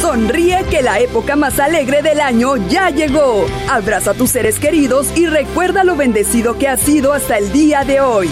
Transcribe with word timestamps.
Sonríe 0.00 0.64
que 0.70 0.82
la 0.82 0.98
época 0.98 1.36
más 1.36 1.60
alegre 1.60 2.02
del 2.02 2.20
año 2.20 2.56
ya 2.68 2.90
llegó. 2.90 3.46
Abraza 3.68 4.12
a 4.12 4.14
tus 4.14 4.30
seres 4.30 4.58
queridos 4.58 5.06
y 5.16 5.26
recuerda 5.26 5.84
lo 5.84 5.94
bendecido 5.94 6.58
que 6.58 6.68
has 6.68 6.80
sido 6.80 7.12
hasta 7.12 7.38
el 7.38 7.52
día 7.52 7.84
de 7.84 8.00
hoy. 8.00 8.28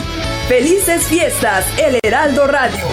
Felices 0.48 1.06
fiestas, 1.06 1.64
El 1.78 2.00
Heraldo 2.02 2.46
Radio. 2.46 2.84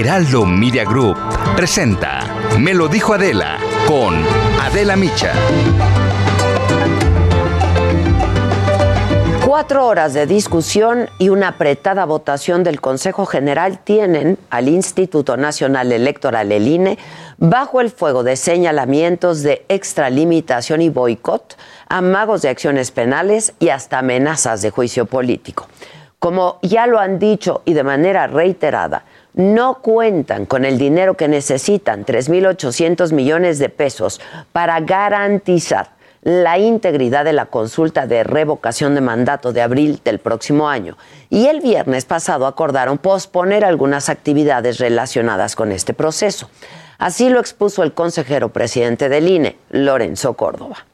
Heraldo 0.00 0.46
Media 0.46 0.82
Group 0.82 1.18
presenta 1.54 2.20
Me 2.58 2.72
lo 2.72 2.88
dijo 2.88 3.12
Adela 3.12 3.58
con 3.86 4.24
Adela 4.58 4.96
Micha. 4.96 5.30
Cuatro 9.44 9.86
horas 9.86 10.14
de 10.14 10.24
discusión 10.24 11.10
y 11.18 11.28
una 11.28 11.48
apretada 11.48 12.06
votación 12.06 12.64
del 12.64 12.80
Consejo 12.80 13.26
General 13.26 13.80
tienen 13.80 14.38
al 14.48 14.70
Instituto 14.70 15.36
Nacional 15.36 15.92
Electoral, 15.92 16.50
el 16.50 16.66
INE, 16.66 16.98
bajo 17.36 17.82
el 17.82 17.90
fuego 17.90 18.22
de 18.22 18.36
señalamientos 18.36 19.42
de 19.42 19.66
extralimitación 19.68 20.80
y 20.80 20.88
boicot, 20.88 21.58
amagos 21.90 22.40
de 22.40 22.48
acciones 22.48 22.90
penales 22.90 23.52
y 23.58 23.68
hasta 23.68 23.98
amenazas 23.98 24.62
de 24.62 24.70
juicio 24.70 25.04
político. 25.04 25.68
Como 26.18 26.58
ya 26.62 26.86
lo 26.86 26.98
han 26.98 27.18
dicho 27.18 27.60
y 27.66 27.74
de 27.74 27.82
manera 27.82 28.26
reiterada, 28.26 29.04
no 29.40 29.78
cuentan 29.78 30.46
con 30.46 30.64
el 30.64 30.78
dinero 30.78 31.16
que 31.16 31.26
necesitan, 31.26 32.04
3.800 32.04 33.12
millones 33.12 33.58
de 33.58 33.68
pesos, 33.68 34.20
para 34.52 34.78
garantizar 34.80 35.90
la 36.22 36.58
integridad 36.58 37.24
de 37.24 37.32
la 37.32 37.46
consulta 37.46 38.06
de 38.06 38.22
revocación 38.24 38.94
de 38.94 39.00
mandato 39.00 39.52
de 39.52 39.62
abril 39.62 40.00
del 40.04 40.18
próximo 40.18 40.68
año. 40.68 40.96
Y 41.30 41.46
el 41.46 41.60
viernes 41.60 42.04
pasado 42.04 42.46
acordaron 42.46 42.98
posponer 42.98 43.64
algunas 43.64 44.08
actividades 44.08 44.78
relacionadas 44.78 45.56
con 45.56 45.72
este 45.72 45.94
proceso. 45.94 46.50
Así 46.98 47.30
lo 47.30 47.40
expuso 47.40 47.82
el 47.82 47.94
consejero 47.94 48.50
presidente 48.50 49.08
del 49.08 49.28
INE, 49.28 49.56
Lorenzo 49.70 50.34
Córdoba. 50.34 50.89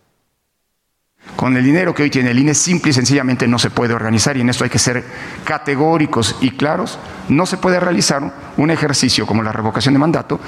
Con 1.35 1.57
el 1.57 1.65
dinero 1.65 1.95
que 1.95 2.03
hoy 2.03 2.11
tiene 2.11 2.31
el 2.31 2.39
INE, 2.39 2.55
simple 2.55 2.91
y 2.91 2.95
sencillamente 2.95 3.47
no 3.47 3.59
se 3.59 3.71
puede 3.71 3.93
organizar, 3.93 4.37
y 4.37 4.41
en 4.41 4.49
esto 4.49 4.65
hay 4.65 4.71
que 4.71 4.79
ser 4.79 5.05
categóricos 5.45 6.37
y 6.41 6.53
claros, 6.53 6.99
no 7.29 7.45
se 7.45 7.59
puede 7.59 7.81
realizar 7.81 8.23
un 8.57 8.71
ejercicio 8.71 9.27
como 9.27 9.43
la 9.43 9.53
revocación 9.53 9.93
de 9.93 9.99
mandato 9.99 10.41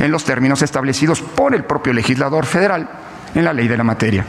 en 0.00 0.10
los 0.10 0.24
términos 0.24 0.62
establecidos 0.62 1.20
por 1.20 1.54
el 1.54 1.64
propio 1.64 1.92
legislador 1.92 2.46
federal 2.46 2.88
en 3.34 3.44
la 3.44 3.52
ley 3.52 3.68
de 3.68 3.76
la 3.76 3.84
materia. 3.84 4.26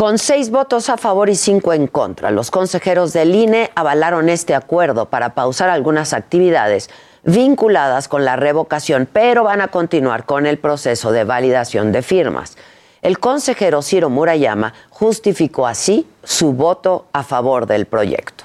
Con 0.00 0.16
seis 0.18 0.50
votos 0.50 0.88
a 0.88 0.96
favor 0.96 1.28
y 1.28 1.36
cinco 1.36 1.74
en 1.74 1.86
contra, 1.86 2.30
los 2.30 2.50
consejeros 2.50 3.12
del 3.12 3.34
INE 3.34 3.70
avalaron 3.74 4.30
este 4.30 4.54
acuerdo 4.54 5.10
para 5.10 5.34
pausar 5.34 5.68
algunas 5.68 6.14
actividades 6.14 6.88
vinculadas 7.22 8.08
con 8.08 8.24
la 8.24 8.36
revocación, 8.36 9.06
pero 9.12 9.44
van 9.44 9.60
a 9.60 9.68
continuar 9.68 10.24
con 10.24 10.46
el 10.46 10.58
proceso 10.58 11.12
de 11.12 11.24
validación 11.24 11.92
de 11.92 12.00
firmas. 12.00 12.56
El 13.02 13.18
consejero 13.18 13.80
Ciro 13.82 14.10
Murayama 14.10 14.74
justificó 14.90 15.66
así 15.66 16.06
su 16.22 16.52
voto 16.52 17.06
a 17.12 17.22
favor 17.22 17.66
del 17.66 17.86
proyecto. 17.86 18.44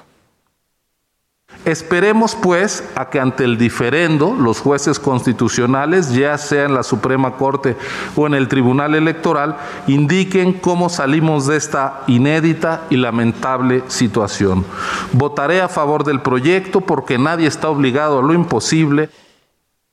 Esperemos 1.64 2.36
pues 2.36 2.84
a 2.94 3.10
que 3.10 3.18
ante 3.18 3.42
el 3.44 3.58
diferendo 3.58 4.34
los 4.34 4.60
jueces 4.60 5.00
constitucionales, 5.00 6.12
ya 6.12 6.38
sea 6.38 6.64
en 6.64 6.74
la 6.74 6.84
Suprema 6.84 7.36
Corte 7.36 7.76
o 8.14 8.26
en 8.26 8.34
el 8.34 8.46
Tribunal 8.46 8.94
Electoral, 8.94 9.56
indiquen 9.88 10.52
cómo 10.52 10.88
salimos 10.88 11.46
de 11.46 11.56
esta 11.56 12.02
inédita 12.06 12.82
y 12.88 12.96
lamentable 12.96 13.82
situación. 13.88 14.64
Votaré 15.12 15.60
a 15.60 15.68
favor 15.68 16.04
del 16.04 16.20
proyecto 16.20 16.80
porque 16.80 17.18
nadie 17.18 17.48
está 17.48 17.68
obligado 17.68 18.20
a 18.20 18.22
lo 18.22 18.32
imposible. 18.32 19.10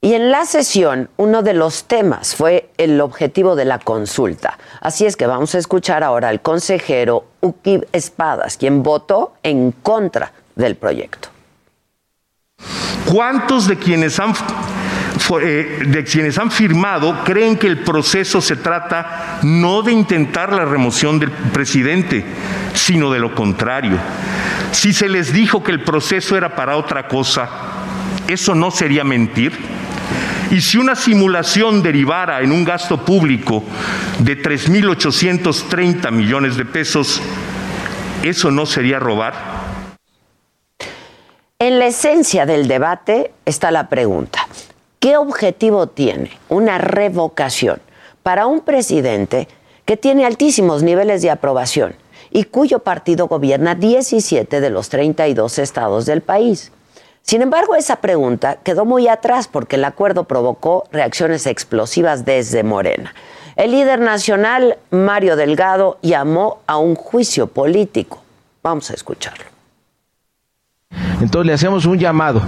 Y 0.03 0.16
en 0.16 0.31
la 0.31 0.46
sesión, 0.46 1.09
uno 1.16 1.44
de 1.44 1.53
los 1.53 1.86
temas 1.86 2.36
fue 2.36 2.69
el 2.78 3.00
objetivo 3.00 3.56
de 3.56 3.64
la 3.64 3.80
consulta. 3.80 4.59
Así 4.81 5.06
es 5.06 5.16
que 5.16 5.28
vamos 5.28 5.56
a 5.56 5.59
escuchar 5.59 6.03
ahora 6.03 6.28
al 6.28 6.41
consejero 6.41 7.28
Uki 7.40 7.80
Espadas, 7.94 8.58
quien 8.58 8.84
votó 8.84 9.36
en 9.44 9.72
contra 9.72 10.34
del 10.58 10.75
proyecto. 10.75 11.30
¿Cuántos 13.06 13.66
de 13.66 13.78
quienes 13.78 14.19
han 14.19 14.34
eh, 15.41 15.84
de 15.88 16.03
quienes 16.03 16.38
han 16.38 16.52
firmado 16.52 17.24
creen 17.24 17.56
que 17.56 17.68
el 17.68 17.80
proceso 17.80 18.41
se 18.41 18.58
trata 18.58 19.40
no 19.44 19.84
de 19.84 19.94
intentar 19.94 20.52
la 20.52 20.66
remoción 20.66 21.18
del 21.18 21.31
presidente, 21.31 22.25
sino 22.74 23.09
de 23.09 23.20
lo 23.20 23.34
contrario. 23.34 23.97
Si 24.74 24.91
se 24.91 25.08
les 25.08 25.31
dijo 25.31 25.64
que 25.64 25.72
el 25.72 25.81
proceso 25.81 26.35
era 26.35 26.58
para 26.58 26.75
otra 26.75 27.08
cosa, 27.08 27.47
¿eso 28.28 28.53
no 28.53 28.70
sería 28.70 29.06
mentir? 29.06 29.82
Y 30.52 30.62
si 30.62 30.78
una 30.78 30.96
simulación 30.96 31.81
derivara 31.81 32.41
en 32.41 32.52
un 32.52 32.64
gasto 32.64 33.03
público 33.03 33.64
de 34.19 34.41
3.830 34.41 36.12
millones 36.12 36.58
de 36.58 36.66
pesos, 36.66 37.22
¿eso 38.24 38.52
no 38.52 38.66
sería 38.66 39.00
robar? 39.00 39.34
En 41.59 41.80
la 41.80 41.88
esencia 41.88 42.46
del 42.46 42.68
debate 42.68 43.31
está 43.46 43.72
la 43.72 43.88
pregunta, 43.88 44.47
¿qué 45.00 45.18
objetivo 45.18 45.88
tiene 45.88 46.31
una 46.50 46.78
revocación 46.78 47.80
para 48.22 48.47
un 48.47 48.62
presidente 48.62 49.47
que 49.85 49.97
tiene 49.97 50.25
altísimos 50.25 50.84
niveles 50.84 51.22
de 51.22 51.31
aprobación 51.31 51.96
y 52.31 52.44
cuyo 52.44 52.80
partido 52.80 53.28
gobierna 53.28 53.75
17 53.75 54.59
de 54.59 54.70
los 54.70 54.90
32 54.90 55.59
estados 55.59 56.06
del 56.06 56.22
país? 56.22 56.72
Sin 57.23 57.41
embargo, 57.41 57.75
esa 57.75 57.95
pregunta 58.01 58.57
quedó 58.63 58.84
muy 58.84 59.07
atrás 59.07 59.47
porque 59.47 59.78
el 59.78 59.85
acuerdo 59.85 60.25
provocó 60.25 60.84
reacciones 60.91 61.47
explosivas 61.47 62.25
desde 62.25 62.63
Morena. 62.63 63.13
El 63.56 63.72
líder 63.72 64.00
nacional, 64.00 64.78
Mario 64.91 65.37
Delgado, 65.37 65.99
llamó 66.02 66.59
a 66.67 66.78
un 66.78 66.96
juicio 66.96 67.47
político. 67.47 68.22
Vamos 68.61 68.91
a 68.91 68.93
escucharlo. 68.93 69.46
Entonces 71.22 71.47
le 71.47 71.53
hacemos 71.53 71.85
un 71.85 71.97
llamado 71.97 72.41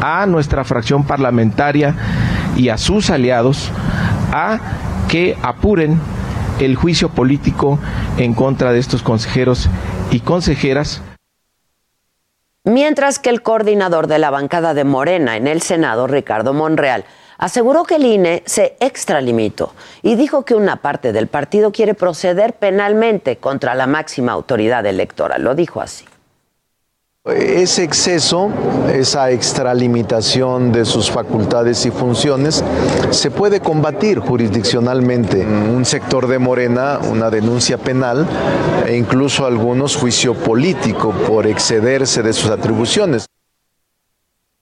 a 0.00 0.26
nuestra 0.26 0.62
fracción 0.62 1.04
parlamentaria 1.04 1.96
y 2.56 2.68
a 2.68 2.78
sus 2.78 3.10
aliados 3.10 3.70
a 4.32 4.60
que 5.08 5.36
apuren 5.42 6.00
el 6.60 6.76
juicio 6.76 7.08
político 7.08 7.80
en 8.16 8.34
contra 8.34 8.72
de 8.72 8.78
estos 8.78 9.02
consejeros 9.02 9.68
y 10.12 10.20
consejeras. 10.20 11.02
Mientras 12.68 13.18
que 13.18 13.30
el 13.30 13.40
coordinador 13.40 14.08
de 14.08 14.18
la 14.18 14.28
bancada 14.28 14.74
de 14.74 14.84
Morena 14.84 15.38
en 15.38 15.46
el 15.46 15.62
Senado, 15.62 16.06
Ricardo 16.06 16.52
Monreal, 16.52 17.06
aseguró 17.38 17.84
que 17.84 17.94
el 17.94 18.04
INE 18.04 18.42
se 18.44 18.76
extralimitó 18.78 19.72
y 20.02 20.16
dijo 20.16 20.44
que 20.44 20.54
una 20.54 20.76
parte 20.76 21.14
del 21.14 21.28
partido 21.28 21.72
quiere 21.72 21.94
proceder 21.94 22.52
penalmente 22.52 23.38
contra 23.38 23.74
la 23.74 23.86
máxima 23.86 24.32
autoridad 24.32 24.84
electoral. 24.84 25.44
Lo 25.44 25.54
dijo 25.54 25.80
así. 25.80 26.04
Ese 27.34 27.82
exceso, 27.84 28.50
esa 28.90 29.30
extralimitación 29.30 30.72
de 30.72 30.86
sus 30.86 31.10
facultades 31.10 31.84
y 31.84 31.90
funciones 31.90 32.64
se 33.10 33.30
puede 33.30 33.60
combatir 33.60 34.18
jurisdiccionalmente. 34.18 35.44
Un 35.44 35.84
sector 35.84 36.26
de 36.26 36.38
Morena, 36.38 36.98
una 37.10 37.28
denuncia 37.28 37.76
penal 37.76 38.26
e 38.86 38.96
incluso 38.96 39.44
algunos 39.44 39.94
juicio 39.96 40.32
político 40.32 41.12
por 41.26 41.46
excederse 41.46 42.22
de 42.22 42.32
sus 42.32 42.48
atribuciones. 42.50 43.26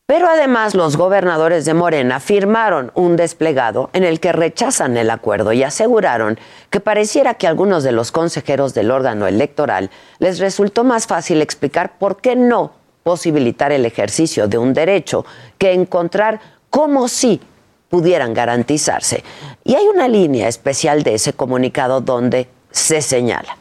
Pero 0.06 0.28
además 0.28 0.76
los 0.76 0.96
gobernadores 0.96 1.64
de 1.64 1.74
Morena 1.74 2.20
firmaron 2.20 2.92
un 2.94 3.16
desplegado 3.16 3.90
en 3.92 4.04
el 4.04 4.20
que 4.20 4.30
rechazan 4.30 4.96
el 4.96 5.10
acuerdo 5.10 5.52
y 5.52 5.64
aseguraron 5.64 6.38
que 6.70 6.78
pareciera 6.78 7.34
que 7.34 7.48
a 7.48 7.50
algunos 7.50 7.82
de 7.82 7.90
los 7.90 8.12
consejeros 8.12 8.72
del 8.72 8.92
órgano 8.92 9.26
electoral 9.26 9.90
les 10.20 10.38
resultó 10.38 10.84
más 10.84 11.08
fácil 11.08 11.42
explicar 11.42 11.98
por 11.98 12.18
qué 12.18 12.36
no 12.36 12.70
posibilitar 13.02 13.72
el 13.72 13.84
ejercicio 13.84 14.46
de 14.46 14.58
un 14.58 14.74
derecho 14.74 15.26
que 15.58 15.72
encontrar 15.72 16.38
cómo 16.70 17.08
sí 17.08 17.40
pudieran 17.88 18.32
garantizarse. 18.32 19.24
Y 19.64 19.74
hay 19.74 19.88
una 19.88 20.06
línea 20.06 20.46
especial 20.46 21.02
de 21.02 21.14
ese 21.14 21.32
comunicado 21.32 22.00
donde 22.00 22.48
se 22.70 23.02
señala, 23.02 23.56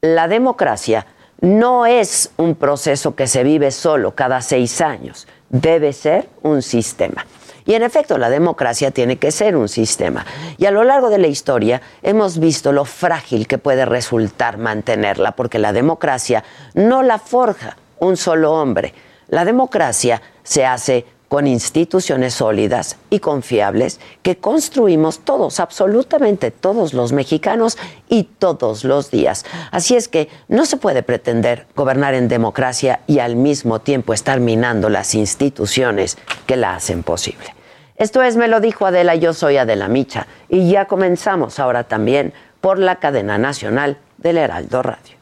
la 0.00 0.26
democracia 0.26 1.06
no 1.40 1.86
es 1.86 2.30
un 2.38 2.56
proceso 2.56 3.14
que 3.14 3.28
se 3.28 3.44
vive 3.44 3.70
solo 3.70 4.16
cada 4.16 4.40
seis 4.40 4.80
años 4.80 5.28
debe 5.50 5.92
ser 5.92 6.28
un 6.42 6.62
sistema. 6.62 7.26
Y 7.66 7.74
en 7.74 7.82
efecto, 7.82 8.16
la 8.16 8.30
democracia 8.30 8.92
tiene 8.92 9.16
que 9.16 9.32
ser 9.32 9.56
un 9.56 9.68
sistema. 9.68 10.24
Y 10.56 10.66
a 10.66 10.70
lo 10.70 10.84
largo 10.84 11.10
de 11.10 11.18
la 11.18 11.26
historia 11.26 11.82
hemos 12.02 12.38
visto 12.38 12.70
lo 12.70 12.84
frágil 12.84 13.48
que 13.48 13.58
puede 13.58 13.84
resultar 13.84 14.56
mantenerla, 14.56 15.32
porque 15.32 15.58
la 15.58 15.72
democracia 15.72 16.44
no 16.74 17.02
la 17.02 17.18
forja 17.18 17.76
un 17.98 18.16
solo 18.16 18.52
hombre. 18.52 18.94
La 19.28 19.44
democracia 19.44 20.22
se 20.44 20.64
hace 20.64 21.06
con 21.28 21.46
instituciones 21.46 22.34
sólidas 22.34 22.96
y 23.10 23.20
confiables 23.20 24.00
que 24.22 24.36
construimos 24.36 25.20
todos, 25.20 25.60
absolutamente 25.60 26.50
todos 26.50 26.94
los 26.94 27.12
mexicanos 27.12 27.78
y 28.08 28.24
todos 28.24 28.84
los 28.84 29.10
días. 29.10 29.44
Así 29.70 29.96
es 29.96 30.08
que 30.08 30.28
no 30.48 30.66
se 30.66 30.76
puede 30.76 31.02
pretender 31.02 31.66
gobernar 31.74 32.14
en 32.14 32.28
democracia 32.28 33.00
y 33.06 33.18
al 33.18 33.36
mismo 33.36 33.80
tiempo 33.80 34.12
estar 34.12 34.40
minando 34.40 34.88
las 34.88 35.14
instituciones 35.14 36.16
que 36.46 36.56
la 36.56 36.74
hacen 36.74 37.02
posible. 37.02 37.54
Esto 37.96 38.22
es, 38.22 38.36
me 38.36 38.48
lo 38.48 38.60
dijo 38.60 38.86
Adela, 38.86 39.14
yo 39.14 39.32
soy 39.32 39.56
Adela 39.56 39.88
Micha 39.88 40.26
y 40.48 40.70
ya 40.70 40.84
comenzamos 40.84 41.58
ahora 41.58 41.84
también 41.84 42.34
por 42.60 42.78
la 42.78 42.96
cadena 42.96 43.38
nacional 43.38 43.98
del 44.18 44.36
Heraldo 44.36 44.82
Radio. 44.82 45.15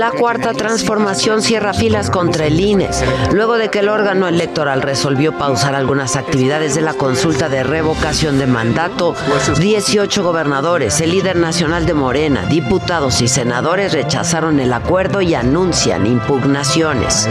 La 0.00 0.12
cuarta 0.12 0.54
transformación 0.54 1.42
cierra 1.42 1.74
filas 1.74 2.08
contra 2.08 2.46
el 2.46 2.58
INE, 2.58 2.88
luego 3.34 3.58
de 3.58 3.68
que 3.68 3.80
el 3.80 3.90
órgano 3.90 4.28
electoral 4.28 4.80
resolvió 4.80 5.36
pausar 5.36 5.74
algunas 5.74 6.16
actividades 6.16 6.74
de 6.74 6.80
la 6.80 6.94
consulta 6.94 7.50
de 7.50 7.64
revocación 7.64 8.38
de 8.38 8.46
mandato. 8.46 9.14
18 9.58 10.22
gobernadores, 10.22 11.02
el 11.02 11.10
líder 11.10 11.36
nacional 11.36 11.84
de 11.84 11.92
Morena, 11.92 12.46
diputados 12.46 13.20
y 13.20 13.28
senadores 13.28 13.92
rechazaron 13.92 14.58
el 14.58 14.72
acuerdo 14.72 15.20
y 15.20 15.34
anuncian 15.34 16.06
impugnaciones. 16.06 17.28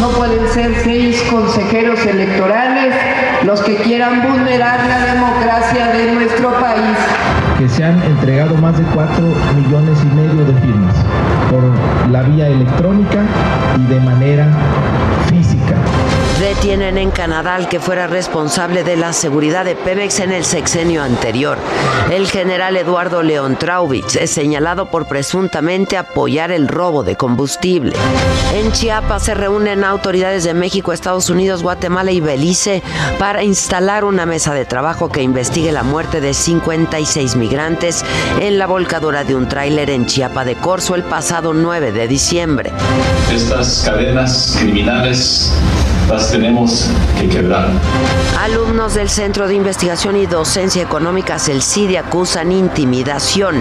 No 0.00 0.10
pueden 0.10 0.48
ser 0.50 0.72
seis 0.84 1.20
consejeros 1.28 1.98
electorales 2.06 2.94
los 3.42 3.60
que 3.62 3.74
quieran 3.78 4.22
vulnerar 4.22 4.86
la 4.86 5.14
democracia 5.14 5.88
de 5.88 6.12
nuestro 6.12 6.52
país. 6.60 6.96
Se 7.68 7.82
han 7.82 8.00
entregado 8.02 8.54
más 8.56 8.76
de 8.76 8.84
4 8.94 9.24
millones 9.56 9.98
y 10.02 10.14
medio 10.14 10.44
de 10.44 10.60
firmas 10.60 10.94
por 11.50 11.62
la 12.10 12.22
vía 12.22 12.48
electrónica 12.48 13.24
y 13.78 13.92
de 13.92 14.00
manera. 14.00 14.46
Detienen 16.56 16.96
en 16.96 17.10
Canadá 17.10 17.56
al 17.56 17.68
que 17.68 17.78
fuera 17.78 18.06
responsable 18.06 18.84
de 18.84 18.96
la 18.96 19.12
seguridad 19.12 19.66
de 19.66 19.76
Pemex 19.76 20.20
en 20.20 20.32
el 20.32 20.46
sexenio 20.46 21.02
anterior. 21.02 21.58
El 22.10 22.26
general 22.26 22.76
Eduardo 22.78 23.22
León 23.22 23.56
Traubitz 23.56 24.16
es 24.16 24.30
señalado 24.30 24.86
por 24.86 25.06
presuntamente 25.06 25.98
apoyar 25.98 26.50
el 26.50 26.68
robo 26.68 27.02
de 27.02 27.16
combustible. 27.16 27.92
En 28.54 28.72
Chiapas 28.72 29.24
se 29.24 29.34
reúnen 29.34 29.84
autoridades 29.84 30.44
de 30.44 30.54
México, 30.54 30.94
Estados 30.94 31.28
Unidos, 31.28 31.62
Guatemala 31.62 32.12
y 32.12 32.20
Belice 32.20 32.82
para 33.18 33.42
instalar 33.42 34.04
una 34.04 34.24
mesa 34.24 34.54
de 34.54 34.64
trabajo 34.64 35.10
que 35.10 35.22
investigue 35.22 35.70
la 35.70 35.82
muerte 35.82 36.22
de 36.22 36.32
56 36.32 37.36
migrantes 37.36 38.04
en 38.40 38.58
la 38.58 38.66
volcadura 38.66 39.24
de 39.24 39.34
un 39.34 39.48
tráiler 39.48 39.90
en 39.90 40.06
Chiapa 40.06 40.46
de 40.46 40.54
Corzo 40.54 40.94
el 40.94 41.02
pasado 41.02 41.52
9 41.52 41.92
de 41.92 42.08
diciembre. 42.08 42.72
Estas 43.30 43.82
cadenas 43.84 44.56
criminales 44.58 45.52
las 46.08 46.30
tenemos 46.30 46.90
que 47.18 47.28
quebrar. 47.28 47.68
Alumnos 48.40 48.94
del 48.94 49.08
Centro 49.08 49.48
de 49.48 49.54
Investigación 49.54 50.16
y 50.16 50.26
Docencia 50.26 50.82
Económicas, 50.82 51.48
el 51.48 51.62
CIDI, 51.62 51.96
acusan 51.96 52.52
intimidación. 52.52 53.56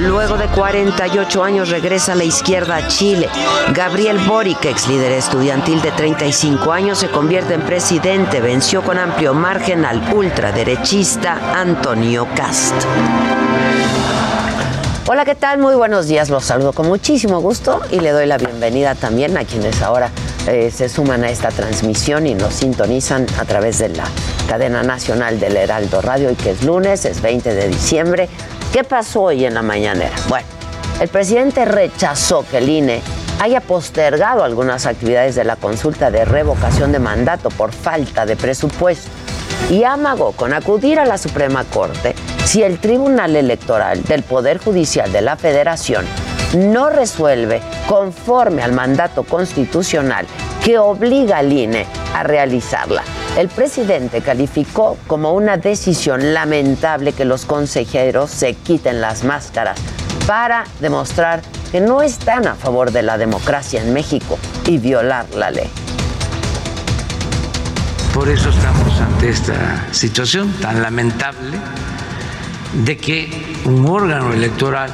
Luego 0.00 0.38
de 0.38 0.46
48 0.46 1.44
años 1.44 1.68
regresa 1.68 2.12
a 2.12 2.14
la 2.14 2.24
izquierda 2.24 2.76
a 2.76 2.88
Chile. 2.88 3.28
Gabriel 3.74 4.18
Boric, 4.26 4.64
ex 4.64 4.88
líder 4.88 5.12
estudiantil 5.12 5.82
de 5.82 5.90
35 5.90 6.72
años, 6.72 6.98
se 6.98 7.08
convierte 7.08 7.54
en 7.54 7.62
presidente. 7.62 8.40
Venció 8.40 8.82
con 8.82 8.98
amplio 8.98 9.34
margen 9.34 9.84
al 9.84 10.02
ultraderechista 10.14 11.38
Antonio 11.54 12.26
Cast. 12.34 12.74
Hola, 15.06 15.24
¿qué 15.24 15.34
tal? 15.34 15.58
Muy 15.58 15.74
buenos 15.74 16.06
días. 16.06 16.30
Los 16.30 16.44
saludo 16.44 16.72
con 16.72 16.86
muchísimo 16.86 17.40
gusto 17.40 17.80
y 17.90 18.00
le 18.00 18.10
doy 18.10 18.26
la 18.26 18.38
bienvenida 18.38 18.94
también 18.94 19.36
a 19.36 19.44
quienes 19.44 19.82
ahora 19.82 20.10
eh, 20.50 20.72
se 20.72 20.88
suman 20.88 21.22
a 21.22 21.30
esta 21.30 21.50
transmisión 21.50 22.26
y 22.26 22.34
nos 22.34 22.54
sintonizan 22.54 23.24
a 23.38 23.44
través 23.44 23.78
de 23.78 23.90
la 23.90 24.04
cadena 24.48 24.82
nacional 24.82 25.38
del 25.38 25.56
Heraldo 25.56 26.02
Radio 26.02 26.32
y 26.32 26.34
que 26.34 26.50
es 26.50 26.64
lunes, 26.64 27.04
es 27.04 27.22
20 27.22 27.54
de 27.54 27.68
diciembre. 27.68 28.28
¿Qué 28.72 28.82
pasó 28.82 29.22
hoy 29.22 29.44
en 29.44 29.54
la 29.54 29.62
mañanera? 29.62 30.10
Bueno, 30.28 30.48
el 31.00 31.08
presidente 31.08 31.64
rechazó 31.64 32.44
que 32.50 32.58
el 32.58 32.68
INE 32.68 33.00
haya 33.38 33.60
postergado 33.60 34.42
algunas 34.42 34.86
actividades 34.86 35.36
de 35.36 35.44
la 35.44 35.54
consulta 35.54 36.10
de 36.10 36.24
revocación 36.24 36.90
de 36.90 36.98
mandato 36.98 37.50
por 37.50 37.70
falta 37.70 38.26
de 38.26 38.34
presupuesto 38.34 39.08
y 39.70 39.84
amagó 39.84 40.32
con 40.32 40.52
acudir 40.52 40.98
a 40.98 41.04
la 41.04 41.16
Suprema 41.16 41.62
Corte 41.62 42.16
si 42.44 42.64
el 42.64 42.80
Tribunal 42.80 43.36
Electoral 43.36 44.02
del 44.02 44.24
Poder 44.24 44.58
Judicial 44.58 45.12
de 45.12 45.20
la 45.20 45.36
Federación 45.36 46.04
no 46.54 46.90
resuelve 46.90 47.60
conforme 47.88 48.62
al 48.62 48.72
mandato 48.72 49.22
constitucional 49.22 50.26
que 50.64 50.78
obliga 50.78 51.38
al 51.38 51.52
INE 51.52 51.86
a 52.14 52.22
realizarla. 52.22 53.02
El 53.36 53.48
presidente 53.48 54.20
calificó 54.20 54.98
como 55.06 55.32
una 55.32 55.56
decisión 55.56 56.34
lamentable 56.34 57.12
que 57.12 57.24
los 57.24 57.44
consejeros 57.44 58.30
se 58.30 58.54
quiten 58.54 59.00
las 59.00 59.24
máscaras 59.24 59.78
para 60.26 60.64
demostrar 60.80 61.42
que 61.70 61.80
no 61.80 62.02
están 62.02 62.46
a 62.46 62.54
favor 62.54 62.90
de 62.90 63.02
la 63.02 63.16
democracia 63.16 63.80
en 63.80 63.92
México 63.92 64.38
y 64.66 64.78
violar 64.78 65.26
la 65.34 65.50
ley. 65.50 65.70
Por 68.12 68.28
eso 68.28 68.50
estamos 68.50 69.00
ante 69.00 69.28
esta 69.28 69.86
situación 69.92 70.52
tan 70.60 70.82
lamentable 70.82 71.58
de 72.84 72.96
que 72.96 73.56
un 73.64 73.86
órgano 73.86 74.32
electoral 74.32 74.92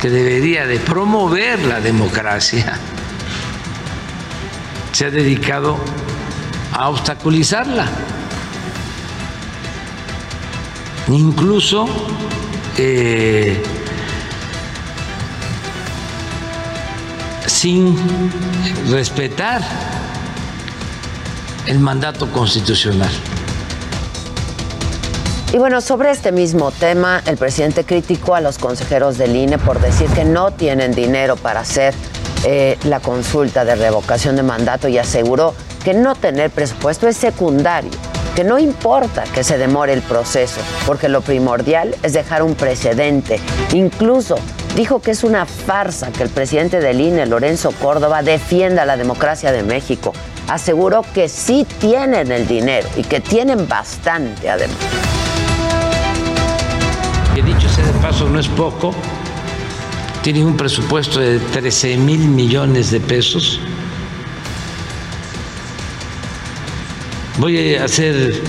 que 0.00 0.08
debería 0.08 0.66
de 0.66 0.78
promover 0.78 1.64
la 1.64 1.80
democracia 1.80 2.78
se 4.92 5.06
ha 5.06 5.10
dedicado 5.10 5.78
a 6.72 6.88
obstaculizarla. 6.88 7.86
Incluso 11.08 11.86
eh, 12.76 13.62
sin 17.46 17.96
respetar 18.90 19.62
el 21.66 21.78
mandato 21.78 22.30
constitucional. 22.30 23.10
Y 25.52 25.58
bueno, 25.58 25.80
sobre 25.80 26.12
este 26.12 26.30
mismo 26.30 26.70
tema, 26.70 27.22
el 27.26 27.36
presidente 27.36 27.82
criticó 27.84 28.36
a 28.36 28.40
los 28.40 28.56
consejeros 28.56 29.18
del 29.18 29.34
INE 29.34 29.58
por 29.58 29.80
decir 29.80 30.08
que 30.10 30.24
no 30.24 30.52
tienen 30.52 30.92
dinero 30.92 31.34
para 31.34 31.60
hacer 31.60 31.92
eh, 32.44 32.78
la 32.84 33.00
consulta 33.00 33.64
de 33.64 33.74
revocación 33.74 34.36
de 34.36 34.44
mandato 34.44 34.86
y 34.86 34.96
aseguró 34.96 35.54
que 35.84 35.92
no 35.92 36.14
tener 36.14 36.50
presupuesto 36.50 37.08
es 37.08 37.16
secundario, 37.16 37.90
que 38.36 38.44
no 38.44 38.60
importa 38.60 39.24
que 39.34 39.42
se 39.42 39.58
demore 39.58 39.92
el 39.92 40.02
proceso, 40.02 40.60
porque 40.86 41.08
lo 41.08 41.20
primordial 41.20 41.96
es 42.04 42.12
dejar 42.12 42.44
un 42.44 42.54
precedente. 42.54 43.40
Incluso 43.72 44.36
dijo 44.76 45.02
que 45.02 45.10
es 45.10 45.24
una 45.24 45.46
farsa 45.46 46.12
que 46.12 46.22
el 46.22 46.28
presidente 46.28 46.78
del 46.78 47.00
INE, 47.00 47.26
Lorenzo 47.26 47.72
Córdoba, 47.72 48.22
defienda 48.22 48.84
la 48.84 48.96
democracia 48.96 49.50
de 49.50 49.64
México. 49.64 50.12
Aseguró 50.46 51.04
que 51.12 51.28
sí 51.28 51.66
tienen 51.80 52.30
el 52.30 52.46
dinero 52.46 52.88
y 52.96 53.02
que 53.02 53.18
tienen 53.18 53.66
bastante 53.66 54.48
además. 54.48 55.09
Paso, 58.10 58.28
no 58.28 58.40
es 58.40 58.48
poco. 58.48 58.92
Tienen 60.22 60.44
un 60.44 60.56
presupuesto 60.56 61.20
de 61.20 61.38
13 61.38 61.96
mil 61.96 62.26
millones 62.28 62.90
de 62.90 62.98
pesos. 62.98 63.60
Voy 67.38 67.76
a 67.76 67.84
hacer 67.84 68.42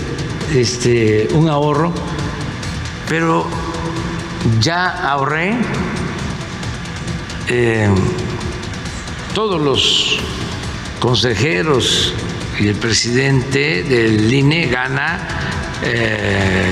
este, 0.56 1.28
un 1.34 1.48
ahorro, 1.48 1.94
pero 3.08 3.46
ya 4.60 5.12
ahorré 5.12 5.56
eh, 7.48 7.88
todos 9.36 9.62
los 9.62 10.18
consejeros 11.00 12.16
y 12.60 12.68
el 12.68 12.76
presidente 12.76 13.84
del 13.84 14.34
INE 14.34 14.68
gana, 14.68 15.20
eh, 15.84 16.66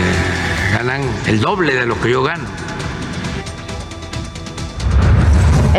ganan 0.74 1.04
el 1.28 1.40
doble 1.40 1.76
de 1.76 1.86
lo 1.86 2.02
que 2.02 2.10
yo 2.10 2.24
gano. 2.24 2.69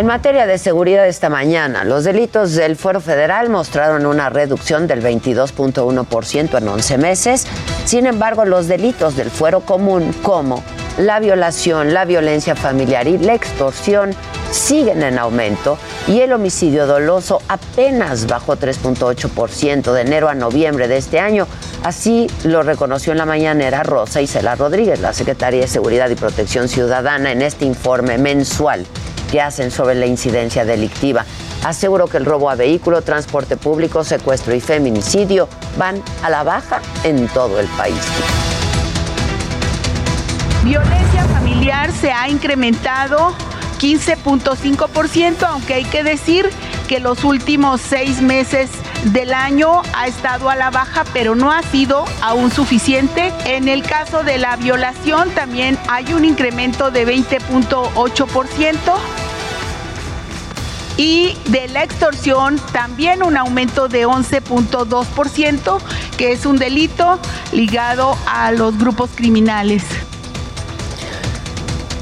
En 0.01 0.07
materia 0.07 0.47
de 0.47 0.57
seguridad 0.57 1.07
esta 1.07 1.29
mañana, 1.29 1.85
los 1.85 2.05
delitos 2.05 2.55
del 2.55 2.77
Fuero 2.77 3.03
Federal 3.03 3.51
mostraron 3.51 4.07
una 4.07 4.31
reducción 4.31 4.87
del 4.87 5.03
22.1% 5.03 6.57
en 6.57 6.69
11 6.69 6.97
meses. 6.97 7.47
Sin 7.85 8.07
embargo, 8.07 8.47
los 8.47 8.67
delitos 8.67 9.15
del 9.15 9.31
Fuero 9.31 9.61
Común, 9.61 10.15
como 10.23 10.65
la 10.97 11.21
violación, 11.21 11.93
la 11.93 12.07
violencia 12.07 12.57
familiar 12.57 13.09
y 13.09 13.19
la 13.19 13.35
extorsión, 13.35 14.15
siguen 14.51 15.03
en 15.03 15.19
aumento 15.19 15.77
y 16.09 16.21
el 16.21 16.33
homicidio 16.33 16.87
doloso 16.87 17.43
apenas 17.49 18.27
bajó 18.27 18.57
3.8% 18.57 19.93
de 19.93 20.01
enero 20.01 20.31
a 20.31 20.35
noviembre 20.35 20.89
de 20.89 20.97
este 20.97 21.21
año. 21.21 21.47
Así 21.85 22.27
lo 22.45 22.63
reconoció 22.63 23.13
en 23.13 23.19
la 23.19 23.27
mañanera 23.27 23.83
Rosa 23.83 24.23
Isela 24.23 24.55
Rodríguez, 24.55 25.01
la 25.01 25.13
secretaria 25.13 25.61
de 25.61 25.69
Seguridad 25.69 26.09
y 26.09 26.15
Protección 26.15 26.69
Ciudadana, 26.69 27.33
en 27.33 27.43
este 27.43 27.67
informe 27.67 28.17
mensual 28.17 28.87
que 29.31 29.41
hacen 29.41 29.71
sobre 29.71 29.95
la 29.95 30.07
incidencia 30.07 30.65
delictiva. 30.65 31.25
Aseguró 31.65 32.07
que 32.07 32.17
el 32.17 32.25
robo 32.25 32.51
a 32.51 32.55
vehículo, 32.55 33.03
transporte 33.03 33.57
público, 33.57 34.05
secuestro 34.05 34.55
y 34.55 34.61
feminicidio 34.61 35.49
van 35.79 36.03
a 36.23 36.31
la 36.31 36.43
baja 36.43 36.81
en 37.05 37.29
todo 37.29 37.61
el 37.61 37.67
país. 37.69 38.01
Violencia 40.65 41.25
familiar 41.25 41.91
se 41.93 42.13
ha 42.13 42.29
incrementado 42.29 43.35
15.5%, 43.81 45.43
aunque 45.49 45.75
hay 45.75 45.85
que 45.85 46.03
decir 46.03 46.51
que 46.89 47.01
los 47.01 47.25
últimos 47.25 47.81
seis 47.81 48.21
meses 48.21 48.71
del 49.05 49.33
año 49.33 49.83
ha 49.95 50.07
estado 50.07 50.51
a 50.51 50.57
la 50.57 50.71
baja, 50.71 51.05
pero 51.13 51.35
no 51.35 51.51
ha 51.51 51.63
sido 51.63 52.05
aún 52.21 52.51
suficiente. 52.51 53.33
En 53.45 53.69
el 53.69 53.83
caso 53.83 54.23
de 54.23 54.39
la 54.39 54.57
violación 54.57 55.31
también 55.31 55.79
hay 55.89 56.13
un 56.13 56.25
incremento 56.25 56.91
de 56.91 57.07
20.8%. 57.07 58.79
Y 60.97 61.39
de 61.47 61.69
la 61.69 61.83
extorsión 61.83 62.61
también 62.73 63.23
un 63.23 63.39
aumento 63.39 63.89
de 63.89 64.07
11.2%, 64.07 65.79
que 66.19 66.33
es 66.33 66.45
un 66.45 66.59
delito 66.59 67.19
ligado 67.53 68.19
a 68.27 68.53
los 68.53 68.77
grupos 68.77 69.09
criminales. 69.15 69.83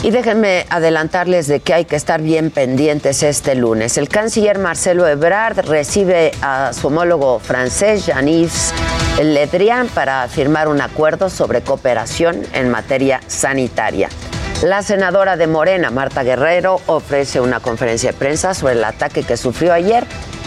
Y 0.00 0.12
déjenme 0.12 0.64
adelantarles 0.70 1.48
de 1.48 1.58
que 1.58 1.74
hay 1.74 1.84
que 1.84 1.96
estar 1.96 2.22
bien 2.22 2.50
pendientes 2.50 3.24
este 3.24 3.56
lunes. 3.56 3.98
El 3.98 4.08
canciller 4.08 4.58
Marcelo 4.58 5.08
Ebrard 5.08 5.66
recibe 5.66 6.30
a 6.40 6.72
su 6.72 6.86
homólogo 6.86 7.40
francés, 7.40 8.06
Jean-Yves 8.06 8.72
Le 9.20 9.48
Drian, 9.48 9.88
para 9.88 10.28
firmar 10.28 10.68
un 10.68 10.80
acuerdo 10.80 11.28
sobre 11.28 11.62
cooperación 11.62 12.44
en 12.52 12.70
materia 12.70 13.20
sanitaria. 13.26 14.08
La 14.62 14.82
senadora 14.82 15.36
de 15.36 15.48
Morena, 15.48 15.90
Marta 15.90 16.22
Guerrero, 16.22 16.80
ofrece 16.86 17.40
una 17.40 17.58
conferencia 17.58 18.12
de 18.12 18.18
prensa 18.18 18.54
sobre 18.54 18.74
el 18.74 18.84
ataque 18.84 19.24
que 19.24 19.36
sufrió 19.36 19.72
ayer 19.72 20.04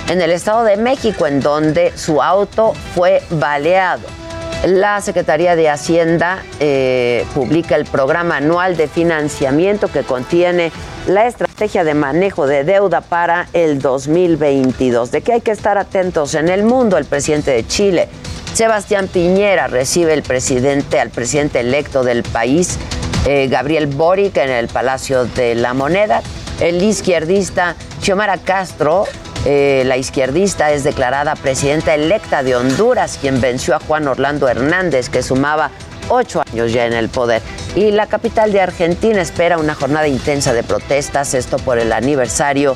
en 0.10 0.22
el 0.22 0.32
Estado 0.32 0.64
de 0.64 0.78
México, 0.78 1.28
en 1.28 1.42
donde 1.42 1.98
su 1.98 2.22
auto 2.22 2.74
fue 2.96 3.22
baleado. 3.30 4.21
La 4.66 5.02
Secretaría 5.02 5.56
de 5.56 5.70
Hacienda 5.70 6.44
eh, 6.60 7.26
publica 7.34 7.76
el 7.76 7.86
programa 7.86 8.38
anual 8.38 8.78
de 8.78 8.88
financiamiento 8.88 9.88
que 9.88 10.04
contiene 10.04 10.72
la 11.08 11.26
estrategia 11.26 11.84
de 11.84 11.96
manejo 11.96 12.46
de 12.46 12.64
deuda 12.64 13.02
para 13.02 13.48
el 13.54 13.80
2022. 13.80 15.10
De 15.10 15.22
qué 15.22 15.34
hay 15.34 15.42
que 15.42 15.50
estar 15.50 15.80
atentos 15.80 16.36
en 16.36 16.48
el 16.48 16.64
mundo, 16.64 17.00
el 17.00 17.06
presidente 17.06 17.50
de 17.50 17.66
Chile, 17.66 18.08
Sebastián 18.54 19.08
Piñera, 19.08 19.66
recibe 19.66 20.14
el 20.14 20.22
presidente, 20.22 21.00
al 21.00 21.10
presidente 21.10 21.62
electo 21.62 22.04
del 22.04 22.22
país, 22.22 22.78
eh, 23.26 23.48
Gabriel 23.48 23.88
Boric, 23.88 24.38
en 24.38 24.52
el 24.52 24.68
Palacio 24.68 25.26
de 25.26 25.56
la 25.56 25.74
Moneda. 25.74 26.22
El 26.60 26.84
izquierdista 26.84 27.76
Xiomara 28.00 28.38
Castro 28.38 29.06
eh, 29.46 29.84
la 29.86 29.98
izquierdista 29.98 30.72
es 30.72 30.84
declarada 30.84 31.36
presidenta 31.36 31.96
electa 31.96 32.44
de 32.44 32.56
Honduras, 32.56 33.18
quien 33.20 33.42
venció 33.42 33.76
a 33.76 33.80
Juan 33.80 34.08
Orlando 34.08 34.48
Hernández, 34.48 35.10
que 35.10 35.24
sumaba 35.24 35.72
ocho 36.10 36.44
años 36.52 36.72
ya 36.72 36.86
en 36.86 36.94
el 36.94 37.10
poder. 37.10 37.42
Y 37.76 37.92
la 37.92 38.08
capital 38.08 38.52
de 38.52 38.62
Argentina 38.62 39.22
espera 39.22 39.58
una 39.58 39.74
jornada 39.74 40.08
intensa 40.08 40.54
de 40.54 40.62
protestas, 40.62 41.34
esto 41.34 41.58
por 41.58 41.80
el 41.80 41.92
aniversario 41.94 42.76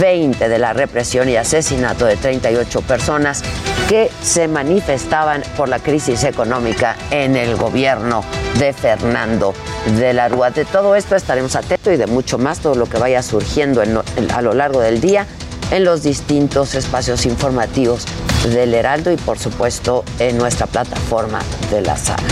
20 0.00 0.48
de 0.48 0.58
la 0.58 0.72
represión 0.72 1.28
y 1.28 1.36
asesinato 1.36 2.06
de 2.06 2.16
38 2.16 2.80
personas 2.82 3.42
que 3.88 4.10
se 4.22 4.48
manifestaban 4.48 5.42
por 5.56 5.68
la 5.68 5.80
crisis 5.80 6.24
económica 6.24 6.96
en 7.10 7.36
el 7.36 7.56
gobierno 7.56 8.24
de 8.58 8.72
Fernando 8.72 9.52
de 9.98 10.12
la 10.12 10.28
Rúa. 10.28 10.50
De 10.50 10.64
todo 10.64 10.96
esto 10.96 11.14
estaremos 11.14 11.56
atentos 11.56 11.92
y 11.92 11.96
de 11.96 12.06
mucho 12.06 12.38
más, 12.38 12.60
todo 12.60 12.74
lo 12.74 12.86
que 12.86 12.98
vaya 12.98 13.22
surgiendo 13.22 13.82
a 13.82 14.42
lo 14.42 14.54
largo 14.54 14.80
del 14.80 15.00
día 15.00 15.26
en 15.70 15.84
los 15.84 16.02
distintos 16.02 16.74
espacios 16.74 17.26
informativos 17.26 18.04
del 18.44 18.74
Heraldo 18.74 19.10
y 19.10 19.16
por 19.16 19.38
supuesto 19.38 20.04
en 20.18 20.38
nuestra 20.38 20.66
plataforma 20.66 21.40
de 21.70 21.82
la 21.82 21.96
sala. 21.96 22.22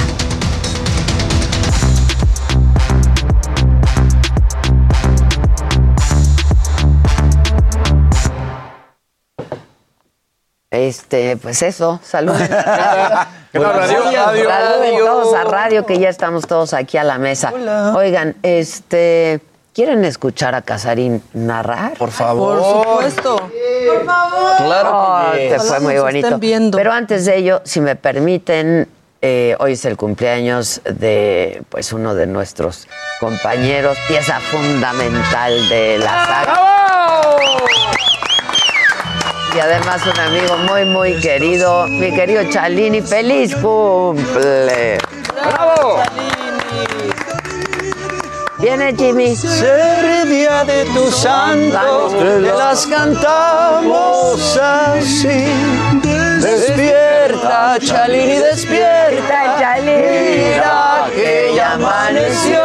Este, 10.70 11.36
pues 11.36 11.62
eso, 11.62 12.00
salud. 12.02 12.34
radio, 13.52 15.04
todos 15.04 15.34
a 15.34 15.44
radio, 15.44 15.86
que 15.86 16.00
ya 16.00 16.08
estamos 16.08 16.48
todos 16.48 16.74
aquí 16.74 16.96
a 16.96 17.04
la 17.04 17.18
mesa. 17.18 17.52
Oigan, 17.94 18.34
este, 18.42 19.40
¿Quieren 19.74 20.04
escuchar 20.04 20.54
a 20.54 20.62
Casarín 20.62 21.20
narrar? 21.32 21.94
Por 21.94 22.12
favor. 22.12 22.60
Por 22.60 22.84
supuesto. 22.84 23.50
Por 23.88 24.04
favor. 24.06 24.56
Claro 24.58 25.32
que 25.32 25.58
fue 25.58 25.80
muy 25.80 25.98
bonito. 25.98 26.38
Pero 26.76 26.92
antes 26.92 27.24
de 27.24 27.38
ello, 27.38 27.60
si 27.64 27.80
me 27.80 27.96
permiten, 27.96 28.88
eh, 29.20 29.56
hoy 29.58 29.72
es 29.72 29.84
el 29.84 29.96
cumpleaños 29.96 30.80
de 30.84 31.64
pues 31.70 31.92
uno 31.92 32.14
de 32.14 32.28
nuestros 32.28 32.86
compañeros, 33.18 33.98
pieza 34.06 34.38
fundamental 34.38 35.68
de 35.68 35.98
la 35.98 36.24
saga. 36.24 36.60
Y 39.56 39.58
además 39.58 40.02
un 40.06 40.20
amigo 40.20 40.56
muy, 40.68 40.84
muy 40.84 41.20
querido, 41.20 41.88
mi 41.88 42.14
querido 42.14 42.44
Chalini. 42.48 43.00
¡Feliz 43.00 43.56
cumple! 43.56 44.98
Viene 48.58 48.94
Jimmy. 48.96 49.36
Ser 49.36 50.26
día 50.28 50.64
de 50.64 50.84
tu 50.86 51.10
santo, 51.10 52.08
te 52.18 52.40
las 52.40 52.86
cantamos 52.86 54.56
así. 54.56 55.44
Despierta, 56.40 57.76
Chalini, 57.80 58.38
despierta. 58.38 59.76
Mira 59.82 61.06
que 61.14 61.52
ya 61.56 61.72
amaneció. 61.72 62.62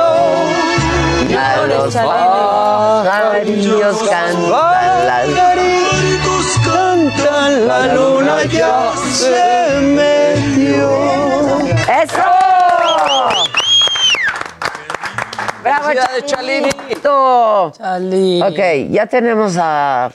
A 1.37 1.65
los 1.67 1.93
pajarillos 1.95 3.97
cantan 4.09 5.05
las 5.05 5.27
cantan, 6.65 7.67
la 7.67 7.93
luna 7.93 8.43
ya 8.45 8.91
se 9.11 9.79
metió. 9.79 10.89
¡Eso! 12.03 12.38
¡Bravo, 15.63 15.89
Chalito! 16.25 17.65
Ok, 17.67 18.59
ya 18.91 19.05
tenemos 19.07 19.55
a 19.57 20.11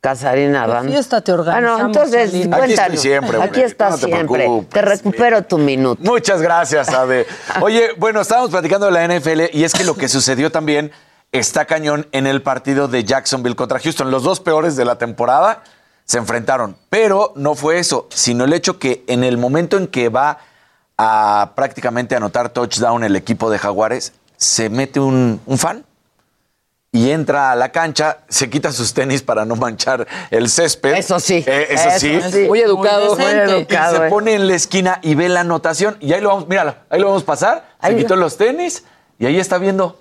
Casarina 0.00 0.64
¿Qué 0.64 0.70
Banda. 0.70 0.92
fiesta 0.92 1.20
te 1.20 1.32
organizamos, 1.32 1.72
Bueno, 1.72 1.86
entonces, 1.86 2.28
Aline? 2.30 2.44
Aquí 2.44 2.48
cuéntanos. 2.66 2.78
estoy 2.94 2.96
siempre, 2.98 3.36
hombre, 3.36 3.50
Aquí 3.50 3.60
estás 3.62 3.90
no 3.90 3.98
te 3.98 4.06
siempre. 4.06 4.38
preocupes. 4.44 4.68
Te 4.70 4.82
recupero 4.82 5.42
tu 5.44 5.58
minuto. 5.58 6.00
Muchas 6.04 6.40
gracias, 6.40 6.88
Ade. 6.90 7.26
Oye, 7.60 7.90
bueno, 7.98 8.20
estábamos 8.20 8.50
platicando 8.50 8.86
de 8.86 8.92
la 8.92 9.04
NFL 9.04 9.50
y 9.52 9.64
es 9.64 9.72
que 9.74 9.84
lo 9.84 9.94
que 9.96 10.08
sucedió 10.08 10.50
también 10.52 10.92
está 11.32 11.64
cañón 11.66 12.06
en 12.12 12.26
el 12.26 12.42
partido 12.42 12.88
de 12.88 13.04
Jacksonville 13.04 13.56
contra 13.56 13.78
Houston. 13.80 14.10
Los 14.10 14.22
dos 14.22 14.40
peores 14.40 14.76
de 14.76 14.84
la 14.84 14.96
temporada 14.96 15.62
se 16.04 16.16
enfrentaron. 16.18 16.76
Pero 16.88 17.32
no 17.36 17.54
fue 17.54 17.78
eso, 17.80 18.06
sino 18.10 18.44
el 18.44 18.52
hecho 18.54 18.78
que 18.78 19.04
en 19.08 19.24
el 19.24 19.36
momento 19.36 19.76
en 19.76 19.88
que 19.88 20.08
va 20.08 20.38
a 20.96 21.52
prácticamente 21.54 22.16
anotar 22.16 22.48
touchdown 22.48 23.04
el 23.04 23.14
equipo 23.14 23.50
de 23.50 23.58
Jaguares, 23.58 24.12
se 24.38 24.70
mete 24.70 25.00
un, 25.00 25.40
un 25.44 25.58
fan 25.58 25.84
y 26.90 27.10
entra 27.10 27.50
a 27.52 27.56
la 27.56 27.70
cancha, 27.70 28.20
se 28.28 28.48
quita 28.48 28.72
sus 28.72 28.94
tenis 28.94 29.20
para 29.22 29.44
no 29.44 29.56
manchar 29.56 30.06
el 30.30 30.48
césped. 30.48 30.94
Eso 30.94 31.20
sí, 31.20 31.44
Eh, 31.46 31.66
eso, 31.70 31.88
eso 31.90 31.98
sí. 32.00 32.20
sí. 32.32 32.44
Muy 32.48 32.60
educado. 32.60 33.14
Muy 33.14 33.18
decente. 33.24 33.44
Muy 33.44 33.60
educado, 33.60 33.94
Y 33.94 33.98
se 33.98 34.06
eh. 34.06 34.10
pone 34.10 34.34
en 34.34 34.46
la 34.46 34.54
esquina 34.54 34.98
y 35.02 35.14
ve 35.14 35.28
la 35.28 35.40
anotación. 35.40 35.98
Y 36.00 36.14
ahí 36.14 36.22
lo 36.22 36.30
vamos, 36.30 36.48
míralo, 36.48 36.74
ahí 36.88 36.98
lo 37.00 37.08
vamos 37.08 37.24
a 37.24 37.26
pasar. 37.26 37.64
Se 37.80 37.88
Ahí 37.88 37.96
quitó 37.96 38.16
los 38.16 38.38
tenis 38.38 38.84
y 39.18 39.26
ahí 39.26 39.38
está 39.38 39.58
viendo. 39.58 40.00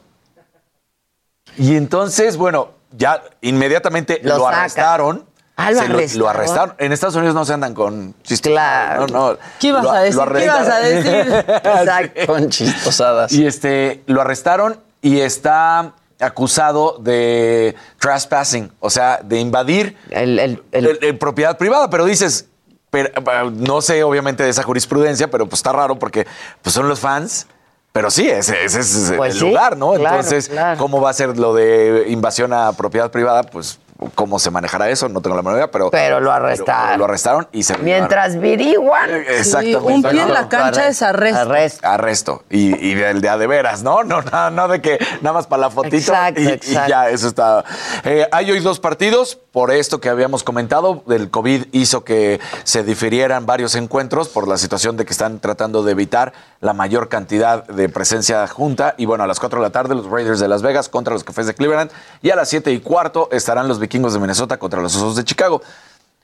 Y 1.58 1.75
entonces, 1.75 2.38
bueno, 2.38 2.70
ya 2.91 3.22
inmediatamente 3.41 4.22
Lo 4.24 4.38
lo, 4.38 4.48
arrestaron. 4.48 5.25
Ah, 5.59 5.71
lo 5.71 5.79
arrestaron. 5.81 6.19
lo 6.19 6.29
arrestaron. 6.29 6.75
En 6.77 6.91
Estados 6.93 7.15
Unidos 7.15 7.33
no 7.35 7.43
se 7.43 7.53
andan 7.53 7.73
con 7.73 8.13
chistes. 8.23 8.51
Claro. 8.51 9.07
No, 9.07 9.31
no. 9.31 9.37
¿Qué 9.59 9.67
ibas 9.67 9.83
Lo- 9.83 9.91
a 9.91 9.99
decir? 10.01 10.15
lo 10.23 10.33
¿Qué 10.33 10.43
ibas 10.43 10.67
a 10.69 10.79
decir? 10.79 11.33
Exacto. 11.49 12.27
Con 12.27 12.49
chistosadas. 12.49 13.31
Y 13.33 13.45
este, 13.47 14.03
lo 14.05 14.21
arrestaron 14.21 14.79
y 15.01 15.19
está 15.19 15.93
acusado 16.19 16.97
de 16.99 17.75
trespassing, 17.99 18.71
o 18.79 18.89
sea, 18.89 19.19
de 19.23 19.39
invadir 19.39 19.97
El, 20.09 20.39
el, 20.39 20.63
el- 20.71 20.85
el- 20.87 20.99
el 21.01 21.17
propiedad 21.17 21.57
privada, 21.57 21.89
pero 21.89 22.05
dices, 22.05 22.45
pero, 22.89 23.09
no 23.51 23.81
sé 23.81 24.03
obviamente 24.03 24.43
de 24.43 24.49
esa 24.49 24.63
jurisprudencia, 24.63 25.29
pero 25.29 25.47
pues 25.47 25.59
está 25.59 25.73
raro 25.73 25.97
porque 25.99 26.25
pues 26.61 26.73
son 26.73 26.87
los 26.87 26.99
fans. 26.99 27.47
Pero 27.93 28.11
sí, 28.11 28.29
ese, 28.29 28.63
ese 28.63 28.81
es 28.81 29.13
Pues 29.17 29.33
el 29.33 29.39
sí, 29.39 29.45
lugar, 29.49 29.75
¿no? 29.75 29.93
claro, 29.93 30.17
Entonces, 30.17 30.49
claro. 30.49 30.77
¿cómo 30.77 31.01
va 31.01 31.09
a 31.09 31.13
ser 31.13 31.35
lo 31.35 31.55
de 31.55 32.05
invasión 32.09 32.53
a 32.53 32.71
propiedad 32.73 33.09
privada? 33.09 33.41
Pues, 33.41 33.79
¿cómo 34.15 34.39
se 34.39 34.51
manejará 34.51 34.89
eso? 34.89 35.09
No 35.09 35.21
tengo 35.21 35.35
la 35.35 35.41
menor 35.41 35.57
idea, 35.57 35.71
pero... 35.71 35.89
Pero 35.89 36.19
lo 36.19 36.31
arrestaron. 36.31 36.99
lo 36.99 37.05
arrestaron 37.05 37.47
y 37.51 37.63
se... 37.63 37.77
Mientras 37.77 38.39
viriguan. 38.39 39.09
Exactamente. 39.27 39.77
un 39.77 40.03
pie 40.03 40.21
en 40.21 40.33
la 40.33 40.49
cancha 40.49 40.87
es 40.87 41.01
arresto. 41.01 41.39
Arresto. 41.39 41.87
Arresto. 41.87 42.43
Y, 42.49 42.75
y 42.75 42.95
del 42.95 43.21
de 43.21 43.29
a 43.29 43.37
de 43.37 43.47
veras, 43.47 43.83
¿no? 43.83 44.03
No, 44.03 44.21
no, 44.21 44.49
no 44.51 44.67
de 44.67 44.81
que 44.81 44.99
nada 45.21 45.33
más 45.33 45.47
para 45.47 45.61
la 45.61 45.69
fotito. 45.69 45.97
Exacto, 45.97 46.41
y, 46.41 46.59
ya, 46.87 47.09
eso 47.09 47.27
está. 47.27 47.63
Eh, 48.03 48.27
hay 48.31 48.51
hoy 48.51 48.59
dos 48.59 48.79
partidos. 48.79 49.39
Por 49.51 49.71
esto 49.71 49.99
que 49.99 50.09
habíamos 50.09 50.43
comentado, 50.43 51.03
el 51.09 51.31
COVID 51.31 51.65
hizo 51.71 52.03
que 52.03 52.39
se 52.63 52.83
difirieran 52.83 53.47
varios 53.47 53.73
encuentros 53.73 54.29
por 54.29 54.47
la 54.47 54.57
situación 54.57 54.97
de 54.97 55.05
que 55.05 55.11
están 55.11 55.39
tratando 55.39 55.83
de 55.83 55.93
evitar 55.93 56.33
la 56.59 56.73
mayor 56.73 57.09
cantidad 57.09 57.65
de 57.65 57.89
presencia 57.89 58.47
junta. 58.47 58.93
Y 58.97 59.05
bueno, 59.05 59.23
a 59.23 59.27
las 59.27 59.39
4 59.39 59.59
de 59.59 59.65
la 59.65 59.71
tarde, 59.71 59.95
los 59.95 60.09
Raiders 60.09 60.39
de 60.39 60.47
Las 60.47 60.61
Vegas 60.61 60.89
contra 60.89 61.13
los 61.13 61.23
Cafés 61.23 61.47
de 61.47 61.55
Cleveland. 61.55 61.91
Y 62.21 62.29
a 62.29 62.35
las 62.35 62.49
7 62.49 62.71
y 62.71 62.79
cuarto 62.81 63.29
estarán 63.31 63.67
los 63.67 63.79
Vikingos 63.88 64.12
de 64.12 64.20
Minnesota 64.20 64.60
contra 64.60 64.82
los 64.82 64.94
Osos 64.98 65.15
de 65.15 65.24
Chicago. 65.24 65.62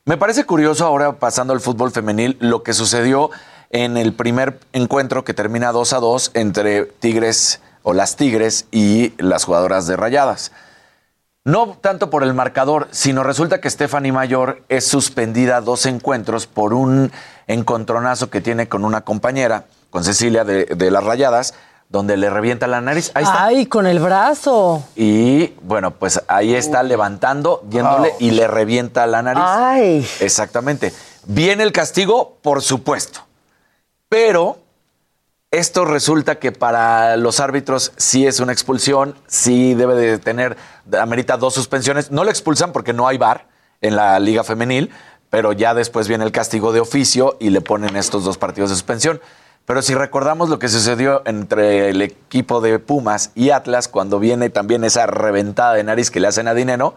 Me 0.03 0.17
parece 0.17 0.43
curioso 0.43 0.85
ahora 0.85 1.13
pasando 1.13 1.53
al 1.53 1.61
fútbol 1.61 1.91
femenil 1.91 2.35
lo 2.41 2.61
que 2.61 2.73
sucedió 2.73 3.29
en 3.69 3.95
el 3.95 4.13
primer 4.13 4.59
encuentro 4.73 5.23
que 5.23 5.33
termina 5.33 5.71
2 5.71 5.93
a 5.93 5.99
2 5.99 6.31
entre 6.33 6.83
Tigres 6.83 7.61
o 7.81 7.93
las 7.93 8.17
Tigres 8.17 8.67
y 8.71 9.13
las 9.17 9.45
jugadoras 9.45 9.87
de 9.87 9.95
Rayadas. 9.95 10.51
No 11.45 11.77
tanto 11.79 12.09
por 12.09 12.23
el 12.23 12.33
marcador, 12.33 12.89
sino 12.91 13.23
resulta 13.23 13.61
que 13.61 13.69
Stephanie 13.69 14.11
Mayor 14.11 14.61
es 14.67 14.85
suspendida 14.85 15.61
dos 15.61 15.85
encuentros 15.85 16.47
por 16.47 16.73
un 16.73 17.13
encontronazo 17.47 18.29
que 18.29 18.41
tiene 18.41 18.67
con 18.67 18.83
una 18.83 19.01
compañera, 19.01 19.65
con 19.89 20.03
Cecilia 20.03 20.43
de, 20.43 20.65
de 20.65 20.91
las 20.91 21.03
Rayadas, 21.05 21.53
donde 21.93 22.17
le 22.17 22.27
revienta 22.31 22.65
la 22.65 22.81
nariz. 22.81 23.11
Ahí 23.13 23.23
está. 23.23 23.45
Ay, 23.45 23.67
con 23.67 23.85
el 23.85 23.99
brazo. 23.99 24.83
Y 24.95 25.53
bueno, 25.61 25.91
pues 25.91 26.23
ahí 26.27 26.55
está 26.55 26.81
levantando, 26.81 27.61
yéndole 27.69 28.15
y 28.17 28.31
le 28.31 28.47
revienta 28.47 29.05
la 29.05 29.21
nariz. 29.21 29.43
Ay. 29.45 30.07
Exactamente. 30.19 30.91
Viene 31.27 31.61
el 31.61 31.71
castigo, 31.71 32.39
por 32.41 32.63
supuesto. 32.63 33.19
Pero 34.09 34.57
esto 35.51 35.85
resulta 35.85 36.39
que 36.39 36.51
para 36.51 37.15
los 37.15 37.39
árbitros 37.39 37.91
sí 37.95 38.25
es 38.25 38.39
una 38.39 38.53
expulsión, 38.53 39.13
sí 39.27 39.75
debe 39.75 39.93
de 39.93 40.17
tener, 40.17 40.57
amerita 40.99 41.37
dos 41.37 41.53
suspensiones. 41.53 42.09
No 42.09 42.23
lo 42.23 42.31
expulsan 42.31 42.71
porque 42.71 42.93
no 42.93 43.07
hay 43.07 43.19
VAR 43.19 43.45
en 43.81 43.95
la 43.95 44.17
liga 44.19 44.43
femenil, 44.43 44.89
pero 45.29 45.53
ya 45.53 45.75
después 45.75 46.07
viene 46.07 46.25
el 46.25 46.31
castigo 46.31 46.73
de 46.73 46.79
oficio 46.79 47.37
y 47.39 47.51
le 47.51 47.61
ponen 47.61 47.95
estos 47.97 48.23
dos 48.23 48.39
partidos 48.39 48.71
de 48.71 48.77
suspensión. 48.77 49.21
Pero 49.65 49.81
si 49.81 49.95
recordamos 49.95 50.49
lo 50.49 50.59
que 50.59 50.67
sucedió 50.67 51.21
entre 51.25 51.89
el 51.89 52.01
equipo 52.01 52.59
de 52.59 52.79
Pumas 52.79 53.31
y 53.33 53.51
Atlas, 53.51 53.87
cuando 53.87 54.19
viene 54.19 54.49
también 54.49 54.83
esa 54.83 55.05
reventada 55.05 55.73
de 55.73 55.83
nariz 55.83 56.11
que 56.11 56.19
le 56.19 56.27
hacen 56.27 56.47
a 56.49 56.53
Dinero, 56.53 56.95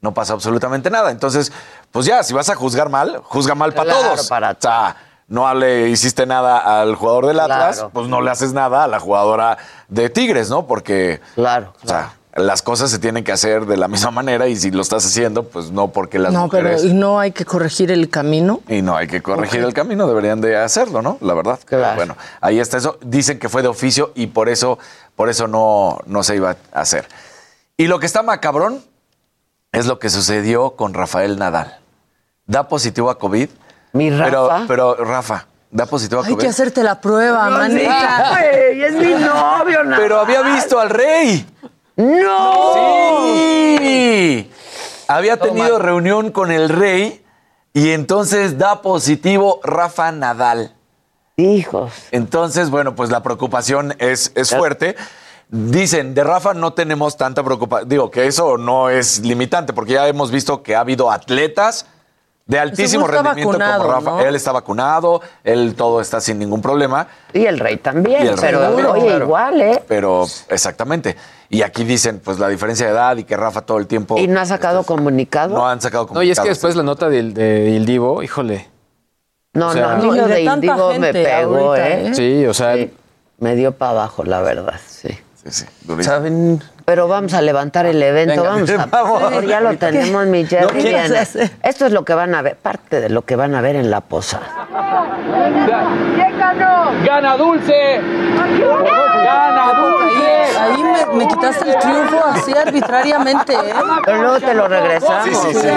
no 0.00 0.12
pasa 0.12 0.34
absolutamente 0.34 0.90
nada. 0.90 1.10
Entonces, 1.10 1.50
pues 1.90 2.04
ya, 2.06 2.22
si 2.22 2.34
vas 2.34 2.50
a 2.50 2.54
juzgar 2.54 2.88
mal, 2.90 3.20
juzga 3.24 3.54
mal 3.54 3.72
para 3.72 3.92
Claro, 3.92 4.08
todos. 4.14 4.28
para 4.28 4.50
o 4.52 4.56
sea, 4.60 4.96
no 5.28 5.52
le 5.54 5.88
hiciste 5.88 6.26
nada 6.26 6.80
al 6.80 6.94
jugador 6.94 7.26
del 7.26 7.40
Atlas, 7.40 7.76
Claro. 7.76 7.90
pues 7.92 8.06
no 8.08 8.20
le 8.20 8.30
haces 8.30 8.52
nada 8.52 8.84
a 8.84 8.86
la 8.86 9.00
jugadora 9.00 9.56
de 9.88 10.10
Tigres, 10.10 10.50
¿no? 10.50 10.66
Porque, 10.66 11.20
Claro. 11.34 11.72
o 11.82 11.88
sea, 11.88 12.12
las 12.38 12.62
cosas 12.62 12.90
se 12.90 12.98
tienen 12.98 13.24
que 13.24 13.32
hacer 13.32 13.66
de 13.66 13.76
la 13.76 13.88
misma 13.88 14.10
manera 14.10 14.48
y 14.48 14.56
si 14.56 14.70
lo 14.70 14.82
estás 14.82 15.04
haciendo, 15.06 15.44
pues 15.44 15.70
no 15.70 15.88
porque 15.88 16.18
las 16.18 16.32
No, 16.32 16.48
pero 16.48 16.64
mujeres... 16.70 16.84
¿y 16.84 16.92
no 16.94 17.18
hay 17.20 17.32
que 17.32 17.44
corregir 17.44 17.90
el 17.90 18.08
camino. 18.10 18.60
Y 18.68 18.82
no 18.82 18.96
hay 18.96 19.06
que 19.06 19.22
corregir 19.22 19.62
el 19.62 19.72
camino, 19.74 20.06
deberían 20.06 20.40
de 20.40 20.56
hacerlo, 20.56 21.02
¿no? 21.02 21.18
La 21.20 21.34
verdad. 21.34 21.58
Claro. 21.64 21.96
Bueno, 21.96 22.16
ahí 22.40 22.58
está 22.60 22.76
eso. 22.78 22.98
Dicen 23.02 23.38
que 23.38 23.48
fue 23.48 23.62
de 23.62 23.68
oficio 23.68 24.12
y 24.14 24.28
por 24.28 24.48
eso, 24.48 24.78
por 25.16 25.28
eso 25.28 25.46
no, 25.48 25.98
no 26.06 26.22
se 26.22 26.36
iba 26.36 26.56
a 26.72 26.80
hacer. 26.80 27.06
Y 27.76 27.86
lo 27.86 27.98
que 28.00 28.06
está 28.06 28.22
macabrón 28.22 28.82
es 29.72 29.86
lo 29.86 29.98
que 29.98 30.10
sucedió 30.10 30.70
con 30.76 30.94
Rafael 30.94 31.38
Nadal. 31.38 31.78
Da 32.46 32.68
positivo 32.68 33.10
a 33.10 33.18
COVID. 33.18 33.48
Mi 33.92 34.10
Pero, 34.10 34.48
Rafa. 34.48 34.64
pero 34.66 34.94
Rafa, 34.96 35.46
da 35.70 35.86
positivo 35.86 36.20
a 36.20 36.24
Hay 36.24 36.32
COVID. 36.32 36.42
que 36.42 36.48
hacerte 36.48 36.82
la 36.82 37.00
prueba, 37.00 37.48
manita. 37.50 38.30
Güey, 38.32 38.82
es 38.82 38.92
mi 38.94 39.12
novio, 39.24 39.84
nada 39.84 39.96
Pero 39.98 40.20
había 40.20 40.42
visto 40.42 40.78
al 40.80 40.90
rey. 40.90 41.46
¡No! 41.98 43.24
Sí. 43.26 44.50
Había 45.08 45.36
tenido 45.36 45.80
reunión 45.80 46.30
con 46.30 46.52
el 46.52 46.68
rey 46.68 47.24
y 47.72 47.90
entonces 47.90 48.56
da 48.56 48.82
positivo 48.82 49.58
Rafa 49.64 50.12
Nadal. 50.12 50.74
Hijos. 51.36 51.92
Entonces, 52.12 52.70
bueno, 52.70 52.94
pues 52.94 53.10
la 53.10 53.22
preocupación 53.22 53.94
es, 53.98 54.32
es 54.36 54.54
fuerte. 54.54 54.94
Dicen, 55.48 56.14
de 56.14 56.22
Rafa 56.22 56.54
no 56.54 56.72
tenemos 56.72 57.16
tanta 57.16 57.42
preocupación. 57.42 57.88
Digo 57.88 58.10
que 58.12 58.26
eso 58.26 58.58
no 58.58 58.90
es 58.90 59.20
limitante, 59.20 59.72
porque 59.72 59.94
ya 59.94 60.06
hemos 60.06 60.30
visto 60.30 60.62
que 60.62 60.76
ha 60.76 60.80
habido 60.80 61.10
atletas 61.10 61.86
de 62.46 62.60
altísimo 62.60 63.06
rendimiento 63.08 63.58
como 63.58 63.92
Rafa. 63.92 64.10
¿no? 64.10 64.20
Él 64.20 64.36
está 64.36 64.52
vacunado, 64.52 65.20
él 65.42 65.74
todo 65.74 66.00
está 66.00 66.20
sin 66.20 66.38
ningún 66.38 66.62
problema. 66.62 67.08
Y 67.32 67.44
el 67.44 67.58
rey 67.58 67.78
también. 67.78 68.24
Y 68.24 68.28
el 68.28 68.38
rey 68.38 68.50
pero 68.50 68.60
también, 68.60 68.86
oye, 68.86 69.06
claro. 69.06 69.24
igual, 69.24 69.60
¿eh? 69.60 69.82
Pero 69.88 70.26
exactamente. 70.48 71.16
Y 71.50 71.62
aquí 71.62 71.84
dicen, 71.84 72.20
pues 72.22 72.38
la 72.38 72.48
diferencia 72.48 72.86
de 72.86 72.92
edad 72.92 73.16
y 73.16 73.24
que 73.24 73.36
Rafa 73.36 73.62
todo 73.62 73.78
el 73.78 73.86
tiempo 73.86 74.18
¿Y 74.18 74.26
no 74.26 74.38
ha 74.40 74.44
sacado 74.44 74.82
comunicado? 74.82 75.56
no 75.56 75.66
han 75.66 75.80
sacado 75.80 76.08
No, 76.12 76.22
y 76.22 76.30
es 76.30 76.38
que 76.40 76.48
después 76.50 76.76
la 76.76 76.82
nota 76.82 77.08
del, 77.08 77.32
de 77.32 77.70
Il 77.70 77.86
Divo, 77.86 78.22
híjole. 78.22 78.68
No, 79.54 79.68
O 79.68 79.72
sea, 79.72 79.96
no, 79.96 80.14
No, 80.14 80.28
de 80.28 80.42
Indigo 80.42 80.92
me 80.98 81.12
pegó, 81.12 81.68
ahorita, 81.74 81.88
¿eh? 81.88 82.06
¿eh? 82.08 82.14
Sí, 82.14 82.46
o 82.46 82.52
sea, 82.52 82.74
Sí, 82.74 82.92
me 83.38 83.56
dio 83.56 83.72
para 83.72 83.92
abajo, 83.92 84.24
la 84.24 84.40
verdad, 84.42 84.78
sí. 84.86 85.08
Sí, 85.42 85.50
sí. 85.50 85.66
¿saben? 86.02 86.62
Pero 86.84 87.08
vamos 87.08 87.32
a 87.32 87.40
levantar 87.40 87.86
el 87.86 88.02
evento, 88.02 88.42
Venga. 88.42 88.50
vamos 88.50 88.70
a... 88.70 88.86
Vamos. 88.86 89.46
Ya 89.46 89.60
lo 89.60 89.76
tenemos, 89.78 90.26
mi 90.26 90.44
Jerry. 90.44 90.82
¿qué 90.82 90.92
vas 90.94 91.10
a 91.12 91.20
hacer? 91.22 91.50
Esto 91.62 91.86
es 91.86 91.92
lo 91.92 92.04
que 92.04 92.12
van 92.14 92.34
a 92.34 92.42
ver, 92.42 92.56
parte 92.56 93.00
de 93.00 93.08
lo 93.08 93.22
que 93.22 93.36
van 93.36 93.54
a 93.54 93.60
ver 93.62 93.76
en 93.76 93.90
la 93.90 94.00
posada. 94.02 94.68
¡Gana 97.04 97.36
Dulce! 97.36 98.00
¡Gana 99.24 99.72
Dulce! 99.74 100.58
Ahí 100.58 100.77
me, 101.06 101.14
me 101.14 101.28
quitaste 101.28 101.70
el 101.70 101.78
triunfo 101.78 102.24
así 102.24 102.52
arbitrariamente, 102.56 103.52
¿eh? 103.54 103.74
Pero 104.04 104.22
luego 104.22 104.40
te 104.40 104.54
lo 104.54 104.68
regresamos. 104.68 105.24
Sí, 105.24 105.34
sí, 105.34 105.54
sí. 105.54 105.68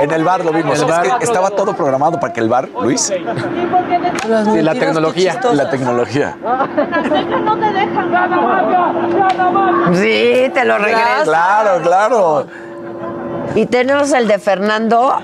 En 0.00 0.10
el 0.10 0.24
bar 0.24 0.44
lo 0.44 0.52
vimos. 0.52 0.80
Es 0.80 0.84
que 1.18 1.24
estaba 1.24 1.50
todo 1.50 1.74
programado 1.74 2.18
para 2.20 2.32
que 2.32 2.40
el 2.40 2.48
bar, 2.48 2.68
Luis, 2.80 3.12
Sí, 4.52 4.62
la 4.62 4.74
tecnología, 4.74 5.40
la 5.52 5.70
tecnología. 5.70 6.36
Sí, 9.94 10.50
te 10.52 10.64
lo 10.64 10.78
regreso. 10.78 11.24
Claro, 11.24 11.82
claro. 11.82 12.46
Y 13.54 13.66
tenemos 13.66 14.12
el 14.12 14.28
de 14.28 14.38
Fernando 14.38 15.16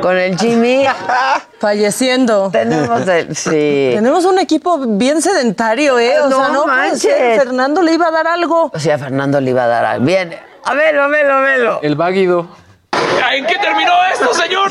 con 0.00 0.16
el 0.16 0.38
Jimmy. 0.38 0.84
Falleciendo. 1.60 2.50
tenemos 2.50 3.06
el... 3.06 3.36
Sí. 3.36 3.90
Tenemos 3.94 4.24
un 4.24 4.38
equipo 4.38 4.78
bien 4.78 5.20
sedentario, 5.22 5.98
¿eh? 5.98 6.20
O 6.20 6.28
No 6.28 6.36
sea, 6.38 6.48
no 6.48 6.62
puede 6.64 6.76
manches. 6.76 7.00
ser. 7.02 7.38
Fernando 7.40 7.82
le 7.82 7.92
iba 7.94 8.06
a 8.08 8.10
dar 8.10 8.26
algo. 8.26 8.70
O 8.72 8.78
sea, 8.78 8.98
Fernando 8.98 9.40
le 9.40 9.50
iba 9.50 9.64
a 9.64 9.68
dar 9.68 9.84
algo. 9.84 10.04
Bien. 10.06 10.36
A 10.64 10.74
verlo, 10.74 11.02
a 11.04 11.08
verlo, 11.08 11.34
a 11.34 11.40
verlo. 11.40 11.78
El 11.82 11.94
váguido. 11.96 12.48
¿En 13.32 13.46
qué 13.46 13.56
terminó 13.58 13.92
esto, 14.12 14.34
señor? 14.34 14.70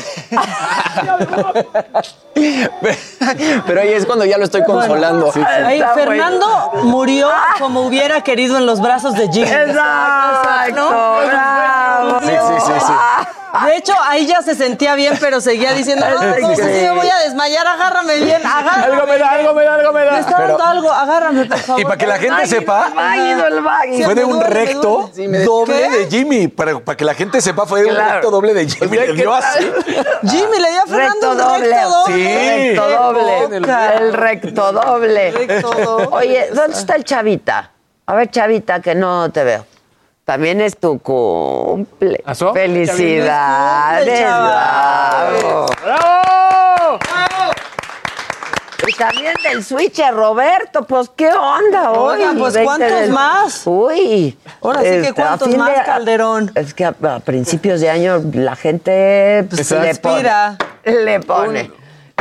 Pero 3.66 3.80
ahí 3.80 3.92
es 3.92 4.06
cuando 4.06 4.24
ya 4.24 4.38
lo 4.38 4.44
estoy 4.44 4.62
consolando. 4.64 5.32
Ahí, 5.64 5.82
Fernando 5.94 6.70
murió 6.84 7.28
como 7.58 7.82
hubiera 7.82 8.22
querido 8.22 8.56
en 8.58 8.66
los 8.66 8.80
brazos 8.80 9.14
de 9.14 9.28
Jimmy. 9.32 9.48
Exacto, 9.50 10.90
bravo. 11.26 12.20
Sí, 12.20 12.26
sí, 12.28 12.54
sí, 12.66 12.72
sí. 12.86 12.92
De 13.66 13.76
hecho, 13.76 13.92
ahí 14.02 14.26
ya 14.26 14.42
se 14.42 14.54
sentía 14.54 14.94
bien, 14.94 15.16
pero 15.20 15.40
seguía 15.40 15.72
diciendo, 15.72 16.06
no, 16.08 16.22
no, 16.22 16.38
no, 16.48 16.54
sí, 16.56 16.62
me 16.62 16.90
voy 16.92 17.08
a 17.08 17.18
desmayar, 17.24 17.66
agárrame 17.66 18.16
bien, 18.18 18.44
agárrame. 18.46 18.84
Algo 18.94 19.06
me 19.06 19.18
da, 19.18 19.30
algo 19.30 19.54
me 19.54 19.64
da, 19.64 19.74
algo 19.74 19.92
me 19.92 20.04
da. 20.04 20.12
Me 20.12 20.18
está 20.20 20.36
Pero- 20.36 20.48
dando 20.56 20.64
algo, 20.64 20.92
agárrame, 20.92 21.44
por 21.46 21.58
favor. 21.58 21.80
Y 21.80 21.84
para 21.84 21.96
que 21.96 22.06
la 22.06 22.18
gente 22.18 22.46
sepa, 22.46 22.90
fue 24.04 24.14
de 24.14 24.24
un 24.24 24.40
recto 24.40 25.10
doble 25.44 25.88
de 25.90 26.06
Jimmy. 26.10 26.48
Para, 26.48 26.78
para 26.80 26.96
que 26.96 27.04
la 27.04 27.14
gente 27.14 27.40
sepa, 27.40 27.66
fue 27.66 27.82
de 27.82 27.90
un 27.90 27.96
recto 27.96 28.30
doble 28.30 28.54
de 28.54 28.68
Jimmy. 28.68 28.96
Le 28.96 29.12
dio 29.14 29.34
así. 29.34 29.70
Jimmy 30.28 30.58
le 30.58 30.70
dio 30.70 30.82
a 30.82 30.86
Fernando 30.86 31.10
Recto 31.10 31.30
un 31.30 31.38
doble. 31.38 31.68
recto 31.68 31.90
doble. 31.90 32.14
Sí. 32.14 32.68
Recto 32.68 32.90
doble. 32.90 33.96
El 33.96 34.12
recto 34.12 34.72
doble. 34.72 35.30
Recto 35.32 35.70
doble. 35.70 36.08
Oye, 36.12 36.50
¿dónde 36.52 36.76
está 36.78 36.94
el 36.96 37.04
chavita? 37.04 37.70
A 38.06 38.14
ver, 38.14 38.30
chavita, 38.30 38.80
que 38.80 38.94
no 38.94 39.30
te 39.30 39.44
veo. 39.44 39.66
También 40.30 40.60
es 40.60 40.76
tu 40.76 41.00
cumple. 41.00 42.22
¿Asó? 42.24 42.52
Felicidades. 42.54 44.20
Cumple, 44.20 45.76
bravo. 45.82 46.98
Y 48.86 48.92
también 48.92 49.34
del 49.42 49.64
switch 49.64 50.00
Roberto, 50.12 50.84
pues 50.86 51.10
qué 51.16 51.32
onda 51.32 51.90
hoy. 51.90 52.20
Oigan, 52.20 52.38
pues, 52.38 52.54
20 52.54 52.64
¿cuántos 52.64 53.00
del- 53.00 53.10
más? 53.10 53.62
Uy. 53.66 54.38
Ahora 54.62 54.78
sí 54.82 54.86
que 54.86 54.98
Este, 55.00 55.14
¿cuántos 55.14 55.56
más, 55.56 55.68
de- 55.76 55.82
Calderón? 55.84 56.52
Es 56.54 56.74
que 56.74 56.84
a, 56.84 56.94
a 57.02 57.18
principios 57.18 57.80
de 57.80 57.90
año 57.90 58.22
la 58.32 58.54
gente 58.54 59.44
pues, 59.50 59.66
se 59.66 59.80
le 59.80 59.96
pone. 59.96 60.30
Le 60.84 61.18
pone. 61.20 61.72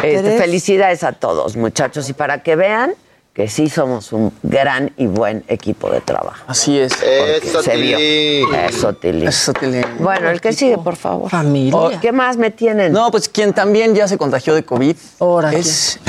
Este, 0.02 0.36
felicidades 0.40 1.04
a 1.04 1.12
todos, 1.12 1.56
muchachos. 1.56 2.10
Y 2.10 2.14
para 2.14 2.42
que 2.42 2.56
vean 2.56 2.96
que 3.34 3.48
sí 3.48 3.70
somos 3.70 4.12
un 4.12 4.34
gran 4.44 4.92
y 4.98 5.06
buen 5.06 5.44
equipo 5.48 5.90
de 5.90 6.02
trabajo. 6.02 6.44
Así 6.48 6.78
es. 6.80 6.92
Porque 6.94 7.64
se 7.64 7.78
vio. 7.78 7.98
Eso, 7.98 8.94
Tili. 8.94 9.26
Eso 9.28 9.54
te 9.54 9.86
Bueno, 10.00 10.30
el 10.30 10.42
que 10.42 10.52
sigue, 10.52 10.78
por 10.78 10.96
favor. 10.96 11.30
Familia. 11.30 11.76
Oh, 11.76 11.92
¿Qué 12.02 12.12
más 12.12 12.38
me 12.38 12.52
tienen? 12.52 12.92
No, 12.92 13.12
pues 13.12 13.30
quien 13.30 13.54
también 13.54 13.96
ya 13.96 14.08
se 14.08 14.18
contagió 14.18 14.54
de 14.56 14.64
COVID 14.64 14.96
Ahora, 15.20 15.54
es 15.54 16.00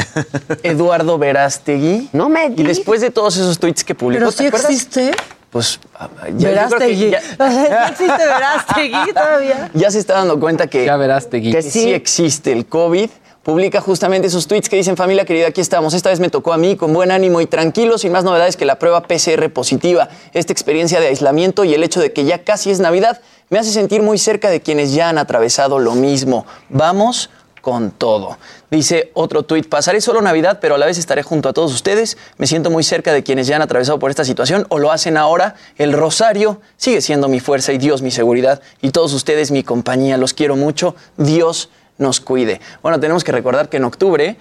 Eduardo 0.63 1.19
Verástegui. 1.19 2.09
No 2.13 2.29
me 2.29 2.47
Y 2.57 2.63
después 2.63 3.01
de 3.01 3.11
todos 3.11 3.37
esos 3.37 3.59
tweets 3.59 3.85
que 3.85 3.95
publicó, 3.95 4.19
Pero 4.21 4.33
¿te 4.33 4.39
sí 4.39 4.47
acuerdas? 4.47 4.71
existe. 4.71 5.13
Pues 5.51 5.81
ah, 5.99 6.09
ya, 6.37 6.49
Verástegui. 6.49 7.11
ya, 7.11 7.21
¿Ya 7.39 7.89
existe 7.89 8.17
Verástegui 8.25 9.13
todavía? 9.13 9.71
ya 9.75 9.91
se 9.91 9.99
está 9.99 10.15
dando 10.15 10.39
cuenta 10.39 10.69
que, 10.69 10.85
Ya 10.85 10.97
Verástegui. 10.97 11.51
que 11.51 11.57
Que 11.59 11.63
sí. 11.63 11.71
sí. 11.71 11.93
existe 11.93 12.53
el 12.53 12.67
COVID. 12.67 13.11
Publica 13.43 13.81
justamente 13.81 14.29
esos 14.29 14.47
tweets 14.47 14.69
que 14.69 14.77
dicen, 14.77 14.99
familia 14.99 15.25
querida, 15.25 15.49
aquí 15.49 15.63
estamos. 15.63 15.95
Esta 15.95 16.11
vez 16.11 16.21
me 16.21 16.29
tocó 16.29 16.53
a 16.53 16.59
mí 16.59 16.77
con 16.77 16.93
buen 16.93 17.11
ánimo 17.11 17.41
y 17.41 17.47
tranquilo, 17.47 17.97
sin 17.97 18.13
más 18.13 18.23
novedades 18.23 18.59
que 18.59 18.67
la 18.67 18.79
prueba 18.79 19.03
PCR 19.05 19.51
positiva. 19.51 20.11
Esta 20.35 20.53
experiencia 20.53 21.01
de 21.01 21.07
aislamiento 21.07 21.65
y 21.65 21.73
el 21.73 21.83
hecho 21.83 22.01
de 22.01 22.13
que 22.13 22.27
ya 22.27 22.45
casi 22.45 22.71
es 22.71 22.81
Navidad 22.81 23.23
me 23.49 23.59
hace 23.59 23.73
sentir 23.73 24.03
muy 24.03 24.19
cerca 24.19 24.51
de 24.51 24.61
quienes 24.61 24.93
ya 24.93 25.09
han 25.09 25.17
atravesado 25.17 25.79
lo 25.79 25.95
mismo. 25.95 26.45
Vamos 26.69 27.31
con 27.63 27.91
todo. 27.91 28.37
Dice 28.71 29.11
otro 29.15 29.43
tuit, 29.43 29.69
pasaré 29.69 30.01
solo 30.01 30.21
Navidad, 30.21 30.59
pero 30.61 30.75
a 30.75 30.79
la 30.79 30.87
vez 30.87 30.99
estaré 30.99 31.23
junto 31.23 31.49
a 31.49 31.53
todos 31.55 31.73
ustedes. 31.73 32.19
Me 32.37 32.47
siento 32.47 32.71
muy 32.71 32.85
cerca 32.85 33.13
de 33.13 33.23
quienes 33.23 33.47
ya 33.47 33.57
han 33.57 33.63
atravesado 33.63 33.99
por 33.99 34.11
esta 34.11 34.25
situación 34.25 34.67
o 34.69 34.79
lo 34.79 34.93
hacen 34.93 35.17
ahora. 35.17 35.55
El 35.77 35.93
rosario 35.93 36.61
sigue 36.77 37.01
siendo 37.01 37.29
mi 37.29 37.41
fuerza 37.41 37.73
y 37.73 37.79
Dios 37.79 38.03
mi 38.03 38.11
seguridad. 38.11 38.61
Y 38.83 38.91
todos 38.91 39.15
ustedes 39.15 39.51
mi 39.51 39.63
compañía. 39.63 40.17
Los 40.19 40.35
quiero 40.35 40.57
mucho. 40.57 40.95
Dios 41.17 41.71
nos 42.01 42.21
cuide. 42.21 42.61
Bueno, 42.83 42.99
tenemos 42.99 43.23
que 43.23 43.31
recordar 43.31 43.69
que 43.69 43.77
en 43.77 43.85
octubre, 43.85 44.37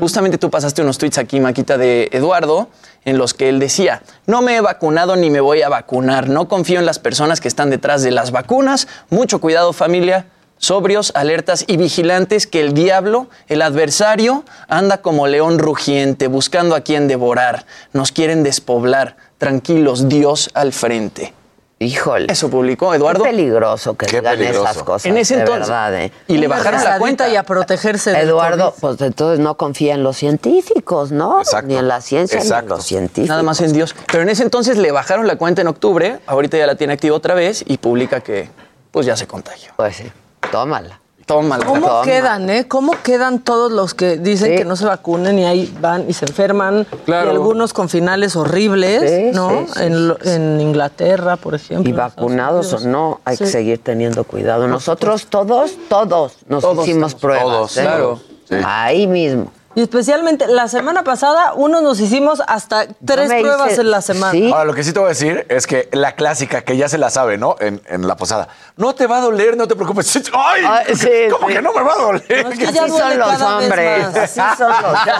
justamente 0.00 0.36
tú 0.36 0.50
pasaste 0.50 0.82
unos 0.82 0.98
tweets 0.98 1.16
aquí, 1.16 1.40
Maquita, 1.40 1.78
de 1.78 2.10
Eduardo, 2.12 2.68
en 3.04 3.16
los 3.16 3.32
que 3.32 3.48
él 3.48 3.58
decía, 3.58 4.02
no 4.26 4.42
me 4.42 4.56
he 4.56 4.60
vacunado 4.60 5.16
ni 5.16 5.30
me 5.30 5.40
voy 5.40 5.62
a 5.62 5.68
vacunar, 5.68 6.28
no 6.28 6.48
confío 6.48 6.78
en 6.78 6.86
las 6.86 6.98
personas 6.98 7.40
que 7.40 7.48
están 7.48 7.70
detrás 7.70 8.02
de 8.02 8.10
las 8.10 8.30
vacunas, 8.30 8.88
mucho 9.10 9.40
cuidado 9.40 9.72
familia, 9.72 10.26
sobrios, 10.58 11.12
alertas 11.14 11.64
y 11.66 11.76
vigilantes 11.76 12.46
que 12.46 12.60
el 12.60 12.72
diablo, 12.74 13.28
el 13.48 13.62
adversario, 13.62 14.44
anda 14.68 15.02
como 15.02 15.26
león 15.26 15.58
rugiente, 15.58 16.26
buscando 16.26 16.74
a 16.74 16.80
quien 16.80 17.06
devorar, 17.06 17.66
nos 17.92 18.12
quieren 18.12 18.42
despoblar, 18.42 19.16
tranquilos, 19.38 20.08
Dios 20.08 20.50
al 20.54 20.72
frente. 20.72 21.34
Híjole. 21.80 22.26
Eso 22.32 22.48
publicó 22.48 22.94
Eduardo. 22.94 23.24
Qué 23.24 23.30
peligroso 23.30 23.94
que 23.96 24.06
Qué 24.06 24.18
digan 24.20 24.36
peligroso. 24.38 24.62
esas 24.70 24.82
cosas. 24.84 25.06
En 25.06 25.16
ese 25.18 25.34
de 25.34 25.40
entonces. 25.40 25.68
verdad, 25.68 25.94
¿eh? 26.02 26.12
Y 26.28 26.38
le 26.38 26.46
bajaron 26.46 26.82
la 26.84 26.98
cuenta. 26.98 27.28
y 27.28 27.36
a 27.36 27.42
protegerse 27.42 28.10
del 28.12 28.28
Eduardo, 28.28 28.70
COVID. 28.70 28.80
pues 28.80 29.00
entonces 29.00 29.40
no 29.40 29.56
confía 29.56 29.94
en 29.94 30.02
los 30.04 30.16
científicos, 30.16 31.10
¿no? 31.10 31.40
Exacto. 31.40 31.66
Ni 31.68 31.76
en 31.76 31.88
la 31.88 32.00
ciencia 32.00 32.36
ni 32.38 32.42
en 32.42 32.46
Exacto. 32.46 32.76
los 32.76 32.84
científicos. 32.84 33.28
Nada 33.28 33.42
más 33.42 33.60
en 33.60 33.72
Dios. 33.72 33.94
Pero 34.10 34.22
en 34.22 34.28
ese 34.28 34.44
entonces 34.44 34.78
le 34.78 34.92
bajaron 34.92 35.26
la 35.26 35.36
cuenta 35.36 35.62
en 35.62 35.68
octubre, 35.68 36.20
ahorita 36.26 36.56
ya 36.56 36.66
la 36.66 36.76
tiene 36.76 36.92
activa 36.94 37.16
otra 37.16 37.34
vez 37.34 37.64
y 37.66 37.76
publica 37.78 38.20
que 38.20 38.48
pues 38.92 39.04
ya 39.06 39.16
se 39.16 39.26
contagió. 39.26 39.72
Pues 39.76 39.96
sí, 39.96 40.04
tómala. 40.52 41.00
Tómala. 41.26 41.64
¿Cómo 41.64 41.86
Toma. 41.86 42.02
quedan, 42.02 42.50
eh? 42.50 42.68
¿Cómo 42.68 42.92
quedan 43.02 43.38
todos 43.40 43.72
los 43.72 43.94
que 43.94 44.18
dicen 44.18 44.50
Sí. 44.52 44.56
que 44.58 44.64
no 44.64 44.76
se 44.76 44.84
vacunen 44.84 45.38
y 45.38 45.44
ahí 45.46 45.74
van 45.80 46.04
y 46.08 46.12
se 46.12 46.26
enferman? 46.26 46.86
Claro. 47.06 47.28
Y 47.28 47.34
algunos 47.34 47.72
con 47.72 47.88
finales 47.88 48.36
horribles, 48.36 49.10
Sí, 49.10 49.30
¿no? 49.34 49.66
sí, 49.66 49.72
sí, 49.74 50.30
en, 50.30 50.60
Inglaterra, 50.60 51.36
por 51.36 51.54
ejemplo. 51.54 51.88
Y 51.88 51.92
vacunados 51.92 52.72
o 52.74 52.80
no, 52.86 53.20
hay 53.24 53.36
que 53.38 53.46
seguir 53.46 53.78
teniendo 53.82 54.24
cuidado. 54.24 54.68
Nosotros 54.68 55.26
todos, 55.26 55.72
todos 55.88 56.34
nos 56.48 56.62
Todos 56.62 56.86
hicimos 56.86 57.14
pruebas. 57.14 57.44
todos, 57.44 57.76
¿eh? 57.78 57.82
claro. 57.82 58.20
Sí. 58.48 58.56
Ahí 58.64 59.06
mismo. 59.06 59.50
Y 59.76 59.82
especialmente 59.82 60.46
la 60.46 60.68
semana 60.68 61.02
pasada, 61.02 61.52
unos 61.54 61.82
nos 61.82 61.98
hicimos 62.00 62.40
hasta 62.46 62.86
tres 63.04 63.28
pruebas 63.32 63.72
hice- 63.72 63.80
en 63.80 63.90
la 63.90 64.00
semana. 64.02 64.32
Sí. 64.32 64.50
Ahora, 64.52 64.64
lo 64.64 64.74
que 64.74 64.84
sí 64.84 64.92
te 64.92 65.00
voy 65.00 65.06
a 65.06 65.08
decir 65.10 65.46
es 65.48 65.66
que 65.66 65.88
la 65.92 66.12
clásica, 66.12 66.62
que 66.62 66.76
ya 66.76 66.88
se 66.88 66.96
la 66.96 67.10
sabe, 67.10 67.38
¿no? 67.38 67.56
En, 67.58 67.82
en 67.88 68.06
la 68.06 68.16
posada. 68.16 68.46
No 68.76 68.94
te 68.94 69.06
va 69.08 69.18
a 69.18 69.20
doler, 69.20 69.56
no 69.56 69.66
te 69.66 69.74
preocupes. 69.74 70.14
¡Ay! 70.32 70.62
Ay, 70.66 70.94
sí, 70.94 71.08
¿Cómo 71.30 71.48
sí. 71.48 71.54
que 71.54 71.62
no 71.62 71.72
me 71.72 71.82
va 71.82 71.92
a 71.92 71.96
doler? 71.96 72.44
No, 72.44 72.50
es 72.50 72.58
que 72.58 72.64
Así 72.66 72.74
ya 72.74 72.88
son 72.88 73.18
los 73.18 73.28
cada 73.28 73.56
vez 73.58 73.64
hombres. 73.64 74.06
más. 74.06 74.16
Así 74.16 74.40
son 74.58 74.68
los 74.68 74.78
hombres. 74.84 75.14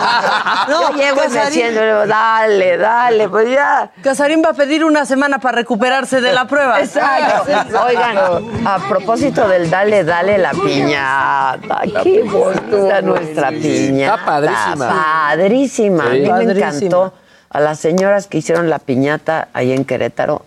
No, 0.69 0.81
Yo 0.91 0.97
llego 0.97 1.15
y 1.25 1.27
me 1.29 1.35
Casarín- 1.39 1.51
siento 1.51 2.07
dale, 2.07 2.77
dale, 2.77 3.29
pues 3.29 3.49
ya. 3.51 3.91
Casarín 4.01 4.41
va 4.45 4.49
a 4.51 4.53
pedir 4.53 4.85
una 4.85 5.05
semana 5.05 5.39
para 5.39 5.57
recuperarse 5.57 6.21
de 6.21 6.31
la 6.31 6.47
prueba. 6.47 6.79
Exacto. 6.79 7.51
Oigan, 7.87 8.17
a 8.65 8.77
propósito 8.87 9.47
del 9.49 9.69
dale, 9.69 10.03
dale 10.05 10.37
la 10.37 10.51
piñata. 10.51 11.81
Qué 12.03 12.23
bonita 12.23 13.01
nuestra 13.01 13.49
piñata. 13.49 14.44
Padrísima. 14.45 16.05
A 16.05 16.09
mí 16.09 16.19
me 16.21 16.51
encantó. 16.51 17.13
A 17.49 17.59
las 17.59 17.79
señoras 17.79 18.27
que 18.27 18.39
hicieron 18.39 18.69
la 18.69 18.79
piñata 18.79 19.47
ahí 19.53 19.71
en 19.71 19.85
Querétaro, 19.85 20.45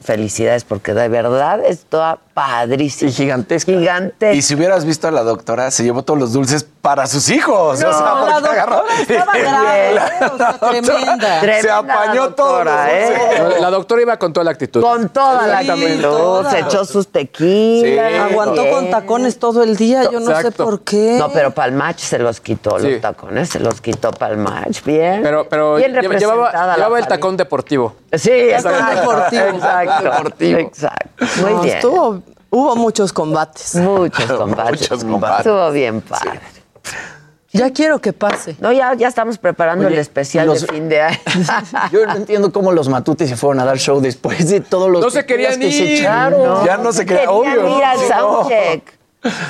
felicidades, 0.00 0.64
porque 0.64 0.94
de 0.94 1.08
verdad 1.08 1.60
está 1.64 2.18
padrísima. 2.38 3.10
Y 3.10 3.14
gigantesca. 3.14 3.72
Gigantesca. 3.72 4.32
Y 4.34 4.42
si 4.42 4.54
hubieras 4.54 4.84
visto 4.84 5.08
a 5.08 5.10
la 5.10 5.22
doctora, 5.22 5.70
se 5.70 5.82
llevó 5.84 6.02
todos 6.02 6.18
los 6.20 6.32
dulces 6.32 6.64
para 6.80 7.06
sus 7.06 7.28
hijos. 7.30 7.80
No, 7.80 7.88
o 7.88 7.92
sea, 7.92 8.00
la 8.00 8.20
porque 8.40 8.48
agarró- 8.60 8.82
estaba 9.08 9.32
grave, 9.38 10.00
o 10.32 10.36
sea, 10.38 10.52
tremenda. 10.58 11.40
Se 11.40 11.46
Tremenda 11.46 11.78
apañó 11.78 12.30
todo. 12.34 12.62
¿eh? 12.88 13.56
La 13.60 13.70
doctora 13.70 14.02
iba 14.02 14.16
con 14.18 14.32
toda 14.32 14.44
la 14.44 14.52
actitud. 14.52 14.80
Con 14.80 15.08
toda 15.08 15.46
la 15.46 15.58
actitud, 15.58 16.00
Toda. 16.02 16.50
se 16.50 16.60
echó 16.60 16.84
sus 16.84 17.08
tequilas. 17.08 18.12
Sí. 18.12 18.18
Aguantó 18.18 18.62
bien. 18.62 18.74
con 18.74 18.90
tacones 18.90 19.38
todo 19.38 19.62
el 19.62 19.76
día, 19.76 20.04
yo 20.10 20.20
no 20.20 20.26
sé 20.26 20.32
Exacto. 20.32 20.64
por 20.64 20.80
qué. 20.82 21.16
No, 21.18 21.30
pero 21.30 21.50
Palmach 21.52 21.98
se 21.98 22.18
los 22.18 22.40
quitó, 22.40 22.78
Sí. 22.78 22.90
los 22.92 23.00
tacones 23.00 23.48
se 23.50 23.60
los 23.60 23.80
quitó 23.80 24.10
Palmach. 24.12 24.82
Bien. 24.84 25.20
Pero, 25.22 25.48
pero 25.48 25.74
bien 25.76 25.92
lle- 25.94 26.18
llevaba, 26.18 26.52
la 26.52 26.74
llevaba 26.76 26.76
el 26.98 27.04
familia. 27.04 27.08
tacón 27.08 27.36
deportivo. 27.36 27.96
Sí, 28.12 28.30
exacto. 28.30 28.94
deportivo. 29.00 29.42
Exacto. 29.44 30.04
Deportivo. 30.04 30.58
Exacto. 30.60 31.24
Muy 31.42 31.52
No, 31.52 31.60
bien. 31.62 31.76
estuvo- 31.76 32.22
hubo 32.50 32.76
muchos 32.76 33.12
combates. 33.12 33.74
Muchos 33.76 34.30
combates. 34.38 34.80
Muchos 34.90 35.04
combates. 35.04 35.46
Estuvo 35.46 35.70
bien 35.70 36.00
padre. 36.00 36.40
Ya 37.50 37.72
quiero 37.72 37.98
que 37.98 38.12
pase. 38.12 38.56
No, 38.60 38.72
ya, 38.72 38.92
ya 38.94 39.08
estamos 39.08 39.38
preparando 39.38 39.86
Oye, 39.86 39.94
el 39.94 40.00
especial 40.00 40.46
los- 40.46 40.60
de 40.60 40.66
fin 40.66 40.88
de 40.88 41.00
año. 41.00 41.18
Yo 41.92 42.06
no 42.06 42.14
entiendo 42.14 42.52
cómo 42.52 42.72
los 42.72 42.88
matutes 42.90 43.30
se 43.30 43.36
fueron 43.36 43.60
a 43.60 43.64
dar 43.64 43.78
show 43.78 44.00
después 44.00 44.50
de 44.50 44.60
todos 44.60 44.90
los 44.90 45.00
No 45.02 45.08
se 45.10 45.24
querían 45.24 45.58
que 45.58 45.72
se 45.72 45.84
ir. 45.84 46.00
echaron. 46.00 46.64
Ya 46.66 46.76
no 46.76 46.92
se 46.92 47.06
queda 47.06 47.20
Querían 47.20 47.34
obvio. 47.34 47.78
ir 47.78 47.84
no. 48.00 48.08
soundcheck. 48.08 48.98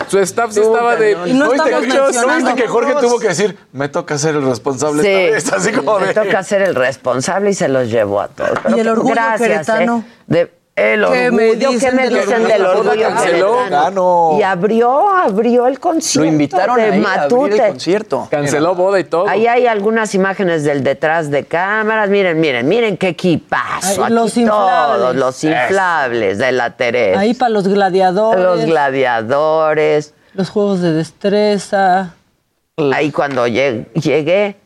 Su 0.06 0.18
staff 0.20 0.52
sí 0.52 0.60
estaba 0.60 0.96
de. 0.96 1.12
Y 1.26 1.32
no 1.34 1.46
¿No 1.46 1.50
viste, 1.52 1.70
¿no 1.72 2.36
viste 2.36 2.54
que 2.54 2.68
Jorge 2.68 2.94
tuvo 3.00 3.18
que 3.18 3.28
decir, 3.28 3.58
me 3.72 3.88
toca 3.90 4.16
ser 4.16 4.36
el 4.36 4.42
responsable 4.46 5.02
Sí, 5.02 5.08
esta 5.08 5.56
vez? 5.56 5.66
Así 5.66 5.72
como 5.76 5.98
me 5.98 6.06
de... 6.06 6.14
toca 6.14 6.42
ser 6.42 6.62
el 6.62 6.74
responsable 6.74 7.50
y 7.50 7.54
se 7.54 7.68
los 7.68 7.90
llevó 7.90 8.20
a 8.22 8.28
todos. 8.28 8.58
Pero 8.62 8.76
el 8.76 8.88
orgullo 8.88 9.14
gracias, 9.14 9.40
queretano? 9.66 10.04
¿eh? 10.06 10.12
De- 10.26 10.57
El 10.78 11.04
¿Qué 11.06 11.30
me 11.32 11.48
orgullo, 11.50 11.68
¿qué 11.68 11.74
dicen 11.74 11.96
me 11.96 12.02
del 12.04 12.14
dicen 12.14 12.32
orgullo? 12.34 12.48
del 12.54 12.66
orgullo 12.66 13.08
canceló. 13.08 13.56
queretano? 13.58 14.36
Y 14.38 14.42
abrió, 14.42 15.08
abrió 15.10 15.66
el 15.66 15.80
concierto 15.80 16.24
Lo 16.24 16.32
invitaron 16.32 16.76
de 16.76 16.82
ahí 16.82 16.88
a 16.88 16.92
abrir 16.92 17.02
Matute. 17.02 17.56
el 17.64 17.68
concierto. 17.72 18.28
Canceló 18.30 18.74
boda 18.74 19.00
y 19.00 19.04
todo. 19.04 19.28
Ahí 19.28 19.46
hay 19.46 19.66
algunas 19.66 20.14
imágenes 20.14 20.64
del 20.64 20.84
detrás 20.84 21.30
de 21.30 21.44
cámaras. 21.44 22.08
Miren, 22.10 22.38
miren, 22.40 22.68
miren 22.68 22.96
qué 22.96 23.08
equipazo. 23.08 24.04
Aquí 24.04 24.12
los 24.12 24.32
todos 24.34 24.36
inflables. 24.38 25.16
los 25.16 25.44
inflables 25.44 26.38
de 26.38 26.52
la 26.52 26.76
Teresa. 26.76 27.20
Ahí 27.20 27.34
para 27.34 27.48
los 27.50 27.66
gladiadores. 27.66 28.42
Los 28.44 28.64
gladiadores. 28.64 30.14
Los 30.34 30.50
juegos 30.50 30.80
de 30.80 30.92
destreza. 30.92 32.14
Ahí 32.92 33.10
cuando 33.10 33.46
lleg- 33.48 33.92
llegué, 33.94 34.56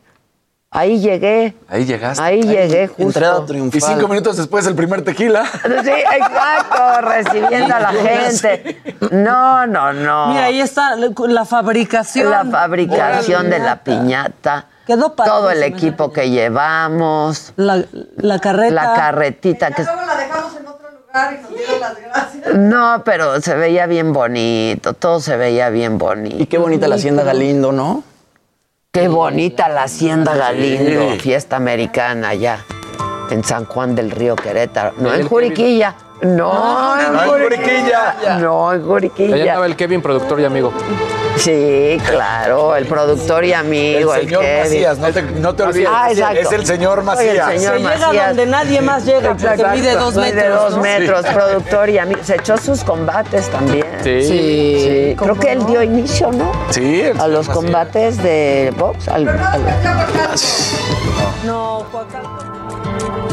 ahí 0.73 0.99
llegué. 0.99 1.55
Ahí 1.69 1.85
llegaste. 1.85 2.21
Ahí 2.23 2.41
llegué 2.41 2.87
justo. 2.87 3.45
Y 3.71 3.79
cinco 3.79 4.07
minutos 4.07 4.37
después 4.37 4.65
el 4.67 4.75
primer 4.75 5.03
tequila. 5.03 5.45
Sí, 5.45 5.89
exacto, 5.91 7.01
recibiendo 7.01 7.75
a 7.75 7.79
la 7.79 7.89
gente. 7.93 8.81
No, 9.11 9.65
no, 9.67 9.93
no. 9.93 10.27
Mira, 10.27 10.45
ahí 10.45 10.59
está 10.59 10.95
la- 10.95 11.45
fabricación. 11.45 12.29
La 12.29 12.43
fabricación 12.45 13.49
de 13.49 13.59
la 13.59 13.83
piñata. 13.83 14.65
Quedó 14.85 15.11
Todo 15.13 15.49
el 15.49 15.59
padrísimo. 15.59 15.77
equipo 15.77 16.11
que 16.11 16.29
llevamos. 16.29 17.53
La, 17.55 17.83
la 18.17 18.39
carreta. 18.39 18.73
La 18.73 18.93
carretita 18.93 19.71
que 19.71 19.83
la 19.83 20.15
dejamos 20.17 20.55
en 20.57 20.67
otro 20.67 20.89
lugar 20.91 21.33
y 21.39 21.41
nos 21.41 21.49
dieron 21.57 21.79
las 21.79 21.97
gracias. 22.01 22.53
No, 22.55 23.01
pero 23.05 23.39
se 23.39 23.55
veía 23.55 23.85
bien 23.85 24.11
bonito, 24.11 24.91
todo 24.93 25.21
se 25.21 25.37
veía 25.37 25.69
bien 25.69 25.97
bonito. 25.97 26.35
Y 26.37 26.47
qué 26.47 26.57
bonita 26.57 26.87
la 26.89 26.95
hacienda 26.95 27.23
Galindo, 27.23 27.71
¿no? 27.71 28.03
Qué 28.95 29.07
bonita 29.07 29.69
la 29.69 29.85
hacienda 29.85 30.35
Galindo, 30.35 31.15
fiesta 31.19 31.55
americana 31.55 32.35
ya, 32.35 32.63
en 33.31 33.43
San 33.43 33.65
Juan 33.65 33.95
del 33.95 34.11
Río 34.11 34.35
Querétaro. 34.35 34.93
No 34.99 35.11
en 35.11 35.27
Juriquilla, 35.27 35.95
no, 36.21 36.99
en 36.99 37.13
no 37.13 37.23
en 37.23 37.29
Juriquilla. 37.43 38.15
No, 38.39 38.71
en 38.71 38.79
Allá 38.79 38.87
Juriquilla. 38.87 39.37
estaba 39.45 39.65
el 39.65 39.75
Kevin, 39.75 40.01
productor 40.01 40.39
y 40.39 40.45
amigo. 40.45 40.71
Sí, 41.35 41.97
claro, 42.07 42.75
el 42.75 42.85
productor 42.85 43.43
y 43.43 43.53
amigo, 43.53 44.13
El 44.13 44.21
el, 44.21 44.25
señor 44.27 44.41
Kevin. 44.43 44.59
Macías, 44.63 44.97
no 44.99 45.11
te, 45.11 45.21
no 45.23 45.55
te 45.55 45.63
olvides. 45.63 45.89
Ah, 45.91 46.11
exacto. 46.11 46.39
es 46.41 46.51
el 46.51 46.65
señor 46.65 47.03
Macías. 47.03 47.49
el 47.51 47.57
señor 47.59 47.73
Se 47.77 48.11
llega 48.11 48.27
donde 48.27 48.45
nadie 48.45 48.81
más 48.81 49.03
llega 49.03 49.29
porque 49.29 49.43
Exacto. 49.43 49.67
mide 49.73 49.95
dos 49.95 50.15
Mide 50.15 50.33
metros. 50.33 50.61
dos 50.63 50.75
¿no? 50.77 50.81
metros, 50.83 51.25
productor 51.25 51.89
y 51.89 51.97
amigo. 51.97 52.19
Se 52.23 52.35
echó 52.35 52.55
sus 52.57 52.83
combates 52.83 53.49
también. 53.49 53.85
Sí. 54.03 54.23
Sí, 54.23 55.15
creo 55.17 55.35
que 55.39 55.51
él 55.53 55.65
dio 55.65 55.81
inicio, 55.81 56.31
¿no? 56.31 56.51
Sí, 56.69 57.01
el 57.01 57.19
A 57.19 57.27
los 57.27 57.49
combates 57.49 58.21
de 58.21 58.71
box. 58.77 59.07
al- 59.07 59.27
al- 59.27 59.61
No, 61.45 61.83
Juan 61.91 62.05
Carlos. 62.11 63.32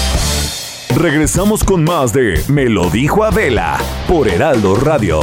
Regresamos 0.95 1.63
con 1.63 1.83
más 1.83 2.11
de 2.11 2.43
Me 2.47 2.65
lo 2.65 2.89
dijo 2.89 3.23
Adela 3.23 3.79
por 4.07 4.27
Heraldo 4.27 4.75
Radio. 4.75 5.21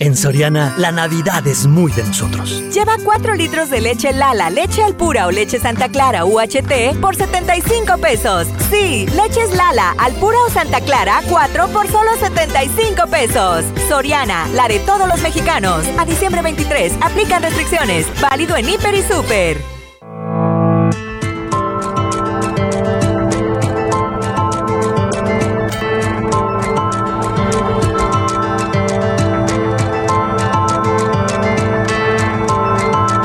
En 0.00 0.16
Soriana, 0.16 0.74
la 0.78 0.92
Navidad 0.92 1.46
es 1.46 1.66
muy 1.66 1.92
de 1.92 2.04
nosotros. 2.04 2.62
Lleva 2.72 2.96
4 3.02 3.34
litros 3.34 3.68
de 3.68 3.80
leche 3.80 4.12
Lala, 4.12 4.48
leche 4.48 4.82
Alpura 4.82 5.26
o 5.26 5.30
leche 5.30 5.58
Santa 5.58 5.88
Clara 5.88 6.24
UHT 6.24 6.98
por 7.00 7.16
75 7.16 7.98
pesos. 7.98 8.46
Sí, 8.70 9.06
leches 9.14 9.54
Lala, 9.56 9.94
Alpura 9.98 10.38
o 10.46 10.50
Santa 10.50 10.80
Clara, 10.80 11.20
4 11.28 11.68
por 11.68 11.88
solo 11.88 12.10
75 12.18 13.08
pesos. 13.08 13.64
Soriana, 13.88 14.46
la 14.54 14.68
de 14.68 14.78
todos 14.80 15.08
los 15.08 15.20
mexicanos. 15.20 15.84
A 15.98 16.04
diciembre 16.04 16.42
23, 16.42 16.94
aplican 17.00 17.42
restricciones. 17.42 18.06
Válido 18.20 18.56
en 18.56 18.68
Hiper 18.68 18.94
y 18.94 19.02
Super. 19.02 19.77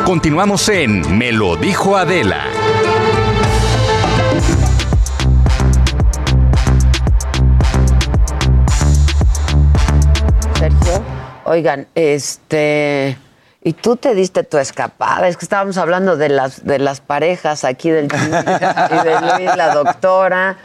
Continuamos 0.06 0.68
en 0.70 1.18
Me 1.18 1.32
lo 1.32 1.56
dijo 1.56 1.96
Adela. 1.96 2.46
Sergio, 10.60 11.02
oigan, 11.46 11.88
este, 11.96 13.18
y 13.64 13.74
tú 13.74 13.96
te 13.96 14.14
diste 14.16 14.44
tu 14.44 14.58
escapada, 14.58 15.28
es 15.28 15.38
que 15.38 15.46
estábamos 15.46 15.78
hablando 15.78 16.16
de 16.16 16.30
las 16.30 16.64
de 16.66 16.80
las 16.80 17.02
parejas 17.02 17.64
aquí 17.64 17.90
del 17.90 18.06
y 18.06 19.04
de 19.04 19.22
Luis, 19.22 19.56
la 19.58 19.74
doctora, 19.74 20.58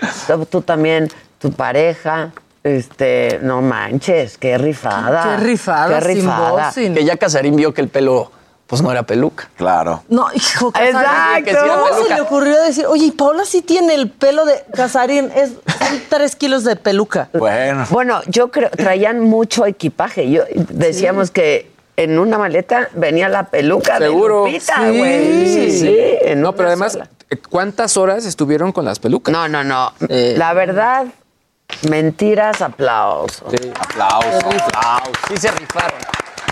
tú, 0.50 0.62
también, 0.62 1.08
tu 1.38 1.52
pareja, 1.52 2.30
este, 2.62 3.40
no 3.42 3.62
manches, 3.62 4.38
qué 4.38 4.58
rifada. 4.58 5.22
Qué 5.22 5.36
rifada, 5.44 5.98
qué 6.00 6.06
sin 6.06 6.16
rifada. 6.22 6.50
voz, 6.50 6.74
sin- 6.74 6.94
Que 6.94 7.04
ya 7.04 7.16
Casarín 7.16 7.56
vio 7.56 7.72
que 7.72 7.80
el 7.80 7.88
pelo, 7.88 8.30
pues 8.68 8.80
no 8.82 8.92
era 8.92 9.02
peluca. 9.02 9.48
Claro. 9.56 10.04
No, 10.08 10.26
hijo, 10.34 10.68
Exacto. 10.68 10.98
Casarín. 11.00 11.44
Que 11.44 11.50
sí 11.50 11.56
era 11.56 11.74
¿Cómo 11.78 12.02
se 12.06 12.14
le 12.14 12.20
ocurrió 12.20 12.62
decir, 12.62 12.86
oye, 12.86 13.06
y 13.06 13.10
Paola 13.10 13.44
sí 13.44 13.62
tiene 13.62 13.94
el 13.94 14.10
pelo 14.10 14.44
de 14.44 14.62
Casarín? 14.74 15.32
Es 15.34 15.50
son 15.78 16.00
tres 16.10 16.36
kilos 16.36 16.64
de 16.64 16.76
peluca. 16.76 17.30
Bueno. 17.32 17.86
Bueno, 17.90 18.20
yo 18.26 18.50
creo, 18.50 18.70
traían 18.70 19.20
mucho 19.20 19.64
equipaje. 19.66 20.30
Yo 20.30 20.42
decíamos 20.54 21.30
que 21.30 21.70
en 21.96 22.18
una 22.18 22.38
maleta 22.38 22.90
venía 22.92 23.28
la 23.28 23.44
peluca 23.44 23.98
Seguro. 23.98 24.44
de 24.44 24.52
Lupita, 24.52 24.76
Sí. 24.76 24.98
güey. 24.98 25.46
Sí, 25.48 25.78
sí, 25.80 25.98
en 26.22 26.40
No, 26.42 26.54
pero 26.54 26.68
además, 26.68 26.92
sola. 26.92 27.08
eh, 27.30 27.38
¿cuántas 27.50 27.96
horas 27.96 28.24
estuvieron 28.26 28.70
con 28.72 28.84
las 28.84 28.98
pelucas? 29.00 29.32
No, 29.32 29.48
no, 29.48 29.64
no. 29.64 29.92
La 30.08 30.52
verdad, 30.52 31.06
mentiras, 31.88 32.60
aplausos. 32.62 33.42
Aplausos, 33.80 34.44
aplausos. 34.44 35.12
Sí 35.28 35.36
se 35.38 35.50
rifaron. 35.52 35.98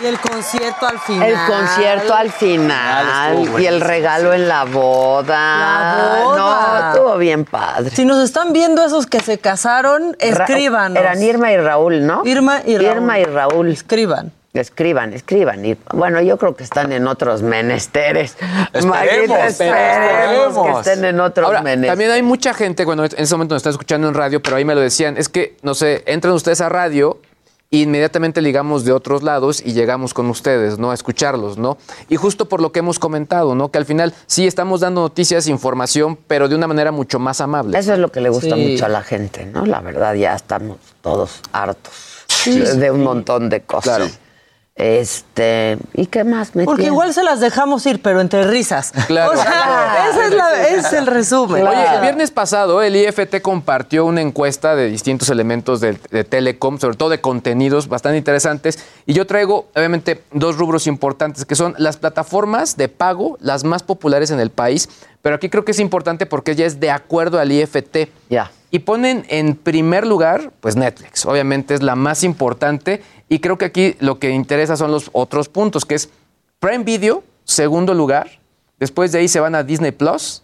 Y 0.03 0.07
el 0.07 0.19
concierto 0.21 0.87
al 0.87 0.99
final. 0.99 1.29
El 1.29 1.37
concierto 1.47 2.15
al 2.15 2.31
final 2.31 3.49
y 3.59 3.67
el 3.67 3.81
regalo 3.81 4.33
en 4.33 4.49
la 4.49 4.65
boda. 4.65 5.59
La 5.59 6.23
boda. 6.25 6.37
No, 6.37 6.91
estuvo 6.91 7.17
bien 7.19 7.45
padre. 7.45 7.91
Si 7.91 8.05
nos 8.05 8.23
están 8.23 8.53
viendo 8.53 8.85
esos 8.85 9.07
que 9.07 9.21
se 9.21 9.39
casaron, 9.39 10.17
escríbanos. 10.19 10.99
Eran 10.99 11.23
Irma 11.23 11.53
y 11.53 11.57
Raúl, 11.57 12.07
¿no? 12.07 12.23
Irma 12.25 12.61
y 12.67 12.77
Raúl. 12.77 12.97
Irma 12.97 13.19
y 13.19 13.25
Raúl. 13.25 13.69
Escriban. 13.71 14.33
Escriban, 14.53 15.13
escriban. 15.13 15.65
Y, 15.65 15.77
bueno, 15.93 16.21
yo 16.23 16.39
creo 16.39 16.57
que 16.57 16.65
están 16.65 16.93
en 16.93 17.07
otros 17.07 17.43
menesteres. 17.43 18.37
Esperemos, 18.73 19.39
esperemos 19.39 20.67
que 20.67 20.91
estén 20.91 21.05
en 21.05 21.21
otros 21.21 21.47
Ahora, 21.47 21.63
menesteres. 21.63 21.91
también 21.91 22.11
hay 22.11 22.23
mucha 22.23 22.55
gente, 22.55 22.85
bueno, 22.85 23.05
en 23.05 23.11
ese 23.17 23.35
momento 23.35 23.55
nos 23.55 23.61
está 23.61 23.71
escuchando 23.71 24.09
en 24.09 24.15
radio, 24.15 24.41
pero 24.41 24.57
ahí 24.57 24.65
me 24.65 24.75
lo 24.75 24.81
decían, 24.81 25.17
es 25.19 25.29
que, 25.29 25.57
no 25.63 25.75
sé, 25.75 26.03
entran 26.07 26.33
ustedes 26.33 26.61
a 26.61 26.69
radio 26.69 27.19
inmediatamente 27.71 28.41
ligamos 28.43 28.85
de 28.85 28.93
otros 28.93 29.23
lados 29.23 29.61
y 29.65 29.73
llegamos 29.73 30.15
con 30.15 30.29
ustedes, 30.31 30.79
¿no? 30.79 30.91
A 30.91 30.95
escucharlos, 30.95 31.59
¿no? 31.59 31.79
Y 32.09 32.17
justo 32.17 32.49
por 32.49 32.61
lo 32.61 32.73
que 32.73 32.79
hemos 32.79 32.99
comentado, 32.99 33.55
¿no? 33.55 33.71
Que 33.71 33.79
al 33.79 33.85
final 33.87 34.15
sí 34.27 34.47
estamos 34.47 34.81
dando 34.81 35.01
noticias, 35.01 35.49
información, 35.49 36.19
pero 36.27 36.49
de 36.49 36.55
una 36.55 36.67
manera 36.69 36.93
mucho 36.93 37.19
más 37.19 37.41
amable. 37.41 37.79
Eso 37.79 37.93
es 37.93 37.99
lo 37.99 38.11
que 38.13 38.21
le 38.21 38.29
gusta 38.29 38.55
Sí. 38.55 38.69
mucho 38.73 38.87
a 38.87 38.89
la 38.89 39.03
gente, 39.03 39.47
¿no? 39.47 39.67
La 39.67 39.81
verdad, 39.81 40.15
ya 40.15 40.35
estamos 40.35 40.79
todos 41.03 41.41
hartos 41.53 41.93
Sí, 42.29 42.59
de, 42.59 42.67
sí. 42.67 42.89
un 42.91 43.03
montón 43.03 43.49
de 43.49 43.63
cosas. 43.63 43.97
Claro. 43.99 44.11
Este, 44.79 45.79
¿y 45.95 46.05
qué 46.07 46.23
más 46.23 46.55
me 46.55 46.67
Porque 46.67 46.85
igual 46.85 47.15
se 47.15 47.25
las 47.25 47.41
dejamos 47.41 47.87
ir, 47.87 48.03
pero 48.03 48.21
entre 48.21 48.45
risas. 48.45 48.93
Claro. 49.07 49.33
O 49.33 49.37
sea, 49.37 50.11
ese 50.11 50.25
es, 50.27 50.35
la- 50.35 50.69
es 50.69 50.93
el 50.93 51.07
resumen. 51.07 51.67
Oye, 51.67 51.95
el 51.95 52.01
viernes 52.03 52.31
pasado 52.31 52.83
el 52.83 52.95
IFT 52.95 53.41
compartió 53.41 54.05
una 54.05 54.21
encuesta 54.21 54.77
de 54.77 54.89
distintos 54.91 55.31
elementos 55.31 55.81
de, 55.81 55.99
de 56.11 56.25
Telecom, 56.25 56.79
sobre 56.79 56.97
todo 56.97 57.09
de 57.09 57.23
contenidos 57.23 57.89
bastante 57.89 58.19
interesantes. 58.19 58.79
Y 59.07 59.15
yo 59.15 59.27
traigo, 59.27 59.67
obviamente, 59.75 60.23
dos 60.33 60.59
rubros 60.59 60.87
importantes, 60.87 61.47
que 61.47 61.55
son 61.55 61.75
las 61.79 61.97
plataformas 61.97 62.77
de 62.77 62.89
pago, 62.89 63.39
las 63.41 63.65
más 63.65 63.83
populares 63.83 64.31
en 64.31 64.41
el 64.41 64.51
país. 64.51 64.91
Pero 65.23 65.37
aquí 65.37 65.49
creo 65.49 65.65
que 65.65 65.73
es 65.73 65.81
importante 65.81 66.27
porque 66.27 66.55
ya 66.55 66.67
es 66.67 66.79
de 66.81 66.91
acuerdo 66.91 67.41
al 67.41 67.51
IFT. 67.51 68.09
Ya. 68.29 68.51
Y 68.71 68.81
ponen 68.81 69.25
en 69.29 69.55
primer 69.55 70.07
lugar, 70.07 70.51
pues 70.61 70.77
Netflix. 70.77 71.25
Obviamente 71.27 71.75
es 71.75 71.83
la 71.83 71.95
más 71.95 72.25
importante. 72.25 73.03
Y 73.29 73.39
creo 73.39 73.59
que 73.59 73.65
aquí 73.65 73.97
lo 74.01 74.19
que 74.19 74.31
interesa 74.31 74.77
son 74.77 74.91
los 74.91 75.09
otros 75.13 75.49
puntos, 75.49 75.85
que 75.85 75.95
es 75.95 76.09
Prime 76.59 76.85
Video, 76.85 77.23
segundo 77.45 77.95
lugar. 77.95 78.29
Después 78.79 79.13
de 79.13 79.21
ahí 79.21 79.29
se 79.29 79.41
van 79.41 79.55
a 79.55 79.63
Disney 79.63 79.93
Plus. 79.93 80.43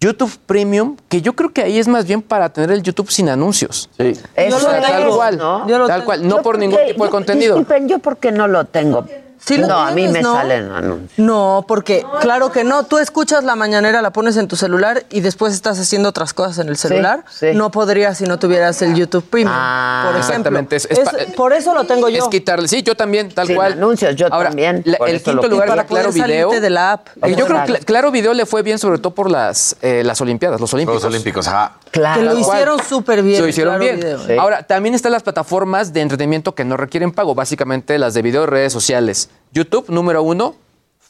YouTube 0.00 0.38
Premium, 0.46 0.96
que 1.08 1.20
yo 1.20 1.32
creo 1.34 1.52
que 1.52 1.60
ahí 1.62 1.78
es 1.78 1.88
más 1.88 2.06
bien 2.06 2.22
para 2.22 2.48
tener 2.52 2.70
el 2.70 2.82
YouTube 2.84 3.10
sin 3.10 3.28
anuncios. 3.28 3.90
Sí. 3.98 4.12
Eso 4.36 4.56
O 4.56 4.60
sea, 4.60 4.80
tal 4.80 5.08
es, 5.08 5.14
cual, 5.14 5.36
¿no? 5.38 5.66
tal 5.88 6.04
cual, 6.04 6.22
no 6.22 6.28
Yo 6.28 6.36
por 6.36 6.42
porque- 6.44 6.58
ningún 6.60 6.78
tipo 6.86 7.02
de 7.04 7.08
yo- 7.08 7.10
contenido. 7.10 7.56
Disculpen, 7.56 7.88
yo 7.88 7.98
porque 7.98 8.30
no 8.30 8.46
lo 8.46 8.64
tengo. 8.64 9.04
Sí 9.40 9.56
lo 9.56 9.66
no, 9.68 9.78
a 9.78 9.90
mí 9.92 10.08
me 10.08 10.20
¿no? 10.20 10.34
salen 10.34 10.70
anuncios. 10.72 11.12
No, 11.18 11.64
porque 11.68 12.04
claro 12.20 12.50
que 12.52 12.64
no. 12.64 12.84
Tú 12.84 12.98
escuchas 12.98 13.44
la 13.44 13.54
mañanera, 13.56 14.02
la 14.02 14.10
pones 14.12 14.36
en 14.36 14.48
tu 14.48 14.56
celular 14.56 15.04
y 15.10 15.20
después 15.20 15.54
estás 15.54 15.78
haciendo 15.78 16.08
otras 16.08 16.34
cosas 16.34 16.58
en 16.58 16.68
el 16.68 16.76
celular. 16.76 17.24
No 17.54 17.70
podrías 17.70 18.18
si 18.18 18.24
no 18.24 18.38
tuvieras 18.38 18.82
el 18.82 18.94
YouTube 18.94 19.24
Premium, 19.24 19.52
por 19.54 20.10
ejemplo. 20.10 20.18
Exactamente, 20.18 20.76
es- 20.76 20.86
es 20.90 20.98
Es- 20.98 21.04
pa- 21.08 21.12
por 21.36 21.52
eso 21.52 21.72
lo 21.74 21.84
tengo 21.84 22.08
yo. 22.08 22.22
Es 22.24 22.28
quitarle, 22.28 22.68
sí, 22.68 22.82
yo 22.82 22.94
también, 22.96 23.30
tal 23.30 23.46
Sin 23.46 23.56
cual. 23.56 23.72
anuncios, 23.74 24.14
yo 24.16 24.26
Ahora, 24.30 24.48
también, 24.50 24.82
la- 24.84 24.98
el 25.06 25.22
quinto 25.22 25.46
lugar 25.48 25.68
para 25.68 25.84
Claro 25.84 26.10
Video. 26.12 26.50
de 26.50 26.70
la 26.70 26.92
app. 26.92 27.08
Eh, 27.22 27.34
Yo 27.36 27.46
creo 27.46 27.64
que. 27.64 27.78
Claro 27.84 28.10
Video 28.10 28.34
le 28.34 28.44
fue 28.46 28.62
bien, 28.62 28.78
sobre 28.78 28.98
todo 28.98 29.14
por 29.14 29.30
las, 29.30 29.76
eh, 29.82 30.02
las 30.04 30.20
Olimpiadas, 30.20 30.60
los 30.60 30.72
Olímpicos. 30.74 31.02
Los 31.02 31.10
Olímpicos, 31.12 31.46
ajá. 31.48 31.74
Claro. 31.90 32.20
Que 32.20 32.26
lo 32.26 32.38
hicieron 32.38 32.82
súper 32.82 33.22
bien. 33.22 33.40
Lo 33.40 33.48
hicieron 33.48 33.78
Claro 33.78 33.84
bien. 33.84 33.96
Video. 34.00 34.26
Sí. 34.26 34.32
Ahora, 34.38 34.62
también 34.64 34.94
están 34.94 35.12
las 35.12 35.22
plataformas 35.22 35.92
de 35.92 36.00
entretenimiento 36.02 36.54
que 36.54 36.64
no 36.64 36.76
requieren 36.76 37.12
pago, 37.12 37.34
básicamente 37.34 37.98
las 37.98 38.14
de 38.14 38.22
video 38.22 38.42
y 38.42 38.46
redes 38.46 38.72
sociales. 38.72 39.27
YouTube, 39.52 39.86
número 39.88 40.22
uno, 40.22 40.54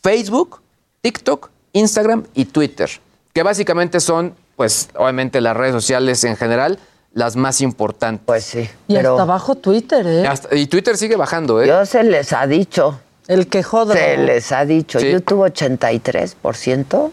Facebook, 0.02 0.61
TikTok, 1.00 1.50
Instagram 1.72 2.24
y 2.35 2.46
Twitter, 2.46 2.88
que 3.33 3.42
básicamente 3.42 4.00
son, 4.00 4.35
pues, 4.57 4.88
obviamente 4.94 5.40
las 5.40 5.57
redes 5.57 5.72
sociales 5.72 6.22
en 6.24 6.37
general, 6.37 6.78
las 7.12 7.37
más 7.37 7.61
importantes. 7.61 8.24
Pues 8.26 8.44
sí. 8.44 8.68
Y 8.87 8.94
pero 8.94 9.12
hasta 9.12 9.22
abajo 9.22 9.54
Twitter, 9.57 10.07
¿eh? 10.07 10.26
Hasta- 10.26 10.54
y 10.54 10.66
Twitter 10.66 10.96
sigue 10.96 11.16
bajando, 11.16 11.61
¿eh? 11.62 11.66
yo 11.66 11.85
se 11.87 12.02
les 12.04 12.33
ha 12.33 12.46
dicho. 12.46 13.00
El 13.26 13.46
que 13.48 13.62
joda. 13.62 13.94
Se 13.94 14.16
les 14.16 14.52
ha 14.52 14.64
dicho. 14.64 14.98
Sí. 15.00 15.11
YouTube 15.11 15.40
83%. 15.44 17.11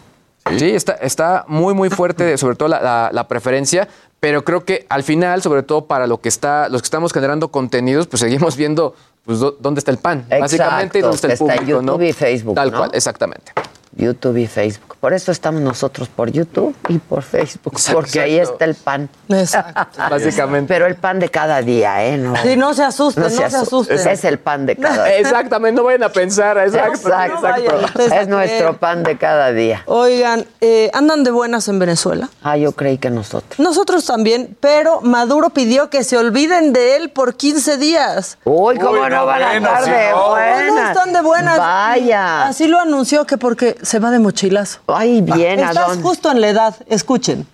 Sí, 0.57 0.69
está, 0.69 0.93
está 0.93 1.43
muy, 1.47 1.73
muy 1.73 1.89
fuerte, 1.89 2.37
sobre 2.37 2.55
todo 2.55 2.69
la, 2.69 2.81
la- 2.81 3.09
la 3.11 3.27
preferencia, 3.27 3.87
pero 4.19 4.43
creo 4.43 4.63
que 4.63 4.85
al 4.89 5.03
final, 5.03 5.41
sobre 5.41 5.63
todo 5.63 5.85
para 5.85 6.07
lo 6.07 6.21
que 6.21 6.29
está, 6.29 6.69
los 6.69 6.81
que 6.81 6.85
estamos 6.85 7.11
generando 7.13 7.49
contenidos, 7.49 8.07
pues 8.07 8.19
seguimos 8.21 8.55
viendo 8.55 8.95
pues, 9.25 9.39
dó- 9.39 9.55
dónde 9.59 9.79
está 9.79 9.91
el 9.91 9.97
pan, 9.97 10.25
básicamente, 10.39 10.99
y 10.99 11.01
dónde 11.01 11.15
está 11.15 11.27
el 11.27 11.31
que 11.31 11.33
está 11.43 11.55
público, 11.55 11.81
¿no? 11.81 11.93
YouTube 11.93 12.07
y 12.07 12.13
Facebook, 12.13 12.55
Tal 12.55 12.71
¿no? 12.71 12.77
cual, 12.77 12.91
exactamente. 12.93 13.51
YouTube 13.95 14.37
y 14.37 14.47
Facebook. 14.47 14.97
Por 14.99 15.13
eso 15.13 15.31
estamos 15.31 15.61
nosotros 15.61 16.09
por 16.09 16.31
YouTube 16.31 16.75
y 16.89 16.97
por 16.97 17.21
Facebook, 17.21 17.73
Exacto, 17.73 17.99
porque 18.01 18.19
ahí 18.21 18.37
está 18.39 18.65
el 18.65 18.75
pan. 18.75 19.07
Exacto. 19.29 19.99
Básicamente. 20.09 20.73
Pero 20.73 20.85
el 20.87 20.95
pan 20.95 21.19
de 21.19 21.29
cada 21.29 21.61
día, 21.61 22.03
¿eh? 22.05 22.17
No, 22.17 22.35
Sí, 22.37 22.55
no 22.57 22.73
se 22.73 22.83
asusten, 22.83 23.23
no, 23.23 23.29
se 23.29 23.43
asu- 23.45 23.61
asusten. 23.61 23.97
Es 24.07 24.23
el 24.25 24.39
pan 24.39 24.65
de 24.65 24.75
cada 24.75 25.05
día. 25.05 25.17
Exactamente, 25.19 25.79
no 25.79 25.85
vayan 25.85 26.03
a 26.03 26.09
pensar, 26.09 26.57
exacto. 26.57 27.07
Exacto. 27.07 27.81
No 27.95 28.15
Es 28.15 28.27
nuestro 28.27 28.77
pan 28.77 29.03
de 29.03 29.17
cada 29.17 29.51
día. 29.51 29.83
Oigan, 29.85 30.45
eh, 30.61 30.89
¿andan 30.93 31.23
de 31.23 31.31
buenas 31.31 31.67
en 31.67 31.77
Venezuela? 31.79 32.29
Ah, 32.43 32.57
yo 32.57 32.71
creí 32.71 32.97
que 32.97 33.09
nosotros. 33.11 33.59
Nosotros 33.59 34.05
también, 34.05 34.57
pero 34.59 35.01
Maduro 35.01 35.51
pidió 35.51 35.89
que 35.89 36.03
se 36.03 36.17
olviden 36.17 36.73
de 36.73 36.95
él 36.95 37.09
por 37.11 37.35
15 37.35 37.77
días. 37.77 38.37
Uy, 38.43 38.77
¿cómo 38.77 38.91
Uy, 38.91 38.99
no, 39.01 39.09
no, 39.09 39.25
van 39.25 39.43
a 39.43 39.55
estar 39.55 39.85
de 39.85 40.13
buenas? 40.13 40.73
no 40.73 40.87
están 40.89 41.13
de 41.13 41.21
buenas. 41.21 41.57
Vaya. 41.59 42.47
Así 42.47 42.67
lo 42.67 42.79
anunció 42.79 43.25
que 43.25 43.37
porque 43.37 43.77
se 43.85 43.99
va 43.99 44.11
de 44.11 44.19
mochilazo. 44.19 44.79
Ay, 44.87 45.21
bien, 45.21 45.59
Estás 45.59 45.77
Adón. 45.77 46.01
justo 46.01 46.31
en 46.31 46.41
la 46.41 46.47
edad, 46.49 46.75
escuchen. 46.87 47.47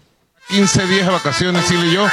15 0.50 0.86
días 0.88 1.06
de 1.06 1.12
vacaciones, 1.14 1.66
Silvio 1.66 1.92
y 1.92 1.94
yo. 1.94 2.06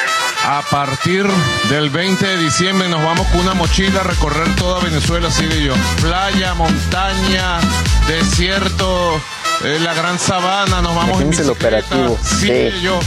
A 0.44 0.62
partir 0.70 1.26
del 1.70 1.90
20 1.90 2.24
de 2.24 2.36
diciembre 2.36 2.88
nos 2.88 3.02
vamos 3.02 3.26
con 3.28 3.40
una 3.40 3.54
mochila 3.54 4.00
a 4.00 4.04
recorrer 4.04 4.54
toda 4.54 4.80
Venezuela, 4.84 5.30
Silvio 5.30 5.58
y 5.60 5.64
yo. 5.66 5.74
Playa, 6.00 6.54
montaña, 6.54 7.58
desierto, 8.06 9.20
eh, 9.64 9.78
la 9.82 9.92
gran 9.94 10.18
sabana, 10.20 10.80
nos 10.82 10.94
vamos 10.94 11.16
en 11.20 11.22
el 11.24 11.28
bicicleta. 11.30 11.52
operativo. 11.52 12.18
Silvio 12.22 12.70
Sí. 12.70 12.76
y 12.76 12.80
yo. 12.82 13.00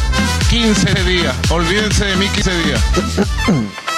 15 0.49 0.93
días. 1.05 1.35
Olvídense 1.49 2.05
de 2.05 2.15
mí 2.17 2.27
15 2.27 2.51
días. 2.63 2.81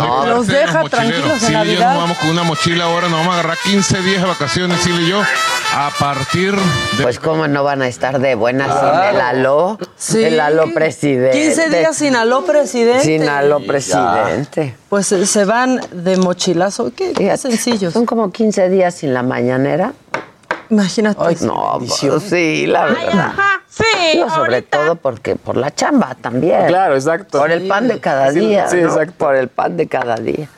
No, 0.00 0.26
Los 0.26 0.46
deja 0.46 0.82
mochileros. 0.82 0.90
tranquilos 0.90 1.30
en 1.32 1.40
Silvio 1.40 1.48
y 1.48 1.52
yo 1.52 1.58
Navidad. 1.80 1.88
nos 1.94 2.02
vamos 2.02 2.18
con 2.18 2.30
una 2.30 2.42
mochila 2.42 2.84
ahora, 2.84 3.08
nos 3.08 3.18
vamos 3.20 3.34
a 3.34 3.38
agarrar 3.40 3.58
15 3.64 4.02
días 4.02 4.22
de 4.22 4.28
vacaciones, 4.28 4.80
Silvio 4.80 5.00
y 5.06 5.10
yo. 5.10 5.22
A 5.76 5.90
partir 5.98 6.54
de... 6.98 7.02
Pues 7.02 7.18
cómo 7.18 7.48
no 7.48 7.64
van 7.64 7.82
a 7.82 7.88
estar 7.88 8.20
de 8.20 8.34
buenas 8.36 8.68
sin 8.78 8.88
el 9.14 9.20
aló, 9.20 9.78
Sí. 9.96 10.22
el 10.22 10.38
aló 10.38 10.72
presidente. 10.72 11.36
15 11.36 11.68
días 11.70 11.96
sin 11.96 12.14
aló 12.14 12.44
presidente. 12.44 13.02
Sin 13.04 13.28
aló 13.28 13.58
presidente. 13.60 14.76
Pues 14.88 15.10
eh, 15.12 15.26
se 15.26 15.44
van 15.44 15.80
de 15.90 16.16
mochilazo. 16.16 16.92
Qué, 16.94 17.12
qué 17.12 17.24
Fíjate, 17.24 17.38
sencillos. 17.38 17.92
Son 17.92 18.06
como 18.06 18.30
15 18.30 18.68
días 18.68 18.94
sin 18.94 19.12
la 19.14 19.22
mañanera. 19.24 19.92
Imagínate. 20.70 21.44
No, 21.44 21.78
pues, 21.78 22.22
sí, 22.22 22.66
la 22.66 22.86
verdad. 22.86 23.32
Sí, 23.68 23.84
Digo, 24.12 24.30
sobre 24.30 24.62
todo 24.62 24.96
porque 24.96 25.36
por 25.36 25.56
la 25.56 25.74
chamba 25.74 26.14
también. 26.14 26.66
Claro, 26.68 26.94
exacto. 26.94 27.38
Por 27.40 27.50
el 27.50 27.66
pan 27.66 27.88
de 27.88 27.98
cada 27.98 28.30
día. 28.30 28.68
sí, 28.68 28.76
¿no? 28.76 28.88
exacto. 28.88 29.14
Por 29.18 29.34
el 29.34 29.48
pan 29.48 29.76
de 29.76 29.88
cada 29.88 30.16
día. 30.16 30.48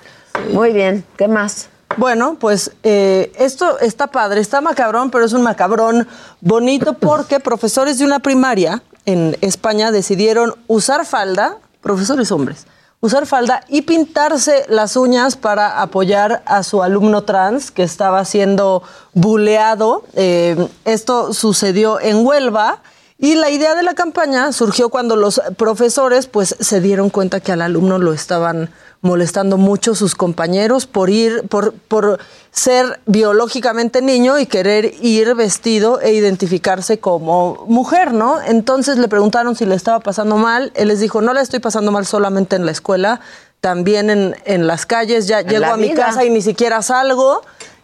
Muy 0.53 0.73
bien, 0.73 1.05
¿qué 1.17 1.27
más? 1.29 1.69
Bueno, 1.97 2.37
pues 2.39 2.73
eh, 2.83 3.33
esto 3.39 3.79
está 3.79 4.09
padre, 4.09 4.41
está 4.41 4.61
macabrón, 4.61 5.11
pero 5.11 5.25
es 5.25 5.33
un 5.33 5.43
macabrón 5.43 6.07
bonito 6.41 6.93
porque 7.01 7.41
profesores 7.41 7.99
de 7.99 8.05
una 8.05 8.19
primaria 8.19 8.83
en 9.07 9.37
España 9.41 9.91
decidieron 9.91 10.55
usar 10.67 11.07
falda, 11.07 11.57
profesores 11.81 12.31
hombres, 12.33 12.67
usar 13.01 13.27
falda 13.27 13.63
y 13.69 13.83
pintarse 13.83 14.65
las 14.69 14.97
uñas 14.97 15.37
para 15.37 15.83
apoyar 15.83 16.43
a 16.47 16.63
su 16.63 16.83
alumno 16.83 17.23
trans 17.23 17.71
que 17.71 17.83
estaba 17.83 18.25
siendo 18.25 18.83
buleado. 19.13 20.05
Eh, 20.15 20.69
esto 20.85 21.33
sucedió 21.33 22.01
en 22.01 22.27
Huelva. 22.27 22.83
Y 23.19 23.35
la 23.35 23.49
idea 23.49 23.75
de 23.75 23.83
la 23.83 23.95
campaña 23.95 24.53
surgió 24.53 24.91
cuando 24.91 25.17
los 25.17 25.41
profesores 25.57 26.27
pues 26.27 26.55
se 26.61 26.83
dieron 26.83 27.09
cuenta 27.09 27.41
que 27.41 27.51
al 27.51 27.63
alumno 27.63 27.99
lo 27.99 28.13
estaban 28.13 28.69
molestando 29.03 29.57
mucho 29.57 29.95
sus 29.95 30.15
compañeros 30.15 30.87
por 30.87 31.11
ir, 31.11 31.47
por, 31.49 31.73
por 31.75 32.19
ser 32.51 33.01
biológicamente 33.07 34.03
niño 34.03 34.39
y 34.39 34.47
querer 34.47 34.95
ir 35.01 35.35
vestido 35.35 36.01
e 36.01 36.13
identificarse 36.13 36.99
como 36.99 37.65
mujer, 37.69 38.13
¿no? 38.13 38.41
Entonces 38.43 38.99
le 38.99 39.09
preguntaron 39.09 39.55
si 39.55 39.65
le 39.65 39.75
estaba 39.75 40.01
pasando 40.01 40.37
mal. 40.37 40.73
Él 40.75 40.89
les 40.89 41.01
dijo, 41.01 41.21
no 41.21 41.33
le 41.35 41.41
estoy 41.41 41.61
pasando 41.61 41.93
mal 41.93 42.07
solamente 42.07 42.57
en 42.57 42.67
la 42.67 42.73
escuela, 42.73 43.21
también 43.61 44.11
en, 44.11 44.37
en 44.45 44.67
las 44.67 44.87
calles. 44.87 45.27
Ya 45.29 45.43
llego 45.43 45.67
a 45.67 45.77
mi 45.77 45.95
casa 45.95 46.25
y 46.25 46.31
ni 46.31 46.43
siquiera 46.43 46.83
salgo. 46.83 47.43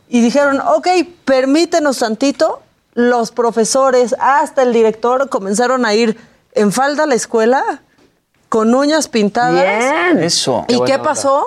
Y 0.08 0.20
dijeron, 0.20 0.60
ok, 0.60 0.88
permítenos 1.24 1.98
tantito. 1.98 2.62
Los 2.94 3.30
profesores, 3.30 4.14
hasta 4.18 4.62
el 4.62 4.72
director, 4.72 5.30
comenzaron 5.30 5.86
a 5.86 5.94
ir 5.94 6.18
en 6.54 6.72
falda 6.72 7.04
a 7.04 7.06
la 7.06 7.14
escuela, 7.14 7.82
con 8.52 8.74
uñas 8.74 9.08
pintadas. 9.08 9.54
Bien. 10.12 10.22
Eso. 10.22 10.66
¿Y 10.68 10.78
qué 10.84 10.98
pasó? 10.98 11.42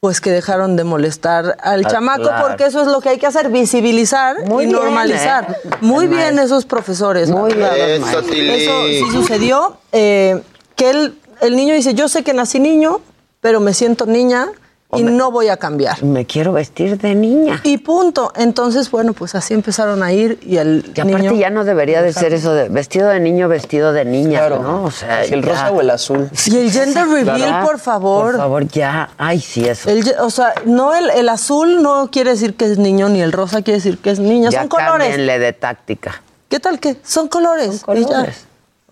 Pues 0.00 0.20
que 0.20 0.32
dejaron 0.32 0.74
de 0.74 0.82
molestar 0.82 1.56
al 1.62 1.86
Ah, 1.86 1.88
chamaco, 1.88 2.22
claro. 2.24 2.48
porque 2.48 2.64
eso 2.66 2.80
es 2.80 2.88
lo 2.88 3.00
que 3.00 3.10
hay 3.10 3.18
que 3.18 3.26
hacer, 3.28 3.50
visibilizar 3.50 4.34
Muy 4.46 4.64
y 4.64 4.66
bien, 4.66 4.80
normalizar. 4.80 5.58
¿eh? 5.64 5.68
Muy 5.80 6.08
bien 6.08 6.40
esos 6.40 6.64
profesores. 6.66 7.30
Muy 7.30 7.54
bien, 7.54 7.68
Eso 7.72 8.00
maestro. 8.06 8.24
sí 8.34 9.00
sucedió. 9.12 9.76
eh, 9.92 10.42
que 10.74 10.90
él, 10.90 11.20
el 11.40 11.54
niño 11.54 11.72
dice, 11.72 11.94
yo 11.94 12.08
sé 12.08 12.24
que 12.24 12.32
nací 12.34 12.58
niño, 12.58 13.00
pero 13.40 13.60
me 13.60 13.72
siento 13.72 14.04
niña 14.04 14.48
y 14.94 15.02
no 15.04 15.30
voy 15.30 15.48
a 15.48 15.56
cambiar. 15.56 16.02
Me 16.04 16.26
quiero 16.26 16.52
vestir 16.52 16.98
de 16.98 17.14
niña. 17.14 17.60
Y 17.64 17.78
punto. 17.78 18.30
Entonces, 18.36 18.90
bueno, 18.90 19.14
pues 19.14 19.34
así 19.34 19.54
empezaron 19.54 20.02
a 20.02 20.12
ir 20.12 20.38
y 20.42 20.58
el 20.58 20.84
Y 20.94 21.00
aparte 21.00 21.18
niño... 21.18 21.32
ya 21.32 21.48
no 21.48 21.64
debería 21.64 22.02
de 22.02 22.12
ser 22.12 22.34
eso 22.34 22.52
de 22.52 22.68
vestido 22.68 23.08
de 23.08 23.18
niño, 23.18 23.48
vestido 23.48 23.92
de 23.94 24.04
niña, 24.04 24.40
Claro. 24.40 24.62
¿no? 24.62 24.84
O 24.84 24.90
sea, 24.90 25.24
Si 25.24 25.32
el 25.32 25.42
ya. 25.42 25.48
rosa 25.52 25.70
o 25.70 25.80
el 25.80 25.88
azul. 25.90 26.28
Y 26.46 26.56
el 26.58 26.70
gender 26.70 27.06
reveal, 27.08 27.64
por 27.64 27.78
favor. 27.78 28.32
Por 28.32 28.36
favor, 28.40 28.68
ya. 28.68 29.08
Ay, 29.16 29.40
sí, 29.40 29.66
eso. 29.66 29.88
El 29.88 30.04
o 30.20 30.28
sea, 30.28 30.52
no 30.66 30.94
el, 30.94 31.08
el 31.10 31.28
azul 31.30 31.82
no 31.82 32.10
quiere 32.12 32.32
decir 32.32 32.54
que 32.54 32.66
es 32.66 32.76
niño, 32.76 33.08
ni 33.08 33.22
el 33.22 33.32
rosa 33.32 33.62
quiere 33.62 33.78
decir 33.78 33.96
que 33.98 34.10
es 34.10 34.18
niña. 34.18 34.50
ya 34.50 34.60
Son 34.60 34.68
colores. 34.68 35.08
cámbienle 35.08 35.38
de 35.38 35.52
táctica. 35.54 36.22
¿Qué 36.50 36.60
tal 36.60 36.78
que? 36.80 36.96
Son 37.02 37.28
colores. 37.28 37.80
Son 37.86 38.02
colores. 38.04 38.44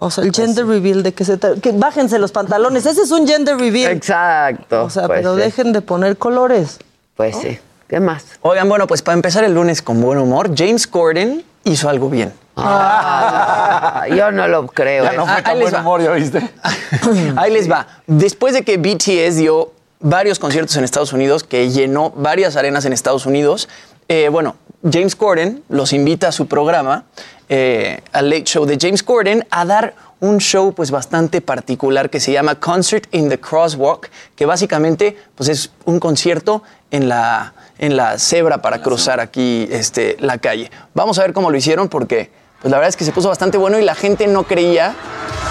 O 0.02 0.10
sea, 0.10 0.24
el 0.24 0.32
gender 0.32 0.66
reveal 0.66 1.02
de 1.02 1.12
que 1.12 1.24
se... 1.24 1.38
que 1.38 1.72
bájense 1.72 2.18
los 2.18 2.32
pantalones. 2.32 2.86
Ese 2.86 3.02
es 3.02 3.10
un 3.10 3.28
gender 3.28 3.58
reveal. 3.58 3.92
Exacto. 3.92 4.84
O 4.84 4.90
sea, 4.90 5.06
pues 5.06 5.20
pero 5.20 5.34
sí. 5.36 5.42
dejen 5.42 5.72
de 5.72 5.82
poner 5.82 6.16
colores. 6.16 6.78
Pues 7.16 7.36
sí. 7.36 7.58
¿Qué 7.86 8.00
más? 8.00 8.24
Oigan, 8.40 8.68
bueno, 8.68 8.86
pues 8.86 9.02
para 9.02 9.14
empezar 9.14 9.44
el 9.44 9.54
lunes 9.54 9.82
con 9.82 10.00
buen 10.00 10.18
humor, 10.18 10.52
James 10.56 10.86
Corden 10.86 11.44
hizo 11.64 11.88
algo 11.88 12.08
bien. 12.08 12.32
Ah, 12.56 14.06
yo 14.08 14.30
no 14.32 14.48
lo 14.48 14.66
creo. 14.68 15.04
Ya 15.04 15.12
no 15.12 15.24
eso. 15.24 15.32
fue 15.32 15.42
tan 15.42 15.52
ahí 15.52 15.58
les 15.58 15.70
buen 15.70 15.74
va. 15.74 15.80
humor, 15.80 16.02
¿ya 16.02 16.12
viste? 16.12 16.50
Ahí 17.36 17.52
les 17.52 17.70
va. 17.70 17.86
Después 18.06 18.54
de 18.54 18.62
que 18.62 18.76
BTS 18.76 19.36
dio 19.36 19.72
varios 20.00 20.38
conciertos 20.38 20.76
en 20.76 20.84
Estados 20.84 21.12
Unidos, 21.12 21.44
que 21.44 21.70
llenó 21.70 22.10
varias 22.10 22.56
arenas 22.56 22.84
en 22.86 22.92
Estados 22.92 23.26
Unidos, 23.26 23.68
eh, 24.08 24.28
bueno, 24.30 24.56
James 24.90 25.14
Corden 25.14 25.62
los 25.68 25.92
invita 25.92 26.28
a 26.28 26.32
su 26.32 26.46
programa, 26.46 27.04
eh, 27.52 28.00
al 28.12 28.30
Late 28.30 28.44
Show 28.44 28.64
de 28.64 28.78
James 28.80 29.02
Corden, 29.02 29.44
a 29.50 29.64
dar 29.64 29.94
un 30.20 30.38
show 30.38 30.72
pues 30.72 30.92
bastante 30.92 31.40
particular 31.40 32.08
que 32.08 32.20
se 32.20 32.30
llama 32.30 32.54
Concert 32.54 33.08
in 33.10 33.28
the 33.28 33.40
Crosswalk, 33.40 34.08
que 34.36 34.46
básicamente 34.46 35.16
pues 35.34 35.48
es 35.48 35.72
un 35.84 35.98
concierto 35.98 36.62
en 36.92 37.08
la, 37.08 37.54
en 37.78 37.96
la 37.96 38.20
cebra 38.20 38.62
para 38.62 38.82
cruzar 38.82 39.18
aquí 39.18 39.66
este, 39.68 40.16
la 40.20 40.38
calle. 40.38 40.70
Vamos 40.94 41.18
a 41.18 41.22
ver 41.22 41.32
cómo 41.32 41.50
lo 41.50 41.56
hicieron 41.56 41.88
porque 41.88 42.30
pues 42.62 42.70
la 42.70 42.76
verdad 42.76 42.90
es 42.90 42.96
que 42.96 43.04
se 43.04 43.10
puso 43.10 43.28
bastante 43.28 43.58
bueno 43.58 43.80
y 43.80 43.82
la 43.82 43.96
gente 43.96 44.28
no 44.28 44.44
creía 44.44 44.94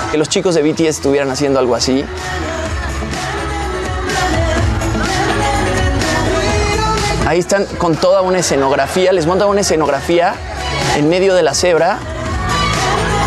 que 0.10 0.18
los 0.18 0.30
chicos 0.30 0.56
de 0.56 0.62
BTS 0.62 0.82
estuvieran 0.82 1.30
haciendo 1.30 1.60
algo 1.60 1.76
así. 1.76 2.06
Ahí 7.28 7.40
están 7.40 7.66
con 7.78 7.98
toda 7.98 8.22
una 8.22 8.40
escenografía, 8.40 9.12
les 9.12 9.26
montan 9.26 9.50
una 9.50 9.62
escenografía 9.62 10.36
en 10.98 11.10
medio 11.10 11.34
de 11.36 11.44
la 11.44 11.54
cebra. 11.54 11.98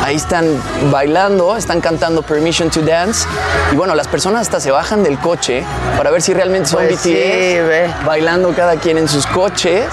Ahí 0.04 0.16
están 0.16 0.46
bailando, 0.90 1.56
están 1.56 1.80
cantando 1.80 2.22
Permission 2.22 2.70
to 2.70 2.80
Dance. 2.82 3.26
Y 3.72 3.76
bueno, 3.76 3.94
las 3.94 4.08
personas 4.08 4.42
hasta 4.42 4.58
se 4.58 4.72
bajan 4.72 5.04
del 5.04 5.16
coche 5.18 5.64
para 5.96 6.10
ver 6.10 6.20
si 6.20 6.34
realmente 6.34 6.68
son 6.68 6.80
Pues 6.80 6.96
BTS. 6.96 7.02
sí, 7.02 7.12
ve. 7.12 7.88
Bailando 8.04 8.52
cada 8.52 8.74
quien 8.76 8.98
en 8.98 9.08
sus 9.08 9.26
coches. 9.28 9.86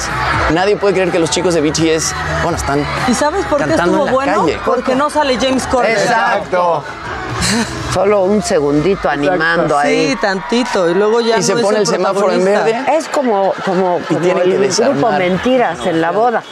Nadie 0.51 0.77
puede 0.77 0.95
creer 0.95 1.11
que 1.11 1.19
los 1.19 1.29
chicos 1.29 1.53
de 1.53 1.61
BTS, 1.61 2.13
bueno, 2.41 2.57
están 2.57 2.83
¿Y 3.07 3.13
sabes 3.13 3.45
por 3.45 3.63
qué 3.63 3.71
estuvo 3.75 4.07
bueno? 4.07 4.45
calle. 4.45 4.59
Porque 4.65 4.95
no 4.95 5.11
sale 5.11 5.37
James 5.39 5.67
Corden. 5.67 5.91
Exacto. 5.91 6.83
Solo 7.93 8.23
un 8.23 8.41
segundito 8.41 9.09
animando 9.09 9.77
ahí. 9.77 10.09
Sí, 10.09 10.15
tantito. 10.19 10.89
Y 10.89 10.95
luego 10.95 11.21
ya 11.21 11.37
Y 11.37 11.43
se 11.43 11.53
no 11.53 11.61
pone 11.61 11.79
el 11.79 11.87
semáforo 11.87 12.31
en 12.31 12.43
verde. 12.43 12.83
Es 12.97 13.07
como, 13.09 13.53
como, 13.63 13.99
como 14.07 14.19
tiene 14.19 14.33
que 14.41 14.41
el 14.41 14.51
grupo 14.53 14.63
desarmar. 14.65 15.19
Mentiras 15.19 15.79
en 15.85 16.01
la 16.01 16.11
boda. 16.11 16.43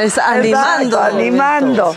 Es 0.00 0.18
animando. 0.18 0.96
Exacto, 0.96 1.16
animando. 1.16 1.96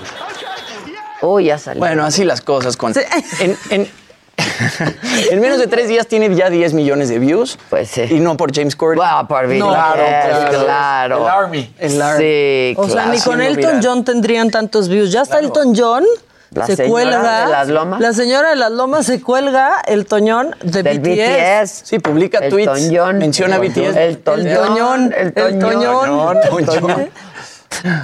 Uy, 1.22 1.46
ya 1.46 1.58
salió. 1.58 1.80
Bueno, 1.80 2.06
así 2.06 2.24
las 2.24 2.42
cosas 2.42 2.78
con. 2.78 2.94
Sí. 2.94 3.02
En, 3.40 3.58
en- 3.70 4.00
en 5.32 5.42
menos 5.42 5.60
de 5.60 5.68
tres 5.68 5.90
días 5.90 6.08
tiene 6.08 6.34
ya 6.34 6.50
10 6.50 6.74
millones 6.74 7.10
de 7.10 7.20
views. 7.20 7.60
Pues 7.70 7.90
sí. 7.90 8.04
Y 8.10 8.20
no 8.22 8.38
por 8.38 8.56
James 8.56 8.76
Corden. 8.76 9.02
Ah, 9.04 9.26
por 9.28 9.46
Claro, 9.48 10.02
claro. 10.02 10.64
claro. 10.66 11.18
El 11.18 11.28
Army. 11.30 11.74
El 11.78 12.02
Army. 12.02 12.24
Sí, 12.24 12.74
O 12.78 12.88
sea, 12.90 13.08
ni 13.08 13.20
con 13.20 13.42
Elton. 13.42 13.82
John 13.84 14.06
tendrían 14.06 14.50
tantos 14.50 14.88
views. 14.88 15.12
Ya 15.12 15.24
está 15.24 15.40
Elton 15.40 15.74
John. 15.76 16.06
La 16.52 16.66
se 16.66 16.78
señora 16.78 16.92
cuelga. 16.92 17.46
de 17.46 17.52
las 17.52 17.68
lomas. 17.68 18.00
La 18.02 18.14
señora 18.14 18.50
de 18.50 18.56
las 18.56 18.72
lomas 18.72 19.06
se 19.06 19.22
cuelga 19.22 19.82
el 19.86 20.06
toñón 20.08 20.56
de 20.64 20.82
Del 20.82 21.00
BTS. 21.00 21.62
BTS. 21.84 21.88
Sí, 21.88 22.00
publica 22.00 22.40
El 22.40 22.50
tweets. 22.50 22.72
Toñón. 22.72 23.18
Menciona 23.20 23.58
El 23.58 23.70
BTS. 23.70 23.96
El 23.98 24.18
toñón. 24.20 24.48
El 24.48 24.56
toñón. 24.58 25.14
El 25.14 25.28
El 25.28 25.34
toñón. 25.34 25.60
toñón. 25.60 26.38
El 26.58 26.66
toñón. 26.66 27.10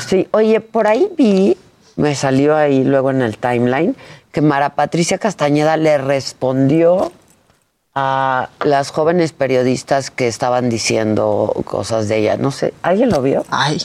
Sí, 0.08 0.28
oye, 0.32 0.62
por 0.62 0.88
ahí 0.88 1.10
vi, 1.18 1.58
me 1.96 2.16
salió 2.16 2.56
ahí 2.56 2.84
luego 2.84 3.12
en 3.12 3.22
el 3.22 3.38
timeline, 3.38 3.96
que 4.32 4.42
Mara 4.42 4.76
Patricia 4.76 5.18
Castañeda 5.18 5.78
le 5.78 5.98
respondió 5.98 7.12
a 7.94 8.50
las 8.64 8.92
jóvenes 8.92 9.32
periodistas 9.32 10.12
que 10.12 10.28
estaban 10.28 10.70
diciendo 10.70 11.54
cosas 11.66 12.08
de 12.10 12.18
ella. 12.18 12.38
No 12.38 12.52
sé, 12.52 12.74
¿alguien 12.82 13.10
lo 13.10 13.22
vio? 13.22 13.46
Ay. 13.50 13.82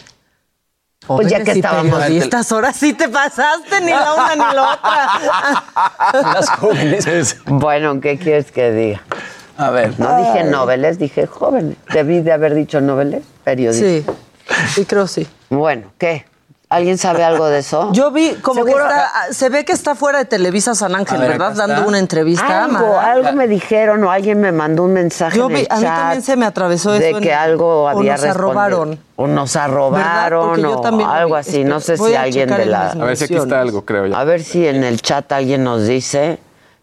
Pues 1.06 1.28
ya 1.28 1.42
que 1.42 1.52
estábamos- 1.52 2.04
estas 2.08 2.52
horas 2.52 2.76
sí 2.76 2.92
te 2.92 3.08
pasaste, 3.08 3.80
ni 3.80 3.90
la 3.90 4.14
una 4.14 4.34
ni 4.34 4.54
la 4.54 4.72
otra. 4.74 6.22
Las 6.34 6.50
jóvenes. 6.50 7.36
Bueno, 7.46 8.00
¿qué 8.00 8.18
quieres 8.18 8.52
que 8.52 8.70
diga? 8.70 9.00
A 9.56 9.70
ver. 9.70 9.98
No 9.98 10.16
dije 10.18 10.44
noveles, 10.44 10.98
dije 10.98 11.26
jóvenes. 11.26 11.76
Debí 11.92 12.20
de 12.20 12.32
haber 12.32 12.54
dicho 12.54 12.80
noveles, 12.80 13.22
periodistas. 13.44 14.14
Sí, 14.14 14.20
sí 14.68 14.84
creo 14.84 15.06
sí. 15.06 15.26
Bueno, 15.48 15.92
¿qué? 15.98 16.24
¿Alguien 16.68 16.98
sabe 16.98 17.24
algo 17.24 17.46
de 17.48 17.58
eso? 17.58 17.92
Yo 17.92 18.12
vi 18.12 18.34
como 18.42 18.64
que 18.64 18.70
está, 18.70 19.10
se 19.32 19.48
ve 19.48 19.64
que 19.64 19.72
está 19.72 19.96
fuera 19.96 20.18
de 20.18 20.24
Televisa 20.24 20.72
San 20.76 20.94
Ángel, 20.94 21.16
A 21.16 21.20
ver, 21.22 21.30
¿verdad? 21.32 21.52
Dando 21.56 21.88
una 21.88 21.98
entrevista. 21.98 22.62
Algo, 22.66 22.94
Mara. 22.94 23.10
algo 23.10 23.32
me 23.32 23.48
dijeron 23.48 24.04
o 24.04 24.10
alguien 24.12 24.40
me 24.40 24.52
mandó 24.52 24.84
un 24.84 24.92
mensaje 24.92 25.36
Yo 25.36 25.48
en 25.48 25.54
vi- 25.56 25.60
el 25.62 25.66
a 25.68 25.76
mí 25.76 25.82
chat 25.82 25.96
también 25.96 26.22
se 26.22 26.36
me 26.36 26.46
atravesó 26.46 26.92
de 26.92 27.08
eso 27.08 27.16
en- 27.16 27.24
que 27.24 27.34
algo 27.34 27.82
o 27.84 27.88
había 27.88 28.12
nos 28.12 28.20
respondido. 28.22 28.50
arrobaron. 28.50 29.00
O 29.16 29.26
nos 29.26 29.56
arrobaron 29.56 30.60
yo 30.60 30.78
o 30.80 31.06
algo 31.08 31.34
así. 31.34 31.64
No 31.64 31.80
sé 31.80 31.96
si 31.96 32.14
a 32.14 32.22
alguien 32.22 32.48
de 32.48 32.66
la... 32.66 32.90
A 32.92 32.94
ver 33.04 33.16
si 33.16 33.24
aquí 33.24 33.34
está 33.34 33.60
algo, 33.60 33.84
creo 33.84 34.06
ya. 34.06 34.20
A 34.20 34.22
ver 34.22 34.40
si 34.44 34.64
en 34.68 34.84
el 34.84 35.02
chat 35.02 35.30
alguien 35.32 35.64
nos 35.64 35.88
dice, 35.88 36.38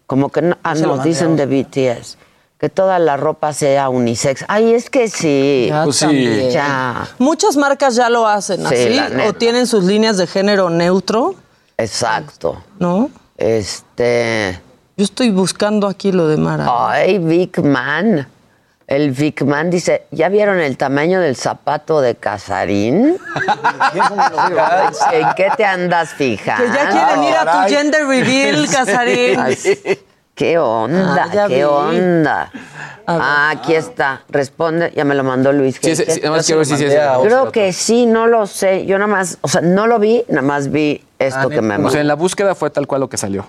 como 0.06 0.28
que 0.28 0.42
no, 0.42 0.58
ah, 0.62 0.74
nos 0.74 1.02
dicen 1.02 1.34
de 1.36 1.46
BTS, 1.46 2.18
que 2.58 2.68
toda 2.68 2.98
la 2.98 3.16
ropa 3.16 3.52
sea 3.52 3.88
unisex. 3.88 4.44
Ay, 4.48 4.74
es 4.74 4.90
que 4.90 5.08
sí. 5.08 5.66
Ya 5.68 5.84
Pues 5.84 5.96
sí. 5.96 6.04
también. 6.06 6.50
Ya. 6.50 7.06
Muchas 7.18 7.56
marcas 7.56 7.94
ya 7.94 8.08
lo 8.10 8.26
hacen 8.26 8.66
Sí, 8.68 8.98
así 8.98 9.20
o 9.28 9.32
tienen 9.32 9.66
sus 9.66 9.84
líneas 9.84 10.16
de 10.16 10.26
género 10.26 10.68
neutro, 10.68 11.36
Exacto. 11.76 12.62
¿no? 12.80 13.10
Este. 13.36 14.60
Yo 14.96 15.04
estoy 15.04 15.30
buscando 15.30 15.86
aquí 15.86 16.10
lo 16.10 16.26
de 16.26 16.36
Mara. 16.36 16.66
Ay, 16.90 17.18
Vic 17.18 17.58
Man. 17.60 18.26
El 18.88 19.10
Vic 19.12 19.42
Man 19.42 19.70
dice, 19.70 20.06
¿ya 20.10 20.28
vieron 20.28 20.58
el 20.58 20.76
tamaño 20.76 21.20
del 21.20 21.36
zapato 21.36 22.00
de 22.00 22.16
Casarín? 22.16 23.18
¿En 25.12 25.26
qué 25.36 25.50
te 25.56 25.64
andas 25.64 26.10
fijando? 26.14 26.64
que 26.64 26.72
ya 26.76 26.88
quieren 26.88 27.22
ir 27.22 27.34
a 27.34 27.62
tu 27.64 27.68
gender 27.68 28.06
reveal, 28.06 28.66
Casarín. 28.68 29.38
¿Qué 30.38 30.56
onda? 30.56 31.24
Ah, 31.34 31.46
¿Qué 31.48 31.56
vi. 31.56 31.62
onda? 31.64 32.52
Ah, 33.08 33.50
aquí 33.50 33.74
está. 33.74 34.22
Responde, 34.28 34.92
ya 34.94 35.04
me 35.04 35.16
lo 35.16 35.24
mandó 35.24 35.52
Luis. 35.52 35.80
Sí, 35.82 35.96
sí, 35.96 36.04
¿Qué- 36.04 36.12
sí, 36.12 36.20
nada 36.20 36.36
más 36.36 36.46
quiero 36.46 36.58
ver 36.60 36.66
si 36.66 36.76
sí 36.76 36.84
es 36.84 36.94
Creo 37.24 37.50
que 37.50 37.72
sí, 37.72 38.06
no 38.06 38.28
lo 38.28 38.46
sé. 38.46 38.86
Yo 38.86 38.98
nada 38.98 39.10
más, 39.10 39.38
o 39.40 39.48
sea, 39.48 39.62
no 39.62 39.88
lo 39.88 39.98
vi, 39.98 40.22
nada 40.28 40.42
más 40.42 40.70
vi 40.70 41.04
esto 41.18 41.48
que 41.48 41.60
me 41.60 41.74
O 41.74 41.76
sea, 41.76 41.78
mandó. 41.78 41.98
en 41.98 42.06
la 42.06 42.14
búsqueda 42.14 42.54
fue 42.54 42.70
tal 42.70 42.86
cual 42.86 43.00
lo 43.00 43.08
que 43.08 43.16
salió. 43.16 43.46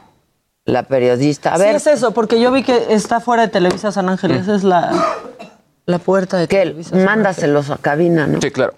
La 0.66 0.82
periodista. 0.84 1.54
A 1.54 1.58
sí 1.58 1.64
ver, 1.64 1.76
es 1.76 1.86
eso, 1.86 2.12
porque 2.12 2.42
yo 2.42 2.52
vi 2.52 2.64
que 2.64 2.88
está 2.90 3.20
fuera 3.20 3.44
de 3.44 3.50
Televisa 3.50 3.92
San 3.92 4.10
Ángel. 4.10 4.32
Esa 4.32 4.56
es 4.56 4.64
la, 4.64 4.92
la 5.86 6.00
puerta 6.00 6.38
de 6.38 6.48
que 6.48 6.58
Televisa. 6.58 6.90
San 6.90 7.00
Ángel. 7.02 7.16
mándaselos 7.16 7.70
a 7.70 7.78
cabina, 7.78 8.26
¿no? 8.26 8.42
Sí, 8.42 8.50
claro. 8.50 8.74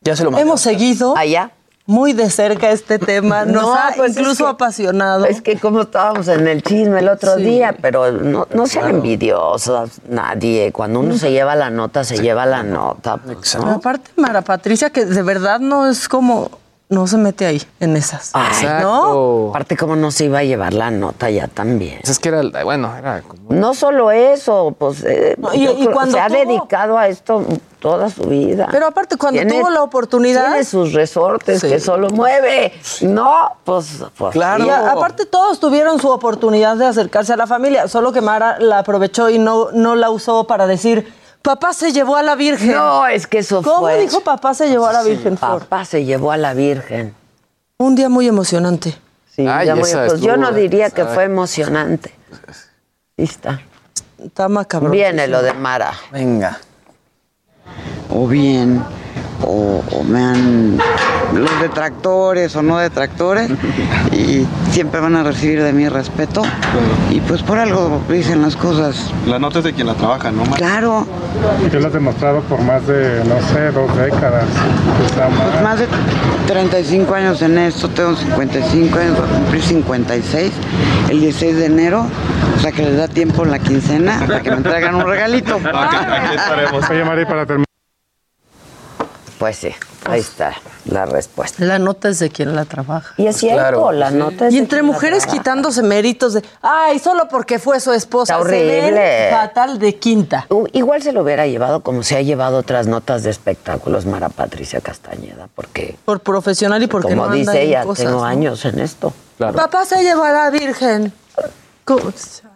Ya 0.00 0.16
se 0.16 0.24
lo 0.24 0.30
mandé. 0.30 0.42
Hemos 0.42 0.62
seguido 0.62 1.14
Allá. 1.18 1.50
Muy 1.86 2.12
de 2.12 2.30
cerca 2.30 2.70
este 2.70 2.98
tema. 2.98 3.44
Nos 3.44 3.62
No, 3.62 3.74
ha 3.74 3.90
pues 3.96 4.12
es 4.12 4.18
incluso 4.18 4.44
que- 4.44 4.50
apasionado. 4.50 5.24
Es 5.24 5.42
que 5.42 5.58
como 5.58 5.82
estábamos 5.82 6.28
en 6.28 6.46
el 6.46 6.62
chisme 6.62 7.00
el 7.00 7.08
otro 7.08 7.36
Sí. 7.36 7.42
día, 7.42 7.74
pero 7.80 8.12
no, 8.12 8.46
no 8.54 8.66
sean 8.66 8.90
envidiosos 8.90 9.90
nadie. 10.08 10.72
Cuando 10.72 11.00
uno 11.00 11.16
se 11.18 11.30
lleva 11.32 11.54
la 11.56 11.70
nota, 11.70 12.04
se 12.04 12.18
lleva 12.18 12.46
la 12.46 12.62
nota. 12.62 13.16
pues, 13.18 13.54
aparte, 13.56 14.10
Mara 14.16 14.42
Patricia, 14.42 14.90
que 14.90 15.04
de 15.04 15.22
verdad 15.22 15.60
no 15.60 15.88
es 15.88 16.08
como. 16.08 16.50
No 16.92 17.06
se 17.06 17.16
mete 17.16 17.46
ahí, 17.46 17.62
en 17.80 17.96
esas. 17.96 18.32
Ay, 18.34 18.66
¿No? 18.82 19.48
Aparte, 19.48 19.78
cómo 19.78 19.96
no 19.96 20.10
se 20.10 20.26
iba 20.26 20.40
a 20.40 20.44
llevar 20.44 20.74
la 20.74 20.90
nota 20.90 21.30
ya 21.30 21.48
también. 21.48 21.98
Pues 22.00 22.10
es 22.10 22.18
que 22.18 22.28
era, 22.28 22.42
bueno, 22.64 22.94
era 22.94 23.22
como... 23.22 23.40
No 23.48 23.72
solo 23.72 24.10
eso, 24.10 24.76
pues 24.78 25.02
eh, 25.04 25.34
No, 25.38 25.54
y- 25.54 25.86
cuando 25.86 26.12
se 26.16 26.20
ha 26.20 26.28
dedicado 26.28 26.98
a 26.98 27.08
esto 27.08 27.46
toda 27.78 28.10
su 28.10 28.24
vida. 28.24 28.68
Pero 28.70 28.86
aparte, 28.88 29.16
cuando 29.16 29.40
Tiene- 29.40 29.58
tuvo 29.58 29.70
la 29.70 29.82
oportunidad. 29.82 30.48
Tiene 30.48 30.64
sus 30.64 30.92
resortes 30.92 31.62
Sí. 31.62 31.68
que 31.70 31.80
solo 31.80 32.10
mueve. 32.10 32.74
No, 33.00 33.52
pues, 33.64 34.04
pues 34.18 34.32
Claro. 34.32 34.66
Y 34.66 34.68
a- 34.68 34.92
aparte 34.92 35.24
todos 35.24 35.60
tuvieron 35.60 35.98
su 35.98 36.10
oportunidad 36.10 36.76
de 36.76 36.84
acercarse 36.86 37.32
a 37.32 37.36
la 37.38 37.46
familia, 37.46 37.88
solo 37.88 38.12
que 38.12 38.20
Mara 38.20 38.58
la 38.60 38.80
aprovechó 38.80 39.30
y 39.30 39.38
no, 39.38 39.68
no 39.72 39.96
la 39.96 40.10
usó 40.10 40.44
para 40.46 40.66
decir, 40.66 41.10
papá 41.42 41.72
se 41.74 41.92
llevó 41.92 42.16
a 42.16 42.22
la 42.22 42.34
Virgen. 42.34 42.72
No, 42.72 43.06
es 43.06 43.26
que 43.26 43.38
eso 43.38 43.62
¿Cómo 43.62 43.80
fue. 43.80 43.98
dijo 44.00 44.20
papá 44.20 44.54
se 44.54 44.68
llevó 44.68 44.86
a 44.86 44.92
la 44.92 45.02
Virgen? 45.02 45.36
Papá 45.36 45.84
se 45.84 46.04
llevó 46.04 46.32
a 46.32 46.36
la 46.36 46.54
Virgen. 46.54 47.14
Un 47.78 47.94
día 47.94 48.08
muy 48.08 48.26
emocionante. 48.28 48.96
Sí, 49.34 49.46
Ay, 49.46 49.66
ya 49.66 49.74
muy- 49.74 49.90
pues 49.90 50.20
yo 50.20 50.36
no 50.36 50.52
diría 50.52 50.90
que 50.90 51.04
fue 51.04 51.24
emocionante. 51.24 52.14
Ahí 53.18 53.24
está. 53.24 53.60
Está 54.22 54.48
macabrón. 54.48 54.92
Viene 54.92 55.26
lo 55.26 55.42
de 55.42 55.52
Mara. 55.52 55.92
Venga. 56.12 56.58
o 58.10 58.26
bien, 58.28 58.84
o, 59.42 59.82
o 59.92 60.04
me 60.04 60.20
han 60.22 60.78
los 61.34 61.60
detractores 61.60 62.54
o 62.56 62.62
no 62.62 62.78
detractores, 62.78 63.50
y 64.12 64.46
siempre 64.70 65.00
van 65.00 65.16
a 65.16 65.22
recibir 65.22 65.62
de 65.62 65.72
mí 65.72 65.88
respeto. 65.88 66.42
Y 67.10 67.20
pues 67.20 67.42
por 67.42 67.58
algo 67.58 68.00
dicen 68.08 68.42
las 68.42 68.56
cosas. 68.56 69.10
La 69.26 69.38
nota 69.38 69.58
es 69.58 69.64
de 69.64 69.72
quien 69.72 69.86
la 69.86 69.94
trabaja, 69.94 70.30
¿no? 70.30 70.42
Claro, 70.44 71.06
Yo 71.72 71.80
lo 71.80 71.86
has 71.86 71.92
demostrado 71.92 72.40
por 72.42 72.60
más 72.62 72.86
de, 72.86 73.22
no 73.24 73.40
sé, 73.52 73.70
dos 73.72 73.96
décadas. 73.96 74.44
Pues 74.98 75.62
más 75.62 75.78
de 75.78 75.88
35 76.46 77.14
años 77.14 77.42
en 77.42 77.58
esto, 77.58 77.88
tengo 77.88 78.14
55 78.16 78.98
años, 78.98 79.16
voy 79.16 79.26
a 79.28 79.32
cumplir 79.32 79.62
56 79.62 80.52
el 81.10 81.20
16 81.20 81.56
de 81.56 81.66
enero, 81.66 82.06
o 82.56 82.60
sea 82.60 82.72
que 82.72 82.82
les 82.82 82.96
da 82.96 83.08
tiempo 83.08 83.44
en 83.44 83.50
la 83.50 83.58
quincena 83.58 84.22
para 84.26 84.40
que 84.42 84.50
me 84.50 84.56
traigan 84.62 84.94
un 84.94 85.06
regalito. 85.06 85.56
Aquí 85.56 86.36
estaremos. 86.36 86.90
Oye, 86.90 87.04
Mari, 87.04 87.24
para 87.24 87.46
terminar. 87.46 87.71
Pues 89.42 89.56
sí, 89.56 89.70
ahí 90.04 90.20
está 90.20 90.54
la 90.84 91.04
respuesta. 91.04 91.64
La 91.64 91.80
nota 91.80 92.08
es 92.08 92.20
de 92.20 92.30
quien 92.30 92.54
la 92.54 92.64
trabaja. 92.64 93.12
Y 93.16 93.26
es 93.26 93.38
cierto, 93.38 93.58
claro, 93.58 93.90
la 93.90 94.10
sí. 94.10 94.14
nota 94.16 94.46
es 94.46 94.52
Y 94.52 94.56
de 94.56 94.62
entre 94.62 94.78
quien 94.78 94.86
mujeres 94.86 95.26
quitándose 95.26 95.82
méritos 95.82 96.34
de, 96.34 96.44
ay, 96.60 97.00
solo 97.00 97.26
porque 97.28 97.58
fue 97.58 97.80
su 97.80 97.92
esposa. 97.92 98.34
Está 98.34 98.40
horrible. 98.46 99.30
fatal 99.32 99.80
de 99.80 99.96
quinta. 99.96 100.46
U- 100.48 100.68
Igual 100.72 101.02
se 101.02 101.10
lo 101.10 101.22
hubiera 101.22 101.48
llevado 101.48 101.80
como 101.82 102.04
se 102.04 102.16
ha 102.16 102.22
llevado 102.22 102.58
otras 102.58 102.86
notas 102.86 103.24
de 103.24 103.30
espectáculos 103.30 104.06
Mara 104.06 104.28
Patricia 104.28 104.80
Castañeda, 104.80 105.48
porque 105.52 105.96
Por 106.04 106.20
profesional 106.20 106.80
y 106.80 106.86
porque 106.86 107.08
como 107.08 107.26
no 107.26 107.32
dice 107.34 107.62
ella, 107.62 107.82
cosas, 107.82 108.04
tengo 108.06 108.20
¿no? 108.20 108.24
años 108.24 108.64
en 108.64 108.78
esto. 108.78 109.12
Claro. 109.38 109.56
Papá 109.56 109.84
se 109.84 110.04
llevó 110.04 110.22
a 110.22 110.30
la 110.30 110.50
Virgen. 110.50 111.12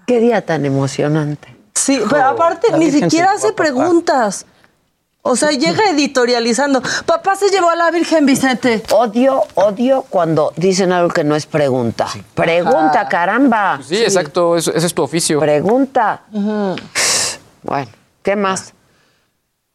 Qué 0.06 0.20
día 0.20 0.46
tan 0.46 0.64
emocionante. 0.64 1.52
Sí, 1.74 2.00
pero 2.08 2.26
aparte 2.26 2.70
la 2.70 2.78
ni 2.78 2.92
siquiera 2.92 3.32
hace 3.32 3.52
preguntas. 3.52 4.46
O 5.28 5.34
sea, 5.36 5.50
llega 5.50 5.90
editorializando. 5.90 6.80
Papá 7.04 7.34
se 7.34 7.48
llevó 7.50 7.68
a 7.70 7.74
la 7.76 7.90
Virgen 7.90 8.26
Vicente. 8.26 8.82
Odio, 8.92 9.42
odio 9.54 10.04
cuando 10.08 10.52
dicen 10.56 10.92
algo 10.92 11.08
que 11.10 11.24
no 11.24 11.34
es 11.34 11.46
pregunta. 11.46 12.06
Pregunta, 12.34 13.00
Ajá. 13.00 13.08
caramba. 13.08 13.80
Sí, 13.86 13.96
exacto, 13.96 14.56
eso- 14.56 14.72
ese 14.72 14.86
es 14.86 14.94
tu 14.94 15.02
oficio. 15.02 15.40
Pregunta. 15.40 16.22
Bueno, 17.62 17.88
¿qué 18.22 18.36
más? 18.36 18.72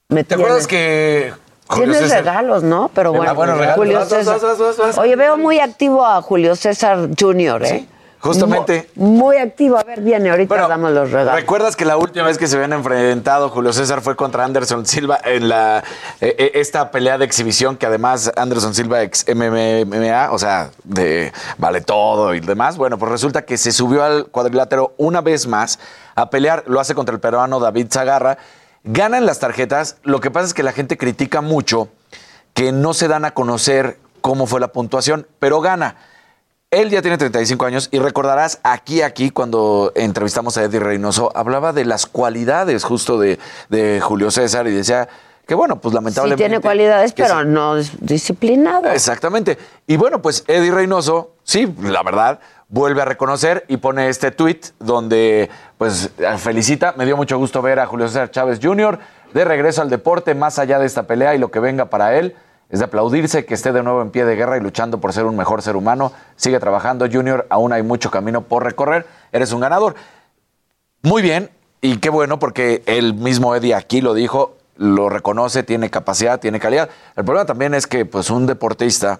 Me 0.09 0.23
¿Te 0.23 0.35
acuerdas 0.35 0.67
que 0.67 1.33
Julio 1.67 1.83
Tienes 1.91 2.01
César- 2.09 2.19
regalos, 2.19 2.63
¿no? 2.63 2.89
Pero 2.93 3.11
bueno, 3.13 3.33
bueno, 3.35 3.55
regalos. 3.55 3.75
Julio 3.77 3.99
Vas, 3.99 4.09
vas, 4.09 4.19
César. 4.19 4.39
vas, 4.41 4.59
vas, 4.59 4.77
vas. 4.77 4.97
Oye, 4.97 5.15
veo 5.15 5.37
muy 5.37 5.59
activo 5.59 6.05
a 6.05 6.21
Julio 6.21 6.55
César 6.55 7.09
Jr., 7.19 7.65
¿eh? 7.65 7.87
Justamente. 8.21 8.89
Muy, 8.95 9.17
muy 9.17 9.37
activo. 9.37 9.77
A 9.77 9.83
ver, 9.83 10.01
viene, 10.01 10.29
ahorita 10.29 10.67
damos 10.67 10.91
los 10.91 11.11
regalos. 11.11 11.35
¿Recuerdas 11.35 11.75
que 11.75 11.85
la 11.85 11.97
última 11.97 12.25
vez 12.25 12.37
que 12.37 12.47
se 12.47 12.55
habían 12.55 12.73
enfrentado 12.73 13.49
Julio 13.49 13.73
César 13.73 14.01
fue 14.01 14.15
contra 14.15 14.45
Anderson 14.45 14.85
Silva 14.85 15.19
en 15.23 15.49
la 15.49 15.83
eh, 16.21 16.51
esta 16.55 16.91
pelea 16.91 17.17
de 17.17 17.25
exhibición 17.25 17.77
que 17.77 17.85
además 17.85 18.31
Anderson 18.35 18.73
Silva 18.73 19.01
ex 19.01 19.25
MMA, 19.27 20.31
o 20.31 20.39
sea, 20.39 20.69
de 20.83 21.33
vale 21.57 21.81
todo 21.81 22.33
y 22.33 22.39
demás? 22.39 22.77
Bueno, 22.77 22.97
pues 22.97 23.11
resulta 23.11 23.43
que 23.43 23.57
se 23.57 23.71
subió 23.71 24.03
al 24.03 24.27
cuadrilátero 24.27 24.93
una 24.97 25.21
vez 25.21 25.47
más 25.47 25.79
a 26.15 26.29
pelear, 26.29 26.63
lo 26.67 26.79
hace 26.79 26.95
contra 26.95 27.15
el 27.15 27.21
peruano 27.21 27.59
David 27.59 27.87
Zagarra, 27.91 28.37
ganan 28.83 29.25
las 29.25 29.39
tarjetas, 29.39 29.97
lo 30.03 30.19
que 30.19 30.31
pasa 30.31 30.47
es 30.47 30.53
que 30.53 30.63
la 30.63 30.71
gente 30.71 30.97
critica 30.97 31.41
mucho 31.41 31.89
que 32.53 32.71
no 32.71 32.93
se 32.93 33.07
dan 33.07 33.25
a 33.25 33.31
conocer 33.31 33.97
cómo 34.21 34.45
fue 34.45 34.59
la 34.59 34.69
puntuación, 34.69 35.27
pero 35.39 35.61
gana. 35.61 35.95
Él 36.71 36.89
ya 36.89 37.01
tiene 37.01 37.17
35 37.17 37.65
años 37.65 37.89
y 37.91 37.99
recordarás 37.99 38.61
aquí, 38.63 39.01
aquí, 39.01 39.29
cuando 39.29 39.91
entrevistamos 39.93 40.55
a 40.55 40.63
Eddie 40.63 40.79
Reynoso, 40.79 41.29
hablaba 41.35 41.73
de 41.73 41.83
las 41.83 42.05
cualidades 42.05 42.85
justo 42.85 43.19
de, 43.19 43.39
de 43.67 43.99
Julio 43.99 44.31
César 44.31 44.65
y 44.67 44.71
decía 44.71 45.09
que, 45.45 45.53
bueno, 45.53 45.81
pues 45.81 45.91
Sí 45.91 45.95
lamentablemente... 45.95 46.41
tiene 46.41 46.61
cualidades, 46.61 47.11
pero 47.11 47.41
sí. 47.41 47.47
no 47.47 47.75
es 47.75 47.91
disciplinado. 47.99 48.89
Exactamente. 48.89 49.57
Y 49.85 49.97
bueno, 49.97 50.21
pues 50.21 50.45
Eddie 50.47 50.71
Reynoso, 50.71 51.31
sí, 51.43 51.75
la 51.81 52.03
verdad, 52.03 52.39
vuelve 52.69 53.01
a 53.01 53.05
reconocer 53.05 53.65
y 53.67 53.75
pone 53.75 54.07
este 54.07 54.31
tweet 54.31 54.61
donde, 54.79 55.49
pues, 55.77 56.11
felicita. 56.37 56.93
Me 56.95 57.05
dio 57.05 57.17
mucho 57.17 57.37
gusto 57.37 57.61
ver 57.61 57.81
a 57.81 57.85
Julio 57.85 58.07
César 58.07 58.31
Chávez 58.31 58.61
Jr. 58.63 58.97
de 59.33 59.43
regreso 59.43 59.81
al 59.81 59.89
deporte, 59.89 60.35
más 60.35 60.57
allá 60.57 60.79
de 60.79 60.85
esta 60.85 61.03
pelea 61.03 61.35
y 61.35 61.37
lo 61.37 61.51
que 61.51 61.59
venga 61.59 61.89
para 61.89 62.17
él. 62.17 62.33
Es 62.71 62.79
de 62.79 62.85
aplaudirse 62.85 63.45
que 63.45 63.53
esté 63.53 63.71
de 63.71 63.83
nuevo 63.83 64.01
en 64.01 64.11
pie 64.11 64.25
de 64.25 64.35
guerra 64.35 64.57
y 64.57 64.61
luchando 64.61 64.99
por 64.99 65.13
ser 65.13 65.25
un 65.25 65.35
mejor 65.35 65.61
ser 65.61 65.75
humano. 65.75 66.13
Sigue 66.35 66.59
trabajando, 66.59 67.05
Junior. 67.11 67.45
Aún 67.49 67.73
hay 67.73 67.83
mucho 67.83 68.09
camino 68.09 68.41
por 68.41 68.63
recorrer. 68.63 69.05
Eres 69.31 69.51
un 69.51 69.59
ganador. 69.59 69.95
Muy 71.03 71.21
bien, 71.21 71.49
y 71.81 71.97
qué 71.97 72.09
bueno, 72.09 72.37
porque 72.39 72.83
el 72.85 73.15
mismo 73.15 73.55
Eddie 73.55 73.73
aquí 73.73 74.01
lo 74.01 74.13
dijo, 74.13 74.55
lo 74.77 75.09
reconoce, 75.09 75.63
tiene 75.63 75.89
capacidad, 75.89 76.39
tiene 76.39 76.59
calidad. 76.59 76.89
El 77.15 77.25
problema 77.25 77.45
también 77.45 77.73
es 77.73 77.87
que, 77.87 78.05
pues, 78.05 78.29
un 78.29 78.45
deportista 78.45 79.19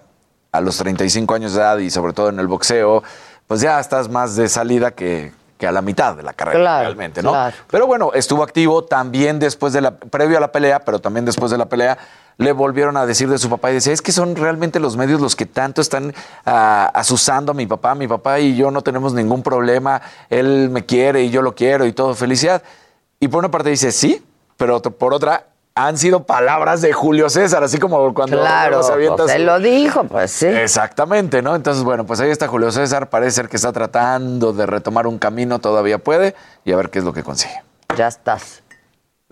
a 0.52 0.60
los 0.60 0.76
35 0.78 1.34
años 1.34 1.54
de 1.54 1.60
edad 1.60 1.78
y 1.78 1.90
sobre 1.90 2.12
todo 2.12 2.28
en 2.28 2.38
el 2.38 2.46
boxeo, 2.46 3.02
pues 3.46 3.60
ya 3.60 3.80
estás 3.80 4.08
más 4.08 4.36
de 4.36 4.48
salida 4.48 4.92
que, 4.92 5.32
que 5.58 5.66
a 5.66 5.72
la 5.72 5.82
mitad 5.82 6.16
de 6.16 6.22
la 6.22 6.32
carrera 6.34 6.58
Claro, 6.58 6.84
realmente, 6.84 7.22
¿no? 7.22 7.30
claro. 7.30 7.56
Pero 7.68 7.86
bueno, 7.86 8.12
estuvo 8.14 8.42
activo 8.42 8.84
también 8.84 9.38
después 9.38 9.72
de 9.72 9.80
la, 9.80 9.96
previo 9.96 10.36
a 10.36 10.40
la 10.40 10.52
pelea, 10.52 10.80
pero 10.80 11.00
también 11.00 11.24
después 11.24 11.50
de 11.50 11.58
la 11.58 11.66
pelea, 11.66 11.98
le 12.38 12.52
volvieron 12.52 12.96
a 12.96 13.06
decir 13.06 13.28
de 13.28 13.38
su 13.38 13.48
papá 13.48 13.70
y 13.70 13.74
decía, 13.74 13.92
es 13.92 14.02
que 14.02 14.12
son 14.12 14.36
realmente 14.36 14.80
los 14.80 14.96
medios 14.96 15.20
los 15.20 15.36
que 15.36 15.46
tanto 15.46 15.80
están 15.80 16.14
ah, 16.46 16.90
asusando 16.94 17.52
a 17.52 17.54
mi 17.54 17.66
papá, 17.66 17.94
mi 17.94 18.08
papá 18.08 18.40
y 18.40 18.56
yo 18.56 18.70
no 18.70 18.82
tenemos 18.82 19.12
ningún 19.14 19.42
problema, 19.42 20.02
él 20.30 20.70
me 20.70 20.84
quiere 20.84 21.22
y 21.22 21.30
yo 21.30 21.42
lo 21.42 21.54
quiero 21.54 21.86
y 21.86 21.92
todo, 21.92 22.14
felicidad. 22.14 22.62
Y 23.20 23.28
por 23.28 23.38
una 23.38 23.50
parte 23.50 23.70
dice, 23.70 23.92
sí, 23.92 24.24
pero 24.56 24.80
por 24.80 25.14
otra, 25.14 25.46
han 25.74 25.96
sido 25.96 26.24
palabras 26.24 26.82
de 26.82 26.92
Julio 26.92 27.30
César, 27.30 27.64
así 27.64 27.78
como 27.78 28.12
cuando 28.12 28.38
Claro, 28.38 28.84
avienta 28.84 29.24
pues 29.24 29.34
él 29.34 29.46
lo 29.46 29.58
dijo, 29.58 30.04
pues 30.04 30.30
sí. 30.30 30.46
Exactamente, 30.46 31.40
¿no? 31.40 31.54
Entonces, 31.54 31.82
bueno, 31.82 32.04
pues 32.04 32.20
ahí 32.20 32.30
está 32.30 32.48
Julio 32.48 32.70
César, 32.70 33.08
parece 33.08 33.32
ser 33.32 33.48
que 33.48 33.56
está 33.56 33.72
tratando 33.72 34.52
de 34.52 34.66
retomar 34.66 35.06
un 35.06 35.18
camino, 35.18 35.60
todavía 35.60 35.98
puede, 35.98 36.34
y 36.64 36.72
a 36.72 36.76
ver 36.76 36.90
qué 36.90 36.98
es 36.98 37.04
lo 37.04 37.12
que 37.12 37.22
consigue. 37.22 37.62
Ya 37.96 38.08
estás. 38.08 38.62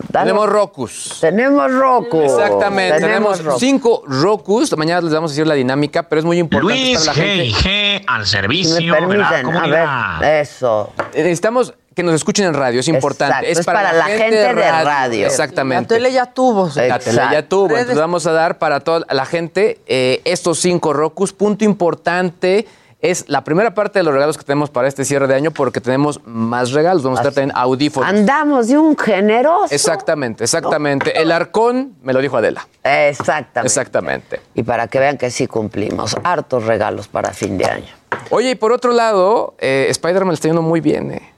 Dale. 0.09 0.27
Tenemos 0.27 0.49
Rokus. 0.49 1.19
Tenemos 1.21 1.73
Roku. 1.73 2.23
Exactamente, 2.23 3.01
tenemos, 3.01 3.43
cinco 3.59 4.03
Rokus. 4.07 4.77
Mañana 4.77 5.01
les 5.03 5.13
vamos 5.13 5.31
a 5.31 5.33
decir 5.33 5.47
la 5.47 5.55
dinámica, 5.55 6.03
pero 6.05 6.21
es 6.21 6.25
muy 6.25 6.39
importante 6.39 6.75
Luis 6.75 7.07
la 7.07 7.15
gente. 7.15 7.51
G&G 7.51 8.05
al 8.07 8.25
Si 8.25 8.31
servicio 8.33 8.75
de 8.77 8.87
la 8.87 8.93
permiten, 8.99 9.57
a 9.57 10.19
ver, 10.21 10.41
eso. 10.41 10.93
Eh, 11.13 11.23
Necesitamos 11.23 11.75
que 11.95 12.03
nos 12.03 12.15
escuchen 12.15 12.47
en 12.47 12.55
radio, 12.55 12.81
es 12.81 12.89
importante. 12.89 13.51
Exacto, 13.51 13.61
es 13.61 13.67
para 13.67 13.93
la 13.93 14.05
gente 14.05 14.37
de 14.37 14.53
radio. 14.53 15.21
La 15.23 15.27
Exactamente. 15.27 15.95
tele 15.95 16.13
ya 16.13 16.27
tuvo. 16.27 16.71
La 16.75 16.99
tele 16.99 17.23
ya 17.31 17.43
tuvo. 17.49 17.71
Entonces 17.71 17.99
vamos 17.99 18.27
a 18.27 18.33
dar 18.33 18.59
para 18.59 18.81
toda 18.81 19.05
la 19.11 19.27
gente 19.27 19.81
eh, 19.87 20.21
estos 20.25 20.59
cinco 20.61 20.93
Rokus. 20.93 21.33
Punto 21.33 21.65
importante. 21.65 22.67
Es 23.03 23.29
la 23.29 23.45
primera 23.45 23.73
parte 23.73 23.99
de 23.99 24.03
los 24.03 24.13
regalos 24.13 24.37
que 24.37 24.45
tenemos 24.45 24.69
para 24.69 24.87
este 24.87 25.07
cierre 25.07 25.27
de 25.27 25.35
año 25.35 25.53
porque 25.53 25.81
tenemos 25.81 26.21
más 26.27 26.73
regalos. 26.73 27.03
Vamos 27.03 27.19
a 27.19 27.23
estar 27.23 27.33
también 27.33 27.57
audífonos. 27.57 28.09
Andamos 28.09 28.69
de 28.69 28.77
un 28.77 28.97
generoso. 28.97 29.75
Exactamente, 29.75 30.45
exactamente. 30.45 31.19
El 31.19 31.33
arcón 31.33 31.97
me 32.03 32.13
lo 32.13 32.21
dijo 32.21 32.37
Adela. 32.37 32.69
Exactamente. 32.85 33.67
Exactamente. 33.67 34.41
Y 34.55 34.65
para 34.65 34.87
que 34.89 34.99
vean 34.99 35.17
que 35.17 35.31
sí 35.31 35.47
cumplimos. 35.47 36.15
Hartos 36.23 36.67
regalos 36.67 37.09
para 37.09 37.33
fin 37.33 37.57
de 37.57 37.65
año. 37.65 37.95
Oye, 38.29 38.51
y 38.51 38.55
por 38.55 38.73
otro 38.73 38.93
lado, 38.93 39.55
eh, 39.61 39.87
Spider-Man 39.89 40.35
está 40.35 40.49
yendo 40.49 40.63
muy 40.63 40.83
bien, 40.83 41.13
eh. 41.13 41.33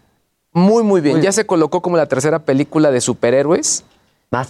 Muy, 0.54 0.82
muy 0.82 1.00
bien. 1.00 1.22
ya 1.22 1.32
se 1.32 1.46
colocó 1.46 1.80
como 1.80 1.96
la 1.96 2.06
tercera 2.06 2.40
película 2.40 2.90
de 2.90 3.00
superhéroes 3.00 3.84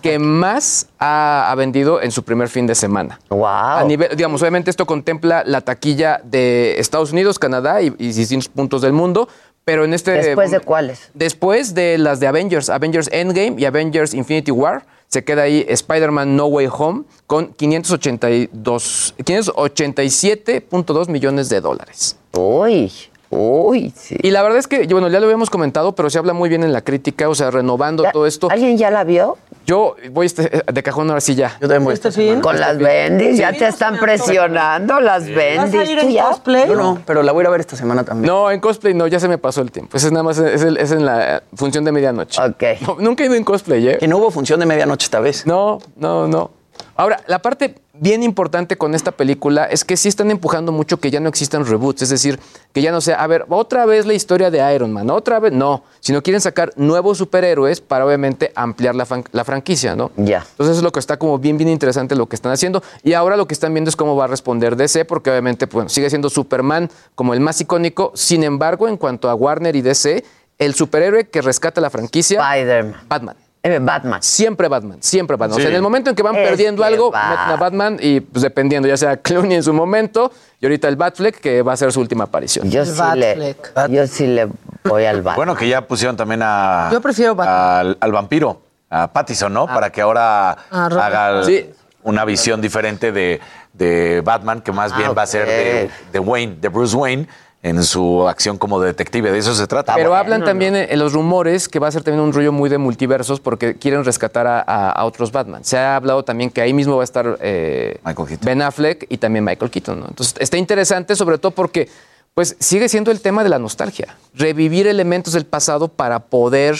que 0.01 0.18
más 0.18 0.89
ha, 0.99 1.51
ha 1.51 1.55
vendido 1.55 2.01
en 2.01 2.11
su 2.11 2.22
primer 2.22 2.49
fin 2.49 2.66
de 2.66 2.74
semana. 2.74 3.18
Wow. 3.28 3.47
A 3.47 3.85
nivel, 3.85 4.16
digamos, 4.16 4.41
obviamente 4.43 4.70
esto 4.70 4.87
contempla 4.87 5.43
la 5.45 5.61
taquilla 5.61 6.20
de 6.24 6.78
Estados 6.78 7.12
Unidos, 7.12 7.39
Canadá 7.39 7.83
y, 7.83 7.95
y 7.99 8.12
distintos 8.12 8.49
puntos 8.49 8.83
del 8.83 8.93
mundo, 8.93 9.28
pero 9.64 9.85
en 9.85 9.95
este... 9.95 10.12
¿Después 10.12 10.51
de 10.51 10.61
cuáles? 10.61 11.11
Después 11.14 11.74
de 11.74 11.99
las 11.99 12.20
de 12.20 12.26
Avengers, 12.26 12.70
Avengers 12.70 13.09
Endgame 13.12 13.55
y 13.59 13.64
Avengers 13.64 14.14
Infinity 14.14 14.51
War, 14.51 14.85
se 15.09 15.24
queda 15.24 15.43
ahí 15.43 15.66
Spider-Man 15.68 16.37
No 16.37 16.47
Way 16.47 16.68
Home 16.72 17.03
con 17.26 17.53
582, 17.53 19.14
587.2 19.18 21.09
millones 21.09 21.49
de 21.51 21.61
dólares. 21.61 22.16
Uy, 22.33 22.91
uy, 23.33 23.93
sí. 23.97 24.16
Y 24.22 24.30
la 24.30 24.43
verdad 24.43 24.59
es 24.59 24.66
que, 24.68 24.87
bueno, 24.87 25.09
ya 25.09 25.18
lo 25.18 25.24
habíamos 25.26 25.49
comentado, 25.51 25.95
pero 25.95 26.11
se 26.11 26.18
habla 26.18 26.33
muy 26.35 26.49
bien 26.49 26.62
en 26.62 26.72
la 26.72 26.83
crítica, 26.83 27.28
o 27.28 27.35
sea, 27.35 27.51
renovando 27.51 28.05
todo 28.12 28.26
esto. 28.26 28.49
¿Alguien 28.51 28.76
ya 28.76 28.91
la 28.91 29.05
vio? 29.05 29.39
Yo 29.66 29.97
voy 30.11 30.26
este- 30.26 30.62
de 30.70 30.83
cajón 30.83 31.09
ahora 31.09 31.20
sí 31.20 31.35
ya. 31.35 31.51
Yo 31.61 31.68
también 31.68 31.85
voy 31.85 31.95
¿Este 31.95 32.11
fin? 32.12 32.41
Con 32.41 32.59
las 32.61 32.78
bendis, 32.78 33.39
ya 33.39 33.53
te 33.53 33.66
están 33.68 33.97
presionando 33.99 35.01
las 35.01 35.26
bendis. 35.26 35.72
¿Vas 35.72 35.89
a 35.89 35.91
ir 35.93 36.01
¿Tú 36.01 36.07
en 36.07 36.12
ya? 36.12 36.24
cosplay? 36.24 36.68
Yo 36.68 36.74
no, 36.74 37.01
pero 37.07 37.22
la 37.22 37.33
voy 37.33 37.41
a 37.41 37.43
ir 37.45 37.47
a 37.47 37.51
ver 37.51 37.61
esta 37.61 37.76
semana 37.76 38.05
también. 38.05 38.26
No, 38.33 38.51
en 38.51 38.61
cosplay 38.61 38.93
no, 38.93 39.07
ya 39.07 39.18
se 39.20 39.28
me 39.28 39.39
pasó 39.39 39.62
el 39.62 39.70
tiempo. 39.70 39.97
Ese 39.97 40.07
es 40.07 40.12
nada 40.12 40.24
más, 40.24 40.39
es, 40.39 40.62
el- 40.62 40.76
es 40.76 40.91
en 40.93 41.07
la 41.07 41.43
función 41.55 41.85
de 41.85 41.93
medianoche. 41.93 42.41
Ok. 42.43 42.62
No, 42.80 42.97
nunca 42.99 43.22
he 43.22 43.26
ido 43.26 43.37
en 43.37 43.45
cosplay, 43.45 43.87
¿eh? 43.89 43.99
Que 43.99 44.09
no 44.09 44.18
hubo 44.18 44.30
función 44.30 44.59
de 44.61 44.66
medianoche 44.66 45.05
esta 45.05 45.20
vez. 45.20 45.47
No, 45.47 45.78
no, 45.97 46.26
no. 46.26 46.51
Ahora, 46.97 47.20
la 47.26 47.41
parte 47.41 47.76
bien 48.03 48.24
importante 48.24 48.76
con 48.76 48.96
esta 48.96 49.12
película 49.12 49.64
es 49.64 49.84
que 49.84 49.96
sí 49.96 50.09
están 50.09 50.32
empujando 50.32 50.72
mucho 50.72 50.98
que 50.98 51.12
ya 51.12 51.20
no 51.20 51.28
existan 51.28 51.64
reboots, 51.64 52.03
es 52.03 52.09
decir, 52.09 52.40
que 52.72 52.82
ya 52.82 52.90
no 52.90 53.00
sea, 53.00 53.22
a 53.22 53.26
ver, 53.28 53.46
otra 53.48 53.86
vez 53.86 54.07
la 54.07 54.12
historia 54.12 54.50
de 54.50 54.74
Iron 54.74 54.92
Man, 54.92 55.09
otra 55.09 55.38
vez, 55.38 55.53
no, 55.53 55.84
sino 56.00 56.20
quieren 56.20 56.40
sacar 56.40 56.72
nuevos 56.74 57.18
superhéroes 57.18 57.80
para 57.80 58.05
obviamente 58.05 58.50
ampliar 58.57 58.96
la, 58.96 59.07
la 59.30 59.44
franquicia, 59.44 59.94
¿no? 59.94 60.11
Ya. 60.16 60.44
Entonces 60.50 60.78
es 60.78 60.82
lo 60.82 60.90
que 60.90 60.98
está 60.98 61.16
como 61.16 61.38
bien, 61.38 61.57
bien 61.57 61.70
interesante 61.70 62.16
lo 62.16 62.28
que 62.28 62.34
están 62.34 62.50
haciendo. 62.50 62.82
Y 63.05 63.12
ahora 63.12 63.36
lo 63.36 63.46
que 63.46 63.55
están 63.55 63.72
viendo 63.72 63.88
es 63.88 63.94
cómo 63.94 64.16
va 64.16 64.24
a 64.24 64.28
responder 64.28 64.74
DC, 64.74 65.05
porque 65.05 65.30
obviamente 65.30 65.68
pues, 65.68 65.92
sigue 65.92 66.11
siendo 66.11 66.28
Superman 66.28 66.90
como 67.14 67.34
el 67.34 67.40
más 67.40 67.61
icónico. 67.61 68.11
Sin 68.16 68.42
embargo, 68.42 68.88
en 68.88 68.96
cuanto 68.96 69.30
a 69.30 69.36
Warner 69.36 69.76
y 69.76 69.80
DC, 69.80 70.24
el 70.59 70.74
superhéroe 70.74 71.28
que 71.28 71.40
rescata 71.40 71.80
la 71.80 71.88
franquicia, 71.88 72.40
Spider-Man. 72.40 73.00
Batman. 73.09 73.36
Eh, 73.64 73.78
Batman. 73.80 74.20
Siempre 74.22 74.66
Batman, 74.68 74.98
siempre 75.00 75.36
Batman. 75.36 75.52
O 75.52 75.60
sea, 75.60 75.66
Sí. 75.66 75.70
en 75.70 75.76
el 75.76 75.82
momento 75.82 76.10
en 76.10 76.16
que 76.16 76.22
van 76.22 76.34
Es 76.34 76.48
perdiendo 76.48 76.82
que 76.82 76.88
algo, 76.88 77.12
va. 77.12 77.28
meten 77.30 77.48
a 77.50 77.56
Batman 77.56 77.96
y 78.00 78.20
pues 78.20 78.42
dependiendo, 78.42 78.88
ya 78.88 78.96
sea 78.96 79.16
Clooney 79.22 79.54
en 79.56 79.62
su 79.62 79.72
momento 79.72 80.32
y 80.60 80.66
ahorita 80.66 80.88
el 80.88 80.96
Batfleck, 80.96 81.36
que 81.40 81.62
va 81.62 81.72
a 81.74 81.76
ser 81.76 81.92
su 81.92 82.00
última 82.00 82.24
aparición. 82.24 82.68
Yo 82.70 82.84
sí, 82.84 83.00
le, 83.16 83.56
yo 83.88 84.06
sí 84.08 84.26
le 84.26 84.48
voy 84.84 85.04
al 85.04 85.18
Batman. 85.22 85.36
Bueno, 85.36 85.56
que 85.56 85.68
ya 85.68 85.86
pusieron 85.86 86.16
también 86.16 86.40
a... 86.42 86.88
Yo 86.92 87.00
prefiero 87.00 87.34
Batman. 87.36 87.56
Al, 87.86 87.98
al 88.00 88.12
vampiro, 88.12 88.62
a 88.90 89.12
Pattison, 89.12 89.52
¿no? 89.52 89.66
Para 89.66 89.90
que 89.90 90.00
ahora 90.00 90.56
Ah, 90.70 90.86
haga 90.86 91.44
Sí. 91.44 91.70
una 92.02 92.24
visión 92.24 92.60
diferente 92.60 93.12
de, 93.12 93.40
de 93.72 94.22
Batman, 94.24 94.60
que 94.60 94.72
más 94.72 94.96
bien 94.96 95.10
Ah, 95.10 95.14
va 95.14 95.22
a 95.22 95.26
ser 95.26 95.46
de, 95.46 95.90
de 96.12 96.18
Wayne, 96.18 96.56
de 96.60 96.68
Bruce 96.68 96.96
Wayne, 96.96 97.28
en 97.62 97.82
su 97.84 98.26
acción 98.28 98.58
como 98.58 98.80
detective. 98.80 99.30
De 99.30 99.38
eso 99.38 99.54
se 99.54 99.66
trata. 99.68 99.94
Pero 99.94 100.08
bueno, 100.10 100.20
hablan 100.20 100.40
no, 100.40 100.46
también 100.46 100.74
en 100.74 100.98
los 100.98 101.12
rumores 101.12 101.68
que 101.68 101.78
va 101.78 101.88
a 101.88 101.92
ser 101.92 102.02
también 102.02 102.24
un 102.24 102.32
rollo 102.32 102.50
muy 102.52 102.68
de 102.68 102.78
multiversos 102.78 103.38
porque 103.40 103.76
quieren 103.76 104.04
rescatar 104.04 104.46
a, 104.48 104.60
a- 104.66 104.90
a 104.90 105.04
otros 105.04 105.30
Batman. 105.30 105.64
Se 105.64 105.78
ha 105.78 105.94
hablado 105.96 106.24
también 106.24 106.50
que 106.50 106.60
ahí 106.60 106.72
mismo 106.72 106.96
va 106.96 107.02
a 107.02 107.04
estar 107.04 107.38
eh, 107.40 107.98
Michael 108.04 108.28
Keaton. 108.28 108.46
Ben 108.46 108.62
Affleck 108.62 109.06
y 109.08 109.16
también 109.18 109.44
Michael 109.44 109.70
Keaton. 109.70 110.00
¿no? 110.00 110.06
Entonces 110.08 110.34
está 110.40 110.56
interesante 110.56 111.14
sobre 111.14 111.38
todo 111.38 111.52
porque 111.52 111.88
pues 112.34 112.56
sigue 112.58 112.88
siendo 112.88 113.10
el 113.10 113.20
tema 113.20 113.44
de 113.44 113.50
la 113.50 113.58
nostalgia. 113.58 114.16
Revivir 114.34 114.86
elementos 114.88 115.34
del 115.34 115.44
pasado 115.46 115.86
para 115.88 116.18
poder 116.18 116.76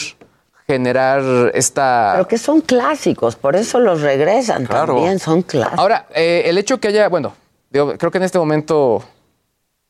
generar 0.67 1.51
esta... 1.53 2.11
Pero 2.15 2.27
que 2.27 2.37
son 2.37 2.61
clásicos, 2.61 3.35
por 3.35 3.55
eso 3.55 3.79
los 3.79 4.01
regresan 4.01 4.65
también, 4.65 5.19
son 5.19 5.41
clásicos. 5.43 5.79
Ahora, 5.79 6.07
eh, 6.15 6.43
el 6.45 6.57
hecho 6.57 6.79
que 6.79 6.87
haya, 6.87 7.09
bueno, 7.09 7.33
digo, 7.69 7.93
creo 7.97 8.11
que 8.11 8.17
en 8.17 8.23
este 8.23 8.39
momento, 8.39 9.03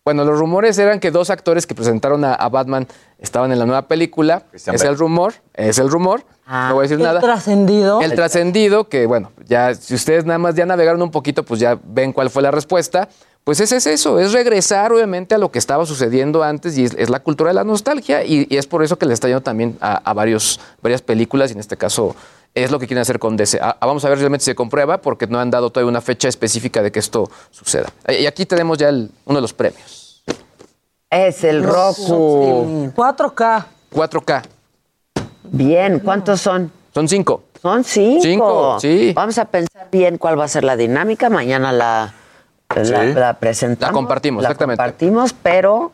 bueno, 0.05 0.25
los 0.25 0.37
rumores 0.37 0.77
eran 0.77 0.99
que 0.99 1.11
dos 1.11 1.29
actores 1.29 1.65
que 1.65 1.75
presentaron 1.75 2.25
a, 2.25 2.33
a 2.33 2.49
Batman 2.49 2.87
estaban 3.19 3.51
en 3.53 3.59
la 3.59 3.65
nueva 3.65 3.87
película. 3.87 4.43
Christian 4.49 4.75
es 4.75 4.81
Bale. 4.81 4.91
el 4.93 4.99
rumor, 4.99 5.33
es 5.53 5.77
el 5.79 5.89
rumor. 5.89 6.25
no 6.45 6.73
voy 6.73 6.79
a 6.79 6.81
decir 6.83 6.97
El 6.97 7.03
nada. 7.03 7.21
trascendido. 7.21 8.01
El 8.01 8.13
trascendido, 8.13 8.89
que 8.89 9.05
bueno, 9.05 9.31
ya 9.45 9.73
si 9.75 9.95
ustedes 9.95 10.25
nada 10.25 10.39
más 10.39 10.55
ya 10.55 10.65
navegaron 10.65 11.01
un 11.01 11.11
poquito, 11.11 11.43
pues 11.43 11.61
ya 11.61 11.79
ven 11.81 12.11
cuál 12.11 12.29
fue 12.29 12.41
la 12.43 12.51
respuesta. 12.51 13.07
Pues 13.45 13.59
ese 13.59 13.75
es 13.77 13.87
eso, 13.87 14.19
es 14.19 14.31
regresar 14.31 14.93
obviamente 14.93 15.35
a 15.35 15.37
lo 15.37 15.51
que 15.51 15.59
estaba 15.59 15.85
sucediendo 15.85 16.43
antes 16.43 16.77
y 16.77 16.85
es, 16.85 16.93
es 16.97 17.09
la 17.09 17.19
cultura 17.19 17.49
de 17.49 17.53
la 17.55 17.65
nostalgia 17.65 18.23
y, 18.23 18.47
y 18.49 18.55
es 18.55 18.67
por 18.67 18.83
eso 18.83 18.97
que 18.97 19.05
le 19.05 19.13
está 19.13 19.27
yendo 19.27 19.41
también 19.41 19.77
a, 19.81 19.95
a 19.97 20.13
varios, 20.13 20.61
varias 20.81 21.01
películas 21.01 21.49
y 21.51 21.53
en 21.53 21.59
este 21.59 21.75
caso 21.75 22.15
es 22.55 22.71
lo 22.71 22.79
que 22.79 22.87
quieren 22.87 23.01
hacer 23.01 23.19
con 23.19 23.35
DC. 23.37 23.59
Ah, 23.61 23.77
vamos 23.81 24.03
a 24.05 24.09
ver 24.09 24.17
si 24.17 24.21
realmente 24.23 24.45
se 24.45 24.55
comprueba 24.55 24.99
porque 24.99 25.27
no 25.27 25.39
han 25.39 25.49
dado 25.49 25.69
todavía 25.71 25.89
una 25.89 26.01
fecha 26.01 26.27
específica 26.27 26.81
de 26.83 26.91
que 26.91 26.99
esto 26.99 27.29
suceda. 27.51 27.89
Eh, 28.07 28.21
Y 28.21 28.25
aquí 28.27 28.45
tenemos 28.45 28.77
ya 28.77 28.89
el- 28.89 29.09
uno 29.25 29.37
de 29.37 29.41
los 29.41 29.53
premios. 29.53 30.23
Es 31.09 31.43
el 31.43 31.63
Roku. 31.63 32.91
4K. 32.95 33.65
4K. 33.91 34.43
Bien, 35.43 35.99
¿cuántos 35.99 36.41
son? 36.41 36.71
Son 36.93 37.07
cinco. 37.07 37.43
Son 37.61 37.83
cinco. 37.83 38.21
Cinco, 38.23 38.77
sí. 38.79 39.13
Vamos 39.15 39.37
a 39.37 39.45
pensar 39.45 39.87
bien 39.91 40.17
cuál 40.17 40.39
va 40.39 40.45
a 40.45 40.47
ser 40.47 40.63
la 40.63 40.75
dinámica. 40.75 41.29
Mañana 41.29 41.71
la, 41.71 42.13
la, 42.75 42.85
Sí. 42.85 43.13
la 43.13 43.33
presentamos. 43.39 43.91
La 43.91 43.93
compartimos, 43.93 44.43
la 44.43 44.49
exactamente. 44.49 44.77
compartimos, 44.81 45.33
pero 45.33 45.91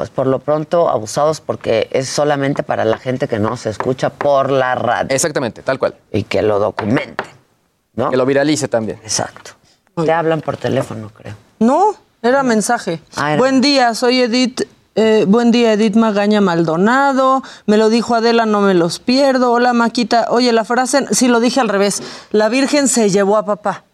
pues 0.00 0.08
por 0.08 0.26
lo 0.26 0.38
pronto 0.38 0.88
abusados 0.88 1.42
porque 1.42 1.90
es 1.92 2.08
solamente 2.08 2.62
para 2.62 2.86
la 2.86 2.96
gente 2.96 3.28
que 3.28 3.38
no 3.38 3.58
se 3.58 3.68
escucha 3.68 4.08
por 4.08 4.50
la 4.50 4.74
radio. 4.74 5.14
Exactamente, 5.14 5.60
tal 5.60 5.78
cual. 5.78 5.94
Y 6.10 6.22
que 6.22 6.40
lo 6.40 6.58
documente. 6.58 7.22
¿no? 7.96 8.08
Que 8.08 8.16
lo 8.16 8.24
viralice 8.24 8.66
también. 8.66 8.98
Exacto. 9.02 9.50
Te 10.02 10.10
hablan 10.10 10.40
por 10.40 10.56
teléfono, 10.56 11.10
creo. 11.14 11.34
No, 11.58 11.94
era 12.22 12.42
mensaje. 12.42 13.02
Ah, 13.14 13.32
era. 13.32 13.38
Buen 13.38 13.60
día, 13.60 13.94
soy 13.94 14.22
Edith. 14.22 14.62
eh, 14.94 15.26
buen 15.28 15.50
día, 15.50 15.74
Edith 15.74 15.96
Magaña 15.96 16.40
Maldonado. 16.40 17.42
Me 17.66 17.76
lo 17.76 17.90
dijo 17.90 18.14
Adela, 18.14 18.46
no 18.46 18.62
me 18.62 18.72
los 18.72 19.00
pierdo. 19.00 19.52
Hola, 19.52 19.74
Maquita. 19.74 20.28
Oye, 20.30 20.50
la 20.54 20.64
frase, 20.64 21.08
sí 21.10 21.28
lo 21.28 21.40
dije 21.40 21.60
al 21.60 21.68
revés. 21.68 22.02
La 22.30 22.48
Virgen 22.48 22.88
se 22.88 23.10
llevó 23.10 23.36
a 23.36 23.44
papá. 23.44 23.84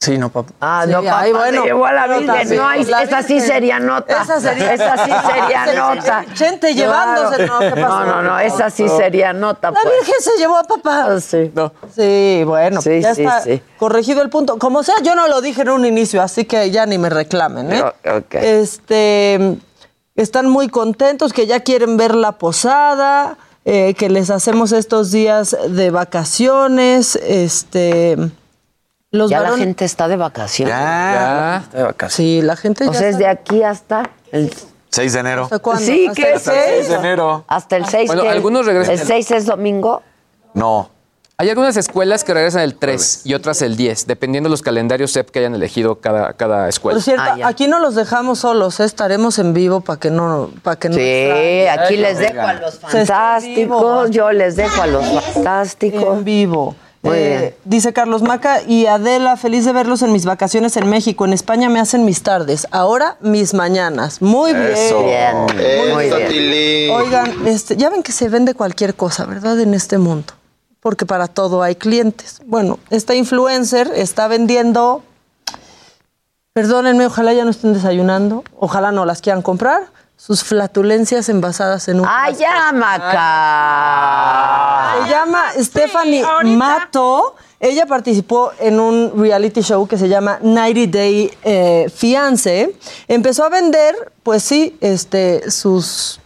Sí, 0.00 0.16
no, 0.16 0.28
papá. 0.28 0.52
Ah, 0.60 0.82
Sí, 0.86 0.92
no, 0.92 0.98
ay, 1.00 1.06
papá, 1.32 1.38
bueno, 1.44 1.62
se 1.62 1.66
llevó 1.68 1.84
a 1.86 1.92
la 1.92 2.06
nota, 2.06 2.32
Virgen. 2.34 2.48
sí. 2.48 2.56
No, 2.56 2.68
hay- 2.68 2.84
La 2.84 3.02
esa 3.02 3.22
sí 3.24 3.40
sería 3.40 3.80
nota. 3.80 4.22
Esa 4.22 4.40
sería- 4.40 4.72
Esa 4.74 5.04
sí 5.04 5.10
sería 5.32 5.74
nota. 5.74 6.24
Chente 6.34 6.74
llevándose, 6.74 7.46
no, 7.46 7.58
¿qué 7.58 7.70
pasó? 7.70 8.04
No, 8.04 8.04
no, 8.06 8.22
no, 8.22 8.38
esa 8.38 8.70
sí 8.70 8.88
sería 8.88 9.32
nota. 9.32 9.72
La 9.72 9.80
pues. 9.80 9.92
Virgen 9.94 10.14
se 10.20 10.30
llevó 10.38 10.56
a 10.56 10.62
papá. 10.62 11.20
Sí. 11.20 11.50
Sí, 11.96 12.42
bueno, 12.46 12.80
Sí, 12.80 13.00
ya 13.00 13.12
sí, 13.14 13.22
está 13.24 13.40
sí. 13.42 13.60
corregido 13.76 14.22
el 14.22 14.30
punto. 14.30 14.56
Como 14.58 14.84
sea, 14.84 14.94
yo 15.02 15.16
no 15.16 15.26
lo 15.26 15.40
dije 15.40 15.62
en 15.62 15.70
un 15.70 15.84
inicio, 15.84 16.22
así 16.22 16.44
que 16.44 16.70
ya 16.70 16.86
ni 16.86 16.96
me 16.96 17.10
reclamen, 17.10 17.72
¿eh? 17.72 17.82
O- 17.82 18.18
ok. 18.18 18.34
Este, 18.34 19.56
están 20.14 20.48
muy 20.48 20.68
contentos, 20.68 21.32
que 21.32 21.48
ya 21.48 21.58
quieren 21.60 21.96
ver 21.96 22.14
la 22.14 22.32
posada, 22.38 23.36
eh, 23.64 23.94
que 23.94 24.08
les 24.08 24.30
hacemos 24.30 24.70
estos 24.70 25.10
días 25.10 25.56
de 25.68 25.90
vacaciones, 25.90 27.16
este... 27.16 28.16
Los 29.10 29.30
ya 29.30 29.40
la 29.40 29.50
varones- 29.50 29.58
gente 29.64 29.84
está 29.86 30.06
de 30.08 30.16
vacaciones. 30.16 30.74
Ya. 30.74 31.62
Sí, 32.08 32.42
la 32.42 32.56
gente 32.56 32.84
O 32.86 32.92
ya 32.92 32.98
sea, 32.98 33.08
es 33.08 33.14
está- 33.14 33.24
de 33.26 33.30
aquí 33.32 33.62
hasta 33.62 34.10
el... 34.32 34.52
6 34.90 35.12
de 35.12 35.20
enero. 35.20 35.42
¿Hasta 35.44 35.58
cuándo? 35.58 35.84
Sí, 35.84 36.06
¿Hasta 36.08 36.22
que 36.22 36.28
el 36.30 36.36
es 36.36 36.42
seis? 36.42 36.56
6 36.76 36.88
de 36.88 36.94
enero. 36.94 37.44
Hasta 37.46 37.76
el 37.76 37.84
6. 37.86 38.06
Bueno, 38.06 38.22
que- 38.22 38.28
algunos 38.30 38.66
regresan 38.66 38.94
¿El 38.94 39.00
el- 39.00 39.06
6 39.06 39.30
es 39.32 39.46
domingo? 39.46 40.02
No. 40.54 40.90
Hay 41.40 41.48
algunas 41.50 41.76
escuelas 41.76 42.24
que 42.24 42.34
regresan 42.34 42.62
el 42.62 42.74
3 42.74 43.20
y 43.24 43.34
otras 43.34 43.62
el 43.62 43.76
10, 43.76 44.06
dependiendo 44.08 44.48
de 44.48 44.50
los 44.50 44.62
calendarios 44.62 45.12
SEP 45.12 45.30
que 45.30 45.38
hayan 45.38 45.54
elegido 45.54 46.00
cada, 46.00 46.32
cada 46.32 46.68
escuela. 46.68 46.96
Por 46.96 47.02
cierto, 47.02 47.22
Ah, 47.24 47.36
ya. 47.36 47.46
aquí 47.48 47.68
no 47.68 47.78
los 47.78 47.94
dejamos 47.94 48.40
solos, 48.40 48.80
¿eh? 48.80 48.84
estaremos 48.84 49.38
en 49.38 49.54
vivo 49.54 49.80
para 49.80 50.00
que 50.00 50.10
no, 50.10 50.50
para 50.62 50.76
que 50.78 50.88
no 50.88 50.96
Sí, 50.96 51.00
extrañen. 51.02 51.68
aquí 51.78 51.94
Ay, 51.94 51.96
les 52.00 52.14
no, 52.14 52.20
dejo 52.20 52.40
a 52.40 52.52
los 52.54 52.74
está 52.74 52.88
fantásticos. 52.88 54.10
Yo 54.10 54.32
les 54.32 54.56
dejo 54.56 54.82
a 54.82 54.86
los 54.88 55.04
fantásticos. 55.32 56.18
En 56.18 56.24
vivo. 56.24 56.74
Muy 57.02 57.16
Eh, 57.16 57.38
bien. 57.38 57.54
Dice 57.64 57.92
Carlos 57.92 58.22
Maca 58.22 58.62
y 58.62 58.86
Adela, 58.86 59.36
feliz 59.36 59.64
de 59.64 59.72
verlos 59.72 60.02
en 60.02 60.12
mis 60.12 60.24
vacaciones 60.24 60.76
en 60.76 60.88
México. 60.88 61.24
En 61.24 61.32
España 61.32 61.68
me 61.68 61.78
hacen 61.80 62.04
mis 62.04 62.22
tardes, 62.22 62.66
ahora 62.70 63.16
mis 63.20 63.54
mañanas. 63.54 64.20
Muy 64.20 64.52
bien. 64.52 64.72
Eso. 64.72 65.04
Bien, 65.04 65.36
muy 65.94 66.04
bien. 66.06 66.90
Oigan, 66.90 67.46
este, 67.46 67.76
ya 67.76 67.88
ven 67.90 68.02
que 68.02 68.12
se 68.12 68.28
vende 68.28 68.54
cualquier 68.54 68.94
cosa, 68.94 69.26
¿verdad? 69.26 69.60
En 69.60 69.74
este 69.74 69.98
mundo. 69.98 70.32
Porque 70.80 71.06
para 71.06 71.28
todo 71.28 71.62
hay 71.62 71.76
clientes. 71.76 72.40
Bueno, 72.46 72.78
esta 72.90 73.14
influencer 73.14 73.90
está 73.94 74.26
vendiendo. 74.28 75.02
Perdónenme, 76.52 77.06
ojalá 77.06 77.32
ya 77.32 77.44
no 77.44 77.50
estén 77.50 77.74
desayunando. 77.74 78.42
Ojalá 78.58 78.90
no 78.90 79.04
las 79.04 79.20
quieran 79.20 79.42
comprar. 79.42 79.82
Sus 80.20 80.42
flatulencias 80.42 81.28
envasadas 81.28 81.86
en 81.88 82.00
un. 82.00 82.06
¡Ay, 82.08 82.34
ya, 82.34 82.72
Maca! 83.78 84.94
Se 85.04 85.10
llama 85.10 85.44
Stephanie 85.58 86.24
Mato. 86.56 87.36
Ella 87.60 87.86
participó 87.86 88.50
en 88.60 88.78
un 88.80 89.12
reality 89.16 89.62
show 89.62 89.86
que 89.86 89.96
se 89.96 90.08
llama 90.08 90.38
90 90.42 90.96
Day 90.98 91.30
eh, 91.44 91.90
Fiance. 91.94 92.74
Empezó 93.06 93.44
a 93.44 93.48
vender, 93.48 93.94
pues 94.22 94.42
sí, 94.42 94.76
este, 94.80 95.50
sus 95.50 96.20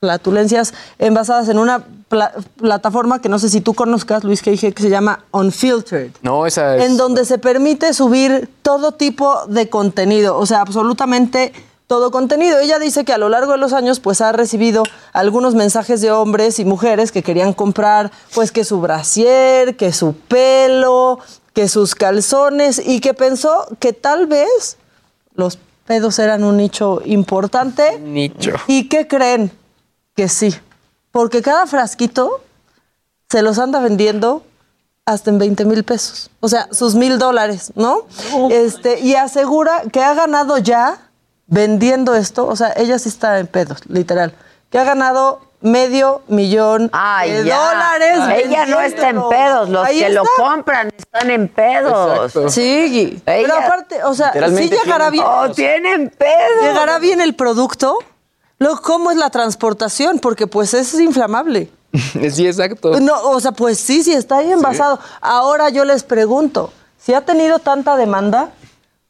flatulencias 0.00 0.72
envasadas 0.98 1.48
en 1.48 1.58
una 1.58 1.84
pla- 2.08 2.32
plataforma 2.56 3.20
que 3.20 3.28
no 3.28 3.38
sé 3.38 3.48
si 3.48 3.60
tú 3.60 3.74
conozcas, 3.74 4.22
Luis, 4.24 4.42
que 4.42 4.50
dije 4.52 4.72
que 4.72 4.82
se 4.82 4.90
llama 4.90 5.24
Unfiltered 5.32 6.12
No, 6.22 6.46
esa 6.46 6.76
es. 6.76 6.84
en 6.84 6.96
donde 6.96 7.24
se 7.24 7.38
permite 7.38 7.92
subir 7.94 8.48
todo 8.62 8.92
tipo 8.92 9.44
de 9.46 9.68
contenido, 9.68 10.38
o 10.38 10.46
sea, 10.46 10.60
absolutamente 10.62 11.52
todo 11.90 12.12
contenido. 12.12 12.60
Ella 12.60 12.78
dice 12.78 13.04
que 13.04 13.12
a 13.12 13.18
lo 13.18 13.28
largo 13.28 13.50
de 13.50 13.58
los 13.58 13.72
años 13.72 13.98
pues 13.98 14.20
ha 14.20 14.30
recibido 14.30 14.84
algunos 15.12 15.56
mensajes 15.56 16.00
de 16.00 16.12
hombres 16.12 16.60
y 16.60 16.64
mujeres 16.64 17.10
que 17.10 17.24
querían 17.24 17.52
comprar 17.52 18.12
pues 18.32 18.52
que 18.52 18.62
su 18.62 18.80
brasier, 18.80 19.76
que 19.76 19.92
su 19.92 20.14
pelo, 20.14 21.18
que 21.52 21.66
sus 21.66 21.96
calzones 21.96 22.78
y 22.78 23.00
que 23.00 23.12
pensó 23.12 23.66
que 23.80 23.92
tal 23.92 24.28
vez 24.28 24.76
los 25.34 25.58
pedos 25.84 26.20
eran 26.20 26.44
un 26.44 26.58
nicho 26.58 27.02
importante. 27.06 27.98
Nicho. 27.98 28.52
¿Y 28.68 28.88
qué 28.88 29.08
creen? 29.08 29.50
Que 30.14 30.28
sí, 30.28 30.54
porque 31.10 31.42
cada 31.42 31.66
frasquito 31.66 32.40
se 33.28 33.42
los 33.42 33.58
anda 33.58 33.80
vendiendo 33.80 34.44
hasta 35.06 35.30
en 35.30 35.40
20 35.40 35.64
mil 35.64 35.82
pesos. 35.82 36.30
O 36.38 36.48
sea, 36.48 36.68
sus 36.70 36.94
mil 36.94 37.18
dólares, 37.18 37.72
¿no? 37.74 38.06
Este, 38.48 39.00
y 39.00 39.16
asegura 39.16 39.82
que 39.92 40.04
ha 40.04 40.14
ganado 40.14 40.56
ya 40.58 41.09
vendiendo 41.50 42.14
esto, 42.14 42.46
o 42.46 42.56
sea, 42.56 42.72
ella 42.76 42.98
sí 42.98 43.10
está 43.10 43.38
en 43.38 43.46
pedos, 43.46 43.80
literal, 43.88 44.32
que 44.70 44.78
ha 44.78 44.84
ganado 44.84 45.40
medio 45.60 46.22
millón 46.28 46.88
Ay, 46.92 47.32
de 47.32 47.44
ya. 47.44 47.58
dólares. 47.58 48.44
Ella 48.44 48.64
no 48.64 48.80
está 48.80 49.10
en 49.10 49.28
pedos, 49.28 49.68
los 49.68 49.86
Ahí 49.86 49.98
que 49.98 50.08
lo 50.08 50.22
compran 50.36 50.90
están 50.96 51.30
en 51.30 51.48
pedos. 51.48 52.16
Exacto. 52.16 52.48
Sí, 52.48 53.20
pero 53.24 53.54
aparte, 53.54 54.02
o 54.04 54.14
sea, 54.14 54.32
sí 54.48 54.70
llegará 54.70 55.10
bien. 55.10 55.24
¡Oh, 55.26 55.50
tienen 55.50 56.08
pedos! 56.16 56.62
¿Llegará 56.62 56.98
bien 56.98 57.20
el 57.20 57.34
producto? 57.34 57.98
Luego, 58.58 58.80
¿cómo 58.80 59.10
es 59.10 59.16
la 59.16 59.28
transportación? 59.30 60.18
Porque 60.18 60.46
pues 60.46 60.72
es 60.72 60.94
inflamable. 60.94 61.70
Sí, 62.30 62.46
exacto. 62.46 63.00
No, 63.00 63.20
o 63.22 63.40
sea, 63.40 63.50
pues 63.50 63.78
sí, 63.78 64.04
sí 64.04 64.12
está 64.12 64.38
ahí 64.38 64.52
envasado. 64.52 65.00
Ahora 65.20 65.70
yo 65.70 65.84
les 65.84 66.04
pregunto, 66.04 66.72
si 66.96 67.14
ha 67.14 67.22
tenido 67.22 67.58
tanta 67.58 67.96
demanda, 67.96 68.50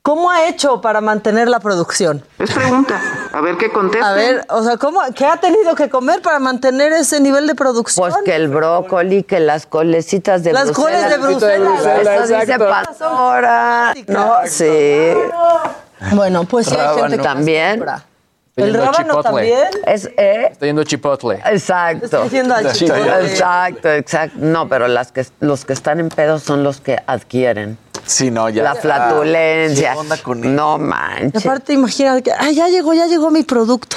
¿cómo 0.02 0.30
ha 0.30 0.46
hecho 0.48 0.80
para 0.80 1.00
mantener 1.00 1.48
la 1.48 1.60
producción? 1.60 2.24
Es 2.38 2.50
pregunta. 2.52 3.00
A 3.32 3.40
ver 3.40 3.56
qué 3.56 3.70
contesta. 3.70 4.10
A 4.10 4.12
ver, 4.14 4.44
o 4.48 4.62
sea, 4.62 4.76
¿cómo, 4.76 5.00
¿qué 5.14 5.26
ha 5.26 5.36
tenido 5.36 5.74
que 5.74 5.88
comer 5.88 6.22
para 6.22 6.38
mantener 6.38 6.92
ese 6.92 7.20
nivel 7.20 7.46
de 7.46 7.54
producción? 7.54 8.10
Pues 8.10 8.22
que 8.24 8.34
el 8.34 8.48
brócoli, 8.48 9.22
que 9.22 9.40
las 9.40 9.66
colecitas 9.66 10.42
de 10.42 10.52
Las 10.52 10.72
coles 10.72 11.04
Bruselas. 11.18 11.82
de 11.84 11.98
Bruselas. 11.98 12.24
Eso 12.24 12.38
dice 12.40 12.58
pastora. 12.58 13.94
No, 14.08 14.34
sí. 14.46 15.12
Bueno, 16.12 16.44
pues 16.44 16.66
sí 16.66 16.76
hay 16.76 16.98
gente 17.00 17.16
que 17.18 17.22
También. 17.22 17.84
El 18.56 18.64
yendo 18.72 18.82
a 18.82 18.86
rábano 18.86 19.08
Chipotle. 19.22 19.22
también. 19.22 19.68
Es, 19.86 20.06
¿eh? 20.16 20.48
Está 20.50 20.66
yendo 20.66 20.84
Chipotle. 20.84 21.40
Exacto. 21.46 22.04
Estoy 22.04 22.22
diciendo 22.24 22.54
al 22.54 22.72
chipotle. 22.72 23.26
Exacto, 23.30 23.88
exacto. 23.90 24.36
No, 24.38 24.68
pero 24.68 24.88
las 24.88 25.12
que, 25.12 25.24
los 25.38 25.64
que 25.64 25.72
están 25.72 26.00
en 26.00 26.08
pedos 26.08 26.42
son 26.42 26.62
los 26.62 26.80
que 26.80 26.98
adquieren. 27.06 27.78
Sí, 28.10 28.30
no, 28.30 28.48
ya. 28.48 28.62
la 28.62 28.74
flatulencia. 28.74 29.92
¿Qué 29.92 29.98
onda 29.98 30.16
con 30.18 30.44
él? 30.44 30.54
no 30.54 30.78
manches. 30.78 31.44
aparte, 31.44 31.72
imagínate 31.72 32.22
que, 32.22 32.32
ay, 32.32 32.54
ya 32.54 32.68
llegó, 32.68 32.92
ya 32.94 33.06
llegó 33.06 33.30
mi 33.30 33.42
producto. 33.42 33.96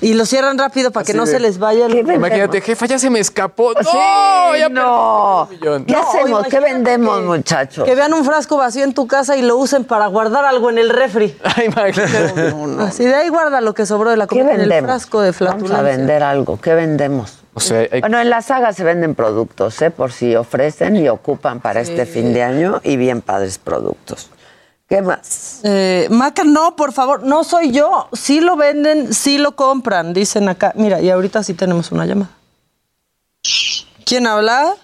Y 0.00 0.14
lo 0.14 0.26
cierran 0.26 0.58
rápido 0.58 0.90
para 0.92 1.04
que 1.04 1.12
no 1.14 1.26
se 1.26 1.38
les 1.38 1.58
vaya 1.58 1.86
el... 1.86 1.98
Imagínate, 1.98 2.60
jefa, 2.60 2.86
ya 2.86 2.98
se 2.98 3.10
me 3.10 3.18
escapó. 3.20 3.72
¡No! 3.74 3.80
Sí, 3.82 4.58
ya 4.58 4.68
no. 4.68 5.48
un. 5.50 5.84
¿Qué 5.84 5.92
No, 5.92 6.00
hacemos? 6.00 6.46
¿Qué 6.48 6.58
vendemos, 6.60 7.18
que- 7.18 7.24
muchachos? 7.26 7.84
Que 7.84 7.94
vean 7.94 8.12
un 8.14 8.24
frasco 8.24 8.56
vacío 8.56 8.82
en 8.84 8.94
tu 8.94 9.06
casa 9.06 9.36
y 9.36 9.42
lo 9.42 9.56
usen 9.56 9.84
para 9.84 10.06
guardar 10.06 10.44
algo 10.44 10.70
en 10.70 10.78
el 10.78 10.90
refri. 10.90 11.36
Ay, 11.56 11.66
imagínate. 11.66 12.54
Así 12.82 13.04
de 13.04 13.14
ahí 13.14 13.28
guarda 13.28 13.60
lo 13.60 13.74
que 13.74 13.86
sobró 13.86 14.10
de 14.10 14.16
la 14.16 14.26
¿Qué 14.26 14.36
comida 14.38 14.54
en 14.54 14.60
el 14.62 14.68
vendemos? 14.68 14.88
frasco 14.88 15.20
de 15.20 15.30
Vamos 15.32 15.42
a 15.42 15.56
flatulencia. 15.58 15.82
vender 15.82 16.22
algo. 16.22 16.60
¿Qué 16.60 16.74
vendemos? 16.74 17.38
O 17.58 17.60
sea, 17.60 17.88
hay- 17.90 18.00
Bueno, 18.00 18.20
en 18.20 18.30
la 18.30 18.40
saga 18.40 18.72
se 18.72 18.84
venden 18.84 19.16
productos, 19.16 19.82
¿eh? 19.82 19.90
Por 19.90 20.12
si 20.12 20.36
ofrecen 20.36 20.94
y 20.94 21.08
ocupan 21.08 21.58
para 21.58 21.80
este 21.80 22.06
fin 22.06 22.32
de 22.32 22.44
año 22.44 22.80
y 22.84 22.96
bien 22.96 23.20
padres 23.20 23.58
productos. 23.58 24.28
¿Qué 24.88 25.02
más? 25.02 25.60
Eh, 25.64 26.06
Maca, 26.08 26.44
no, 26.44 26.76
por 26.76 26.92
favor, 26.92 27.24
no 27.24 27.42
soy 27.42 27.72
yo. 27.72 28.08
Sí 28.12 28.40
lo 28.40 28.54
venden, 28.56 29.12
sí 29.12 29.38
lo 29.38 29.56
compran, 29.56 30.14
dicen 30.14 30.48
acá. 30.48 30.72
Mira, 30.76 31.00
y 31.00 31.10
ahorita 31.10 31.42
sí 31.42 31.54
tenemos 31.54 31.90
una 31.90 32.06
llamada. 32.06 32.30
¿Quién 34.06 34.28
habla? 34.28 34.74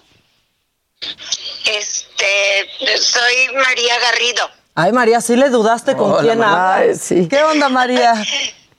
Este, 1.65 2.97
soy 2.99 3.55
María 3.55 3.93
Garrido. 4.01 4.49
Ay, 4.75 4.91
María, 4.91 5.21
sí 5.21 5.37
le 5.37 5.49
dudaste 5.49 5.95
con 5.95 6.11
Hola, 6.11 6.21
quién 6.21 6.43
habla. 6.43 6.83
¿Qué 7.29 7.43
onda, 7.43 7.69
María? 7.69 8.13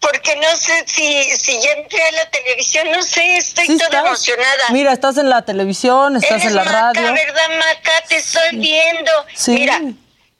Porque 0.00 0.36
no 0.36 0.56
sé 0.56 0.84
si, 0.86 1.22
si 1.36 1.60
ya 1.60 1.72
entré 1.72 2.00
a 2.02 2.12
la 2.12 2.30
televisión, 2.30 2.90
no 2.92 3.02
sé, 3.02 3.36
estoy 3.38 3.66
Sí 3.66 3.76
toda 3.78 3.86
estás. 3.86 4.06
emocionada. 4.06 4.68
Mira, 4.70 4.92
estás 4.92 5.16
en 5.18 5.28
la 5.30 5.42
televisión, 5.44 6.16
estás 6.16 6.32
Eres 6.42 6.44
en 6.46 6.56
la 6.56 6.64
Maca, 6.64 6.92
radio. 6.92 7.12
¿verdad, 7.14 7.48
Maca? 7.58 7.92
Te 8.08 8.16
estoy 8.16 8.56
viendo. 8.56 9.10
Sí. 9.34 9.52
Mira, 9.52 9.80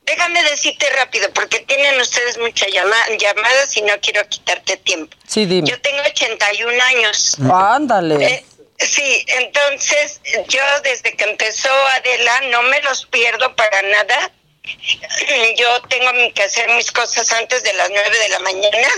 déjame 0.05 0.43
decirte 0.45 0.89
rápido, 0.91 1.31
porque 1.33 1.61
tienen 1.61 1.99
ustedes 2.01 2.39
muchas 2.39 2.69
llama- 2.73 3.07
llamadas 3.19 3.77
y 3.77 3.83
no 3.83 3.95
quiero 4.01 4.29
quitarte 4.29 4.77
tiempo. 4.77 5.17
Sí, 5.27 5.47
dime. 5.47 5.69
Yo 5.69 5.81
tengo 5.81 6.01
81 6.03 6.81
años. 6.85 7.37
Ándale. 7.53 8.25
Eh, 8.25 8.45
sí, 8.79 9.25
entonces 9.41 10.21
yo 10.49 10.61
desde 10.85 11.17
que 11.17 11.25
empezó 11.25 11.71
Adela 11.97 12.41
no 12.53 12.63
me 12.65 12.81
los 12.83 13.07
pierdo 13.07 13.57
para 13.57 13.83
nada. 13.83 14.31
Yo 15.57 15.81
tengo 15.89 16.11
que 16.35 16.43
hacer 16.43 16.69
mis 16.71 16.91
cosas 16.91 17.31
antes 17.33 17.63
de 17.63 17.73
las 17.75 17.89
9 17.89 18.19
de 18.19 18.29
la 18.31 18.39
mañana, 18.41 18.89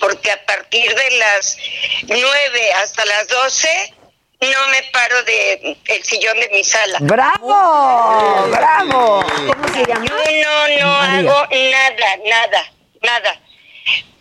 porque 0.00 0.30
a 0.30 0.44
partir 0.46 0.94
de 0.94 1.10
las 1.18 1.56
9 2.06 2.72
hasta 2.82 3.04
las 3.04 3.28
12 3.28 3.94
no 4.40 4.68
me 4.68 4.82
paro 4.92 5.22
de 5.24 5.76
el 5.86 6.04
sillón 6.04 6.38
de 6.38 6.48
mi 6.50 6.62
sala. 6.62 6.98
¡Bravo! 7.00 8.46
¡Bravo! 8.50 9.22
¿Cómo 9.46 9.68
se 9.74 9.84
llama? 9.86 10.04
No, 10.04 10.68
no 10.80 10.98
María. 10.98 11.18
hago 11.30 11.46
nada, 11.50 12.16
nada, 12.24 12.72
nada. 13.02 13.40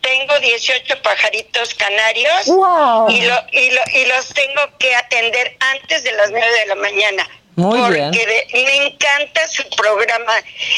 Tengo 0.02 0.40
18 0.40 1.02
pajaritos 1.02 1.74
canarios 1.76 2.46
¡Wow! 2.48 3.10
y, 3.10 3.22
lo- 3.22 3.44
y, 3.52 3.72
lo- 3.72 3.82
y 3.94 4.06
los 4.06 4.30
tengo 4.30 4.62
que 4.80 4.96
atender 4.96 5.58
antes 5.60 6.04
de 6.04 6.14
las 6.14 6.32
9 6.32 6.50
de 6.62 6.66
la 6.68 6.76
mañana. 6.76 7.28
Muy 7.58 7.80
porque 7.80 7.94
bien. 7.96 8.12
de- 8.12 8.48
me 8.54 8.86
encanta 8.88 9.48
su 9.48 9.68
programa. 9.72 10.34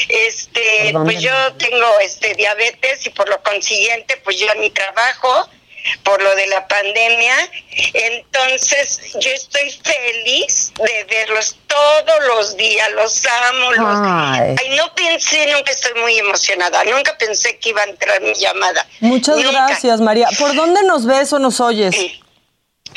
Este, 0.08 0.60
¿Por 0.84 0.92
dónde 0.94 1.12
pues 1.12 1.22
yo 1.22 1.52
tengo 1.58 1.86
este 2.00 2.34
diabetes 2.34 3.06
y 3.06 3.10
por 3.10 3.28
lo 3.28 3.40
consiguiente, 3.42 4.16
pues 4.24 4.38
yo 4.38 4.52
ni 4.56 4.70
trabajo 4.70 5.48
por 6.04 6.22
lo 6.22 6.34
de 6.34 6.46
la 6.48 6.66
pandemia. 6.68 7.34
Entonces, 7.94 9.00
yo 9.20 9.30
estoy 9.30 9.70
feliz 9.70 10.72
de 10.76 11.04
verlos 11.04 11.56
todos 11.66 12.26
los 12.28 12.56
días, 12.56 12.90
los 12.92 13.24
amo, 13.26 13.72
los 13.72 13.98
Ay. 14.02 14.54
Ay, 14.58 14.76
no 14.76 14.94
pensé, 14.94 15.46
nunca 15.52 15.70
estoy 15.72 15.94
muy 16.00 16.18
emocionada, 16.18 16.82
nunca 16.84 17.16
pensé 17.18 17.58
que 17.58 17.70
iba 17.70 17.82
a 17.82 17.86
entrar 17.86 18.20
mi 18.20 18.34
llamada. 18.34 18.86
Muchas 19.00 19.36
Nunca. 19.36 19.50
gracias, 19.66 20.00
María. 20.00 20.28
¿Por 20.38 20.54
dónde 20.54 20.82
nos 20.84 21.06
ves 21.06 21.32
o 21.32 21.38
nos 21.38 21.60
oyes? 21.60 21.94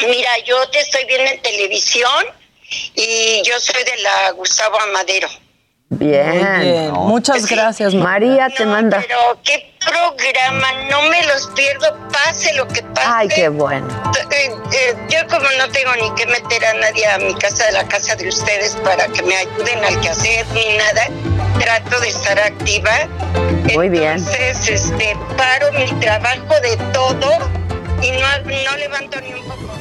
Mira, 0.08 0.38
yo 0.46 0.70
te 0.70 0.80
estoy 0.80 1.06
viendo 1.06 1.32
en 1.32 1.42
televisión 1.42 2.26
y 2.96 3.42
yo 3.44 3.60
soy 3.60 3.84
de 3.84 3.98
la 4.02 4.32
Gustavo 4.32 4.80
Amadero. 4.82 5.30
Bien. 5.90 6.58
Muy 6.58 6.66
bien. 6.66 6.92
Muchas 6.92 7.46
gracias, 7.46 7.94
María 7.94 8.50
te 8.50 8.66
manda. 8.66 9.04
Pero 9.08 9.40
qué 9.44 9.74
programa, 9.80 10.68
no 10.90 11.02
me 11.04 11.24
los 11.28 11.48
pierdo, 11.48 11.96
pase 12.12 12.54
lo 12.56 12.68
que 12.68 12.82
pase. 12.82 13.08
Ay, 13.08 13.28
qué 13.28 13.50
bueno. 13.50 13.88
Eh, 14.32 14.50
eh, 14.72 14.96
yo 15.10 15.20
como 15.28 15.48
no 15.58 15.70
tengo 15.70 15.94
ni 15.96 16.14
que 16.16 16.26
meter 16.26 16.66
a 16.66 16.74
nadie 16.76 17.06
a 17.08 17.18
mi 17.20 17.36
casa, 17.36 17.66
de 17.66 17.74
la 17.74 17.88
casa 17.88 18.16
de 18.16 18.28
ustedes 18.28 18.76
para 18.84 19.08
que 19.08 19.22
me 19.22 19.36
ayuden 19.36 19.84
al 19.84 20.00
quehacer 20.02 20.46
ni 20.54 20.78
nada, 20.78 21.08
trato 21.60 22.00
de 22.00 22.10
estar 22.10 22.40
activa. 22.40 23.08
Muy 23.74 23.90
bien. 23.90 24.14
Entonces, 24.14 24.68
este, 24.68 25.16
paro 25.38 25.72
mi 25.74 25.92
trabajo 26.00 26.60
de 26.62 26.78
todo 26.92 27.30
y 28.02 28.12
no, 28.12 28.28
no 28.64 28.78
levanto 28.78 29.22
ni 29.22 29.34
un 29.34 29.44
poco. 29.48 29.73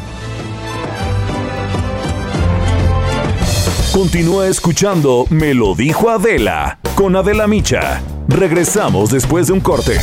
Continúa 3.93 4.49
escuchando 4.49 5.27
Me 5.29 5.53
lo 5.53 5.75
dijo 5.75 6.09
Adela 6.09 6.79
con 6.95 7.15
Adela 7.15 7.47
Micha. 7.47 8.01
Regresamos 8.27 9.11
después 9.11 9.49
de 9.49 9.53
un 9.53 9.61
corte. 9.61 9.99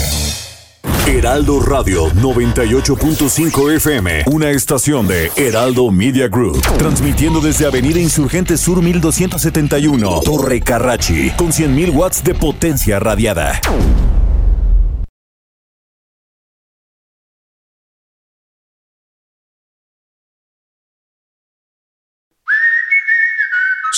Heraldo 1.07 1.59
Radio 1.59 2.07
98.5 2.11 3.75
FM, 3.77 4.25
una 4.27 4.51
estación 4.51 5.07
de 5.07 5.31
Heraldo 5.35 5.89
Media 5.89 6.27
Group, 6.27 6.61
transmitiendo 6.77 7.41
desde 7.41 7.65
Avenida 7.65 7.99
Insurgente 7.99 8.57
Sur 8.57 8.83
1271, 8.83 10.21
Torre 10.23 10.61
Carrachi, 10.61 11.31
con 11.31 11.47
100.000 11.47 11.91
watts 11.91 12.23
de 12.23 12.35
potencia 12.35 12.99
radiada. 12.99 13.59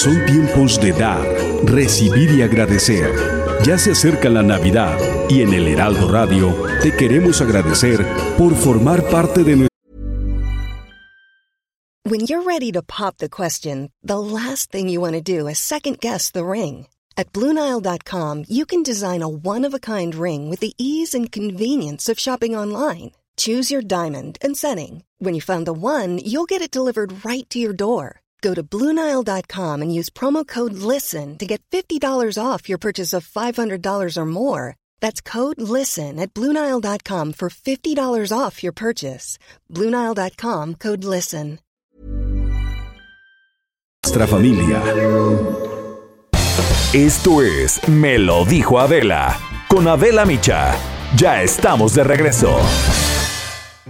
Son 0.04 0.26
tiempos 0.26 0.82
de 0.82 0.94
dar, 0.94 1.22
recibir 1.64 2.32
y 2.32 2.42
agradecer. 2.42 3.14
Ya 3.64 3.78
se 3.78 3.92
acerca 3.92 4.32
la 4.32 4.42
Navidad 4.42 4.98
y 5.30 5.44
en 5.44 5.54
el 5.54 5.68
Heraldo 5.68 6.12
Radio 6.12 6.56
te 6.82 6.96
queremos 6.96 7.40
agradecer 7.40 8.04
por 8.36 8.56
formar 8.56 9.08
parte 9.12 9.44
de 9.44 9.58
nuestra 9.58 9.78
When 12.04 12.22
you're 12.22 12.42
ready 12.42 12.72
to 12.72 12.82
pop 12.82 13.18
the 13.20 13.30
question, 13.30 13.92
the 14.02 14.18
last 14.18 14.72
thing 14.72 14.90
you 14.90 15.00
want 15.00 15.14
to 15.14 15.22
do 15.22 15.48
is 15.48 15.60
second 15.60 16.00
guess 16.00 16.32
the 16.32 16.46
ring. 16.46 16.88
At 17.16 17.32
Bluenile.com, 17.32 18.46
you 18.50 18.66
can 18.66 18.82
design 18.82 19.22
a 19.22 19.30
one 19.30 19.64
of 19.64 19.76
a 19.76 19.80
kind 19.80 20.16
ring 20.16 20.50
with 20.50 20.62
the 20.62 20.74
ease 20.80 21.14
and 21.14 21.32
convenience 21.32 22.10
of 22.10 22.18
shopping 22.18 22.56
online. 22.58 23.12
Choose 23.38 23.70
your 23.70 23.84
diamond 23.84 24.40
and 24.42 24.58
setting. 24.58 25.04
When 25.20 25.36
you 25.36 25.42
find 25.42 25.68
the 25.68 25.74
one, 25.74 26.18
you'll 26.18 26.50
get 26.50 26.64
it 26.64 26.72
delivered 26.72 27.24
right 27.24 27.48
to 27.52 27.60
your 27.60 27.74
door. 27.74 28.21
Go 28.42 28.54
to 28.56 28.64
Bluenile.com 28.64 29.82
and 29.84 29.94
use 29.94 30.10
promo 30.10 30.48
code 30.48 30.74
LISTEN 30.74 31.38
to 31.38 31.46
get 31.46 31.62
$50 31.72 32.02
off 32.44 32.68
your 32.68 32.80
purchase 32.80 33.14
of 33.14 33.28
$500 33.28 34.18
or 34.18 34.26
more. 34.26 34.76
That's 35.00 35.22
code 35.22 35.62
LISTEN 35.62 36.20
at 36.20 36.34
Bluenile.com 36.34 37.34
for 37.34 37.50
$50 37.50 38.32
off 38.36 38.64
your 38.64 38.74
purchase. 38.74 39.38
Bluenile.com 39.70 40.76
code 40.76 41.04
LISTEN. 41.04 41.60
familia. 44.28 44.82
Esto 46.94 47.42
es 47.42 47.88
Me 47.88 48.18
lo 48.18 48.44
dijo 48.44 48.80
Adela 48.80 49.40
con 49.70 49.88
Adela 49.88 50.26
Micha. 50.26 50.76
Ya 51.16 51.42
estamos 51.42 51.94
de 51.94 52.04
regreso. 52.04 52.60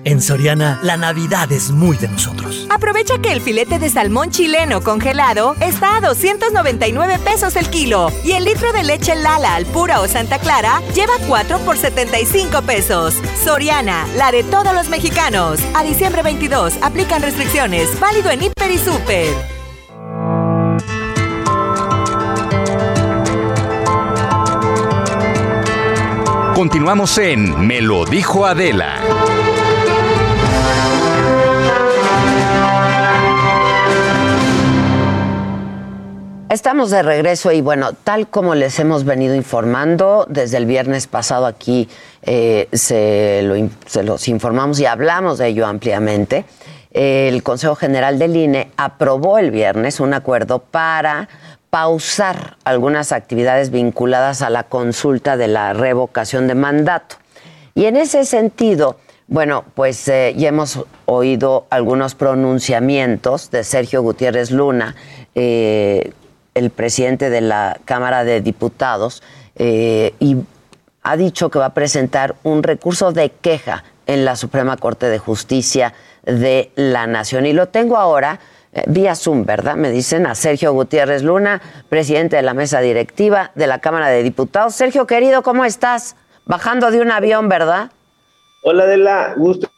En 0.05 0.21
Soriana, 0.21 0.79
la 0.83 0.95
Navidad 0.95 1.51
es 1.51 1.69
muy 1.69 1.97
de 1.97 2.07
nosotros. 2.07 2.65
Aprovecha 2.69 3.17
que 3.21 3.33
el 3.33 3.41
filete 3.41 3.77
de 3.77 3.89
salmón 3.89 4.31
chileno 4.31 4.81
congelado 4.81 5.55
está 5.59 5.97
a 5.97 6.01
299 6.01 7.19
pesos 7.19 7.57
el 7.57 7.69
kilo 7.69 8.09
y 8.23 8.31
el 8.31 8.45
litro 8.45 8.71
de 8.71 8.83
leche 8.83 9.15
Lala 9.15 9.55
al 9.55 9.65
pura 9.65 9.99
o 9.99 10.07
Santa 10.07 10.39
Clara 10.39 10.81
lleva 10.95 11.13
4 11.27 11.59
por 11.59 11.77
75 11.77 12.61
pesos. 12.61 13.15
Soriana, 13.43 14.07
la 14.15 14.31
de 14.31 14.43
todos 14.43 14.73
los 14.73 14.87
mexicanos. 14.87 15.59
A 15.75 15.83
diciembre 15.83 16.23
22 16.23 16.75
aplican 16.81 17.21
restricciones. 17.21 17.99
Válido 17.99 18.31
en 18.31 18.43
Hiper 18.43 18.71
y 18.71 18.77
Super. 18.77 19.27
Continuamos 26.55 27.17
en 27.17 27.67
Me 27.67 27.81
lo 27.81 28.05
dijo 28.05 28.45
Adela. 28.45 29.01
Estamos 36.51 36.89
de 36.89 37.01
regreso 37.01 37.53
y 37.53 37.61
bueno, 37.61 37.93
tal 37.93 38.27
como 38.27 38.55
les 38.55 38.77
hemos 38.77 39.05
venido 39.05 39.35
informando, 39.35 40.25
desde 40.27 40.57
el 40.57 40.65
viernes 40.65 41.07
pasado 41.07 41.45
aquí 41.45 41.87
eh, 42.23 42.67
se, 42.73 43.41
los 44.03 44.27
informamos 44.27 44.77
y 44.81 44.85
hablamos 44.85 45.37
de 45.37 45.47
ello 45.47 45.65
ampliamente. 45.65 46.43
El 46.91 47.41
Consejo 47.41 47.75
General 47.75 48.19
del 48.19 48.35
INE 48.35 48.69
aprobó 48.75 49.37
el 49.37 49.49
viernes 49.49 50.01
un 50.01 50.13
acuerdo 50.13 50.59
para 50.59 51.29
pausar 51.69 52.57
algunas 52.65 53.13
actividades 53.13 53.71
vinculadas 53.71 54.41
a 54.41 54.49
la 54.49 54.63
consulta 54.63 55.37
de 55.37 55.47
la 55.47 55.71
revocación 55.71 56.49
de 56.49 56.55
mandato. 56.55 57.15
Y 57.75 57.85
en 57.85 57.95
ese 57.95 58.25
sentido, 58.25 58.97
bueno, 59.29 59.63
pues 59.73 60.05
eh, 60.09 60.33
ya 60.35 60.49
hemos 60.49 60.83
oído 61.05 61.65
algunos 61.69 62.13
pronunciamientos 62.13 63.51
de 63.51 63.63
Sergio 63.63 64.01
Gutiérrez 64.01 64.51
Luna, 64.51 64.97
eh, 65.33 66.11
el 66.53 66.69
presidente 66.69 67.29
de 67.29 67.41
la 67.41 67.79
Cámara 67.85 68.23
de 68.23 68.41
Diputados, 68.41 69.23
eh, 69.55 70.13
y 70.19 70.37
ha 71.03 71.17
dicho 71.17 71.49
que 71.49 71.59
va 71.59 71.67
a 71.67 71.73
presentar 71.73 72.35
un 72.43 72.63
recurso 72.63 73.11
de 73.11 73.29
queja 73.29 73.83
en 74.07 74.25
la 74.25 74.35
Suprema 74.35 74.77
Corte 74.77 75.07
de 75.07 75.17
Justicia 75.17 75.93
de 76.23 76.71
la 76.75 77.07
Nación. 77.07 77.45
Y 77.45 77.53
lo 77.53 77.67
tengo 77.67 77.97
ahora 77.97 78.39
eh, 78.73 78.83
vía 78.87 79.15
Zoom, 79.15 79.45
¿verdad? 79.45 79.75
Me 79.75 79.89
dicen 79.89 80.25
a 80.25 80.35
Sergio 80.35 80.73
Gutiérrez 80.73 81.23
Luna, 81.23 81.61
presidente 81.89 82.35
de 82.35 82.41
la 82.41 82.53
mesa 82.53 82.79
directiva 82.81 83.51
de 83.55 83.67
la 83.67 83.79
Cámara 83.79 84.09
de 84.09 84.23
Diputados. 84.23 84.75
Sergio, 84.75 85.07
querido, 85.07 85.43
¿cómo 85.43 85.65
estás? 85.65 86.15
Bajando 86.45 86.91
de 86.91 87.01
un 87.01 87.11
avión, 87.11 87.49
¿verdad? 87.49 87.91
Hola, 88.63 88.83
Adela, 88.83 89.33
gusto 89.37 89.69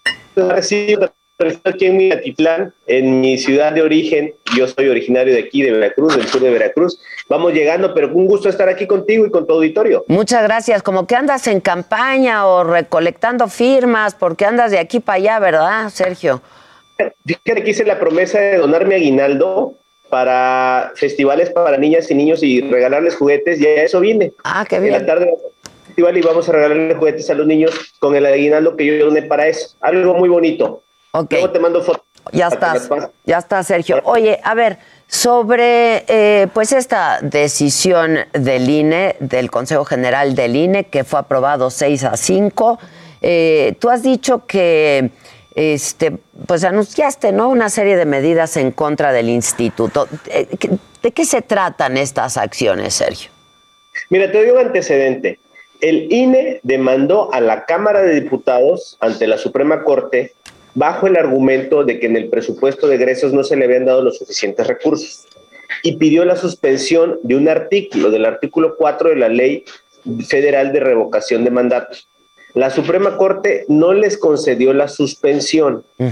aquí 1.64 1.86
en 1.86 1.98
Minatitlán, 1.98 2.74
en 2.88 3.22
mi 3.22 3.38
ciudad 3.38 3.74
de 3.74 3.82
origen. 3.82 4.34
Yo 4.56 4.68
soy 4.68 4.88
originario 4.88 5.34
de 5.34 5.40
aquí, 5.40 5.62
de 5.62 5.72
Veracruz, 5.72 6.16
del 6.16 6.28
sur 6.28 6.42
de 6.42 6.50
Veracruz. 6.50 7.00
Vamos 7.30 7.54
llegando, 7.54 7.94
pero 7.94 8.14
un 8.14 8.28
gusto 8.28 8.50
estar 8.50 8.70
aquí 8.70 8.88
contigo 8.88 9.26
y 9.26 9.32
con 9.32 9.48
tu 9.48 9.54
auditorio. 9.54 10.06
Muchas 10.08 10.44
gracias. 10.44 10.84
Como 10.84 11.08
que 11.08 11.16
andas 11.16 11.48
en 11.48 11.62
campaña 11.62 12.46
o 12.48 12.64
recolectando 12.64 13.48
firmas, 13.48 14.16
porque 14.16 14.46
andas 14.46 14.72
de 14.72 14.80
aquí 14.80 15.00
para 15.00 15.18
allá, 15.18 15.40
¿verdad, 15.40 15.90
Sergio? 15.90 16.42
Fíjate 17.26 17.64
que 17.64 17.72
hice 17.72 17.86
la 17.86 18.00
promesa 18.00 18.40
de 18.40 18.58
donar 18.58 18.86
mi 18.86 18.96
aguinaldo 18.96 19.76
para 20.10 20.92
festivales 20.96 21.50
para 21.50 21.78
niñas 21.78 22.12
y 22.12 22.14
niños 22.14 22.44
y 22.44 22.62
regalarles 22.62 23.16
juguetes 23.16 23.60
y 23.60 23.66
a 23.66 23.84
eso 23.84 24.00
vine. 24.00 24.32
Ah, 24.44 24.64
qué 24.70 24.80
bien. 24.80 24.94
En 24.94 25.02
la 25.02 25.08
tarde 25.08 25.34
festival 25.88 26.18
y 26.18 26.22
vamos 26.22 26.48
a 26.48 26.52
regalarles 26.52 26.98
juguetes 26.98 27.30
a 27.32 27.34
los 27.34 27.48
niños 27.48 27.96
con 28.00 28.16
el 28.16 28.26
aguinaldo 28.26 28.76
que 28.76 28.86
yo 28.86 29.06
doné 29.06 29.24
para 29.24 29.48
eso. 29.48 29.76
Algo 29.82 30.14
muy 30.14 30.30
bonito. 30.30 30.84
Ok. 31.16 31.32
Luego 31.32 31.52
te 31.52 31.60
mando 31.60 31.82
fotos. 31.82 32.04
Ya 32.32 32.48
estás, 32.48 32.90
ya 33.26 33.38
está, 33.38 33.62
Sergio. 33.64 34.00
Oye, 34.06 34.40
a 34.44 34.56
ver, 34.56 34.80
sobre 35.08 36.06
eh, 36.08 36.48
pues 36.54 36.72
esta 36.72 37.20
decisión 37.22 38.18
del 38.32 38.70
INE, 38.70 39.18
del 39.20 39.52
Consejo 39.52 39.86
General 39.86 40.34
del 40.34 40.56
INE, 40.56 40.86
que 40.86 41.04
fue 41.04 41.20
aprobado 41.20 41.70
6 41.70 42.06
a 42.06 42.18
5, 42.18 42.80
eh, 43.22 43.76
tú 43.80 43.90
has 43.90 44.02
dicho 44.02 44.46
que 44.48 45.12
este, 45.54 46.18
pues 46.48 46.64
anunciaste, 46.64 47.32
¿no? 47.32 47.50
Una 47.50 47.70
serie 47.70 47.96
de 47.96 48.06
medidas 48.06 48.58
en 48.58 48.72
contra 48.72 49.12
del 49.12 49.30
instituto. 49.30 50.08
Eh, 50.28 50.48
¿De 51.04 51.12
qué 51.12 51.26
se 51.26 51.42
tratan 51.42 51.98
estas 51.98 52.38
acciones, 52.38 52.96
Sergio? 52.96 53.30
Mira, 54.10 54.32
te 54.32 54.40
doy 54.40 54.50
un 54.50 54.60
antecedente. 54.60 55.40
El 55.82 56.12
INE 56.12 56.62
demandó 56.64 57.32
a 57.34 57.42
la 57.42 57.66
Cámara 57.66 58.02
de 58.02 58.22
Diputados 58.22 58.98
ante 59.02 59.28
la 59.28 59.38
Suprema 59.38 59.84
Corte 59.84 60.34
bajo 60.76 61.08
el 61.08 61.18
argumento 61.18 61.84
de 61.84 62.00
que 62.00 62.08
en 62.08 62.16
el 62.16 62.30
presupuesto 62.30 62.88
de 62.88 62.96
egresos 62.96 63.34
no 63.34 63.44
se 63.44 63.56
le 63.56 63.66
habían 63.66 63.86
dado 63.86 64.02
los 64.02 64.18
suficientes 64.18 64.68
recursos 64.68 65.28
y 65.84 65.98
pidió 65.98 66.26
la 66.26 66.36
suspensión 66.36 67.20
de 67.24 67.36
un 67.36 67.50
artículo, 67.50 68.10
del 68.10 68.26
artículo 68.26 68.76
4 68.78 69.10
de 69.10 69.16
la 69.16 69.30
Ley 69.30 69.64
Federal 70.28 70.74
de 70.74 70.80
Revocación 70.80 71.44
de 71.44 71.52
Mandatos 71.52 72.08
la 72.54 72.70
Suprema 72.70 73.18
Corte 73.18 73.66
no 73.68 73.94
les 73.94 74.18
concedió 74.18 74.74
la 74.74 74.88
suspensión. 74.88 75.84
¿Qué 75.98 76.04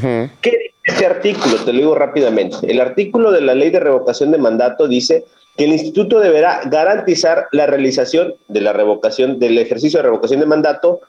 dice 0.42 0.74
este 0.84 1.06
artículo? 1.06 1.58
Te 1.58 1.72
lo 1.72 1.80
digo 1.80 1.96
rápidamente. 1.96 2.58
El 2.64 2.82
artículo 2.82 3.32
de 3.32 3.42
la 3.42 3.54
ley 3.54 3.70
de 3.70 3.80
revocación 3.80 4.32
de 4.32 4.40
mandato 4.40 4.88
dice 4.88 5.26
que 5.56 5.66
el 5.66 5.74
instituto 5.74 6.20
deberá 6.20 6.62
garantizar 6.66 7.48
la 7.52 7.68
realización 7.68 8.34
de 8.48 8.62
la 8.62 8.74
revocación 8.74 9.38
del 9.38 9.58
ejercicio 9.60 10.00
de 10.00 10.04
revocación 10.04 10.40
de 10.40 10.48
mandato, 10.48 11.02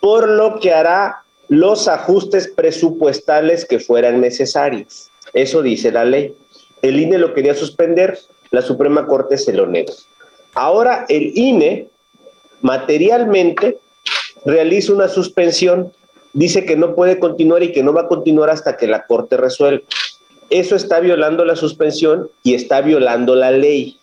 por 0.00 0.28
lo 0.28 0.60
que 0.60 0.72
hará 0.72 1.24
los 1.48 1.88
ajustes 1.88 2.48
presupuestales 2.48 3.64
que 3.64 3.78
fueran 3.78 4.20
necesarios. 4.20 5.10
Eso 5.32 5.62
dice 5.62 5.92
la 5.92 6.04
ley. 6.04 6.34
El 6.82 6.98
INE 6.98 7.18
lo 7.18 7.34
quería 7.34 7.54
suspender, 7.54 8.18
la 8.50 8.62
Suprema 8.62 9.06
Corte 9.06 9.38
se 9.38 9.52
lo 9.52 9.66
negó. 9.66 9.92
Ahora 10.54 11.04
el 11.08 11.36
INE 11.36 11.88
materialmente 12.62 13.78
realiza 14.44 14.92
una 14.92 15.08
suspensión, 15.08 15.92
dice 16.32 16.64
que 16.64 16.76
no 16.76 16.94
puede 16.94 17.18
continuar 17.18 17.62
y 17.62 17.72
que 17.72 17.82
no 17.82 17.92
va 17.92 18.02
a 18.02 18.08
continuar 18.08 18.50
hasta 18.50 18.76
que 18.76 18.86
la 18.86 19.06
Corte 19.06 19.36
resuelva. 19.36 19.84
Eso 20.50 20.76
está 20.76 21.00
violando 21.00 21.44
la 21.44 21.56
suspensión 21.56 22.30
y 22.42 22.54
está 22.54 22.80
violando 22.80 23.34
la 23.34 23.50
ley. 23.50 23.98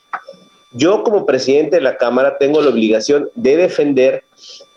Yo 0.72 1.04
como 1.04 1.26
presidente 1.26 1.78
de 1.78 1.82
la 1.82 1.98
Cámara 1.98 2.38
tengo 2.38 2.62
la 2.62 2.70
obligación 2.70 3.30
de 3.36 3.58
defender 3.58 4.26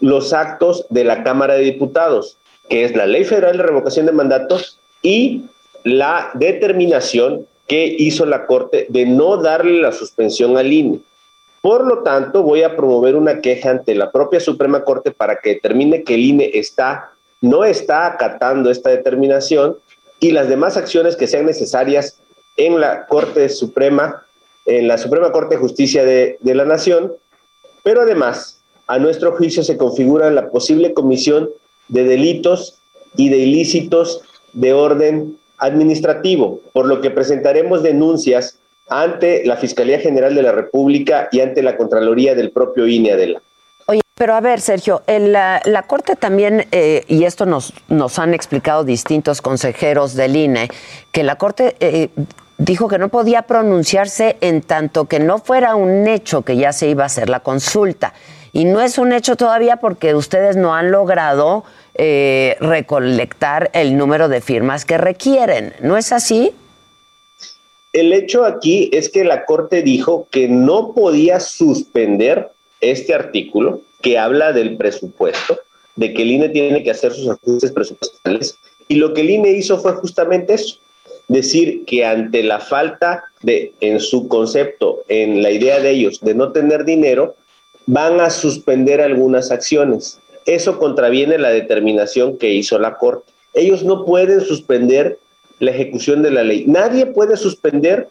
los 0.01 0.33
actos 0.33 0.87
de 0.91 1.05
la 1.05 1.25
Cámara 1.25 1.55
de 1.55 1.65
Diputados, 1.65 2.39
que 2.69 2.85
es 2.85 2.97
la 2.97 3.07
Ley 3.07 3.25
Federal 3.25 3.57
de 3.57 3.63
Revocación 3.63 4.07
de 4.07 4.13
Mandatos 4.13 4.79
y 5.03 5.45
la 5.85 6.31
determinación 6.35 7.47
que 7.67 7.87
hizo 7.99 8.27
la 8.27 8.47
Corte 8.47 8.87
de 8.89 9.07
no 9.07 9.37
darle 9.37 9.81
la 9.81 9.93
suspensión 9.93 10.57
al 10.57 10.73
INE. 10.73 11.01
Por 11.61 11.87
lo 11.87 12.03
tanto, 12.03 12.43
voy 12.43 12.63
a 12.63 12.77
promover 12.77 13.17
una 13.17 13.41
queja 13.41 13.71
ante 13.71 13.95
la 13.95 14.13
propia 14.13 14.41
Suprema 14.41 14.85
Corte 14.85 15.11
para 15.11 15.41
que 15.41 15.55
determine 15.55 16.05
que 16.05 16.15
el 16.15 16.21
INE 16.21 16.51
está, 16.55 17.11
no 17.41 17.65
está 17.65 18.07
acatando 18.07 18.71
esta 18.71 18.91
determinación 18.91 19.77
y 20.21 20.31
las 20.31 20.49
demás 20.49 20.77
acciones 20.77 21.17
que 21.17 21.27
sean 21.27 21.47
necesarias 21.47 22.21
en 22.57 22.81
la 22.81 23.07
Corte 23.07 23.49
Suprema, 23.49 24.25
en 24.65 24.89
la 24.89 24.99
Suprema 24.99 25.33
Corte 25.33 25.57
de 25.57 25.61
Justicia 25.61 26.05
de, 26.05 26.39
de 26.41 26.55
la 26.55 26.65
Nación, 26.65 27.13
pero 27.83 28.03
además, 28.03 28.63
a 28.87 28.99
nuestro 28.99 29.33
juicio 29.33 29.63
se 29.63 29.77
configura 29.77 30.31
la 30.31 30.51
posible 30.51 30.95
comisión 30.95 31.51
de 31.89 32.05
delitos 32.05 32.79
y 33.17 33.29
de 33.29 33.39
ilícitos 33.39 34.23
de 34.53 34.73
orden 34.73 35.37
administrativo, 35.59 36.61
por 36.73 36.87
lo 36.87 37.01
que 37.01 37.11
presentaremos 37.11 37.83
denuncias 37.83 38.59
ante 38.89 39.45
la 39.45 39.57
Fiscalía 39.57 39.99
General 39.99 40.35
de 40.35 40.43
la 40.43 40.53
República 40.53 41.29
y 41.33 41.41
ante 41.41 41.63
la 41.63 41.77
Contraloría 41.77 42.35
del 42.35 42.51
propio 42.51 42.87
INE 42.87 43.13
Adela. 43.13 43.43
Oye, 43.87 44.01
pero 44.15 44.35
a 44.35 44.41
ver, 44.41 44.61
Sergio, 44.61 45.03
la, 45.07 45.85
Corte 45.87 46.17
también, 46.17 46.67
eh, 46.73 47.05
y 47.09 47.25
esto 47.25 47.47
nos, 47.47 47.73
nos 47.89 48.19
han 48.19 48.35
explicado 48.35 48.85
distintos 48.85 49.43
consejeros 49.43 50.15
del 50.15 50.37
INE, 50.37 50.69
que 51.13 51.23
la 51.23 51.37
Corte 51.37 51.77
eh, 51.81 52.11
dijo 52.59 52.89
que 52.89 52.99
no 52.99 53.09
podía 53.09 53.43
pronunciarse 53.43 54.37
en 54.41 54.63
tanto 54.63 55.07
que 55.07 55.21
no 55.21 55.39
fuera 55.39 55.75
un 55.75 56.07
hecho 56.07 56.43
que 56.43 56.57
ya 56.57 56.73
se 56.73 56.89
iba 56.89 57.03
a 57.05 57.07
hacer 57.07 57.29
la 57.29 57.41
consulta. 57.41 58.15
Y 58.57 58.65
no 58.65 58.81
es 58.81 58.97
un 58.97 59.13
hecho 59.13 59.37
todavía 59.37 59.77
porque 59.77 60.15
ustedes 60.15 60.57
no 60.57 60.75
han 60.75 60.91
logrado 60.91 61.63
eh, 61.95 62.57
recolectar 62.59 63.71
el 63.75 63.99
número 63.99 64.31
de 64.31 64.41
firmas 64.41 64.87
que 64.87 64.97
requieren. 64.97 65.75
¿No 65.81 65.99
es 65.99 66.11
así? 66.11 66.53
El 67.93 68.15
hecho 68.15 68.47
aquí 68.47 68.89
es 68.95 69.11
que 69.11 69.25
la 69.25 69.45
Corte 69.45 69.83
dijo 69.83 70.27
que 70.31 70.49
no 70.49 70.95
podía 70.95 71.39
suspender 71.39 72.51
este 72.81 73.13
artículo 73.13 73.83
que 74.01 74.19
habla 74.19 74.55
del 74.55 74.79
presupuesto, 74.79 75.59
de 75.97 76.15
que 76.15 76.23
el 76.23 76.31
INE 76.31 76.49
tiene 76.49 76.83
que 76.83 76.93
hacer 76.93 77.13
sus 77.13 77.29
ajustes 77.29 77.73
presupuestales, 77.73 78.57
y 78.89 78.95
lo 78.95 79.13
que 79.13 79.21
el 79.21 79.29
INE 79.29 79.51
hizo 79.51 79.77
fue 79.77 79.93
justamente 79.97 80.55
eso, 80.55 80.79
decir 81.29 81.85
que 81.85 82.07
ante 82.07 82.43
la 82.43 82.61
falta 82.61 83.25
de, 83.43 83.75
en 83.81 84.01
su 84.01 84.29
concepto, 84.29 85.03
en 85.09 85.43
la 85.43 85.51
idea 85.51 85.79
de 85.79 85.91
ellos, 85.91 86.21
de 86.23 86.35
no 86.35 86.53
tener 86.53 86.87
dinero, 86.87 87.37
van 87.87 88.21
a 88.21 88.31
suspender 88.31 89.01
algunas 89.01 89.51
acciones. 89.51 90.21
Eso 90.45 90.79
contraviene 90.79 91.39
la 91.39 91.51
determinación 91.51 92.37
que 92.37 92.53
hizo 92.53 92.79
la 92.79 92.97
Corte. 92.97 93.33
Ellos 93.55 93.85
no 93.85 94.05
pueden 94.05 94.41
suspender 94.41 95.19
la 95.59 95.71
ejecución 95.71 96.23
de 96.23 96.31
la 96.31 96.43
ley. 96.43 96.65
Nadie 96.67 97.07
puede 97.07 97.37
suspender 97.37 98.09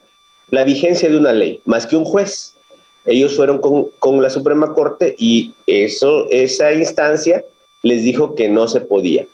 la 0.49 0.63
vigencia 0.63 1.09
de 1.09 1.17
una 1.17 1.33
ley, 1.33 1.61
más 1.65 1.85
que 1.85 1.95
un 1.95 2.05
juez. 2.05 2.55
Ellos 3.05 3.35
fueron 3.35 3.59
con, 3.59 4.21
la 4.21 4.29
Suprema 4.29 4.73
Corte 4.73 5.15
y 5.17 5.53
eso, 5.67 6.27
esa 6.31 6.73
instancia 6.73 7.43
les 7.83 8.03
dijo 8.03 8.33
que 8.33 8.49
no 8.49 8.67
se 8.67 8.81
podía. 8.81 9.27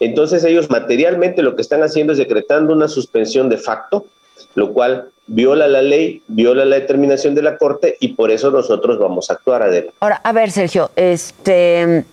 Entonces 0.00 0.42
ellos 0.42 0.68
materialmente 0.70 1.42
lo 1.42 1.54
que 1.54 1.62
están 1.62 1.84
haciendo 1.84 2.12
es 2.12 2.18
decretando 2.18 2.72
una 2.72 2.88
suspensión 2.88 3.48
de 3.48 3.58
facto, 3.58 4.06
lo 4.54 4.72
cual 4.72 5.10
viola 5.26 5.68
la 5.68 5.82
ley, 5.82 6.22
viola 6.28 6.64
la 6.64 6.76
determinación 6.76 7.34
de 7.34 7.42
la 7.42 7.56
Corte 7.56 7.96
y 8.00 8.08
por 8.08 8.30
eso 8.30 8.50
nosotros 8.50 8.98
vamos 8.98 9.30
a 9.30 9.34
actuar, 9.34 9.62
adelante. 9.62 9.94
Ahora, 10.00 10.20
a 10.22 10.32
ver, 10.32 10.50
Sergio, 10.50 10.90
este, 10.96 12.04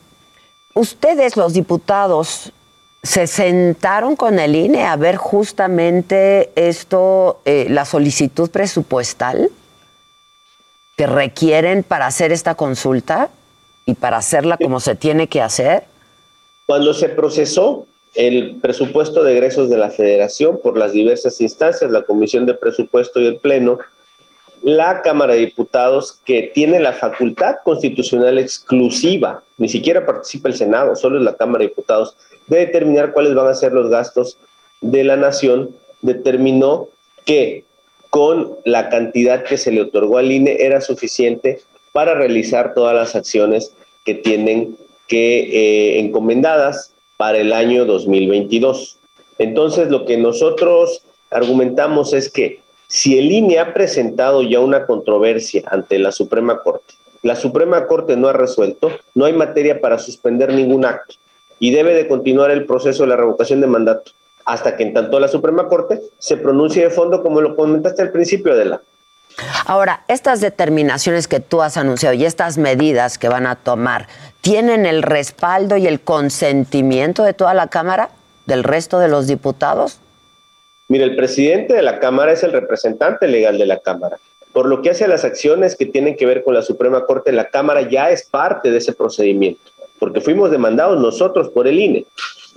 ustedes 0.73 1.35
los 1.35 1.53
diputados 1.53 2.51
se 3.01 3.27
sentaron 3.27 4.15
con 4.15 4.39
el 4.39 4.55
INE 4.55 4.85
a 4.85 4.95
ver 4.95 5.15
justamente 5.15 6.51
esto, 6.55 7.39
eh, 7.45 7.67
la 7.69 7.85
solicitud 7.85 8.49
presupuestal 8.49 9.49
que 10.97 11.07
requieren 11.07 11.83
para 11.83 12.07
hacer 12.07 12.33
esta 12.33 12.55
consulta 12.55 13.29
y 13.85 13.93
para 13.93 14.17
hacerla 14.17 14.57
como 14.57 14.79
se 14.81 14.95
tiene 14.95 15.27
que 15.27 15.41
hacer? 15.41 15.85
Cuando 16.67 16.93
se 16.93 17.09
procesó 17.09 17.87
el 18.15 18.57
presupuesto 18.61 19.23
de 19.23 19.33
egresos 19.33 19.69
de 19.69 19.77
la 19.77 19.89
federación 19.89 20.59
por 20.61 20.77
las 20.77 20.93
diversas 20.93 21.39
instancias, 21.41 21.91
la 21.91 22.03
Comisión 22.03 22.45
de 22.45 22.53
Presupuesto 22.53 23.19
y 23.21 23.27
el 23.27 23.37
Pleno, 23.37 23.79
la 24.61 25.01
Cámara 25.01 25.33
de 25.33 25.41
Diputados, 25.41 26.19
que 26.25 26.51
tiene 26.53 26.79
la 26.79 26.93
facultad 26.93 27.57
constitucional 27.63 28.37
exclusiva, 28.37 29.43
ni 29.57 29.69
siquiera 29.69 30.05
participa 30.05 30.49
el 30.49 30.55
Senado, 30.55 30.95
solo 30.95 31.17
es 31.17 31.23
la 31.23 31.35
Cámara 31.35 31.63
de 31.63 31.69
Diputados, 31.69 32.17
de 32.47 32.59
determinar 32.59 33.13
cuáles 33.13 33.35
van 33.35 33.47
a 33.47 33.53
ser 33.53 33.71
los 33.73 33.89
gastos 33.89 34.37
de 34.81 35.03
la 35.03 35.15
nación, 35.15 35.75
determinó 36.01 36.89
que 37.25 37.63
con 38.09 38.57
la 38.65 38.89
cantidad 38.89 39.43
que 39.43 39.57
se 39.57 39.71
le 39.71 39.81
otorgó 39.81 40.17
al 40.17 40.31
INE 40.31 40.57
era 40.59 40.81
suficiente 40.81 41.61
para 41.91 42.15
realizar 42.15 42.73
todas 42.73 42.95
las 42.95 43.15
acciones 43.15 43.73
que 44.03 44.15
tienen 44.15 44.75
que 45.07 45.39
eh, 45.39 45.99
encomendadas 45.99 46.93
para 47.19 47.39
el 47.39 47.51
año 47.51 47.83
2022. 47.83 48.97
Entonces, 49.39 49.89
lo 49.89 50.05
que 50.05 50.15
nosotros 50.15 51.03
argumentamos 51.29 52.13
es 52.13 52.31
que 52.31 52.61
si 52.87 53.17
el 53.17 53.29
INE 53.29 53.59
ha 53.59 53.73
presentado 53.73 54.41
ya 54.41 54.61
una 54.61 54.85
controversia 54.85 55.63
ante 55.69 55.99
la 55.99 56.13
Suprema 56.13 56.61
Corte, 56.63 56.93
la 57.21 57.35
Suprema 57.35 57.87
Corte 57.87 58.15
no 58.15 58.29
ha 58.29 58.33
resuelto, 58.33 58.93
no 59.15 59.25
hay 59.25 59.33
materia 59.33 59.81
para 59.81 59.99
suspender 59.99 60.53
ningún 60.53 60.85
acto 60.85 61.15
y 61.59 61.71
debe 61.71 61.93
de 61.93 62.07
continuar 62.07 62.51
el 62.51 62.65
proceso 62.65 63.03
de 63.03 63.09
la 63.09 63.17
revocación 63.17 63.59
de 63.59 63.67
mandato 63.67 64.13
hasta 64.45 64.77
que 64.77 64.83
en 64.83 64.93
tanto 64.93 65.19
la 65.19 65.27
Suprema 65.27 65.67
Corte 65.67 65.99
se 66.19 66.37
pronuncie 66.37 66.83
de 66.83 66.89
fondo, 66.89 67.21
como 67.21 67.41
lo 67.41 67.57
comentaste 67.57 68.01
al 68.01 68.13
principio, 68.13 68.55
de 68.55 68.63
la. 68.63 68.81
Ahora, 69.65 70.03
estas 70.07 70.41
determinaciones 70.41 71.27
que 71.27 71.39
tú 71.39 71.61
has 71.61 71.77
anunciado 71.77 72.15
y 72.15 72.25
estas 72.25 72.57
medidas 72.57 73.17
que 73.17 73.29
van 73.29 73.45
a 73.45 73.55
tomar, 73.55 74.07
¿tienen 74.41 74.85
el 74.85 75.03
respaldo 75.03 75.77
y 75.77 75.87
el 75.87 76.01
consentimiento 76.01 77.23
de 77.23 77.33
toda 77.33 77.53
la 77.53 77.67
Cámara, 77.67 78.09
del 78.45 78.63
resto 78.63 78.99
de 78.99 79.07
los 79.07 79.27
diputados? 79.27 79.99
Mira, 80.87 81.05
el 81.05 81.15
presidente 81.15 81.73
de 81.73 81.83
la 81.83 81.99
Cámara 81.99 82.31
es 82.31 82.43
el 82.43 82.51
representante 82.51 83.27
legal 83.27 83.57
de 83.57 83.67
la 83.67 83.79
Cámara. 83.79 84.17
Por 84.53 84.65
lo 84.65 84.81
que 84.81 84.89
hace 84.89 85.05
a 85.05 85.07
las 85.07 85.23
acciones 85.23 85.75
que 85.75 85.85
tienen 85.85 86.17
que 86.17 86.25
ver 86.25 86.43
con 86.43 86.55
la 86.55 86.63
Suprema 86.63 87.05
Corte, 87.05 87.31
la 87.31 87.49
Cámara 87.49 87.87
ya 87.87 88.09
es 88.09 88.23
parte 88.23 88.71
de 88.71 88.77
ese 88.79 88.93
procedimiento, 88.93 89.61
porque 89.99 90.19
fuimos 90.19 90.49
demandados 90.49 90.99
nosotros 90.99 91.49
por 91.49 91.67
el 91.67 91.79
INE. 91.79 92.05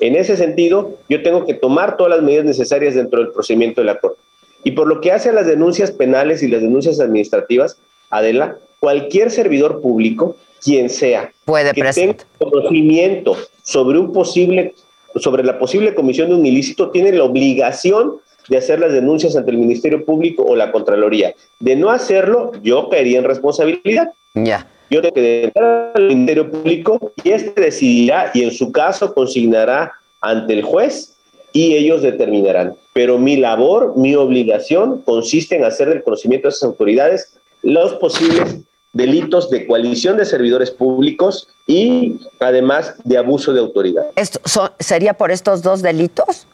En 0.00 0.16
ese 0.16 0.36
sentido, 0.38 0.96
yo 1.10 1.22
tengo 1.22 1.44
que 1.44 1.54
tomar 1.54 1.98
todas 1.98 2.14
las 2.16 2.22
medidas 2.22 2.46
necesarias 2.46 2.94
dentro 2.94 3.20
del 3.20 3.32
procedimiento 3.32 3.82
de 3.82 3.84
la 3.84 3.98
Corte. 3.98 4.18
Y 4.64 4.72
por 4.72 4.86
lo 4.86 5.00
que 5.00 5.12
hace 5.12 5.30
a 5.30 5.32
las 5.32 5.46
denuncias 5.46 5.90
penales 5.90 6.42
y 6.42 6.48
las 6.48 6.62
denuncias 6.62 7.00
administrativas, 7.00 7.78
Adela, 8.10 8.58
cualquier 8.80 9.30
servidor 9.30 9.80
público, 9.80 10.36
quien 10.62 10.90
sea, 10.90 11.32
Puede 11.44 11.72
que 11.72 11.82
tenga 11.82 12.16
conocimiento 12.38 13.36
sobre 13.62 13.98
un 13.98 14.12
posible, 14.12 14.74
sobre 15.16 15.42
la 15.44 15.58
posible 15.58 15.94
comisión 15.94 16.28
de 16.28 16.36
un 16.36 16.46
ilícito, 16.46 16.90
tiene 16.90 17.12
la 17.12 17.24
obligación 17.24 18.20
de 18.48 18.58
hacer 18.58 18.80
las 18.80 18.92
denuncias 18.92 19.36
ante 19.36 19.50
el 19.50 19.58
Ministerio 19.58 20.04
Público 20.04 20.44
o 20.44 20.56
la 20.56 20.72
Contraloría. 20.72 21.34
De 21.60 21.76
no 21.76 21.90
hacerlo, 21.90 22.52
yo 22.62 22.88
caería 22.88 23.18
en 23.18 23.24
responsabilidad. 23.24 24.12
Ya. 24.34 24.66
Yo 24.90 25.00
tengo 25.00 25.14
que 25.14 25.20
denunciar 25.20 25.92
al 25.94 26.06
Ministerio 26.08 26.50
Público 26.50 27.12
y 27.24 27.30
este 27.30 27.60
decidirá 27.60 28.30
y 28.34 28.42
en 28.42 28.50
su 28.50 28.72
caso 28.72 29.14
consignará 29.14 29.92
ante 30.20 30.52
el 30.52 30.62
juez 30.62 31.11
y 31.52 31.76
ellos 31.76 32.02
determinarán. 32.02 32.74
Pero 32.92 33.18
mi 33.18 33.36
labor, 33.36 33.94
mi 33.96 34.14
obligación 34.14 35.02
consiste 35.02 35.56
en 35.56 35.64
hacer 35.64 35.88
del 35.88 36.02
conocimiento 36.02 36.48
de 36.48 36.50
esas 36.50 36.64
autoridades 36.64 37.38
los 37.62 37.94
posibles 37.94 38.58
delitos 38.92 39.48
de 39.50 39.66
coalición 39.66 40.16
de 40.16 40.24
servidores 40.24 40.70
públicos 40.70 41.48
y 41.66 42.18
además 42.40 42.94
de 43.04 43.16
abuso 43.16 43.52
de 43.52 43.60
autoridad. 43.60 44.04
¿Esto 44.16 44.40
¿Sería 44.78 45.14
por 45.14 45.30
estos 45.30 45.62
dos 45.62 45.80
delitos? 45.80 46.46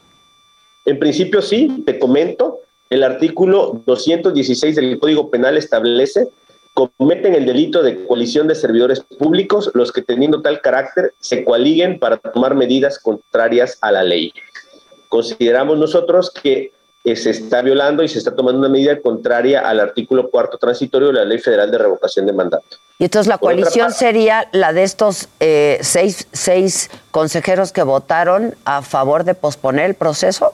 En 0.84 0.98
principio 0.98 1.42
sí, 1.42 1.82
te 1.84 1.98
comento, 1.98 2.60
el 2.90 3.02
artículo 3.02 3.82
216 3.86 4.76
del 4.76 4.98
Código 4.98 5.30
Penal 5.30 5.58
establece 5.58 6.28
cometen 6.96 7.34
el 7.34 7.44
delito 7.44 7.82
de 7.82 8.06
coalición 8.06 8.46
de 8.46 8.54
servidores 8.54 9.00
públicos 9.00 9.70
los 9.74 9.90
que 9.90 10.02
teniendo 10.02 10.42
tal 10.42 10.60
carácter 10.60 11.12
se 11.18 11.42
coaliguen 11.42 11.98
para 11.98 12.18
tomar 12.18 12.54
medidas 12.54 13.00
contrarias 13.00 13.78
a 13.80 13.90
la 13.90 14.04
ley. 14.04 14.32
Consideramos 15.08 15.78
nosotros 15.78 16.30
que 16.30 16.72
se 17.04 17.30
está 17.30 17.62
violando 17.62 18.02
y 18.02 18.08
se 18.08 18.18
está 18.18 18.34
tomando 18.34 18.58
una 18.58 18.68
medida 18.68 19.00
contraria 19.00 19.60
al 19.66 19.80
artículo 19.80 20.28
cuarto 20.30 20.58
transitorio 20.58 21.08
de 21.08 21.14
la 21.14 21.24
Ley 21.24 21.38
Federal 21.38 21.70
de 21.70 21.78
Revocación 21.78 22.26
de 22.26 22.32
Mandato. 22.34 22.76
Y 22.98 23.04
entonces 23.04 23.28
la 23.28 23.38
coalición 23.38 23.92
sería 23.92 24.48
la 24.52 24.72
de 24.74 24.82
estos 24.82 25.28
eh, 25.40 25.78
seis, 25.80 26.28
seis 26.32 26.90
consejeros 27.10 27.72
que 27.72 27.82
votaron 27.82 28.56
a 28.66 28.82
favor 28.82 29.24
de 29.24 29.34
posponer 29.34 29.86
el 29.86 29.94
proceso, 29.94 30.52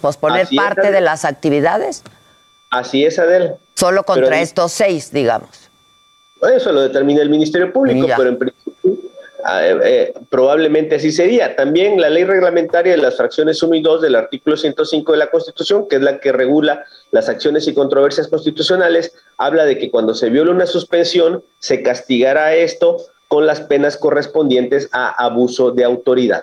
posponer 0.00 0.42
Así 0.42 0.54
parte 0.56 0.92
de 0.92 1.00
las 1.00 1.24
actividades. 1.24 2.04
Así 2.70 3.04
es, 3.04 3.18
Adel. 3.18 3.54
Solo 3.74 4.04
contra 4.04 4.26
Pero- 4.26 4.36
estos 4.42 4.70
seis, 4.72 5.10
digamos. 5.10 5.48
Eso 6.54 6.70
lo 6.70 6.82
determina 6.82 7.22
el 7.22 7.30
Ministerio 7.30 7.72
Público, 7.72 8.06
Ya. 8.06 8.16
pero 8.16 8.28
en 8.28 8.38
principio 8.38 8.67
eh, 9.38 9.78
eh, 9.84 10.14
probablemente 10.30 10.96
así 10.96 11.12
sería. 11.12 11.54
También 11.54 12.00
la 12.00 12.10
ley 12.10 12.24
reglamentaria 12.24 12.92
de 12.92 12.98
las 12.98 13.16
fracciones 13.16 13.62
1 13.62 13.74
y 13.76 13.82
2 13.82 14.02
del 14.02 14.16
artículo 14.16 14.56
105 14.56 15.12
de 15.12 15.18
la 15.18 15.30
Constitución, 15.30 15.86
que 15.88 15.96
es 15.96 16.02
la 16.02 16.18
que 16.18 16.32
regula 16.32 16.84
las 17.12 17.28
acciones 17.28 17.68
y 17.68 17.74
controversias 17.74 18.28
constitucionales, 18.28 19.12
habla 19.36 19.64
de 19.64 19.78
que 19.78 19.90
cuando 19.90 20.14
se 20.14 20.30
viola 20.30 20.50
una 20.50 20.66
suspensión, 20.66 21.44
se 21.58 21.82
castigará 21.82 22.54
esto 22.54 22.98
con 23.28 23.46
las 23.46 23.60
penas 23.60 23.96
correspondientes 23.96 24.88
a 24.92 25.10
abuso 25.24 25.70
de 25.70 25.84
autoridad. 25.84 26.42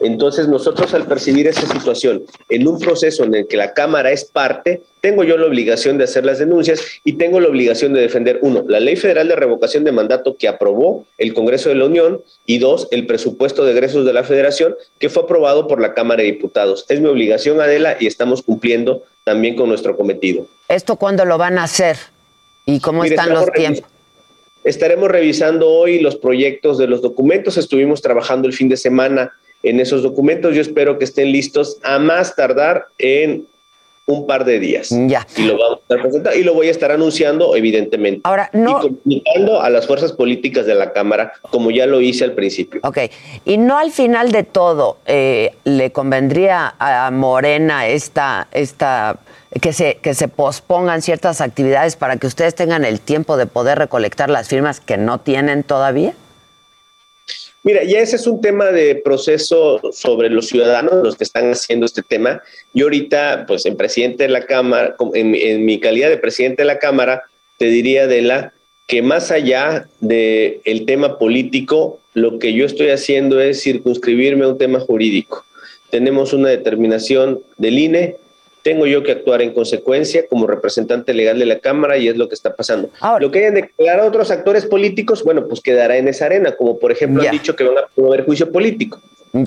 Entonces, 0.00 0.48
nosotros 0.48 0.92
al 0.92 1.06
percibir 1.06 1.46
esa 1.46 1.66
situación 1.66 2.24
en 2.48 2.66
un 2.66 2.78
proceso 2.78 3.24
en 3.24 3.34
el 3.34 3.46
que 3.46 3.56
la 3.56 3.72
Cámara 3.72 4.10
es 4.10 4.24
parte, 4.24 4.82
tengo 5.04 5.22
yo 5.22 5.36
la 5.36 5.44
obligación 5.44 5.98
de 5.98 6.04
hacer 6.04 6.24
las 6.24 6.38
denuncias 6.38 6.80
y 7.04 7.18
tengo 7.18 7.38
la 7.38 7.48
obligación 7.48 7.92
de 7.92 8.00
defender, 8.00 8.38
uno, 8.40 8.64
la 8.66 8.80
Ley 8.80 8.96
Federal 8.96 9.28
de 9.28 9.36
Revocación 9.36 9.84
de 9.84 9.92
Mandato 9.92 10.38
que 10.38 10.48
aprobó 10.48 11.04
el 11.18 11.34
Congreso 11.34 11.68
de 11.68 11.74
la 11.74 11.84
Unión 11.84 12.22
y 12.46 12.56
dos, 12.56 12.88
el 12.90 13.06
presupuesto 13.06 13.66
de 13.66 13.72
egresos 13.72 14.06
de 14.06 14.14
la 14.14 14.24
Federación 14.24 14.74
que 14.98 15.10
fue 15.10 15.24
aprobado 15.24 15.68
por 15.68 15.78
la 15.78 15.92
Cámara 15.92 16.22
de 16.22 16.32
Diputados. 16.32 16.86
Es 16.88 17.02
mi 17.02 17.08
obligación, 17.08 17.60
Adela, 17.60 17.98
y 18.00 18.06
estamos 18.06 18.40
cumpliendo 18.40 19.02
también 19.24 19.56
con 19.56 19.68
nuestro 19.68 19.94
cometido. 19.94 20.46
¿Esto 20.70 20.96
cuándo 20.96 21.26
lo 21.26 21.36
van 21.36 21.58
a 21.58 21.64
hacer? 21.64 21.98
¿Y 22.64 22.80
cómo 22.80 23.02
Mire, 23.02 23.16
están 23.16 23.34
los 23.34 23.52
tiempos? 23.52 23.84
Estaremos 24.64 25.10
revisando 25.10 25.68
hoy 25.68 26.00
los 26.00 26.16
proyectos 26.16 26.78
de 26.78 26.86
los 26.86 27.02
documentos. 27.02 27.58
Estuvimos 27.58 28.00
trabajando 28.00 28.48
el 28.48 28.54
fin 28.54 28.70
de 28.70 28.78
semana 28.78 29.34
en 29.62 29.80
esos 29.80 30.02
documentos. 30.02 30.54
Yo 30.54 30.62
espero 30.62 30.98
que 30.98 31.04
estén 31.04 31.30
listos 31.30 31.76
a 31.82 31.98
más 31.98 32.34
tardar 32.36 32.86
en 32.96 33.46
un 34.06 34.26
par 34.26 34.44
de 34.44 34.58
días. 34.58 34.90
Ya. 34.90 35.26
Y 35.36 35.42
lo 35.42 35.56
vamos 35.58 35.78
a 35.78 35.82
estar 35.82 36.02
presentando 36.02 36.38
y 36.38 36.42
lo 36.42 36.54
voy 36.54 36.68
a 36.68 36.70
estar 36.70 36.92
anunciando, 36.92 37.56
evidentemente. 37.56 38.20
Ahora, 38.24 38.50
no. 38.52 38.78
Y 38.78 38.82
comunicando 38.82 39.62
a 39.62 39.70
las 39.70 39.86
fuerzas 39.86 40.12
políticas 40.12 40.66
de 40.66 40.74
la 40.74 40.92
Cámara, 40.92 41.32
como 41.50 41.70
ya 41.70 41.86
lo 41.86 42.00
hice 42.00 42.24
al 42.24 42.32
principio. 42.32 42.80
Ok, 42.84 42.98
y 43.44 43.56
no 43.56 43.78
al 43.78 43.92
final 43.92 44.32
de 44.32 44.42
todo 44.42 44.98
eh, 45.06 45.52
le 45.64 45.92
convendría 45.92 46.74
a 46.78 47.10
Morena 47.10 47.86
esta, 47.86 48.48
esta 48.52 49.18
que 49.60 49.72
se, 49.72 49.96
que 49.96 50.14
se 50.14 50.28
pospongan 50.28 51.00
ciertas 51.00 51.40
actividades 51.40 51.96
para 51.96 52.16
que 52.16 52.26
ustedes 52.26 52.54
tengan 52.54 52.84
el 52.84 53.00
tiempo 53.00 53.36
de 53.36 53.46
poder 53.46 53.78
recolectar 53.78 54.28
las 54.28 54.48
firmas 54.48 54.80
que 54.80 54.96
no 54.96 55.20
tienen 55.20 55.62
todavía? 55.62 56.14
Mira, 57.64 57.82
ya 57.82 58.00
ese 58.00 58.16
es 58.16 58.26
un 58.26 58.42
tema 58.42 58.66
de 58.66 58.94
proceso 58.94 59.80
sobre 59.90 60.28
los 60.28 60.48
ciudadanos, 60.48 61.02
los 61.02 61.16
que 61.16 61.24
están 61.24 61.50
haciendo 61.50 61.86
este 61.86 62.02
tema. 62.02 62.42
Yo 62.74 62.84
ahorita, 62.84 63.46
pues 63.48 63.64
en 63.64 63.76
presidente 63.76 64.24
de 64.24 64.28
la 64.28 64.44
Cámara, 64.44 64.94
en, 65.14 65.34
en 65.34 65.64
mi 65.64 65.80
calidad 65.80 66.10
de 66.10 66.18
presidente 66.18 66.60
de 66.62 66.66
la 66.66 66.78
Cámara, 66.78 67.22
te 67.58 67.66
diría 67.66 68.06
de 68.06 68.50
que 68.86 69.00
más 69.00 69.30
allá 69.30 69.88
del 70.00 70.60
el 70.64 70.84
tema 70.84 71.18
político, 71.18 72.00
lo 72.12 72.38
que 72.38 72.52
yo 72.52 72.66
estoy 72.66 72.90
haciendo 72.90 73.40
es 73.40 73.62
circunscribirme 73.62 74.44
a 74.44 74.48
un 74.48 74.58
tema 74.58 74.78
jurídico. 74.80 75.44
Tenemos 75.90 76.34
una 76.34 76.50
determinación 76.50 77.40
del 77.56 77.78
INE, 77.78 78.16
tengo 78.64 78.86
yo 78.86 79.02
que 79.02 79.12
actuar 79.12 79.42
en 79.42 79.52
consecuencia 79.52 80.26
como 80.26 80.46
representante 80.46 81.12
legal 81.12 81.38
de 81.38 81.44
la 81.44 81.58
Cámara 81.58 81.98
y 81.98 82.08
es 82.08 82.16
lo 82.16 82.28
que 82.28 82.34
está 82.34 82.56
pasando. 82.56 82.88
lo 83.20 83.30
que 83.30 83.40
hayan 83.40 83.54
declarado 83.54 84.08
otros 84.08 84.30
actores 84.30 84.64
políticos, 84.64 85.22
bueno, 85.22 85.46
pues 85.46 85.60
quedará 85.60 85.98
en 85.98 86.08
esa 86.08 86.24
arena, 86.24 86.56
como 86.56 86.78
por 86.78 86.90
ejemplo 86.90 87.22
Ya. 87.22 87.30
han 87.30 87.36
dicho 87.36 87.54
que 87.54 87.62
van 87.62 87.76
a 87.76 87.86
promover 87.94 88.24
juicio 88.24 88.50
político. 88.50 89.00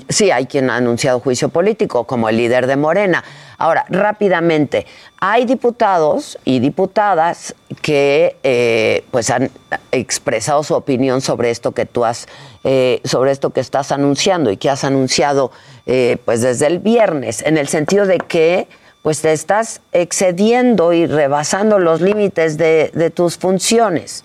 Sí, 0.08 0.30
hay 0.30 0.46
quien 0.46 0.70
ha 0.70 0.76
anunciado 0.76 1.18
juicio 1.18 1.48
político, 1.48 2.04
como 2.04 2.28
el 2.28 2.36
líder 2.36 2.66
de 2.66 2.76
Morena. 2.76 3.24
Ahora, 3.56 3.86
rápidamente, 3.88 4.86
hay 5.18 5.46
diputados 5.46 6.38
y 6.44 6.60
diputadas 6.60 7.56
que 7.82 8.36
eh, 8.44 9.02
pues 9.10 9.30
han 9.30 9.50
expresado 9.90 10.62
su 10.62 10.74
opinión 10.74 11.22
sobre 11.22 11.50
esto 11.50 11.72
que 11.72 11.86
tú 11.86 12.04
has, 12.04 12.28
eh, 12.62 13.00
sobre 13.02 13.32
esto 13.32 13.50
que 13.50 13.60
estás 13.60 13.90
anunciando 13.90 14.52
y 14.52 14.58
que 14.58 14.70
has 14.70 14.84
anunciado 14.84 15.50
eh, 15.86 16.18
pues 16.24 16.42
desde 16.42 16.66
el 16.66 16.78
viernes, 16.78 17.42
en 17.42 17.56
el 17.56 17.66
sentido 17.66 18.06
de 18.06 18.18
que 18.18 18.68
pues 19.02 19.20
te 19.20 19.32
estás 19.32 19.80
excediendo 19.92 20.92
y 20.92 21.06
rebasando 21.06 21.78
los 21.78 22.00
límites 22.00 22.58
de, 22.58 22.90
de 22.94 23.10
tus 23.10 23.36
funciones. 23.36 24.24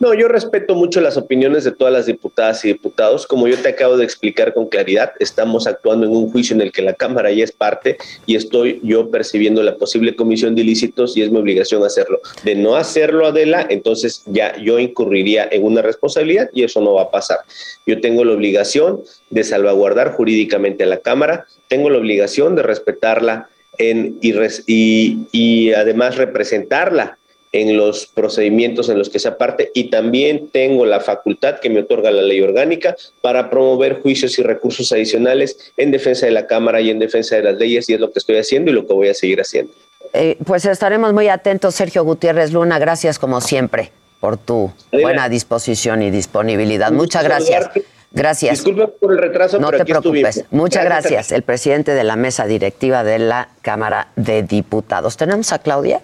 No, 0.00 0.14
yo 0.14 0.28
respeto 0.28 0.76
mucho 0.76 1.00
las 1.00 1.16
opiniones 1.16 1.64
de 1.64 1.72
todas 1.72 1.92
las 1.92 2.06
diputadas 2.06 2.64
y 2.64 2.68
diputados. 2.68 3.26
Como 3.26 3.48
yo 3.48 3.58
te 3.58 3.70
acabo 3.70 3.96
de 3.96 4.04
explicar 4.04 4.54
con 4.54 4.68
claridad, 4.68 5.12
estamos 5.18 5.66
actuando 5.66 6.06
en 6.06 6.12
un 6.12 6.30
juicio 6.30 6.54
en 6.54 6.62
el 6.62 6.70
que 6.70 6.82
la 6.82 6.92
Cámara 6.92 7.32
ya 7.32 7.42
es 7.42 7.50
parte 7.50 7.98
y 8.24 8.36
estoy 8.36 8.80
yo 8.84 9.10
percibiendo 9.10 9.60
la 9.64 9.76
posible 9.76 10.14
comisión 10.14 10.54
de 10.54 10.62
ilícitos 10.62 11.16
y 11.16 11.22
es 11.22 11.32
mi 11.32 11.38
obligación 11.38 11.82
hacerlo. 11.82 12.20
De 12.44 12.54
no 12.54 12.76
hacerlo, 12.76 13.26
Adela, 13.26 13.66
entonces 13.68 14.22
ya 14.26 14.56
yo 14.58 14.78
incurriría 14.78 15.48
en 15.50 15.64
una 15.64 15.82
responsabilidad 15.82 16.48
y 16.52 16.62
eso 16.62 16.80
no 16.80 16.94
va 16.94 17.02
a 17.02 17.10
pasar. 17.10 17.38
Yo 17.84 18.00
tengo 18.00 18.24
la 18.24 18.34
obligación 18.34 19.02
de 19.30 19.42
salvaguardar 19.42 20.12
jurídicamente 20.12 20.84
a 20.84 20.86
la 20.86 20.98
Cámara, 20.98 21.46
tengo 21.66 21.90
la 21.90 21.98
obligación 21.98 22.54
de 22.54 22.62
respetarla 22.62 23.48
en, 23.78 24.16
y, 24.22 25.18
y 25.32 25.72
además 25.72 26.16
representarla 26.16 27.18
en 27.52 27.76
los 27.76 28.06
procedimientos 28.06 28.88
en 28.88 28.98
los 28.98 29.08
que 29.08 29.18
se 29.18 29.28
aparte 29.28 29.70
y 29.74 29.90
también 29.90 30.48
tengo 30.48 30.84
la 30.84 31.00
facultad 31.00 31.60
que 31.60 31.70
me 31.70 31.80
otorga 31.80 32.10
la 32.10 32.22
ley 32.22 32.40
orgánica 32.40 32.96
para 33.20 33.50
promover 33.50 34.00
juicios 34.00 34.38
y 34.38 34.42
recursos 34.42 34.92
adicionales 34.92 35.72
en 35.76 35.90
defensa 35.90 36.26
de 36.26 36.32
la 36.32 36.46
Cámara 36.46 36.80
y 36.80 36.90
en 36.90 36.98
defensa 36.98 37.36
de 37.36 37.42
las 37.42 37.56
leyes 37.56 37.88
y 37.88 37.94
es 37.94 38.00
lo 38.00 38.12
que 38.12 38.18
estoy 38.18 38.36
haciendo 38.36 38.70
y 38.70 38.74
lo 38.74 38.86
que 38.86 38.92
voy 38.92 39.08
a 39.08 39.14
seguir 39.14 39.40
haciendo. 39.40 39.72
Eh, 40.12 40.36
pues 40.44 40.64
estaremos 40.64 41.12
muy 41.12 41.28
atentos, 41.28 41.74
Sergio 41.74 42.04
Gutiérrez 42.04 42.52
Luna. 42.52 42.78
Gracias 42.78 43.18
como 43.18 43.40
siempre 43.40 43.92
por 44.20 44.36
tu 44.36 44.72
buena 44.92 45.28
disposición 45.28 46.02
y 46.02 46.10
disponibilidad. 46.10 46.90
Muchas 46.92 47.24
gracias. 47.24 47.70
Gracias. 48.10 48.52
Disculpa 48.52 48.86
por 48.86 49.12
el 49.12 49.18
retraso, 49.18 49.58
no 49.58 49.68
pero 49.68 49.84
te 49.84 49.84
preocupes. 49.84 50.38
estuvimos. 50.38 50.52
Muchas 50.52 50.84
gracias. 50.84 51.30
El 51.30 51.42
presidente 51.42 51.94
de 51.94 52.04
la 52.04 52.16
mesa 52.16 52.46
directiva 52.46 53.04
de 53.04 53.18
la 53.18 53.50
Cámara 53.60 54.08
de 54.16 54.42
Diputados. 54.42 55.16
¿Tenemos 55.18 55.52
a 55.52 55.58
Claudia? 55.58 56.00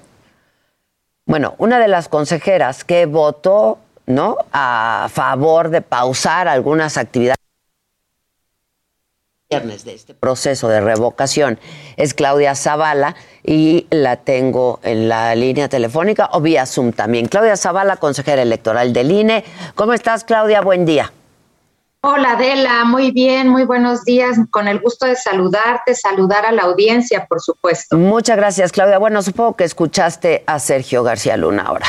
Bueno, 1.27 1.55
una 1.59 1.79
de 1.79 1.89
las 1.89 2.09
consejeras 2.09 2.85
que 2.85 3.07
votó, 3.07 3.79
¿no? 4.07 4.37
A 4.53 5.09
favor 5.11 5.71
de 5.71 5.81
pausar 5.81 6.49
algunas 6.49 6.99
actividades 6.99 7.39
viernes 9.51 9.85
de 9.85 9.95
este 9.95 10.15
proceso 10.15 10.69
de 10.69 10.81
revocación 10.81 11.59
es 11.97 12.15
Claudia 12.15 12.55
Zavala 12.55 13.15
y 13.45 13.87
la 13.91 14.17
tengo 14.17 14.81
en 14.83 15.09
la 15.09 15.35
línea 15.35 15.69
telefónica 15.69 16.29
o 16.33 16.41
vía 16.41 16.67
Zoom 16.67 16.93
también. 16.93 17.27
Claudia 17.27 17.57
Zavala, 17.57 17.97
consejera 17.97 18.43
electoral 18.43 18.93
del 18.93 19.13
INE. 19.13 19.45
¿Cómo 19.75 19.93
estás, 19.93 20.25
Claudia? 20.25 20.61
Buen 20.61 20.85
día. 20.85 21.13
Hola 22.07 22.33
Adela, 22.33 22.85
muy 22.85 23.13
bien, 23.13 23.49
muy 23.49 23.65
buenos 23.65 24.05
días. 24.05 24.37
Con 24.51 24.69
el 24.69 24.79
gusto 24.79 25.07
de 25.07 25.17
saludarte, 25.17 25.95
saludar 25.95 26.45
a 26.45 26.53
la 26.53 26.65
audiencia, 26.65 27.25
por 27.25 27.41
supuesto. 27.41 27.97
Muchas 27.97 28.37
gracias, 28.37 28.73
Claudia. 28.73 28.99
Bueno, 28.99 29.23
supongo 29.23 29.57
que 29.57 29.65
escuchaste 29.65 30.45
a 30.47 30.59
Sergio 30.59 31.03
García 31.03 31.39
Luna 31.39 31.63
ahora. 31.63 31.87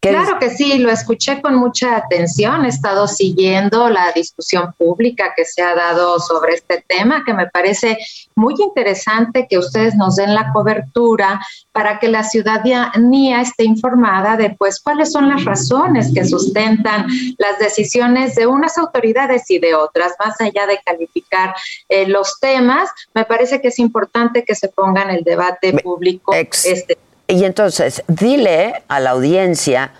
Claro 0.00 0.38
que 0.38 0.50
sí, 0.50 0.78
lo 0.78 0.92
escuché 0.92 1.42
con 1.42 1.56
mucha 1.56 1.96
atención. 1.96 2.64
He 2.64 2.68
estado 2.68 3.08
siguiendo 3.08 3.90
la 3.90 4.12
discusión 4.12 4.72
pública 4.78 5.32
que 5.36 5.44
se 5.44 5.60
ha 5.60 5.74
dado 5.74 6.20
sobre 6.20 6.54
este 6.54 6.84
tema, 6.86 7.24
que 7.26 7.34
me 7.34 7.48
parece 7.48 7.98
muy 8.36 8.54
interesante 8.58 9.48
que 9.50 9.58
ustedes 9.58 9.96
nos 9.96 10.14
den 10.14 10.34
la 10.34 10.52
cobertura 10.52 11.40
para 11.72 11.98
que 11.98 12.06
la 12.06 12.22
ciudadanía 12.22 13.40
esté 13.40 13.64
informada 13.64 14.36
de 14.36 14.50
pues 14.50 14.80
cuáles 14.80 15.10
son 15.10 15.28
las 15.28 15.44
razones 15.44 16.12
que 16.14 16.24
sustentan 16.24 17.08
las 17.36 17.58
decisiones 17.58 18.36
de 18.36 18.46
unas 18.46 18.78
autoridades 18.78 19.50
y 19.50 19.58
de 19.58 19.74
otras, 19.74 20.12
más 20.20 20.40
allá 20.40 20.66
de 20.66 20.78
calificar 20.84 21.56
eh, 21.88 22.06
los 22.06 22.38
temas. 22.38 22.88
Me 23.14 23.24
parece 23.24 23.60
que 23.60 23.68
es 23.68 23.80
importante 23.80 24.44
que 24.44 24.54
se 24.54 24.68
ponga 24.68 25.02
en 25.02 25.10
el 25.10 25.24
debate 25.24 25.72
público 25.72 26.32
este 26.34 26.96
y 27.28 27.44
entonces, 27.44 28.02
dile 28.08 28.82
a 28.88 29.00
la 29.00 29.10
audiencia, 29.10 29.92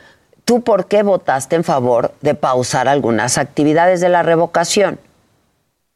¿tú 0.47 0.63
por 0.63 0.87
qué 0.87 1.03
votaste 1.03 1.57
en 1.57 1.65
favor 1.65 2.15
de 2.23 2.35
pausar 2.35 2.89
algunas 2.89 3.37
actividades 3.37 4.01
de 4.01 4.09
la 4.09 4.23
revocación? 4.23 4.99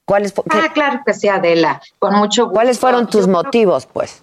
¿Cuáles 0.05 0.35
ah, 0.51 0.69
claro 0.75 1.01
que 1.07 1.15
sí, 1.15 1.29
Adela, 1.29 1.81
con 1.99 2.15
mucho 2.17 2.45
gusto. 2.45 2.55
¿Cuáles 2.55 2.79
fueron 2.79 3.07
tus 3.07 3.27
motivos, 3.27 3.87
pues? 3.87 4.23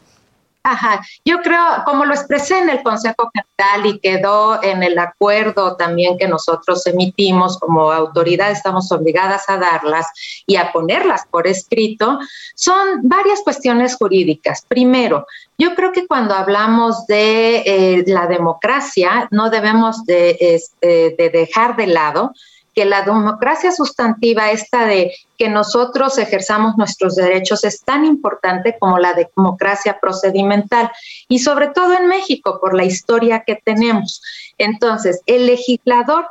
Ajá, 0.61 1.01
yo 1.23 1.39
creo, 1.41 1.63
como 1.85 2.05
lo 2.05 2.13
expresé 2.13 2.59
en 2.59 2.69
el 2.69 2.83
Consejo 2.83 3.31
General 3.33 3.85
y 3.85 3.99
quedó 3.99 4.61
en 4.61 4.83
el 4.83 4.99
acuerdo 4.99 5.77
también 5.77 6.17
que 6.17 6.27
nosotros 6.27 6.85
emitimos 6.85 7.57
como 7.57 7.91
autoridad, 7.91 8.51
estamos 8.51 8.91
obligadas 8.91 9.49
a 9.49 9.57
darlas 9.57 10.07
y 10.45 10.57
a 10.57 10.71
ponerlas 10.73 11.25
por 11.31 11.47
escrito, 11.47 12.19
son 12.55 12.99
varias 13.03 13.39
cuestiones 13.41 13.95
jurídicas. 13.95 14.65
Primero, 14.67 15.25
yo 15.59 15.75
creo 15.75 15.91
que 15.91 16.07
cuando 16.07 16.33
hablamos 16.33 17.05
de 17.05 17.57
eh, 17.65 18.03
la 18.07 18.27
democracia, 18.27 19.27
no 19.29 19.49
debemos 19.49 20.05
de, 20.05 20.37
este, 20.39 21.15
de 21.17 21.29
dejar 21.29 21.75
de 21.75 21.87
lado 21.87 22.31
que 22.73 22.85
la 22.85 23.01
democracia 23.01 23.73
sustantiva, 23.73 24.51
esta 24.51 24.85
de 24.85 25.13
que 25.37 25.49
nosotros 25.49 26.17
ejerzamos 26.17 26.77
nuestros 26.77 27.17
derechos, 27.17 27.65
es 27.65 27.81
tan 27.81 28.05
importante 28.05 28.77
como 28.79 28.99
la 28.99 29.13
democracia 29.13 29.99
procedimental 29.99 30.89
y 31.27 31.39
sobre 31.39 31.67
todo 31.67 31.93
en 31.93 32.07
México 32.07 32.59
por 32.61 32.73
la 32.73 32.85
historia 32.85 33.43
que 33.45 33.55
tenemos. 33.55 34.21
Entonces, 34.57 35.19
el 35.25 35.45
legislador, 35.45 36.29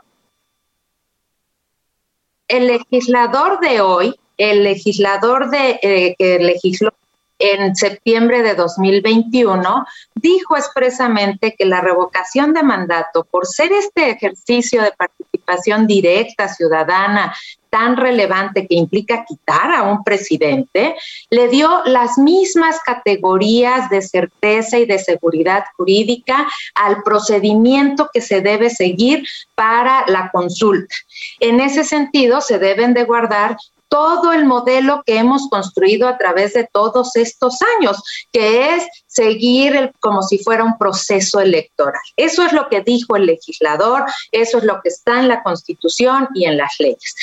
el 2.48 2.68
legislador 2.68 3.60
de 3.60 3.82
hoy, 3.82 4.18
el 4.38 4.64
legislador 4.64 5.50
de, 5.50 5.80
eh, 5.82 6.16
que 6.18 6.38
legisló 6.38 6.92
en 7.38 7.76
septiembre 7.76 8.42
de 8.42 8.54
2021, 8.54 9.86
dijo 10.14 10.56
expresamente 10.56 11.54
que 11.56 11.64
la 11.64 11.80
revocación 11.80 12.52
de 12.52 12.62
mandato, 12.62 13.24
por 13.24 13.46
ser 13.46 13.72
este 13.72 14.10
ejercicio 14.10 14.82
de 14.82 14.92
participación 14.92 15.86
directa 15.86 16.48
ciudadana 16.48 17.34
tan 17.70 17.96
relevante 17.96 18.66
que 18.66 18.74
implica 18.74 19.24
quitar 19.24 19.70
a 19.72 19.82
un 19.82 20.02
presidente, 20.02 20.94
le 21.30 21.48
dio 21.48 21.82
las 21.84 22.18
mismas 22.18 22.80
categorías 22.80 23.90
de 23.90 24.02
certeza 24.02 24.78
y 24.78 24.86
de 24.86 24.98
seguridad 24.98 25.64
jurídica 25.76 26.48
al 26.74 27.02
procedimiento 27.02 28.08
que 28.12 28.20
se 28.20 28.40
debe 28.40 28.70
seguir 28.70 29.26
para 29.54 30.04
la 30.06 30.30
consulta. 30.30 30.94
En 31.40 31.60
ese 31.60 31.84
sentido, 31.84 32.40
se 32.40 32.58
deben 32.58 32.94
de 32.94 33.04
guardar 33.04 33.56
todo 33.88 34.32
el 34.32 34.44
modelo 34.44 35.02
que 35.04 35.18
hemos 35.18 35.48
construido 35.48 36.08
a 36.08 36.18
través 36.18 36.54
de 36.54 36.68
todos 36.70 37.16
estos 37.16 37.58
años, 37.78 38.02
que 38.32 38.74
es 38.74 38.86
seguir 39.06 39.74
el, 39.76 39.92
como 40.00 40.22
si 40.22 40.38
fuera 40.38 40.64
un 40.64 40.78
proceso 40.78 41.40
electoral. 41.40 42.00
Eso 42.16 42.44
es 42.44 42.52
lo 42.52 42.68
que 42.68 42.82
dijo 42.82 43.16
el 43.16 43.26
legislador, 43.26 44.04
eso 44.32 44.58
es 44.58 44.64
lo 44.64 44.80
que 44.82 44.90
está 44.90 45.20
en 45.20 45.28
la 45.28 45.42
Constitución 45.42 46.28
y 46.34 46.44
en 46.44 46.56
las 46.56 46.74
leyes. 46.78 47.14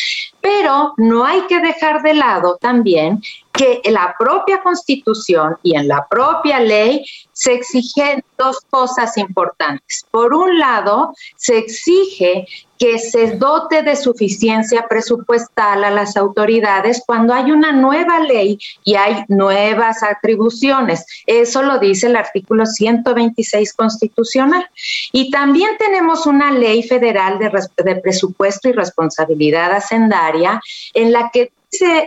Pero 0.42 0.94
no 0.98 1.26
hay 1.26 1.42
que 1.48 1.60
dejar 1.60 2.02
de 2.02 2.14
lado 2.16 2.58
también 2.60 3.22
que 3.56 3.82
en 3.84 3.94
la 3.94 4.16
propia 4.18 4.62
Constitución 4.62 5.58
y 5.64 5.78
en 5.78 5.88
la 5.88 6.06
propia 6.08 6.60
ley 6.60 7.06
se 7.32 7.54
exigen 7.54 8.24
dos 8.38 8.60
cosas 8.70 9.18
importantes. 9.18 10.06
Por 10.12 10.34
un 10.34 10.60
lado, 10.60 11.14
se 11.38 11.58
exige 11.58 12.46
que 12.78 13.00
se 13.00 13.38
dote 13.38 13.84
de 13.84 13.96
suficiencia 13.96 14.88
presupuestal 14.90 15.84
a 15.86 15.92
las 15.92 16.18
autoridades 16.18 17.02
cuando 17.06 17.34
hay 17.34 17.52
una 17.52 17.72
nueva 17.72 18.20
ley 18.20 18.60
y 18.84 18.96
hay 18.96 19.24
nuevas 19.30 20.04
atribuciones. 20.04 21.06
Eso 21.26 21.62
lo 21.62 21.80
dice 21.80 22.08
el 22.08 22.18
artículo 22.18 22.66
126 22.66 23.74
constitucional. 23.74 24.68
Y 25.14 25.32
también 25.32 25.72
tenemos 25.80 26.26
una 26.26 26.52
ley 26.52 26.84
federal 26.84 27.40
de, 27.40 27.50
de 27.84 27.96
presupuesto 28.02 28.68
y 28.68 28.74
responsabilidad 28.74 29.72
hacendaria 29.72 30.60
en 30.94 31.14
la 31.14 31.30
que 31.32 31.52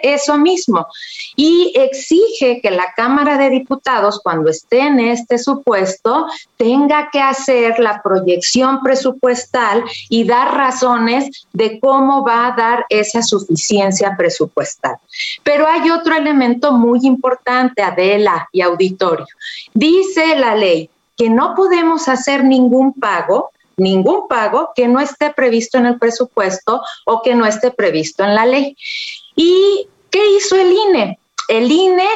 eso 0.03 0.39
mismo 0.39 0.87
y 1.37 1.73
exige 1.77 2.61
que 2.61 2.71
la 2.71 2.93
Cámara 2.97 3.39
de 3.39 3.51
Diputados, 3.51 4.21
cuando 4.23 4.51
esté 4.51 4.81
en 4.81 5.01
este 5.01 5.39
supuesto, 5.39 6.27
tenga 6.57 7.11
que 7.11 7.21
hacer 7.21 7.79
la 7.79 8.03
proyección 8.03 8.81
presupuestal 8.83 9.85
y 10.09 10.25
dar 10.25 10.55
razones 10.57 11.47
de 11.53 11.79
cómo 11.81 12.25
va 12.25 12.49
a 12.49 12.57
dar 12.57 12.87
esa 12.89 13.23
suficiencia 13.23 14.17
presupuestal. 14.17 14.97
Pero 15.43 15.67
hay 15.67 15.91
otro 15.91 16.15
elemento 16.15 16.73
muy 16.73 17.01
importante, 17.03 17.83
Adela 17.83 18.49
y 18.53 18.61
auditorio. 18.61 19.27
Dice 19.75 20.37
la 20.37 20.55
ley 20.55 20.91
que 21.17 21.31
no 21.31 21.55
podemos 21.55 22.09
hacer 22.09 22.45
ningún 22.45 22.93
pago 22.95 23.51
ningún 23.79 24.29
pago 24.29 24.73
que 24.75 24.89
no 24.89 25.01
esté 25.01 25.33
previsto 25.33 25.79
en 25.79 25.87
el 25.87 25.99
presupuesto 25.99 26.83
o 27.07 27.23
que 27.23 27.35
no 27.35 27.47
esté 27.47 27.71
previsto 27.71 28.25
en 28.25 28.35
la 28.35 28.45
ley. 28.45 28.77
¿Y 29.39 29.89
qué 30.11 30.21
hizo 30.37 30.57
el 30.57 30.73
INE? 30.73 31.19
El 31.49 31.71
INE 31.71 32.09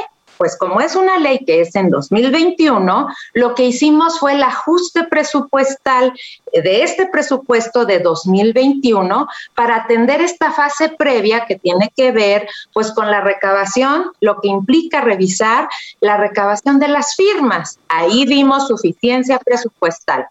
pues 0.42 0.56
como 0.58 0.80
es 0.80 0.96
una 0.96 1.18
ley 1.18 1.44
que 1.44 1.60
es 1.60 1.76
en 1.76 1.88
2021, 1.88 3.06
lo 3.34 3.54
que 3.54 3.66
hicimos 3.66 4.18
fue 4.18 4.32
el 4.32 4.42
ajuste 4.42 5.04
presupuestal 5.04 6.12
de 6.52 6.82
este 6.82 7.06
presupuesto 7.06 7.84
de 7.84 8.00
2021 8.00 9.28
para 9.54 9.76
atender 9.76 10.20
esta 10.20 10.50
fase 10.50 10.88
previa 10.88 11.46
que 11.46 11.60
tiene 11.60 11.92
que 11.96 12.10
ver 12.10 12.48
pues 12.72 12.90
con 12.90 13.08
la 13.08 13.20
recabación, 13.20 14.06
lo 14.20 14.40
que 14.40 14.48
implica 14.48 15.00
revisar 15.00 15.68
la 16.00 16.16
recabación 16.16 16.80
de 16.80 16.88
las 16.88 17.14
firmas. 17.14 17.78
Ahí 17.86 18.26
vimos 18.26 18.66
suficiencia 18.66 19.38
presupuestal. 19.38 20.26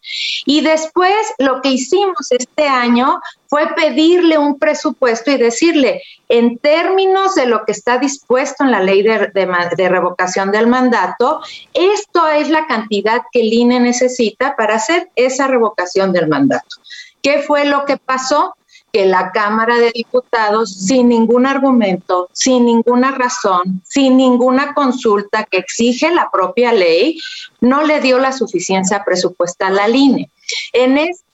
Y 0.45 0.59
después 0.59 1.15
lo 1.37 1.61
que 1.61 1.69
hicimos 1.69 2.31
este 2.31 2.67
año 2.67 3.21
fue 3.51 3.67
pedirle 3.75 4.37
un 4.37 4.57
presupuesto 4.57 5.29
y 5.29 5.35
decirle, 5.35 6.01
en 6.29 6.57
términos 6.57 7.35
de 7.35 7.47
lo 7.47 7.65
que 7.65 7.73
está 7.73 7.97
dispuesto 7.97 8.63
en 8.63 8.71
la 8.71 8.81
ley 8.81 9.03
de, 9.03 9.89
revocación 9.89 10.53
del 10.53 10.67
mandato, 10.67 11.41
esto 11.73 12.29
es 12.29 12.49
la 12.49 12.65
cantidad 12.65 13.23
que 13.29 13.41
el 13.41 13.51
INE 13.51 13.81
necesita 13.81 14.55
para 14.55 14.75
hacer 14.75 15.09
esa 15.17 15.47
revocación 15.47 16.13
del 16.13 16.29
mandato. 16.29 16.77
¿Qué 17.21 17.39
fue 17.39 17.65
lo 17.65 17.83
que 17.83 17.97
pasó? 17.97 18.55
que 18.93 19.05
la 19.05 19.31
Cámara 19.31 19.77
de 19.77 19.91
Diputados, 19.91 20.73
sin 20.85 21.07
ningún 21.07 21.45
argumento, 21.45 22.29
sin 22.33 22.65
ninguna 22.65 23.11
razón, 23.11 23.81
sin 23.85 24.17
ninguna 24.17 24.73
consulta 24.73 25.45
que 25.45 25.59
exige 25.59 26.11
la 26.11 26.29
propia 26.29 26.73
ley, 26.73 27.17
no 27.61 27.83
le 27.83 28.01
dio 28.01 28.19
la 28.19 28.33
suficiencia 28.33 29.05
presupuestal 29.05 29.79
al 29.79 29.95
INE. 29.95 30.29
En 30.73 30.97
este 30.97 31.30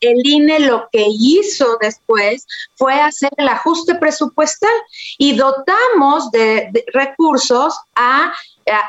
el 0.00 0.26
INE 0.26 0.60
lo 0.60 0.88
que 0.90 1.06
hizo 1.08 1.76
después 1.80 2.46
fue 2.76 3.00
hacer 3.00 3.30
el 3.36 3.48
ajuste 3.48 3.94
presupuestal 3.94 4.70
y 5.18 5.36
dotamos 5.36 6.30
de, 6.30 6.72
recursos 6.92 7.78
a, 7.94 8.32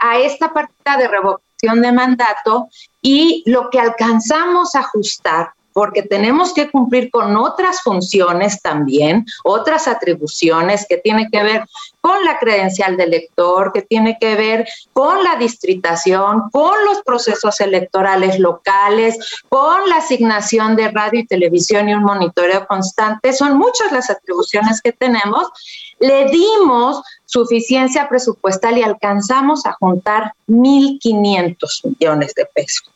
a, 0.01 0.19
esta 0.19 0.53
partida 0.53 0.97
de 0.97 1.07
revocación 1.07 1.81
de 1.81 1.91
mandato 1.91 2.69
y 3.01 3.43
lo 3.45 3.69
que 3.69 3.79
alcanzamos 3.79 4.75
a 4.75 4.79
ajustar 4.79 5.53
porque 5.73 6.03
tenemos 6.03 6.53
que 6.53 6.69
cumplir 6.69 7.09
con 7.11 7.35
otras 7.37 7.81
funciones 7.81 8.61
también, 8.61 9.25
otras 9.43 9.87
atribuciones 9.87 10.85
que 10.87 10.97
tienen 10.97 11.29
que 11.31 11.43
ver 11.43 11.65
con 12.01 12.23
la 12.25 12.39
credencial 12.39 12.97
del 12.97 13.13
elector, 13.13 13.71
que 13.71 13.83
tiene 13.83 14.17
que 14.19 14.35
ver 14.35 14.67
con 14.93 15.23
la 15.23 15.35
distritación, 15.35 16.49
con 16.51 16.73
los 16.85 17.01
procesos 17.03 17.61
electorales 17.61 18.39
locales, 18.39 19.43
con 19.49 19.87
la 19.87 19.97
asignación 19.97 20.75
de 20.75 20.89
radio 20.89 21.21
y 21.21 21.27
televisión 21.27 21.87
y 21.87 21.93
un 21.93 22.03
monitoreo 22.03 22.65
constante. 22.67 23.33
Son 23.33 23.57
muchas 23.57 23.91
las 23.91 24.09
atribuciones 24.09 24.81
que 24.81 24.91
tenemos. 24.91 25.47
Le 25.99 26.25
dimos 26.29 27.01
suficiencia 27.25 28.09
presupuestal 28.09 28.77
y 28.77 28.83
alcanzamos 28.83 29.65
a 29.65 29.73
juntar 29.73 30.33
1.500 30.47 31.55
millones 31.83 32.33
de 32.33 32.45
pesos. 32.45 32.90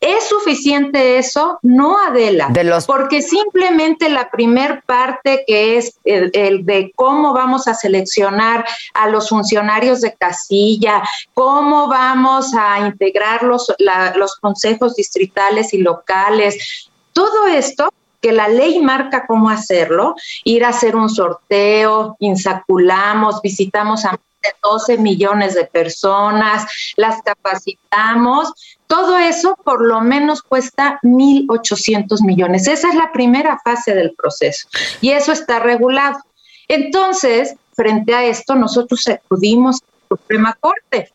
¿Es 0.00 0.28
suficiente 0.30 1.18
eso? 1.18 1.58
No, 1.62 1.98
Adela, 1.98 2.50
porque 2.86 3.20
simplemente 3.20 4.08
la 4.08 4.30
primer 4.30 4.82
parte 4.84 5.44
que 5.46 5.76
es 5.76 5.98
el, 6.04 6.64
de 6.64 6.90
cómo 6.96 7.34
vamos 7.34 7.68
a 7.68 7.74
seleccionar 7.74 8.64
a 8.94 9.08
los 9.08 9.28
funcionarios 9.28 10.00
de 10.00 10.14
casilla, 10.14 11.02
cómo 11.34 11.88
vamos 11.88 12.54
a 12.54 12.80
integrar 12.86 13.42
los, 13.42 13.74
los 14.16 14.36
consejos 14.36 14.96
distritales 14.96 15.74
y 15.74 15.78
locales, 15.78 16.88
todo 17.12 17.46
esto 17.48 17.90
que 18.22 18.32
la 18.32 18.48
ley 18.48 18.80
marca 18.80 19.26
cómo 19.26 19.50
hacerlo, 19.50 20.14
ir 20.44 20.64
a 20.64 20.68
hacer 20.68 20.96
un 20.96 21.10
sorteo, 21.10 22.16
insaculamos, 22.20 23.42
visitamos 23.42 24.06
a 24.06 24.18
de 24.42 24.50
12 24.62 24.98
millones 24.98 25.54
de 25.54 25.64
personas, 25.66 26.64
las 26.96 27.22
capacitamos, 27.22 28.52
todo 28.90 29.16
eso 29.16 29.56
por 29.64 29.86
lo 29.86 30.00
menos 30.00 30.42
cuesta 30.42 30.98
1.800 31.04 32.26
millones. 32.26 32.66
Esa 32.66 32.88
es 32.88 32.96
la 32.96 33.12
primera 33.12 33.60
fase 33.62 33.94
del 33.94 34.12
proceso 34.14 34.68
y 35.00 35.10
eso 35.10 35.30
está 35.30 35.60
regulado. 35.60 36.18
Entonces, 36.66 37.54
frente 37.72 38.12
a 38.16 38.24
esto, 38.24 38.56
nosotros 38.56 39.06
acudimos 39.06 39.76
a 39.76 39.86
la 39.86 40.16
Suprema 40.16 40.58
Corte. 40.60 41.12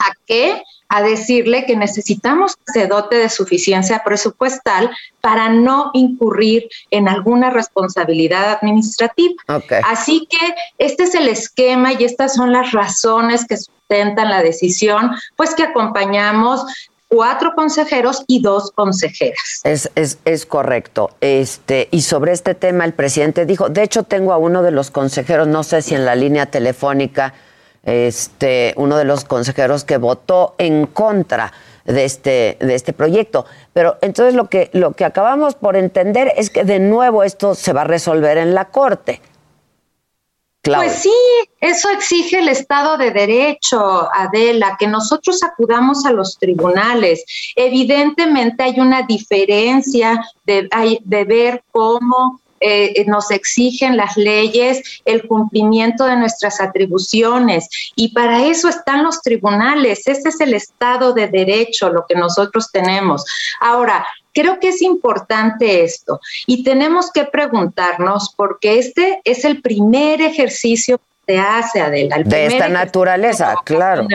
¿A 0.00 0.10
qué? 0.26 0.60
a 0.92 1.00
decirle 1.00 1.64
que 1.64 1.74
necesitamos 1.74 2.54
que 2.54 2.80
se 2.80 2.86
dote 2.86 3.16
de 3.16 3.30
suficiencia 3.30 4.02
presupuestal 4.04 4.90
para 5.22 5.48
no 5.48 5.90
incurrir 5.94 6.68
en 6.90 7.08
alguna 7.08 7.48
responsabilidad 7.48 8.50
administrativa. 8.50 9.42
Así 9.86 10.28
que 10.28 10.54
este 10.76 11.04
es 11.04 11.14
el 11.14 11.28
esquema 11.28 11.94
y 11.94 12.04
estas 12.04 12.34
son 12.34 12.52
las 12.52 12.72
razones 12.72 13.46
que 13.46 13.56
sustentan 13.92 14.30
la 14.30 14.42
decisión, 14.42 15.10
pues 15.36 15.54
que 15.54 15.64
acompañamos 15.64 16.64
cuatro 17.08 17.52
consejeros 17.54 18.24
y 18.26 18.40
dos 18.40 18.70
consejeras. 18.72 19.60
Es, 19.64 19.90
es, 19.94 20.18
es, 20.24 20.46
correcto. 20.46 21.10
Este, 21.20 21.88
y 21.90 22.00
sobre 22.02 22.32
este 22.32 22.54
tema 22.54 22.86
el 22.86 22.94
presidente 22.94 23.44
dijo, 23.44 23.68
de 23.68 23.82
hecho 23.82 24.04
tengo 24.04 24.32
a 24.32 24.38
uno 24.38 24.62
de 24.62 24.70
los 24.70 24.90
consejeros, 24.90 25.46
no 25.46 25.62
sé 25.62 25.82
si 25.82 25.94
en 25.94 26.06
la 26.06 26.14
línea 26.14 26.46
telefónica, 26.46 27.34
este, 27.84 28.72
uno 28.76 28.96
de 28.96 29.04
los 29.04 29.24
consejeros 29.24 29.84
que 29.84 29.98
votó 29.98 30.54
en 30.56 30.86
contra 30.86 31.52
de 31.84 32.04
este, 32.04 32.56
de 32.60 32.74
este 32.74 32.94
proyecto. 32.94 33.44
Pero 33.74 33.98
entonces 34.00 34.34
lo 34.34 34.48
que, 34.48 34.70
lo 34.72 34.92
que 34.92 35.04
acabamos 35.04 35.54
por 35.54 35.76
entender 35.76 36.32
es 36.36 36.48
que 36.48 36.64
de 36.64 36.78
nuevo 36.78 37.24
esto 37.24 37.54
se 37.54 37.74
va 37.74 37.82
a 37.82 37.84
resolver 37.84 38.38
en 38.38 38.54
la 38.54 38.66
Corte. 38.66 39.20
Pues 40.62 41.02
sí, 41.02 41.12
eso 41.60 41.90
exige 41.90 42.38
el 42.38 42.48
Estado 42.48 42.96
de 42.96 43.10
Derecho, 43.10 44.08
Adela, 44.14 44.76
que 44.78 44.86
nosotros 44.86 45.42
acudamos 45.42 46.06
a 46.06 46.12
los 46.12 46.38
tribunales. 46.38 47.24
Evidentemente 47.56 48.62
hay 48.62 48.78
una 48.78 49.02
diferencia 49.02 50.24
de, 50.46 50.68
de 51.02 51.24
ver 51.24 51.64
cómo 51.72 52.40
eh, 52.62 53.04
nos 53.06 53.30
exigen 53.30 53.96
las 53.96 54.16
leyes 54.16 55.02
el 55.04 55.26
cumplimiento 55.26 56.04
de 56.04 56.16
nuestras 56.16 56.60
atribuciones 56.60 57.68
y 57.96 58.12
para 58.12 58.44
eso 58.46 58.68
están 58.68 59.04
los 59.04 59.20
tribunales. 59.22 60.06
Ese 60.06 60.28
es 60.28 60.40
el 60.40 60.54
Estado 60.54 61.12
de 61.12 61.28
Derecho, 61.28 61.90
lo 61.90 62.06
que 62.06 62.14
nosotros 62.14 62.70
tenemos. 62.70 63.24
Ahora, 63.60 64.06
creo 64.32 64.58
que 64.60 64.68
es 64.68 64.82
importante 64.82 65.82
esto 65.82 66.20
y 66.46 66.62
tenemos 66.62 67.10
que 67.10 67.24
preguntarnos 67.24 68.34
porque 68.36 68.78
este 68.78 69.20
es 69.24 69.44
el 69.44 69.60
primer 69.60 70.20
ejercicio 70.20 70.98
que 70.98 71.34
se 71.34 71.38
hace, 71.38 71.80
Adela. 71.80 72.18
de 72.24 72.46
esta 72.46 72.68
naturaleza, 72.68 73.54
claro. 73.64 74.06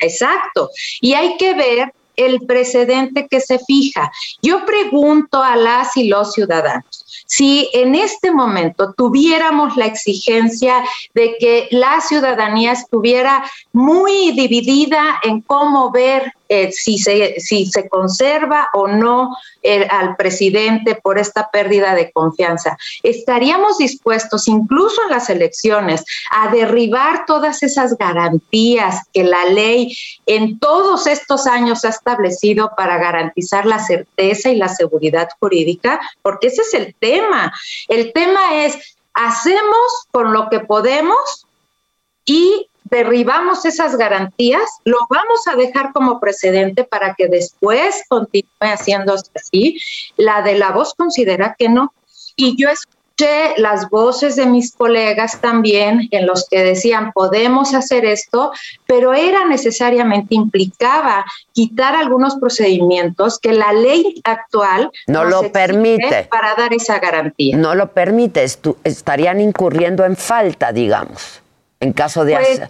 Exacto. 0.00 0.70
Y 1.00 1.14
hay 1.14 1.36
que 1.36 1.54
ver 1.54 1.92
el 2.16 2.40
precedente 2.46 3.28
que 3.28 3.40
se 3.40 3.58
fija. 3.58 4.10
Yo 4.42 4.64
pregunto 4.64 5.42
a 5.42 5.54
las 5.56 5.96
y 5.96 6.08
los 6.08 6.32
ciudadanos, 6.32 7.04
si 7.26 7.68
en 7.72 7.94
este 7.94 8.30
momento 8.30 8.94
tuviéramos 8.96 9.76
la 9.76 9.86
exigencia 9.86 10.84
de 11.14 11.36
que 11.38 11.68
la 11.70 12.00
ciudadanía 12.00 12.72
estuviera 12.72 13.44
muy 13.72 14.32
dividida 14.32 15.20
en 15.22 15.40
cómo 15.40 15.90
ver 15.90 16.32
eh, 16.48 16.70
si, 16.72 16.98
se, 16.98 17.40
si 17.40 17.66
se 17.66 17.88
conserva 17.88 18.68
o 18.72 18.88
no 18.88 19.36
al 19.90 20.14
presidente 20.14 20.94
por 20.94 21.18
esta 21.18 21.50
pérdida 21.50 21.94
de 21.94 22.12
confianza. 22.12 22.78
Estaríamos 23.02 23.78
dispuestos, 23.78 24.46
incluso 24.46 25.02
en 25.02 25.10
las 25.10 25.28
elecciones, 25.28 26.04
a 26.30 26.48
derribar 26.48 27.26
todas 27.26 27.64
esas 27.64 27.96
garantías 27.98 29.02
que 29.12 29.24
la 29.24 29.44
ley 29.46 29.96
en 30.26 30.58
todos 30.58 31.06
estos 31.06 31.46
años 31.46 31.84
ha 31.84 31.88
establecido 31.88 32.72
para 32.76 32.98
garantizar 32.98 33.66
la 33.66 33.78
certeza 33.78 34.50
y 34.50 34.56
la 34.56 34.68
seguridad 34.68 35.28
jurídica, 35.40 36.00
porque 36.22 36.48
ese 36.48 36.62
es 36.62 36.74
el 36.74 36.94
tema. 36.98 37.52
El 37.88 38.12
tema 38.12 38.64
es, 38.64 38.96
hacemos 39.14 40.06
con 40.10 40.32
lo 40.32 40.48
que 40.48 40.60
podemos 40.60 41.46
y 42.24 42.68
derribamos 42.90 43.64
esas 43.64 43.96
garantías, 43.96 44.64
lo 44.84 44.98
vamos 45.10 45.40
a 45.46 45.56
dejar 45.56 45.92
como 45.92 46.20
precedente 46.20 46.84
para 46.84 47.14
que 47.14 47.28
después 47.28 48.02
continúe 48.08 48.48
haciéndose 48.60 49.30
así. 49.34 49.78
La 50.16 50.42
de 50.42 50.58
la 50.58 50.70
voz 50.70 50.94
considera 50.94 51.54
que 51.58 51.68
no. 51.68 51.92
Y 52.36 52.60
yo 52.60 52.68
escuché 52.68 53.54
las 53.56 53.88
voces 53.88 54.36
de 54.36 54.44
mis 54.44 54.74
colegas 54.74 55.40
también 55.40 56.06
en 56.10 56.26
los 56.26 56.46
que 56.50 56.62
decían, 56.62 57.12
podemos 57.12 57.72
hacer 57.72 58.04
esto, 58.04 58.52
pero 58.86 59.14
era 59.14 59.46
necesariamente, 59.46 60.34
implicaba 60.34 61.24
quitar 61.52 61.96
algunos 61.96 62.36
procedimientos 62.36 63.38
que 63.38 63.52
la 63.52 63.72
ley 63.72 64.20
actual 64.24 64.90
no 65.06 65.24
lo 65.24 65.50
permite 65.50 66.28
para 66.30 66.54
dar 66.56 66.74
esa 66.74 66.98
garantía. 66.98 67.56
No 67.56 67.74
lo 67.74 67.92
permite, 67.92 68.44
estarían 68.84 69.40
incurriendo 69.40 70.04
en 70.04 70.16
falta, 70.16 70.72
digamos 70.72 71.40
en 71.80 71.92
caso 71.92 72.24
de 72.24 72.36
pues, 72.36 72.62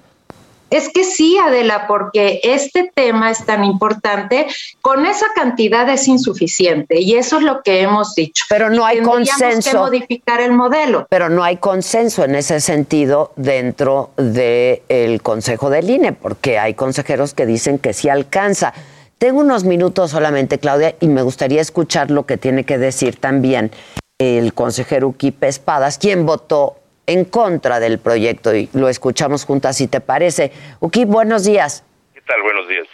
Es 0.69 0.89
que 0.93 1.05
sí, 1.05 1.39
Adela, 1.39 1.87
porque 1.87 2.41
este 2.43 2.91
tema 2.95 3.31
es 3.31 3.45
tan 3.45 3.65
importante, 3.65 4.47
con 4.83 5.07
esa 5.07 5.27
cantidad 5.35 5.89
es 5.89 6.09
insuficiente 6.09 7.01
y 7.01 7.15
eso 7.15 7.39
es 7.39 7.45
lo 7.45 7.63
que 7.63 7.83
hemos 7.83 8.15
dicho. 8.15 8.45
Pero 8.49 8.71
no 8.71 8.85
hay 8.85 9.01
consenso. 9.01 9.71
que 9.71 9.77
modificar 9.77 10.41
el 10.41 10.53
modelo. 10.53 11.07
Pero 11.09 11.29
no 11.29 11.45
hay 11.45 11.59
consenso 11.59 12.25
en 12.25 12.35
ese 12.35 12.61
sentido 12.61 13.33
dentro 13.37 14.11
del 14.17 15.23
Consejo 15.23 15.71
del 15.71 15.89
INE, 15.89 16.13
porque 16.13 16.59
hay 16.59 16.75
consejeros 16.75 17.33
que 17.33 17.47
dicen 17.47 17.79
que 17.79 17.93
sí 17.93 18.09
alcanza. 18.09 18.75
Tengo 19.19 19.41
unos 19.41 19.65
minutos 19.65 20.11
solamente, 20.11 20.59
Claudia, 20.59 20.95
y 21.01 21.09
me 21.09 21.23
gustaría 21.23 21.61
escuchar 21.61 22.11
lo 22.11 22.27
que 22.27 22.37
tiene 22.37 22.65
que 22.65 22.77
decir 22.77 23.17
también 23.17 23.71
el 24.19 24.55
consejero 24.55 25.09
Uquipe 25.09 25.49
Espadas, 25.49 25.99
quien 25.99 26.27
votó 26.27 26.77
en 27.07 27.25
contra 27.25 27.81
del 27.81 27.99
proyecto 27.99 28.55
y 28.55 28.69
lo 28.73 28.89
escuchamos 28.89 29.45
juntas 29.45 29.77
si 29.77 29.89
te 29.89 30.01
parece. 30.01 30.53
Uki, 30.81 31.05
buenos 31.05 31.45
días. 31.45 31.85
¿Qué 32.15 32.21
tal? 32.23 32.43
Buenos 32.43 32.69
días. 32.69 32.87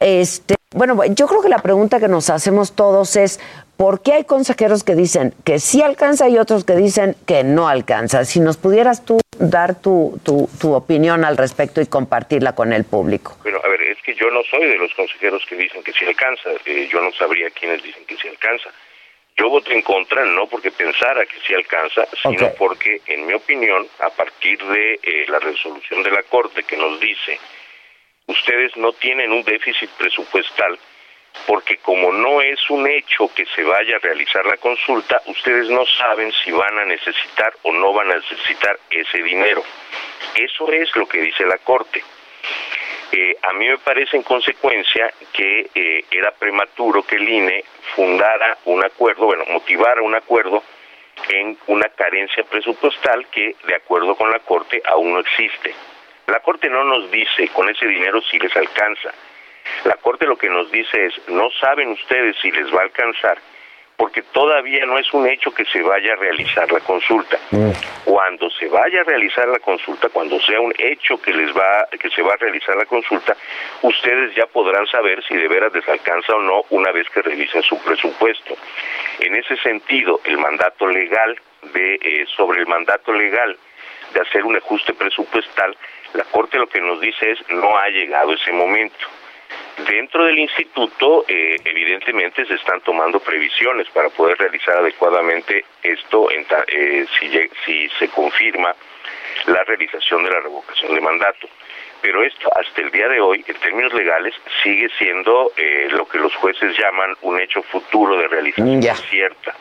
Este, 0.00 0.56
bueno, 0.74 1.04
yo 1.04 1.26
creo 1.26 1.42
que 1.42 1.48
la 1.48 1.58
pregunta 1.58 2.00
que 2.00 2.08
nos 2.08 2.30
hacemos 2.30 2.74
todos 2.74 3.16
es 3.16 3.38
¿por 3.76 4.02
qué 4.02 4.14
hay 4.14 4.24
consejeros 4.24 4.82
que 4.82 4.94
dicen 4.94 5.34
que 5.44 5.58
sí 5.58 5.82
alcanza 5.82 6.28
y 6.28 6.38
otros 6.38 6.64
que 6.64 6.74
dicen 6.74 7.16
que 7.26 7.44
no 7.44 7.68
alcanza? 7.68 8.24
Si 8.24 8.40
nos 8.40 8.56
pudieras 8.56 9.04
tú 9.04 9.20
dar 9.38 9.80
tu, 9.80 10.18
tu, 10.22 10.48
tu 10.60 10.72
opinión 10.72 11.24
al 11.24 11.36
respecto 11.36 11.80
y 11.80 11.86
compartirla 11.86 12.54
con 12.54 12.72
el 12.72 12.84
público. 12.84 13.36
Bueno, 13.42 13.60
a 13.62 13.68
ver, 13.68 13.82
es 13.82 13.98
que 14.02 14.14
yo 14.14 14.30
no 14.30 14.42
soy 14.50 14.66
de 14.66 14.76
los 14.76 14.92
consejeros 14.94 15.42
que 15.48 15.56
dicen 15.56 15.82
que 15.82 15.92
sí 15.92 16.04
alcanza, 16.06 16.50
eh, 16.64 16.88
yo 16.90 17.00
no 17.00 17.12
sabría 17.12 17.50
quiénes 17.50 17.82
dicen 17.82 18.04
que 18.06 18.16
sí 18.16 18.28
alcanza 18.28 18.70
Yo 19.40 19.48
voté 19.48 19.72
en 19.72 19.80
contra, 19.80 20.22
no 20.26 20.46
porque 20.48 20.70
pensara 20.70 21.24
que 21.24 21.40
sí 21.46 21.54
alcanza, 21.54 22.06
sino 22.20 22.52
porque, 22.58 23.00
en 23.06 23.24
mi 23.24 23.32
opinión, 23.32 23.88
a 24.00 24.10
partir 24.10 24.62
de 24.62 25.00
eh, 25.02 25.24
la 25.28 25.38
resolución 25.38 26.02
de 26.02 26.10
la 26.10 26.22
Corte 26.24 26.62
que 26.64 26.76
nos 26.76 27.00
dice, 27.00 27.40
ustedes 28.26 28.76
no 28.76 28.92
tienen 28.92 29.32
un 29.32 29.42
déficit 29.42 29.88
presupuestal, 29.92 30.78
porque 31.46 31.78
como 31.78 32.12
no 32.12 32.42
es 32.42 32.58
un 32.68 32.86
hecho 32.86 33.32
que 33.34 33.46
se 33.46 33.62
vaya 33.62 33.96
a 33.96 34.00
realizar 34.00 34.44
la 34.44 34.58
consulta, 34.58 35.22
ustedes 35.24 35.70
no 35.70 35.86
saben 35.86 36.30
si 36.44 36.50
van 36.50 36.78
a 36.78 36.84
necesitar 36.84 37.54
o 37.62 37.72
no 37.72 37.94
van 37.94 38.10
a 38.10 38.16
necesitar 38.16 38.78
ese 38.90 39.22
dinero. 39.22 39.64
Eso 40.34 40.70
es 40.70 40.94
lo 40.96 41.08
que 41.08 41.18
dice 41.18 41.46
la 41.46 41.56
Corte. 41.56 42.04
Eh, 43.12 43.36
a 43.42 43.52
mí 43.54 43.66
me 43.66 43.78
parece 43.78 44.16
en 44.16 44.22
consecuencia 44.22 45.12
que 45.32 45.70
eh, 45.74 46.04
era 46.10 46.30
prematuro 46.32 47.02
que 47.02 47.16
el 47.16 47.28
INE 47.28 47.64
fundara 47.96 48.58
un 48.66 48.84
acuerdo, 48.84 49.26
bueno, 49.26 49.44
motivara 49.48 50.00
un 50.02 50.14
acuerdo 50.14 50.62
en 51.28 51.58
una 51.66 51.88
carencia 51.88 52.44
presupuestal 52.44 53.26
que, 53.26 53.56
de 53.66 53.74
acuerdo 53.74 54.14
con 54.14 54.30
la 54.30 54.38
Corte, 54.40 54.80
aún 54.86 55.12
no 55.12 55.20
existe. 55.20 55.74
La 56.26 56.40
Corte 56.40 56.68
no 56.70 56.84
nos 56.84 57.10
dice 57.10 57.48
con 57.48 57.68
ese 57.68 57.86
dinero 57.86 58.20
si 58.22 58.38
les 58.38 58.56
alcanza. 58.56 59.10
La 59.84 59.96
Corte 59.96 60.26
lo 60.26 60.36
que 60.36 60.48
nos 60.48 60.70
dice 60.70 61.06
es, 61.06 61.28
no 61.28 61.50
saben 61.60 61.90
ustedes 61.90 62.36
si 62.40 62.50
les 62.52 62.72
va 62.72 62.80
a 62.80 62.84
alcanzar, 62.84 63.38
porque 64.00 64.22
todavía 64.22 64.86
no 64.86 64.98
es 64.98 65.12
un 65.12 65.28
hecho 65.28 65.52
que 65.52 65.66
se 65.66 65.82
vaya 65.82 66.14
a 66.14 66.16
realizar 66.16 66.72
la 66.72 66.80
consulta. 66.80 67.38
Cuando 68.02 68.48
se 68.48 68.66
vaya 68.66 69.02
a 69.02 69.04
realizar 69.04 69.46
la 69.46 69.58
consulta, 69.58 70.08
cuando 70.08 70.40
sea 70.40 70.58
un 70.58 70.72
hecho 70.78 71.20
que 71.20 71.34
les 71.34 71.54
va 71.54 71.86
que 72.00 72.08
se 72.08 72.22
va 72.22 72.32
a 72.32 72.36
realizar 72.38 72.76
la 72.76 72.86
consulta, 72.86 73.36
ustedes 73.82 74.34
ya 74.34 74.46
podrán 74.46 74.86
saber 74.86 75.22
si 75.28 75.36
de 75.36 75.46
veras 75.48 75.74
les 75.74 75.86
alcanza 75.86 76.34
o 76.34 76.40
no 76.40 76.62
una 76.70 76.90
vez 76.92 77.10
que 77.10 77.20
revisen 77.20 77.62
su 77.62 77.78
presupuesto. 77.82 78.56
En 79.18 79.36
ese 79.36 79.58
sentido, 79.58 80.18
el 80.24 80.38
mandato 80.38 80.86
legal 80.86 81.38
de 81.74 81.96
eh, 81.96 82.24
sobre 82.34 82.60
el 82.60 82.66
mandato 82.66 83.12
legal 83.12 83.54
de 84.14 84.20
hacer 84.20 84.46
un 84.46 84.56
ajuste 84.56 84.94
presupuestal, 84.94 85.76
la 86.14 86.24
Corte 86.24 86.56
lo 86.56 86.68
que 86.68 86.80
nos 86.80 87.02
dice 87.02 87.32
es 87.32 87.38
no 87.50 87.76
ha 87.76 87.90
llegado 87.90 88.32
ese 88.32 88.50
momento. 88.50 89.19
Dentro 89.86 90.24
del 90.24 90.38
instituto, 90.38 91.24
eh, 91.28 91.56
evidentemente, 91.64 92.44
se 92.46 92.54
están 92.54 92.80
tomando 92.82 93.20
previsiones 93.20 93.88
para 93.90 94.08
poder 94.10 94.36
realizar 94.38 94.76
adecuadamente 94.78 95.64
esto 95.82 96.30
en 96.30 96.44
ta- 96.46 96.64
eh, 96.66 97.06
si, 97.64 97.88
se 97.98 98.08
confirma 98.08 98.74
la 99.46 99.62
realización 99.64 100.24
de 100.24 100.30
la 100.30 100.40
revocación 100.40 100.94
de 100.94 101.00
mandato. 101.00 101.48
Pero 102.02 102.22
esto, 102.22 102.48
hasta 102.58 102.80
el 102.80 102.90
día 102.90 103.08
de 103.08 103.20
hoy, 103.20 103.44
en 103.46 103.56
términos 103.56 103.92
legales, 103.92 104.34
sigue 104.62 104.88
siendo 104.98 105.52
eh, 105.56 105.88
lo 105.90 106.06
que 106.08 106.18
los 106.18 106.34
jueces 106.36 106.76
llaman 106.78 107.14
un 107.22 107.40
hecho 107.40 107.62
futuro 107.62 108.16
de 108.16 108.26
realización 108.28 108.80
Ya. 108.82 108.94
cierta. 108.96 109.54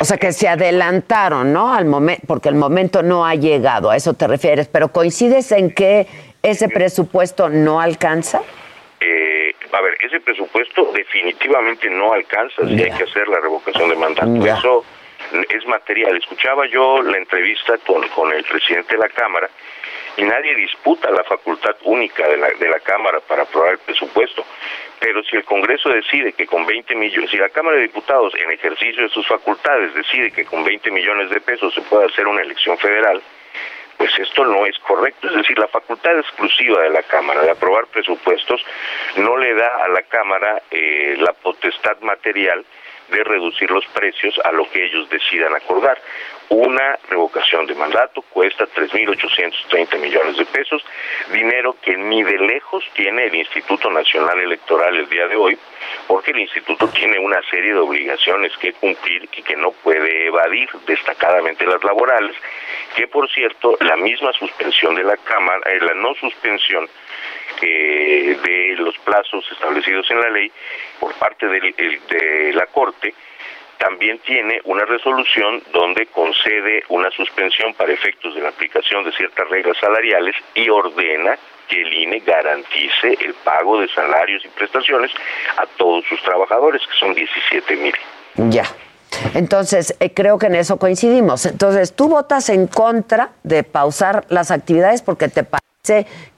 O 0.00 0.04
sea 0.04 0.16
que 0.16 0.32
se 0.32 0.48
adelantaron, 0.48 1.52
¿no? 1.52 1.72
Al 1.74 1.84
momento, 1.84 2.22
porque 2.26 2.48
el 2.48 2.54
momento 2.54 3.02
no 3.02 3.26
ha 3.26 3.34
llegado, 3.34 3.90
a 3.90 3.96
eso 3.96 4.14
te 4.14 4.26
refieres, 4.26 4.68
pero 4.68 4.88
coincides 4.88 5.50
en 5.52 5.72
que 5.74 6.06
ese 6.42 6.68
presupuesto 6.68 7.48
no 7.48 7.80
alcanza? 7.80 8.42
A 9.74 9.80
ver, 9.80 9.96
ese 10.00 10.20
presupuesto 10.20 10.92
definitivamente 10.92 11.90
no 11.90 12.12
alcanza 12.12 12.66
si 12.66 12.82
hay 12.82 12.92
que 12.92 13.04
hacer 13.04 13.26
la 13.28 13.40
revocación 13.40 13.88
de 13.88 13.96
mandato. 13.96 14.44
Ya. 14.44 14.56
Eso 14.56 14.84
es 15.48 15.66
material. 15.66 16.16
Escuchaba 16.16 16.66
yo 16.66 17.02
la 17.02 17.18
entrevista 17.18 17.76
con, 17.78 18.06
con 18.08 18.32
el 18.32 18.44
presidente 18.44 18.94
de 18.94 19.00
la 19.00 19.08
Cámara 19.08 19.50
y 20.16 20.22
nadie 20.22 20.54
disputa 20.54 21.10
la 21.10 21.24
facultad 21.24 21.76
única 21.82 22.28
de 22.28 22.36
la, 22.36 22.48
de 22.50 22.68
la 22.68 22.78
Cámara 22.80 23.20
para 23.20 23.42
aprobar 23.42 23.72
el 23.72 23.78
presupuesto. 23.78 24.44
Pero 25.00 25.22
si 25.24 25.36
el 25.36 25.44
Congreso 25.44 25.88
decide 25.88 26.32
que 26.32 26.46
con 26.46 26.64
20 26.64 26.94
millones, 26.94 27.30
si 27.30 27.36
la 27.36 27.48
Cámara 27.48 27.76
de 27.76 27.82
Diputados 27.82 28.32
en 28.36 28.50
ejercicio 28.52 29.02
de 29.02 29.08
sus 29.08 29.26
facultades 29.26 29.92
decide 29.94 30.30
que 30.30 30.44
con 30.44 30.64
20 30.64 30.90
millones 30.90 31.30
de 31.30 31.40
pesos 31.40 31.74
se 31.74 31.82
puede 31.82 32.06
hacer 32.06 32.26
una 32.26 32.42
elección 32.42 32.78
federal, 32.78 33.20
pues 34.04 34.18
esto 34.18 34.44
no 34.44 34.66
es 34.66 34.78
correcto. 34.80 35.28
Es 35.28 35.34
decir, 35.34 35.58
la 35.58 35.68
facultad 35.68 36.18
exclusiva 36.18 36.82
de 36.82 36.90
la 36.90 37.02
Cámara 37.04 37.40
de 37.40 37.50
aprobar 37.50 37.86
presupuestos 37.86 38.60
no 39.16 39.38
le 39.38 39.54
da 39.54 39.82
a 39.82 39.88
la 39.88 40.02
Cámara 40.02 40.62
eh, 40.70 41.16
la 41.18 41.32
potestad 41.32 41.98
material 42.02 42.66
de 43.08 43.24
reducir 43.24 43.70
los 43.70 43.86
precios 43.86 44.38
a 44.44 44.52
lo 44.52 44.68
que 44.70 44.84
ellos 44.84 45.08
decidan 45.08 45.54
acordar. 45.54 46.00
Una 46.50 46.98
revocación 47.08 47.66
de 47.66 47.74
mandato 47.74 48.22
cuesta 48.22 48.66
3.830 48.66 49.98
millones 49.98 50.36
de 50.36 50.44
pesos, 50.44 50.84
dinero 51.32 51.76
que 51.80 51.96
ni 51.96 52.22
de 52.22 52.38
lejos 52.38 52.84
tiene 52.94 53.26
el 53.26 53.34
Instituto 53.34 53.90
Nacional 53.90 54.38
Electoral 54.40 54.94
el 54.94 55.08
día 55.08 55.26
de 55.26 55.36
hoy, 55.36 55.58
porque 56.06 56.32
el 56.32 56.40
instituto 56.40 56.88
tiene 56.88 57.18
una 57.18 57.40
serie 57.50 57.72
de 57.72 57.78
obligaciones 57.78 58.52
que 58.58 58.74
cumplir 58.74 59.28
y 59.32 59.42
que 59.42 59.56
no 59.56 59.72
puede 59.72 60.26
evadir, 60.26 60.68
destacadamente 60.86 61.66
las 61.66 61.82
laborales, 61.82 62.36
que 62.96 63.08
por 63.08 63.28
cierto, 63.30 63.76
la 63.80 63.96
misma 63.96 64.32
suspensión 64.32 64.94
de 64.94 65.04
la 65.04 65.16
Cámara, 65.16 65.60
eh, 65.70 65.80
la 65.80 65.94
no 65.94 66.14
suspensión 66.14 66.88
eh, 67.62 68.36
de 68.42 68.74
los 68.76 68.96
plazos 68.98 69.44
establecidos 69.52 70.10
en 70.10 70.20
la 70.20 70.30
ley 70.30 70.50
por 71.00 71.12
parte 71.14 71.46
del- 71.46 71.74
el- 71.76 72.00
de 72.08 72.52
la 72.54 72.66
Corte, 72.66 73.14
también 73.78 74.18
tiene 74.20 74.60
una 74.64 74.84
resolución 74.84 75.62
donde 75.72 76.06
concede 76.06 76.84
una 76.88 77.10
suspensión 77.10 77.74
para 77.74 77.92
efectos 77.92 78.34
de 78.34 78.40
la 78.40 78.48
aplicación 78.50 79.04
de 79.04 79.12
ciertas 79.12 79.48
reglas 79.50 79.76
salariales 79.78 80.34
y 80.54 80.68
ordena 80.68 81.36
que 81.68 81.82
el 81.82 81.92
INE 81.92 82.20
garantice 82.20 83.16
el 83.20 83.34
pago 83.34 83.80
de 83.80 83.88
salarios 83.88 84.44
y 84.44 84.48
prestaciones 84.48 85.10
a 85.56 85.66
todos 85.76 86.04
sus 86.08 86.22
trabajadores, 86.22 86.82
que 86.86 86.94
son 86.98 87.14
17 87.14 87.76
mil. 87.76 87.94
Ya. 88.50 88.64
Entonces, 89.34 89.96
eh, 90.00 90.12
creo 90.12 90.38
que 90.38 90.46
en 90.46 90.56
eso 90.56 90.78
coincidimos. 90.78 91.46
Entonces, 91.46 91.94
tú 91.94 92.08
votas 92.08 92.48
en 92.50 92.66
contra 92.66 93.30
de 93.42 93.62
pausar 93.62 94.24
las 94.28 94.50
actividades 94.50 95.02
porque 95.02 95.28
te 95.28 95.44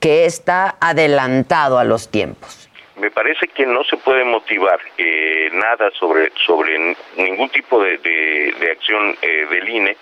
que 0.00 0.24
está 0.24 0.76
adelantado 0.80 1.78
a 1.78 1.84
los 1.84 2.10
tiempos. 2.10 2.68
Me 2.96 3.10
parece 3.10 3.46
que 3.48 3.66
no 3.66 3.84
se 3.84 3.96
puede 3.98 4.24
motivar 4.24 4.80
eh, 4.98 5.50
nada 5.52 5.90
sobre, 5.98 6.32
sobre 6.46 6.96
ningún 7.16 7.48
tipo 7.50 7.82
de, 7.82 7.98
de- 7.98 8.54
de 8.58 8.70
acción 8.72 9.14
eh, 9.22 9.46
del 9.50 9.68
INE 9.68 9.96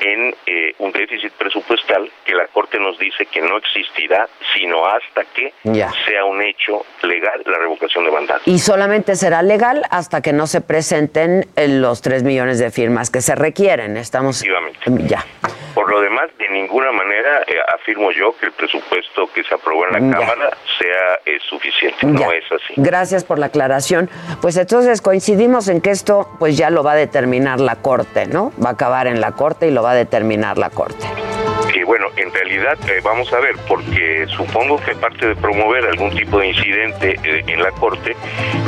en 0.00 0.34
eh, 0.46 0.74
un 0.78 0.92
déficit 0.92 1.32
presupuestal 1.32 2.10
que 2.24 2.34
la 2.34 2.46
Corte 2.48 2.78
nos 2.78 2.98
dice 2.98 3.26
que 3.26 3.40
no 3.40 3.56
existirá 3.58 4.28
sino 4.54 4.86
hasta 4.86 5.24
que 5.34 5.52
Ya. 5.64 5.90
sea 6.06 6.24
un 6.24 6.42
hecho 6.42 6.84
legal 7.02 7.42
la 7.46 7.58
revocación 7.58 8.04
de 8.04 8.10
mandato. 8.10 8.42
Y 8.46 8.58
solamente 8.58 9.16
será 9.16 9.42
legal 9.42 9.82
hasta 9.90 10.20
que 10.22 10.32
no 10.32 10.46
se 10.46 10.60
presenten 10.60 11.46
eh, 11.56 11.68
los 11.68 12.02
tres 12.02 12.22
millones 12.22 12.58
de 12.58 12.70
firmas 12.70 13.10
que 13.10 13.20
se 13.20 13.34
requieren. 13.34 13.96
Estamos. 13.96 14.44
Ya. 14.86 15.24
Por 15.74 15.90
lo 15.90 16.00
demás, 16.00 16.28
de 16.38 16.48
ninguna 16.48 16.90
manera 16.92 17.42
eh, 17.46 17.54
afirmo 17.74 18.10
yo 18.10 18.34
que 18.38 18.46
el 18.46 18.52
presupuesto 18.52 19.30
que 19.32 19.44
se 19.44 19.54
aprobó 19.54 19.86
en 19.86 19.92
la 19.92 20.00
Ya. 20.00 20.18
Cámara 20.26 20.56
sea 20.78 21.20
eh, 21.26 21.38
suficiente. 21.48 22.04
No 22.06 22.32
es 22.32 22.44
así. 22.50 22.74
Gracias 22.76 23.24
por 23.24 23.38
la 23.38 23.46
aclaración. 23.46 24.10
Pues 24.40 24.56
entonces 24.56 25.00
coincidimos 25.00 25.68
en 25.68 25.80
que 25.80 25.90
esto 25.90 26.28
pues 26.38 26.56
ya 26.56 26.70
lo 26.70 26.82
va 26.82 26.92
a 26.92 26.96
determinar 26.96 27.60
la 27.60 27.76
Corte, 27.76 28.26
¿no? 28.26 28.52
Va 28.64 28.70
a 28.70 28.72
acabar 28.72 29.06
en 29.06 29.20
la 29.20 29.32
Corte 29.32 29.67
y 29.68 29.70
lo 29.70 29.82
va 29.82 29.92
a 29.92 29.94
determinar 29.94 30.58
la 30.58 30.70
Corte. 30.70 31.06
Y 31.74 31.82
bueno, 31.84 32.06
en 32.16 32.32
realidad 32.32 32.78
eh, 32.88 33.00
vamos 33.02 33.32
a 33.32 33.40
ver, 33.40 33.56
porque 33.68 34.26
supongo 34.28 34.78
que 34.78 34.92
aparte 34.92 35.28
de 35.28 35.36
promover 35.36 35.84
algún 35.86 36.10
tipo 36.10 36.38
de 36.38 36.48
incidente 36.48 37.18
eh, 37.22 37.44
en 37.46 37.62
la 37.62 37.70
Corte, 37.72 38.16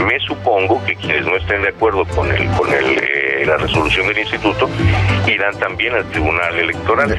me 0.07 0.19
supongo 0.21 0.83
que 0.85 0.97
quienes 0.97 1.25
no 1.25 1.37
estén 1.37 1.63
de 1.63 1.69
acuerdo 1.69 2.05
con 2.07 2.31
el 2.31 2.47
con 2.53 2.73
el, 2.73 2.99
eh, 2.99 3.45
la 3.47 3.57
resolución 3.57 4.07
del 4.09 4.19
Instituto 4.19 4.69
irán 5.27 5.59
también 5.59 5.95
al 5.95 6.05
Tribunal 6.11 6.59
Electoral. 6.59 7.19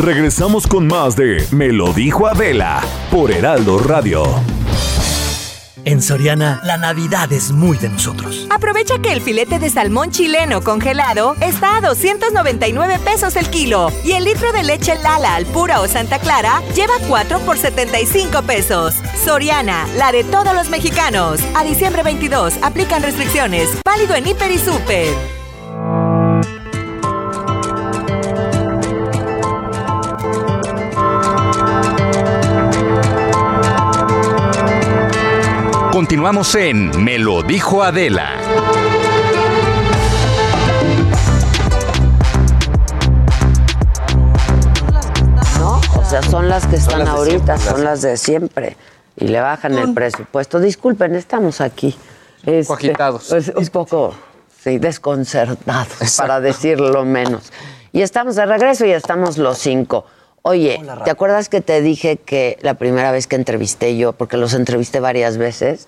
Regresamos 0.00 0.66
con 0.66 0.86
más 0.86 1.14
de 1.14 1.46
Me 1.50 1.72
lo 1.72 1.92
dijo 1.92 2.26
Adela 2.26 2.82
por 3.10 3.30
Heraldo 3.30 3.78
Radio. 3.78 4.24
En 5.84 6.00
Soriana, 6.00 6.58
la 6.64 6.78
Navidad 6.78 7.30
es 7.34 7.52
muy 7.52 7.76
de 7.76 7.90
nosotros. 7.90 8.46
Aprovecha 8.48 8.98
que 9.02 9.12
el 9.12 9.20
filete 9.20 9.58
de 9.58 9.68
salmón 9.68 10.10
chileno 10.10 10.62
congelado 10.62 11.36
está 11.42 11.76
a 11.76 11.80
299 11.82 12.98
pesos 13.04 13.36
el 13.36 13.50
kilo 13.50 13.92
y 14.02 14.12
el 14.12 14.24
litro 14.24 14.52
de 14.52 14.62
leche 14.62 14.94
Lala 15.02 15.34
al 15.34 15.44
pura 15.44 15.82
o 15.82 15.86
Santa 15.86 16.18
Clara 16.18 16.62
lleva 16.74 16.94
4 17.06 17.40
por 17.40 17.58
75 17.58 18.40
pesos. 18.42 18.94
Soriana, 19.22 19.86
la 19.98 20.12
de 20.12 20.24
todos 20.24 20.54
los 20.54 20.70
mexicanos. 20.70 21.40
A 21.54 21.62
diciembre 21.62 22.02
22 22.02 22.54
aplican 22.62 23.02
restricciones. 23.02 23.68
Válido 23.84 24.14
en 24.14 24.26
Hiper 24.26 24.50
y 24.50 24.58
Super. 24.58 25.39
Continuamos 36.20 36.54
en 36.54 37.02
Me 37.02 37.18
lo 37.18 37.42
dijo 37.42 37.82
Adela. 37.82 38.36
¿no? 45.58 45.80
O 45.98 46.04
sea, 46.04 46.22
son 46.22 46.48
las 46.48 46.66
que 46.66 46.76
están 46.76 47.00
las 47.00 47.08
ahorita, 47.08 47.56
siempre, 47.56 47.70
son 47.70 47.84
las- 47.84 48.02
de 48.02 48.16
siempre. 48.16 48.76
Y 49.16 49.28
le 49.28 49.40
bajan 49.40 49.76
el 49.76 49.92
presupuesto. 49.92 50.60
Disculpen, 50.60 51.14
estamos 51.14 51.60
aquí. 51.60 51.94
Este, 52.46 52.72
agitados. 52.72 53.26
pues, 53.28 53.52
un 53.54 53.66
poco, 53.68 54.14
sí, 54.62 54.78
desconcertados, 54.78 56.16
para 56.16 56.40
decirlo 56.40 57.04
menos. 57.04 57.52
Y 57.92 58.00
estamos 58.00 58.36
de 58.36 58.46
regreso 58.46 58.86
y 58.86 58.92
estamos 58.92 59.36
los 59.36 59.58
cinco. 59.58 60.06
Oye, 60.42 60.80
¿te 61.04 61.10
acuerdas 61.10 61.50
que 61.50 61.60
te 61.60 61.82
dije 61.82 62.16
que 62.16 62.58
la 62.62 62.74
primera 62.74 63.12
vez 63.12 63.26
que 63.26 63.36
entrevisté 63.36 63.98
yo, 63.98 64.14
porque 64.14 64.38
los 64.38 64.54
entrevisté 64.54 65.00
varias 65.00 65.36
veces, 65.36 65.86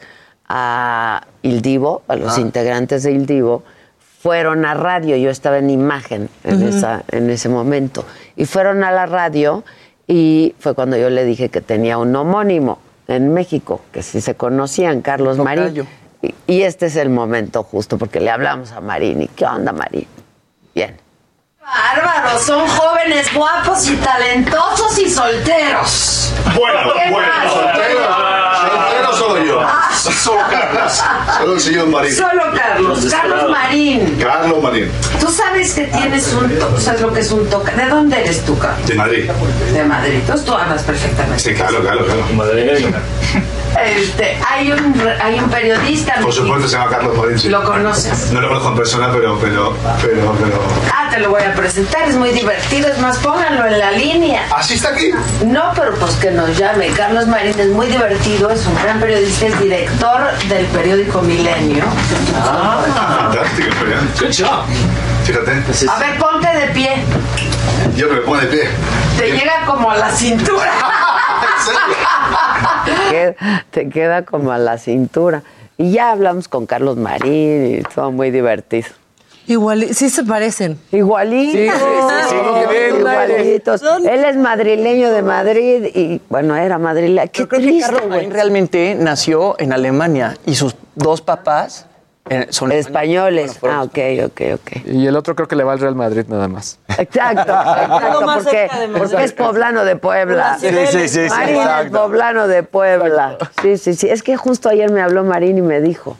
a 0.54 1.22
Il 1.40 1.62
Divo, 1.62 2.02
a 2.08 2.14
los 2.16 2.36
Ah. 2.36 2.40
integrantes 2.42 3.02
de 3.04 3.12
Il 3.12 3.24
Divo, 3.24 3.62
fueron 4.20 4.66
a 4.66 4.74
radio, 4.74 5.16
yo 5.16 5.30
estaba 5.30 5.56
en 5.56 5.70
imagen 5.70 6.28
en, 6.44 6.56
Ujú. 6.58 6.68
esa, 6.76 7.02
en 7.10 7.30
ese 7.30 7.48
momento, 7.48 8.04
y 8.36 8.44
fueron 8.44 8.84
a 8.84 8.92
la 8.92 9.06
radio 9.06 9.64
y 10.06 10.54
fue 10.58 10.74
cuando 10.74 10.98
yo 10.98 11.08
le 11.08 11.24
dije 11.24 11.48
que 11.48 11.62
tenía 11.62 11.96
un 11.96 12.14
homónimo 12.14 12.78
en 13.08 13.32
México, 13.32 13.80
que 13.92 14.02
sí 14.02 14.20
se 14.20 14.34
conocían, 14.34 15.00
Carlos 15.00 15.38
Marín. 15.38 15.88
Y, 16.20 16.34
y 16.46 16.62
este 16.62 16.86
es 16.86 16.96
el 16.96 17.08
momento 17.08 17.62
justo, 17.62 17.96
porque 17.96 18.20
le 18.20 18.30
hablamos 18.30 18.72
a 18.72 18.80
Marín. 18.82 19.22
¿Y 19.22 19.28
qué 19.28 19.46
onda, 19.46 19.72
Marín? 19.72 20.06
Bien. 20.74 20.96
Bárbaros, 21.60 22.42
son 22.42 22.66
jóvenes 22.68 23.32
guapos 23.34 23.88
y 23.88 23.96
talentosos 23.96 24.98
y 24.98 25.08
solteros. 25.08 26.32
Bueno, 26.56 26.92
¿Qué 26.94 27.10
bueno, 27.10 27.26
más? 27.28 27.52
Solo 30.22 30.40
Carlos. 30.50 31.02
Solo 31.38 31.54
el 31.54 31.60
señor 31.60 31.86
Marín. 31.88 32.14
Solo 32.14 32.42
Carlos, 32.54 33.06
Carlos 33.10 33.50
Marín. 33.50 34.18
Carlos 34.20 34.62
Marín. 34.62 34.90
Tú 35.20 35.28
sabes 35.28 35.72
que 35.74 35.82
tienes 35.84 36.32
un 36.32 36.48
toque, 36.58 36.80
¿sabes 36.80 37.00
lo 37.00 37.12
que 37.12 37.20
es 37.20 37.30
un 37.30 37.48
toque? 37.48 37.72
¿De 37.72 37.86
dónde 37.88 38.20
eres 38.20 38.44
tú, 38.44 38.58
Carlos? 38.58 38.86
De 38.86 38.94
Madrid. 38.94 39.30
De 39.72 39.84
Madrid. 39.84 40.14
Entonces 40.14 40.44
tú 40.46 40.52
hablas 40.54 40.82
perfectamente. 40.82 41.38
Sí, 41.38 41.54
claro, 41.54 41.80
claro, 41.80 42.04
claro. 42.04 42.22
Madrileño. 42.34 42.88
Este, 43.82 44.38
hay 44.46 44.70
un, 44.70 44.94
hay 45.22 45.38
un 45.38 45.48
periodista. 45.48 46.16
Por 46.20 46.32
supuesto 46.32 46.68
se 46.68 46.76
llama 46.76 46.90
Carlos 46.90 47.16
Marín. 47.16 47.38
sí. 47.38 47.48
¿Lo 47.48 47.62
conoces? 47.64 48.30
No 48.32 48.40
lo 48.40 48.48
conozco 48.48 48.68
en 48.70 48.76
persona, 48.76 49.10
pero, 49.12 49.38
pero, 49.40 49.74
pero, 50.02 50.34
pero. 50.42 50.60
Ah, 50.92 51.08
te 51.10 51.18
lo 51.20 51.30
voy 51.30 51.42
a 51.42 51.54
presentar, 51.54 52.08
es 52.08 52.16
muy 52.16 52.30
divertido, 52.30 52.88
es 52.88 52.98
más, 52.98 53.16
pónganlo 53.18 53.66
en 53.66 53.78
la 53.78 53.92
línea. 53.92 54.46
¿Así 54.54 54.74
está 54.74 54.90
aquí? 54.90 55.10
No, 55.46 55.72
pero 55.74 55.94
pues 55.94 56.12
que 56.16 56.30
nos 56.30 56.56
llame. 56.58 56.88
Carlos 56.88 57.26
Marín 57.28 57.58
es 57.58 57.68
muy 57.68 57.86
divertido, 57.86 58.50
es 58.50 58.64
un 58.66 58.74
gran 58.82 59.00
periodista, 59.00 59.46
es 59.46 59.58
director 59.98 60.48
del 60.48 60.66
periódico 60.66 61.22
Milenio. 61.22 61.84
Ah, 62.36 62.82
fantástico, 63.30 63.70
Florian. 63.72 64.08
Good 64.18 64.32
job. 64.36 64.64
Fíjate. 65.24 65.88
A 65.90 65.98
ver, 65.98 66.18
ponte 66.18 66.48
de 66.48 66.66
pie. 66.68 66.90
Yo 67.96 68.08
me 68.08 68.16
pongo 68.18 68.38
de 68.38 68.46
pie. 68.46 68.68
Te 69.18 69.30
llega 69.32 69.64
como 69.66 69.90
a 69.90 69.96
la 69.96 70.10
cintura. 70.10 70.72
Qued- 73.10 73.36
te 73.70 73.88
queda 73.88 74.24
como 74.24 74.52
a 74.52 74.58
la 74.58 74.78
cintura. 74.78 75.42
Y 75.78 75.92
ya 75.92 76.10
hablamos 76.12 76.48
con 76.48 76.66
Carlos 76.66 76.96
Marín 76.96 77.78
y 77.78 77.82
todo 77.82 78.10
muy 78.12 78.30
divertido. 78.30 78.88
Igual, 79.46 79.94
sí 79.94 80.08
se 80.08 80.24
parecen. 80.24 80.78
Igualitos. 80.92 81.52
Sí, 81.52 81.68
sí, 81.68 81.86
sí, 82.08 82.28
sí, 82.28 82.36
como 82.36 82.60
que 82.60 82.66
ven, 82.66 82.96
igualitos. 83.00 83.82
Él 83.82 84.24
es 84.24 84.36
madrileño 84.36 85.10
de 85.10 85.22
Madrid 85.22 85.84
y, 85.94 86.20
bueno, 86.28 86.56
era 86.56 86.78
madrileño. 86.78 87.30
Qué 87.32 87.46
triste, 87.46 87.80
Carlos 87.80 88.08
Marín 88.08 88.30
realmente 88.30 88.94
nació 88.98 89.56
en 89.58 89.72
Alemania 89.72 90.36
y 90.46 90.54
sus 90.54 90.76
dos 90.94 91.20
papás 91.22 91.86
eh, 92.30 92.46
son 92.50 92.70
españoles. 92.70 93.58
Ah, 93.62 93.82
ok, 93.82 93.98
ok, 94.26 94.40
ok. 94.54 94.86
Y 94.86 95.06
el 95.06 95.16
otro 95.16 95.34
creo 95.34 95.48
que 95.48 95.56
le 95.56 95.64
va 95.64 95.72
al 95.72 95.80
Real 95.80 95.96
Madrid 95.96 96.24
nada 96.28 96.46
más. 96.46 96.78
Exacto, 96.96 97.52
exacto, 97.52 98.26
porque, 98.34 98.70
porque 98.96 99.24
es 99.24 99.32
poblano 99.32 99.84
de 99.84 99.96
Puebla. 99.96 100.56
Sí, 100.60 100.68
sí, 100.68 100.86
sí, 100.86 101.08
sí, 101.08 101.28
Marín 101.28 101.56
es 101.84 101.90
poblano 101.90 102.46
de 102.46 102.62
Puebla. 102.62 103.38
Sí, 103.60 103.76
sí, 103.76 103.94
sí. 103.94 104.08
Es 104.08 104.22
que 104.22 104.36
justo 104.36 104.68
ayer 104.68 104.90
me 104.92 105.02
habló 105.02 105.24
Marín 105.24 105.58
y 105.58 105.62
me 105.62 105.80
dijo, 105.80 106.16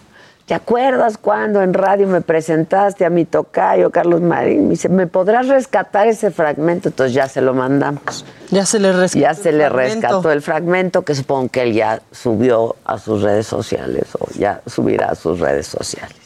¿te 0.47 0.55
acuerdas 0.55 1.19
cuando 1.19 1.63
en 1.63 1.73
radio 1.75 2.07
me 2.07 2.21
presentaste 2.21 3.05
a 3.05 3.11
mi 3.11 3.25
tocayo, 3.25 3.91
Carlos 3.91 4.21
Marín? 4.21 4.65
Me 4.65 4.71
dice, 4.71 4.89
¿me 4.89 5.07
podrás 5.07 5.49
rescatar 5.49 6.07
ese 6.07 6.31
fragmento? 6.31 6.89
Entonces 6.89 7.15
ya 7.15 7.29
se 7.29 7.41
lo 7.41 7.55
mandamos. 7.55 8.25
Ya 8.51 8.67
se 8.67 8.79
le 8.79 8.93
rescató. 8.93 9.21
Ya 9.23 9.35
se 9.35 9.49
el 9.51 9.59
le 9.59 9.71
fragmento. 9.71 10.07
rescató 10.09 10.33
el 10.33 10.43
fragmento 10.43 11.03
que 11.03 11.15
supongo 11.15 11.49
que 11.49 11.63
él 11.63 11.73
ya 11.75 12.03
subió 12.11 12.77
a 12.85 12.99
sus 12.99 13.23
redes 13.23 13.47
sociales 13.47 14.09
o 14.19 14.27
ya 14.39 14.61
subirá 14.67 15.11
a 15.11 15.15
sus 15.15 15.41
redes 15.41 15.67
sociales. 15.67 16.17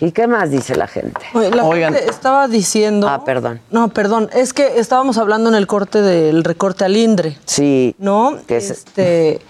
¿Y 0.00 0.12
qué 0.12 0.28
más 0.28 0.50
dice 0.50 0.76
la 0.76 0.86
gente? 0.86 1.20
Oye, 1.34 1.50
la 1.50 1.64
gente 1.74 2.08
estaba 2.08 2.46
diciendo. 2.46 3.08
Ah, 3.08 3.24
perdón. 3.24 3.60
No, 3.72 3.88
perdón. 3.88 4.30
Es 4.32 4.52
que 4.52 4.78
estábamos 4.78 5.18
hablando 5.18 5.48
en 5.48 5.56
el 5.56 5.66
corte 5.66 6.00
del 6.02 6.44
recorte 6.44 6.84
al 6.84 6.96
INDRE. 6.96 7.36
Sí. 7.46 7.96
¿No? 7.98 8.38
Que 8.46 8.58
es- 8.58 8.70
Este. 8.70 9.40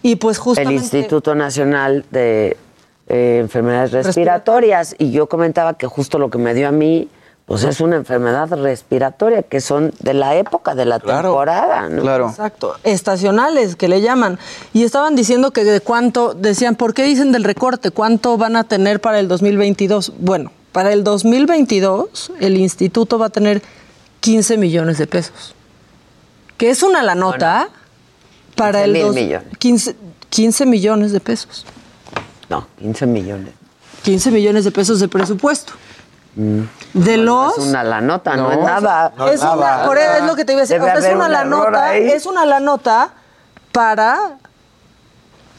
Y 0.00 0.16
pues 0.16 0.38
el 0.38 0.42
justamente. 0.44 0.74
Instituto 0.82 1.34
Nacional 1.34 2.06
de 2.10 2.56
eh, 3.08 3.38
Enfermedades 3.40 3.92
Respiratorias. 3.92 4.94
Y 4.98 5.10
yo 5.10 5.28
comentaba 5.28 5.74
que 5.74 5.86
justo 5.86 6.18
lo 6.18 6.30
que 6.30 6.38
me 6.38 6.54
dio 6.54 6.68
a 6.68 6.72
mí, 6.72 7.08
pues 7.46 7.64
es 7.64 7.80
una 7.80 7.96
enfermedad 7.96 8.48
respiratoria, 8.50 9.42
que 9.42 9.62
son 9.62 9.92
de 10.00 10.12
la 10.12 10.36
época 10.36 10.74
de 10.74 10.84
la 10.84 10.98
temporada, 11.00 11.88
¿no? 11.88 12.02
Exacto. 12.28 12.74
Estacionales, 12.84 13.74
que 13.74 13.88
le 13.88 14.02
llaman. 14.02 14.38
Y 14.74 14.84
estaban 14.84 15.16
diciendo 15.16 15.50
que 15.50 15.64
de 15.64 15.80
cuánto, 15.80 16.34
decían, 16.34 16.74
¿por 16.76 16.92
qué 16.92 17.04
dicen 17.04 17.32
del 17.32 17.44
recorte? 17.44 17.90
¿Cuánto 17.90 18.36
van 18.36 18.54
a 18.56 18.64
tener 18.64 19.00
para 19.00 19.18
el 19.18 19.28
2022? 19.28 20.12
Bueno, 20.18 20.52
para 20.72 20.92
el 20.92 21.04
2022 21.04 22.32
el 22.40 22.58
instituto 22.58 23.18
va 23.18 23.26
a 23.26 23.30
tener 23.30 23.62
15 24.20 24.58
millones 24.58 24.98
de 24.98 25.06
pesos. 25.06 25.54
Que 26.58 26.68
es 26.68 26.82
una 26.82 27.02
la 27.02 27.14
nota 27.14 27.68
para 28.56 28.82
15 28.82 28.84
el 28.84 28.92
mil 28.92 29.02
dos- 29.02 29.14
millones. 29.14 29.48
15, 29.58 29.96
15 30.28 30.66
millones 30.66 31.12
de 31.12 31.20
pesos. 31.20 31.64
No, 32.48 32.66
15 32.78 33.06
millones. 33.06 33.52
15 34.02 34.30
millones 34.30 34.64
de 34.64 34.70
pesos 34.70 35.00
de 35.00 35.08
presupuesto. 35.08 35.72
Mm. 36.36 36.62
De 36.94 37.16
los 37.16 37.58
Es 37.58 37.66
una 37.66 37.82
la 37.82 38.00
nota, 38.00 38.36
no, 38.36 38.44
No, 38.44 38.52
es 38.52 38.58
nada. 38.60 39.12
es, 39.32 39.42
una, 39.42 39.84
por 39.84 39.98
es 39.98 40.22
lo 40.24 40.36
que 40.36 40.44
te 40.44 40.52
iba 40.52 40.60
a 40.60 40.62
decir. 40.62 40.80
Debe 40.80 40.92
O 40.92 41.00
sea, 41.00 41.10
es 41.10 41.14
una 41.14 41.26
un 41.26 41.32
la 41.32 41.44
nota, 41.44 41.96
es 41.96 42.26
una 42.26 42.46
la 42.46 42.60
nota 42.60 43.10
para 43.72 44.38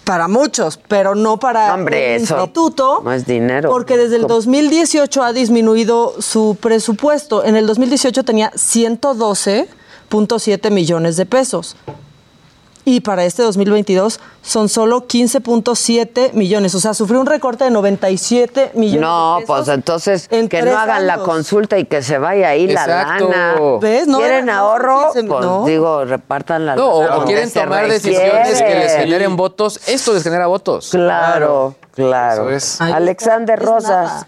para 0.10 0.28
muchos, 0.28 0.80
pero 0.88 1.14
no 1.14 1.38
para 1.38 1.76
Hombre, 1.76 2.16
el 2.16 2.24
eso 2.24 2.40
instituto. 2.40 3.02
no 3.04 3.14
es 3.14 3.28
dinero. 3.28 3.70
Porque 3.70 3.96
desde 3.96 4.16
el 4.16 4.26
2018 4.26 5.22
ha 5.22 5.34
disminuido 5.34 6.20
su 6.20 6.58
presupuesto. 6.60 7.46
En 7.46 7.56
el 7.56 7.68
2018 7.68 8.24
tenía 8.24 8.50
112.7 8.54 10.72
millones 10.72 11.16
de 11.16 11.28
pesos. 11.28 11.76
Y 12.86 13.02
para 13.02 13.24
este 13.26 13.44
2022 13.44 14.20
son 14.42 14.70
solo 14.70 15.06
15.7 15.08 16.34
millones. 16.34 16.74
O 16.76 16.80
sea, 16.80 16.94
sufrió 16.94 17.20
un 17.20 17.26
recorte 17.28 17.66
de 17.66 17.72
97 17.72 18.72
millones 18.74 19.02
No, 19.02 19.36
de 19.36 19.42
pesos. 19.42 19.56
pues 19.58 19.68
entonces 19.76 20.28
que 20.28 20.62
no 20.64 20.78
hagan 20.78 21.06
la 21.06 21.20
consulta 21.20 21.78
y 21.78 21.86
que 21.86 22.02
se 22.02 22.18
vaya 22.18 22.50
ahí 22.50 22.66
Exacto. 22.70 23.30
la 23.30 23.54
lana. 23.54 23.56
¿Ves? 23.82 24.08
No 24.08 24.18
¿Quieren 24.20 24.46
no, 24.48 24.54
ahorro? 24.54 25.10
Pues 25.14 25.24
no. 25.26 25.66
digo, 25.66 26.06
repartan 26.06 26.66
la 26.66 26.76
No, 26.76 26.90
o, 26.90 27.02
lana 27.04 27.14
o 27.16 27.18
donde 27.20 27.34
quieren 27.34 27.52
tomar 27.54 27.88
decisiones 27.88 28.62
que 28.62 28.76
les 28.76 28.96
generen 28.96 29.36
votos. 29.36 29.80
Esto 29.88 30.14
les 30.14 30.24
genera 30.24 30.48
votos. 30.48 30.90
Claro, 30.92 31.76
claro. 31.94 32.50
Eso 32.50 32.80
es. 32.80 32.82
Alexander 32.82 33.60
Rosas. 33.60 34.26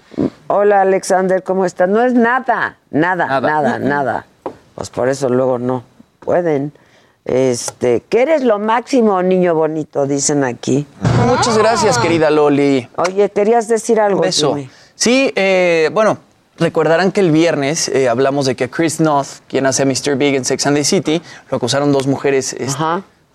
Hola, 0.48 0.82
Alexander, 0.82 1.42
¿cómo 1.44 1.66
estás? 1.66 1.88
No 1.90 2.04
es 2.04 2.14
nada, 2.14 2.78
nada, 2.92 3.26
nada, 3.26 3.40
Nada. 3.42 3.80
nada. 3.80 4.26
Pues 4.76 4.90
por 4.90 5.08
eso 5.10 5.30
luego 5.30 5.58
no 5.58 5.84
pueden. 6.20 6.74
Este, 7.26 8.02
que 8.10 8.22
eres 8.24 8.44
lo 8.44 8.58
máximo, 8.58 9.22
niño 9.22 9.54
bonito, 9.54 10.08
dicen 10.08 10.44
aquí. 10.44 10.86
Muchas 11.28 11.58
gracias, 11.58 11.98
querida 12.00 12.30
Loli. 12.30 12.88
Oye, 12.96 13.30
querías 13.30 13.68
decir 13.68 14.00
algo. 14.00 14.22
Beso. 14.22 14.56
dime. 14.56 14.70
Sí, 14.96 15.32
eh, 15.36 15.90
bueno, 15.94 16.18
recordarán 16.58 17.12
que 17.12 17.22
el 17.22 17.32
viernes 17.32 17.90
eh, 17.90 18.10
hablamos 18.10 18.46
de 18.46 18.56
que 18.56 18.70
Chris 18.70 19.00
Noth, 19.00 19.28
quien 19.48 19.66
hace 19.66 19.84
a 19.84 19.86
Mr. 19.86 20.16
Big 20.16 20.36
en 20.36 20.46
Sex 20.46 20.66
and 20.68 20.78
the 20.78 20.84
City, 20.84 21.22
lo 21.50 21.58
acusaron 21.58 21.92
dos 21.92 22.08
mujeres 22.08 22.54
este, 22.54 22.82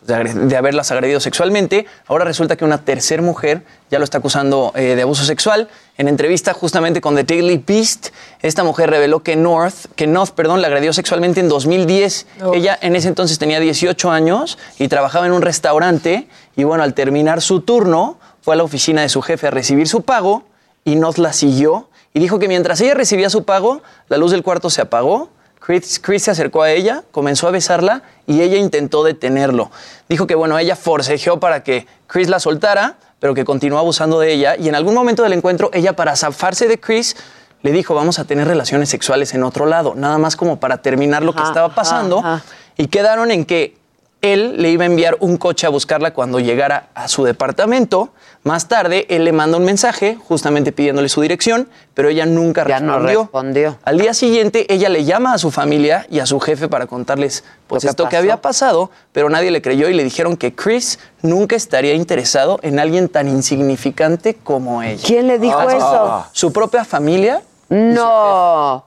de, 0.06 0.56
haberlas 0.56 0.90
agredido 0.90 1.20
sexualmente. 1.20 1.86
Ahora 2.06 2.24
resulta 2.24 2.56
que 2.56 2.64
una 2.64 2.78
tercer 2.84 3.22
mujer 3.22 3.62
ya 3.90 3.98
lo 3.98 4.04
está 4.04 4.18
acusando 4.18 4.72
eh, 4.74 4.94
de 4.94 5.02
abuso 5.02 5.24
sexual. 5.24 5.68
En 5.98 6.08
entrevista 6.08 6.52
justamente 6.52 7.00
con 7.00 7.14
The 7.14 7.24
Daily 7.24 7.62
Beast, 7.66 8.08
esta 8.42 8.64
mujer 8.64 8.90
reveló 8.90 9.22
que 9.22 9.36
North, 9.36 9.86
que 9.94 10.06
North, 10.06 10.32
perdón, 10.32 10.62
la 10.62 10.68
agredió 10.68 10.92
sexualmente 10.92 11.40
en 11.40 11.48
2010. 11.48 12.26
Ella 12.54 12.78
en 12.80 12.96
ese 12.96 13.08
entonces 13.08 13.38
tenía 13.38 13.60
18 13.60 14.10
años 14.10 14.58
y 14.78 14.88
trabajaba 14.88 15.26
en 15.26 15.32
un 15.32 15.42
restaurante 15.42 16.28
y 16.56 16.64
bueno, 16.64 16.82
al 16.84 16.94
terminar 16.94 17.40
su 17.40 17.60
turno 17.60 18.18
fue 18.42 18.54
a 18.54 18.56
la 18.56 18.64
oficina 18.64 19.02
de 19.02 19.08
su 19.08 19.22
jefe 19.22 19.48
a 19.48 19.50
recibir 19.50 19.88
su 19.88 20.02
pago 20.02 20.44
y 20.84 20.96
North 20.96 21.18
la 21.18 21.32
siguió 21.32 21.88
y 22.16 22.18
dijo 22.18 22.38
que 22.38 22.48
mientras 22.48 22.80
ella 22.80 22.94
recibía 22.94 23.28
su 23.28 23.44
pago, 23.44 23.82
la 24.08 24.16
luz 24.16 24.30
del 24.30 24.42
cuarto 24.42 24.70
se 24.70 24.80
apagó. 24.80 25.28
Chris, 25.66 25.98
Chris 25.98 26.22
se 26.22 26.30
acercó 26.30 26.62
a 26.62 26.70
ella, 26.70 27.02
comenzó 27.10 27.48
a 27.48 27.51
besarla 27.51 28.05
y 28.24 28.40
ella 28.40 28.56
intentó 28.56 29.02
detenerlo. 29.02 29.72
Dijo 30.09 30.28
que, 30.28 30.36
bueno, 30.36 30.56
ella 30.56 30.76
forcejeó 30.76 31.40
para 31.40 31.64
que 31.64 31.88
Chris 32.06 32.28
la 32.28 32.38
soltara, 32.38 32.98
pero 33.18 33.34
que 33.34 33.44
continuó 33.44 33.80
abusando 33.80 34.20
de 34.20 34.32
ella. 34.32 34.55
Y 34.56 34.68
en 34.68 34.76
algún 34.76 34.94
momento 34.94 35.24
del 35.24 35.32
encuentro, 35.32 35.70
ella, 35.72 35.97
para 35.97 36.14
zafarse 36.14 36.68
de 36.68 36.78
Chris, 36.78 37.16
le 37.62 37.72
dijo, 37.72 37.97
vamos 37.97 38.20
a 38.20 38.24
tener 38.24 38.47
relaciones 38.47 38.88
sexuales 38.90 39.34
en 39.34 39.43
otro 39.43 39.66
lado, 39.66 39.94
nada 39.97 40.18
más 40.18 40.36
como 40.36 40.60
para 40.60 40.82
terminar 40.82 41.24
lo 41.24 41.34
que 41.34 41.43
estaba 41.43 41.74
pasando. 41.74 42.20
ajá, 42.20 42.34
ajá. 42.34 42.44
Y 42.76 42.86
quedaron 42.86 43.32
en 43.32 43.44
que 43.44 43.76
él 44.22 44.60
le 44.60 44.70
iba 44.70 44.84
a 44.84 44.86
enviar 44.86 45.16
un 45.20 45.36
coche 45.36 45.66
a 45.66 45.70
buscarla 45.70 46.12
cuando 46.12 46.40
llegara 46.40 46.88
a 46.94 47.09
su 47.09 47.24
departamento. 47.24 48.10
Más 48.43 48.68
tarde, 48.68 49.06
él 49.09 49.24
le 49.24 49.32
manda 49.32 49.56
un 49.59 49.64
mensaje 49.64 50.16
justamente 50.28 50.72
pidiéndole 50.72 51.09
su 51.09 51.20
dirección, 51.20 51.68
pero 51.94 52.09
ella 52.09 52.26
nunca 52.26 52.66
Ya 52.66 52.80
no 52.80 52.98
respondió. 52.98 53.78
Al 53.84 53.98
día 53.98 54.14
siguiente, 54.14 54.72
ella 54.72 54.88
le 54.88 55.05
llama 55.05 55.34
a 55.34 55.38
su 55.38 55.51
familia 55.51 56.06
y 56.10 56.20
a 56.20 56.26
su 56.26 56.40
jefe 56.40 56.68
para 56.68 56.86
contarles 56.86 57.44
pues, 57.66 57.82
Lo 57.82 57.88
que 57.88 57.90
esto 57.90 58.09
que 58.09 58.16
había 58.16 58.40
pasado, 58.40 58.90
pero 59.12 59.28
nadie 59.28 59.51
le 59.51 59.62
creyó 59.62 59.88
y 59.88 59.94
le 59.94 60.05
dijeron 60.05 60.36
que 60.36 60.55
Chris 60.55 60.98
nunca 61.22 61.56
estaría 61.56 61.94
interesado 61.94 62.59
en 62.62 62.78
alguien 62.78 63.09
tan 63.09 63.28
insignificante 63.28 64.34
como 64.34 64.82
ella. 64.82 65.02
¿Quién 65.05 65.26
le 65.26 65.38
dijo 65.38 65.68
eso? 65.70 66.26
Su 66.32 66.52
propia 66.52 66.84
familia. 66.84 67.43
No. 67.68 68.84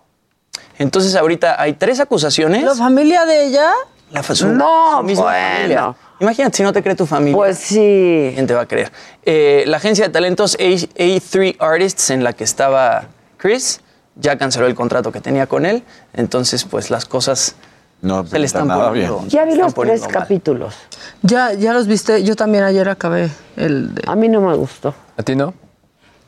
Entonces 0.77 1.15
ahorita 1.15 1.61
hay 1.61 1.73
tres 1.73 1.99
acusaciones. 1.99 2.63
¿La 2.63 2.75
familia 2.75 3.25
de 3.25 3.45
ella? 3.45 3.71
La 4.11 4.21
No, 4.21 4.97
su 4.97 5.03
misma 5.03 5.23
bueno. 5.23 5.47
familia. 5.55 5.95
Imagínate 6.19 6.57
si 6.57 6.63
no 6.63 6.73
te 6.73 6.81
cree 6.83 6.95
tu 6.95 7.05
familia. 7.05 7.35
Pues 7.35 7.57
sí. 7.59 8.31
¿Quién 8.33 8.47
te 8.47 8.53
va 8.53 8.61
a 8.61 8.65
creer? 8.65 8.91
Eh, 9.23 9.63
la 9.67 9.77
agencia 9.77 10.05
de 10.05 10.11
talentos 10.11 10.55
A- 10.55 10.57
A3 10.57 11.55
Artists 11.59 12.09
en 12.09 12.23
la 12.23 12.33
que 12.33 12.43
estaba 12.43 13.05
Chris 13.37 13.81
ya 14.15 14.37
canceló 14.37 14.65
el 14.67 14.75
contrato 14.75 15.11
que 15.11 15.21
tenía 15.21 15.47
con 15.47 15.65
él. 15.65 15.83
Entonces, 16.13 16.65
pues 16.65 16.89
las 16.89 17.05
cosas 17.05 17.55
no, 18.01 18.25
se 18.25 18.39
le 18.39 18.45
están 18.47 18.67
nada 18.67 18.89
poniendo. 18.89 19.23
Ya 19.27 19.43
vi 19.45 19.51
están 19.51 19.65
los 19.65 19.73
tres 19.75 20.01
mal. 20.01 20.11
capítulos. 20.11 20.75
Ya, 21.21 21.53
ya 21.53 21.71
los 21.73 21.87
viste. 21.87 22.23
Yo 22.23 22.35
también 22.35 22.63
ayer 22.63 22.89
acabé 22.89 23.29
el 23.55 23.93
de. 23.95 24.03
A 24.07 24.15
mí 24.15 24.27
no 24.27 24.41
me 24.41 24.55
gustó. 24.55 24.93
¿A 25.17 25.23
ti 25.23 25.35
no? 25.35 25.53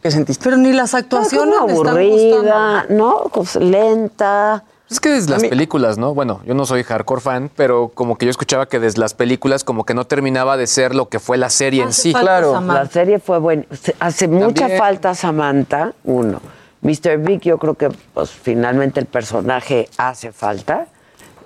¿Qué 0.01 0.09
sentiste? 0.09 0.43
Pero 0.43 0.57
ni 0.57 0.71
las 0.73 0.93
actuaciones 0.93 1.55
como 1.55 1.67
me 1.67 1.73
están 1.73 1.87
aburrida, 1.97 2.37
gustando. 2.83 2.95
¿no? 2.95 3.23
Pues 3.33 3.55
lenta. 3.55 4.63
Es 4.91 4.99
que 4.99 5.09
desde 5.09 5.31
las 5.31 5.43
películas, 5.45 5.97
¿no? 5.97 6.13
Bueno, 6.13 6.41
yo 6.45 6.53
no 6.53 6.65
soy 6.65 6.83
hardcore 6.83 7.21
fan, 7.21 7.49
pero 7.55 7.87
como 7.93 8.17
que 8.17 8.25
yo 8.25 8.29
escuchaba 8.29 8.67
que 8.67 8.77
desde 8.77 8.99
las 8.99 9.13
películas 9.13 9.63
como 9.63 9.85
que 9.85 9.93
no 9.93 10.05
terminaba 10.05 10.57
de 10.57 10.67
ser 10.67 10.93
lo 10.93 11.07
que 11.07 11.19
fue 11.19 11.37
la 11.37 11.49
serie 11.49 11.81
en 11.81 11.93
sí. 11.93 12.11
La 12.11 12.85
serie 12.91 13.19
fue 13.19 13.39
buena. 13.39 13.63
Hace 14.01 14.27
mucha 14.27 14.67
falta 14.77 15.15
Samantha, 15.15 15.93
uno. 16.03 16.41
Mr. 16.81 17.19
Big, 17.19 17.39
yo 17.41 17.57
creo 17.57 17.75
que 17.75 17.89
pues 18.13 18.31
finalmente 18.31 18.99
el 18.99 19.05
personaje 19.05 19.87
hace 19.97 20.33
falta. 20.33 20.87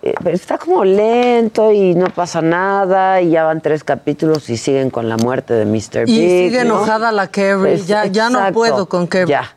Eh, 0.01 0.15
pero 0.23 0.35
está 0.35 0.57
como 0.57 0.83
lento 0.83 1.71
y 1.71 1.93
no 1.93 2.07
pasa 2.07 2.41
nada 2.41 3.21
y 3.21 3.31
ya 3.31 3.43
van 3.43 3.61
tres 3.61 3.83
capítulos 3.83 4.49
y 4.49 4.57
siguen 4.57 4.89
con 4.89 5.07
la 5.07 5.17
muerte 5.17 5.53
de 5.53 5.65
Mr. 5.65 6.07
Y 6.07 6.17
Big. 6.19 6.49
sigue 6.49 6.63
¿no? 6.63 6.77
enojada 6.77 7.11
la 7.11 7.27
Carrie. 7.27 7.75
Pues, 7.75 7.85
ya, 7.87 8.05
ya 8.05 8.29
no 8.29 8.39
puedo 8.53 8.87
con 8.87 9.05
Carrie. 9.05 9.27
Ya. 9.27 9.55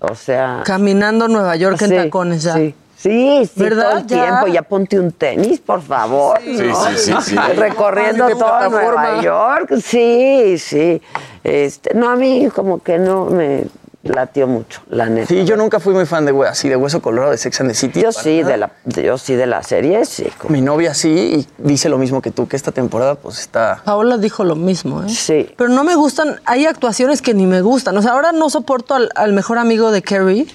O 0.00 0.14
sea. 0.14 0.62
Caminando 0.64 1.28
Nueva 1.28 1.54
York 1.56 1.80
en 1.82 1.88
Sí, 1.90 1.96
tacones 1.96 2.42
ya. 2.42 2.54
Sí. 2.54 2.74
Sí, 2.98 3.42
sí, 3.46 3.60
¿Verdad? 3.60 3.90
todo 3.90 3.98
el 3.98 4.06
Ya. 4.06 4.24
tiempo. 4.24 4.46
Ya 4.48 4.62
ponte 4.62 4.98
un 4.98 5.12
tenis, 5.12 5.60
por 5.60 5.80
favor. 5.82 6.40
Sí, 6.42 6.56
¿no? 6.62 6.84
sí, 6.88 6.96
sí, 6.98 7.12
sí. 7.22 7.36
Recorriendo 7.56 8.26
De 8.26 8.34
todo 8.34 8.68
Nueva. 8.70 9.20
York. 9.22 9.72
Sí, 9.84 10.58
sí. 10.58 11.00
Este, 11.44 11.94
no, 11.94 12.08
a 12.10 12.16
mí 12.16 12.48
como 12.54 12.82
que 12.82 12.98
no 12.98 13.26
me 13.26 13.66
latió 14.02 14.46
mucho, 14.46 14.80
la 14.90 15.06
neta. 15.06 15.26
Sí, 15.28 15.44
yo 15.44 15.56
nunca 15.56 15.80
fui 15.80 15.92
muy 15.92 16.06
fan 16.06 16.24
de 16.24 16.34
así 16.48 16.68
de 16.68 16.76
Hueso 16.76 17.02
Colorado 17.02 17.30
de 17.32 17.36
Sex 17.38 17.60
and 17.60 17.70
the 17.70 17.74
City. 17.74 18.00
Yo 18.02 18.10
sí, 18.12 18.40
nada. 18.40 18.52
de 18.52 18.56
la, 18.58 18.70
yo 19.02 19.18
sí 19.18 19.34
de 19.34 19.46
la 19.46 19.62
serie, 19.62 20.04
sí. 20.04 20.26
como- 20.38 20.52
Mi 20.52 20.60
novia 20.60 20.94
sí 20.94 21.46
y 21.58 21.68
dice 21.68 21.88
lo 21.88 21.98
mismo 21.98 22.22
que 22.22 22.30
tú, 22.30 22.48
que 22.48 22.56
esta 22.56 22.72
temporada 22.72 23.16
pues 23.16 23.38
está... 23.40 23.82
Paola 23.84 24.16
dijo 24.16 24.44
lo 24.44 24.56
mismo, 24.56 25.02
¿eh? 25.02 25.08
Sí. 25.08 25.52
Pero 25.56 25.68
no 25.70 25.84
me 25.84 25.94
gustan, 25.94 26.40
hay 26.46 26.66
actuaciones 26.66 27.22
que 27.22 27.34
ni 27.34 27.46
me 27.46 27.60
gustan. 27.60 27.96
O 27.96 28.02
sea, 28.02 28.12
ahora 28.12 28.32
no 28.32 28.50
soporto 28.50 28.94
al, 28.94 29.10
al 29.14 29.32
mejor 29.32 29.58
amigo 29.58 29.90
de 29.90 30.00
Carrie, 30.02 30.46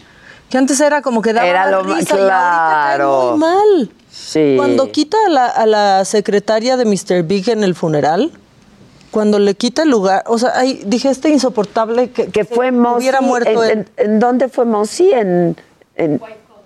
que 0.53 0.59
antes 0.59 0.79
era 0.81 1.01
como 1.01 1.23
que 1.23 1.33
daba 1.33 1.47
Era 1.47 1.71
lo 1.71 1.81
risa 1.81 1.95
más 1.95 2.09
y 2.09 2.11
ahorita 2.11 2.15
cae 2.15 2.25
claro. 2.27 3.31
muy 3.31 3.39
mal. 3.39 3.89
Sí. 4.11 4.53
Cuando 4.55 4.91
quita 4.91 5.17
a 5.25 5.29
la, 5.31 5.47
a 5.47 5.65
la 5.65 6.05
secretaria 6.05 6.77
de 6.77 6.85
Mr. 6.85 7.23
Big 7.23 7.49
en 7.49 7.63
el 7.63 7.73
funeral, 7.73 8.31
cuando 9.09 9.39
le 9.39 9.55
quita 9.55 9.81
el 9.81 9.89
lugar, 9.89 10.23
o 10.27 10.37
sea, 10.37 10.51
ahí 10.55 10.83
dije, 10.85 11.09
este 11.09 11.29
insoportable 11.29 12.11
que, 12.11 12.27
que 12.27 12.45
fue 12.45 12.71
Mossy. 12.71 12.99
hubiera 12.99 13.21
muerto 13.21 13.63
en, 13.63 13.79
él. 13.79 13.87
en- 13.97 14.11
en 14.11 14.19
dónde 14.19 14.47
fue? 14.47 14.65
En, 15.13 15.57
en, 15.95 16.21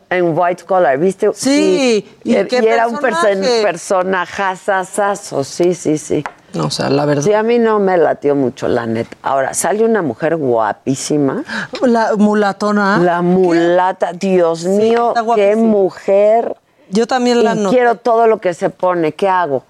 en 0.10 0.38
White 0.38 0.64
Collar, 0.66 0.98
¿viste? 0.98 1.30
Sí, 1.34 2.06
y, 2.24 2.32
¿y 2.32 2.36
er- 2.36 2.48
qué 2.48 2.62
y 2.64 2.68
era 2.68 2.88
un 2.88 2.98
personaje? 2.98 3.62
person, 3.62 3.64
personajazazazo, 3.64 5.44
sí, 5.44 5.74
sí, 5.74 5.98
sí. 5.98 6.24
O 6.60 6.70
sea, 6.72 6.90
la 6.90 7.06
verdad. 7.06 7.24
Sí, 7.24 7.34
a 7.34 7.44
mí 7.44 7.60
no 7.60 7.78
me 7.80 7.98
latió 7.98 8.34
mucho, 8.36 8.68
la 8.68 8.86
neta. 8.86 9.16
Ahora, 9.22 9.54
sale 9.54 9.84
una 9.84 10.02
mujer 10.02 10.38
guapísima. 10.38 11.44
La 11.82 12.16
mulatona. 12.16 12.98
La 13.00 13.22
mulata, 13.22 14.14
Dios 14.14 14.64
mío, 14.66 15.14
está 15.16 15.36
qué 15.36 15.56
mujer. 15.56 16.56
Yo 16.90 17.06
también 17.06 17.44
la 17.44 17.54
noté. 17.54 17.76
quiero 17.76 17.96
todo 17.96 18.28
lo 18.28 18.40
que 18.40 18.54
se 18.54 18.70
pone. 18.70 19.12
¿Qué 19.12 19.28
hago? 19.28 19.64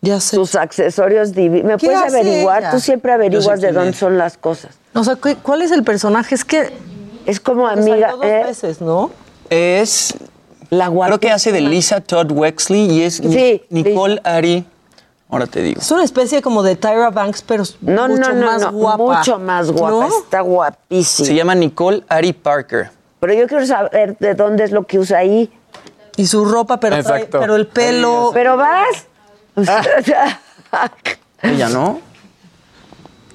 Ya 0.00 0.18
sé. 0.20 0.34
Sus 0.36 0.56
accesorios 0.56 1.32
divinos. 1.32 1.64
¿Me 1.66 1.76
¿Qué 1.78 1.86
puedes 1.86 2.02
averiguar? 2.02 2.62
ella? 2.62 2.70
Tú 2.72 2.80
siempre 2.80 3.12
averiguas 3.12 3.60
de 3.60 3.70
dónde 3.72 3.90
es. 3.90 3.96
son 3.96 4.18
las 4.18 4.36
cosas. 4.36 4.76
O 4.92 5.04
sea, 5.04 5.14
¿cu- 5.16 5.36
¿cuál 5.40 5.62
es 5.62 5.70
el 5.70 5.84
personaje? 5.84 6.34
Es 6.34 6.44
que 6.44 6.72
Es 7.26 7.38
como 7.40 7.68
salió 7.68 7.92
amiga. 7.94 8.10
dos 8.10 8.24
¿eh? 8.24 8.42
veces, 8.44 8.80
¿no? 8.80 9.10
Es... 9.50 10.14
La 10.70 10.90
Creo 10.90 11.20
que 11.20 11.30
hace 11.30 11.52
de 11.52 11.60
Lisa 11.60 12.00
Todd 12.00 12.32
Wexley 12.32 12.90
y 12.90 13.02
es 13.02 13.16
Sí, 13.18 13.62
Nicole 13.70 14.20
Ari. 14.24 14.66
Ahora 15.28 15.46
te 15.46 15.62
digo. 15.62 15.80
Es 15.80 15.90
una 15.92 16.02
especie 16.04 16.42
como 16.42 16.62
de 16.64 16.74
Tyra 16.74 17.10
Banks, 17.10 17.42
pero 17.42 17.62
No, 17.80 18.08
mucho 18.08 18.32
no, 18.32 18.34
no, 18.34 18.46
más 18.46 18.62
no, 18.62 18.72
guapa. 18.72 18.96
mucho 19.18 19.38
más 19.38 19.70
guapa. 19.70 20.08
¿No? 20.08 20.18
Está 20.18 20.40
guapísima. 20.40 21.26
Se 21.26 21.34
llama 21.34 21.54
Nicole 21.54 22.02
Ari 22.08 22.32
Parker. 22.32 22.90
Pero 23.20 23.34
yo 23.34 23.46
quiero 23.46 23.64
saber 23.66 24.16
de 24.18 24.34
dónde 24.34 24.64
es 24.64 24.72
lo 24.72 24.84
que 24.84 24.98
usa 24.98 25.18
ahí. 25.18 25.52
Y 26.16 26.26
su 26.26 26.44
ropa, 26.44 26.80
pero, 26.80 26.96
trae- 26.96 27.28
pero 27.30 27.54
el 27.56 27.66
pelo. 27.68 28.30
Pero 28.34 28.56
vas. 28.56 29.06
Ella, 31.42 31.68
¿no? 31.68 32.00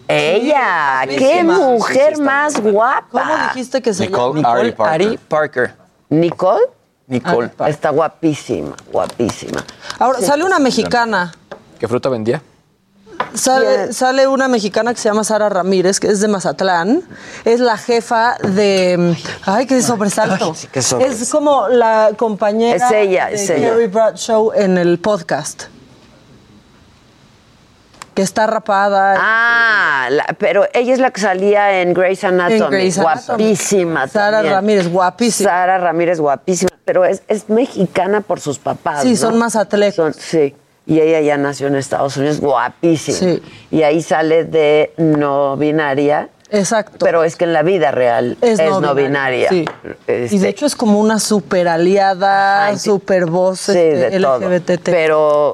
Ella, 0.07 1.01
qué 1.07 1.43
guapísima. 1.43 1.57
mujer 1.59 2.17
más 2.19 2.59
guapa. 2.59 3.07
¿Cómo 3.11 3.33
dijiste 3.49 3.81
que 3.81 3.93
se 3.93 4.07
Nicole 4.07 4.41
llama? 4.41 4.55
Ari 4.59 4.71
Parker. 4.71 4.93
Ari 5.07 5.17
Parker. 5.17 5.73
Nicole 6.09 6.65
Nicole. 7.09 7.51
está 7.67 7.89
guapísima, 7.89 8.75
guapísima. 8.91 9.63
Ahora, 9.97 10.21
sale 10.21 10.43
una 10.43 10.59
mexicana. 10.59 11.33
¿Qué 11.79 11.87
fruta 11.87 12.07
vendía? 12.09 12.41
Sale, 13.33 13.93
sale 13.93 14.27
una 14.27 14.47
mexicana 14.47 14.93
que 14.93 14.99
se 14.99 15.09
llama 15.09 15.23
Sara 15.23 15.49
Ramírez, 15.49 15.99
que 15.99 16.07
es 16.07 16.19
de 16.19 16.27
Mazatlán. 16.27 17.01
Es 17.45 17.59
la 17.59 17.77
jefa 17.77 18.37
de. 18.37 19.17
Ay, 19.45 19.65
qué 19.65 19.81
sobresalto. 19.81 20.53
sí, 20.53 20.67
qué 20.71 20.81
sobresalto. 20.81 21.23
Es 21.23 21.29
como 21.29 21.67
la 21.67 22.11
compañera 22.15 22.87
Es 22.87 22.91
ella, 22.91 23.27
de 23.27 23.35
es 23.35 23.49
ella. 23.49 23.69
Carrie 23.69 23.87
Bradshaw 23.87 24.51
en 24.53 24.77
el 24.77 24.99
podcast. 24.99 25.65
Que 28.19 28.23
está 28.23 28.47
rapada. 28.47 29.15
Ah, 29.17 30.09
la- 30.11 30.25
pero 30.37 30.67
ella 30.73 30.91
es 30.93 30.99
la 30.99 31.11
que 31.11 31.21
salía 31.21 31.81
en 31.81 31.93
Grey's 31.93 32.21
Anatomy. 32.25 32.59
En 32.59 32.69
Grey's 32.69 32.97
Anatomy. 32.97 33.43
Guapísima. 33.45 34.07
Sara 34.09 34.31
también. 34.39 34.53
Ramírez, 34.55 34.91
guapísima. 34.91 35.49
Sara 35.49 35.77
Ramírez, 35.77 36.19
guapísima. 36.19 36.69
Pero 36.83 37.05
es, 37.05 37.23
es 37.29 37.47
mexicana 37.47 38.19
por 38.19 38.41
sus 38.41 38.59
papás. 38.59 39.03
Sí, 39.03 39.11
¿no? 39.11 39.15
son 39.15 39.37
más 39.37 39.55
atletas. 39.55 40.17
Sí. 40.17 40.53
Y 40.85 40.99
ella 40.99 41.21
ya 41.21 41.37
nació 41.37 41.67
en 41.67 41.75
Estados 41.77 42.17
Unidos, 42.17 42.41
guapísima. 42.41 43.17
Sí. 43.17 43.41
Y 43.71 43.83
ahí 43.83 44.01
sale 44.01 44.43
de 44.43 44.91
no 44.97 45.55
binaria. 45.55 46.27
Exacto. 46.51 46.97
Pero 47.05 47.23
es 47.23 47.37
que 47.37 47.45
en 47.45 47.53
la 47.53 47.63
vida 47.63 47.91
real 47.91 48.35
es, 48.41 48.59
no, 48.59 48.95
binaria. 48.95 49.47
Sí. 49.47 49.63
Este, 50.07 50.35
Y 50.35 50.39
de 50.39 50.49
hecho 50.49 50.65
es 50.65 50.75
como 50.75 50.99
una 50.99 51.19
super 51.19 51.69
aliada, 51.69 52.77
super 52.77 53.27
voz 53.27 53.61
sí, 53.61 53.71
este, 53.71 54.09
de 54.09 54.19
todo. 54.19 54.39
LGBT. 54.49 54.83
Pero 54.83 55.53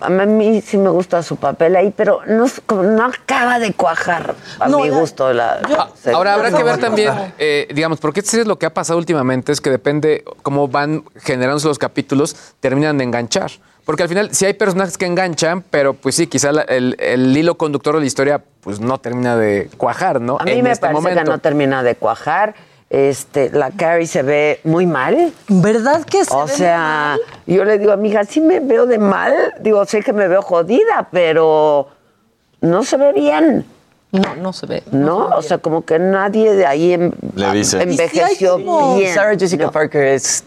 a 0.00 0.08
mí 0.08 0.60
sí 0.60 0.76
me 0.78 0.88
gusta 0.90 1.22
su 1.22 1.36
papel 1.36 1.76
ahí, 1.76 1.92
pero 1.96 2.20
no, 2.26 2.44
es 2.46 2.60
no 2.68 3.04
acaba 3.04 3.58
de 3.58 3.72
cuajar 3.72 4.34
a 4.58 4.68
No, 4.68 4.80
mi 4.80 4.88
la- 4.90 4.96
gusto. 4.98 5.32
La, 5.32 5.60
Ah, 5.78 5.88
serie. 5.94 6.16
Ahora 6.16 6.34
habrá 6.34 6.50
que 6.52 6.62
ver 6.62 6.78
también, 6.78 7.12
eh, 7.38 7.68
digamos, 7.74 7.98
porque 8.00 8.20
esta 8.20 8.32
serie 8.32 8.46
lo 8.46 8.58
que 8.58 8.66
ha 8.66 8.74
pasado 8.74 8.98
últimamente 8.98 9.52
es 9.52 9.60
que 9.60 9.70
depende 9.70 10.24
cómo 10.42 10.68
van 10.68 11.04
generándose 11.22 11.68
los 11.68 11.78
capítulos, 11.78 12.36
terminan 12.60 12.98
de 12.98 13.04
enganchar. 13.04 13.50
porque 13.84 14.02
al 14.02 14.08
final 14.08 14.30
sí 14.34 14.46
hay 14.46 14.54
personajes 14.54 14.96
que 14.96 15.04
enganchan, 15.04 15.60
pero 15.70 15.92
pues 15.92 16.14
sí, 16.14 16.26
quizá 16.26 16.52
la- 16.52 16.62
el, 16.62 16.96
el 16.98 17.36
hilo 17.36 17.56
conductor 17.56 17.92
de 17.94 18.00
la 18.00 18.06
historia 18.06 18.42
pues 18.62 18.80
no 18.80 18.96
termina 18.96 19.36
de 19.36 19.68
cuajar, 19.76 20.22
¿no? 20.22 20.38
A 20.40 20.44
mí 20.44 20.52
En 20.52 20.62
me 20.64 20.70
este 20.70 20.80
parece 20.86 20.94
momento. 21.02 21.22
que 21.22 21.28
no 21.30 21.38
termina 21.38 21.82
de 21.82 21.94
cuajar. 21.94 22.54
Este, 22.94 23.50
la 23.50 23.72
Carrie 23.72 24.06
se 24.06 24.22
ve 24.22 24.60
muy 24.62 24.86
mal. 24.86 25.32
¿Verdad 25.48 26.04
que 26.04 26.24
se 26.24 26.32
O 26.32 26.46
ve 26.46 26.52
sea, 26.52 27.18
yo 27.44 27.64
le 27.64 27.76
digo 27.78 27.90
a 27.90 27.96
mi 27.96 28.10
hija, 28.10 28.22
sí 28.24 28.40
me 28.40 28.60
veo 28.60 28.86
de 28.86 28.98
mal. 28.98 29.34
Digo, 29.60 29.84
sé 29.84 30.00
que 30.00 30.12
me 30.12 30.28
veo 30.28 30.42
jodida, 30.42 31.08
pero 31.10 31.88
no 32.60 32.84
se 32.84 32.96
ve 32.96 33.12
bien. 33.12 33.66
No, 34.12 34.36
no 34.36 34.52
se 34.52 34.66
ve. 34.66 34.84
No, 34.92 35.26
o 35.36 35.42
sea, 35.42 35.58
como 35.58 35.84
que 35.84 35.98
nadie 35.98 36.54
de 36.54 36.66
ahí 36.66 36.96
Le 37.34 37.50
dice. 37.50 37.82
envejeció 37.82 38.58
bien. 38.96 39.12
Sarah 39.12 39.36
Jessica 39.36 39.64
No. 39.64 39.72
Parker 39.72 40.04
es 40.04 40.44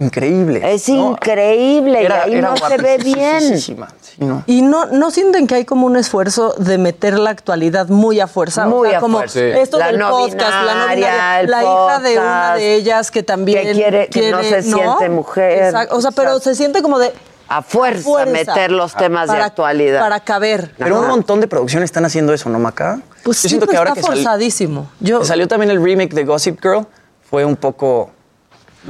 increíble. 0.00 0.60
Es 0.74 0.88
increíble 0.88 2.04
Era- 2.04 2.28
y 2.28 2.34
ahí 2.34 2.40
no 2.40 2.56
se 2.56 2.76
ve 2.78 2.98
bien. 2.98 3.58
sí, 3.58 3.76
no. 4.18 4.42
Y 4.46 4.62
no, 4.62 4.86
no 4.86 5.10
sienten 5.10 5.46
que 5.46 5.54
hay 5.56 5.64
como 5.64 5.86
un 5.86 5.96
esfuerzo 5.96 6.54
de 6.58 6.76
meter 6.78 7.18
la 7.18 7.30
actualidad 7.30 7.88
muy 7.88 8.18
a 8.20 8.26
fuerza. 8.26 8.66
Muy 8.66 8.88
o 8.88 8.90
sea, 8.90 8.98
a 8.98 9.00
como 9.00 9.18
fuerza. 9.18 9.40
esto 9.40 9.78
La 9.78 9.86
del 9.88 9.98
no 9.98 10.10
podcast, 10.10 10.40
la 10.64 10.74
no 10.74 10.80
binaria, 10.82 11.42
la 11.44 11.62
hija 11.62 11.98
de 12.00 12.12
una 12.18 12.22
podcast, 12.22 12.56
de 12.58 12.74
ellas 12.74 13.10
que 13.10 13.22
también 13.22 13.62
que 13.64 13.72
quiere- 13.72 14.08
que 14.08 14.30
no 14.32 14.42
se 14.42 14.62
siente 14.62 15.08
mujer. 15.08 15.64
Exacto. 15.64 15.96
O 15.96 16.00
sea, 16.00 16.10
pero 16.10 16.38
se 16.40 16.54
siente 16.54 16.82
como 16.82 16.98
de 16.98 17.12
A 17.48 17.62
fuerza, 17.62 18.26
meter 18.26 18.70
los 18.72 18.94
temas 18.94 19.30
de 19.30 19.36
actualidad. 19.38 20.00
Para 20.00 20.20
caber. 20.20 20.72
Pero 20.78 21.00
un 21.00 21.08
montón 21.08 21.40
de 21.40 21.46
producciones 21.48 21.86
están 21.88 22.04
haciendo 22.04 22.32
eso, 22.34 22.48
¿no, 22.50 22.58
Maca? 22.58 23.00
Pues 23.22 23.38
sí, 23.38 23.58
pero 23.60 23.72
está 23.84 23.94
forzadísimo. 23.94 24.90
Yo, 25.00 25.20
que 25.20 25.26
salió 25.26 25.46
también 25.48 25.70
el 25.70 25.82
remake 25.82 26.12
de 26.14 26.24
Gossip 26.24 26.60
Girl, 26.60 26.86
fue 27.30 27.44
un 27.44 27.56
poco 27.56 28.10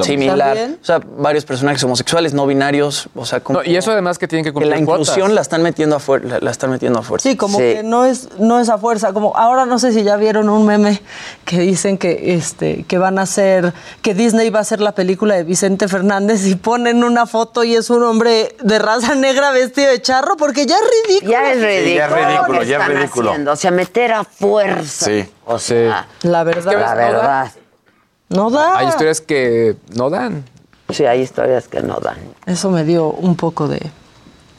similar. 0.03 0.57
¿También? 0.57 0.79
O 0.81 0.85
sea, 0.85 1.01
varios 1.19 1.45
personajes 1.45 1.83
homosexuales, 1.85 2.35
no 2.35 2.47
binarios, 2.47 3.09
o 3.15 3.25
sea, 3.27 3.41
como 3.41 3.61
No, 3.63 3.65
y 3.69 3.77
eso 3.77 3.91
además 3.93 4.19
que 4.19 4.29
tienen 4.29 4.45
que 4.45 4.51
que 4.51 4.53
cumplir 4.55 4.71
la 4.73 4.79
inclusión 4.79 5.17
cuotas. 5.17 5.35
la 5.35 5.41
están 5.41 5.63
metiendo 5.63 5.97
a 5.97 6.01
fuer- 6.01 6.23
la, 6.23 6.39
la 6.41 6.51
están 6.51 6.71
metiendo 6.71 6.99
a 6.99 7.03
fuerza. 7.03 7.29
Sí, 7.29 7.37
como 7.37 7.59
que 7.59 7.83
no 7.83 8.05
es, 8.05 8.29
no 8.39 8.61
es 8.61 8.69
a 8.69 8.79
fuerza. 8.79 9.13
Como 9.13 9.37
ahora 9.37 9.67
no 9.67 9.79
sé 9.79 9.93
si 9.93 10.03
ya 10.05 10.17
vieron 10.17 10.49
un 10.49 10.65
meme 10.67 11.01
que 11.45 11.59
dicen 11.61 11.99
que 11.99 12.35
este, 12.35 12.85
que 12.85 12.99
van 12.99 13.19
a 13.19 13.23
hacer, 13.23 13.73
que 14.03 14.15
Disney 14.15 14.51
va 14.51 14.61
a 14.61 14.63
hacer 14.63 14.81
la 14.81 14.93
película 14.93 15.35
de 15.35 15.45
Vicente 15.45 15.89
Fernández 15.89 16.47
y 16.47 16.55
ponen 16.55 17.03
una 17.05 17.27
foto 17.27 17.65
y 17.65 17.75
es 17.75 17.91
un 17.91 18.03
hombre 18.05 18.55
de 18.63 18.79
raza 18.79 19.15
negra 19.15 19.51
vestido 19.51 19.91
de 19.91 20.01
charro, 20.01 20.37
porque 20.37 20.65
ya 20.67 20.77
es 20.77 20.83
ridículo. 21.09 21.31
Ya 21.33 21.53
es 21.53 21.61
ridículo. 21.61 21.97
ya 21.97 22.07
es 22.07 22.13
ridículo, 22.13 22.53
lo 22.55 22.61
que 22.61 22.67
ya 22.67 22.79
es 22.79 22.89
ridículo. 22.89 23.31
haciendo. 23.31 23.53
O 23.53 23.57
sea, 23.57 23.71
meter 23.71 24.13
a 24.13 24.25
fuerza. 24.25 25.05
Sí. 25.07 25.27
O 25.45 25.59
sea, 25.59 26.07
La 26.23 26.45
verdad. 26.45 26.73
la 26.79 26.95
verdad. 26.95 27.45
No 27.45 27.68
da. 28.29 28.79
Hay 28.79 28.89
historias 28.89 29.21
que 29.21 29.77
no 29.95 30.11
dan. 30.11 30.45
Sí, 30.91 31.05
hay 31.05 31.21
historias 31.21 31.69
que 31.69 31.83
no 31.83 31.99
dan. 32.01 32.17
Eso 32.47 32.71
me 32.71 32.85
dio 32.85 33.09
un 33.11 33.37
poco 33.37 33.69
de. 33.69 33.91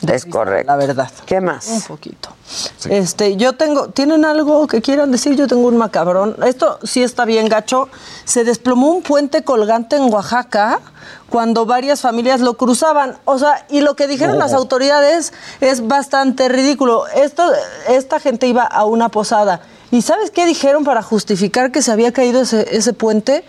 Es 0.08 0.26
correcto. 0.26 0.72
La 0.72 0.78
verdad. 0.78 1.12
¿Qué 1.26 1.42
más? 1.42 1.68
Un 1.68 1.82
poquito. 1.82 2.30
Este, 2.90 3.36
yo 3.36 3.54
tengo, 3.54 3.90
¿tienen 3.90 4.24
algo 4.24 4.66
que 4.68 4.82
quieran 4.82 5.12
decir? 5.12 5.36
Yo 5.36 5.46
tengo 5.48 5.68
un 5.68 5.76
macabrón. 5.76 6.38
Esto 6.46 6.80
sí 6.84 7.04
está 7.04 7.26
bien 7.26 7.50
gacho. 7.50 7.90
Se 8.24 8.44
desplomó 8.46 8.88
un 8.92 9.02
puente 9.04 9.44
colgante 9.44 9.98
en 9.98 10.12
Oaxaca 10.14 10.80
cuando 11.30 11.66
varias 11.66 12.00
familias 12.00 12.40
lo 12.40 12.56
cruzaban. 12.56 13.18
O 13.26 13.40
sea, 13.40 13.66
y 13.70 13.82
lo 13.82 13.96
que 13.96 14.08
dijeron 14.08 14.38
No. 14.38 14.46
las 14.46 14.54
autoridades 14.54 15.34
es 15.60 15.86
bastante 15.86 16.48
ridículo. 16.48 17.06
Esto, 17.08 17.44
esta 17.90 18.20
gente 18.22 18.48
iba 18.48 18.64
a 18.64 18.86
una 18.86 19.10
posada. 19.10 19.62
¿Y 19.92 20.02
sabes 20.02 20.32
qué 20.32 20.46
dijeron 20.46 20.86
para 20.86 21.02
justificar 21.04 21.72
que 21.74 21.82
se 21.82 21.92
había 21.92 22.14
caído 22.14 22.42
ese, 22.42 22.74
ese 22.76 22.94
puente? 22.94 23.44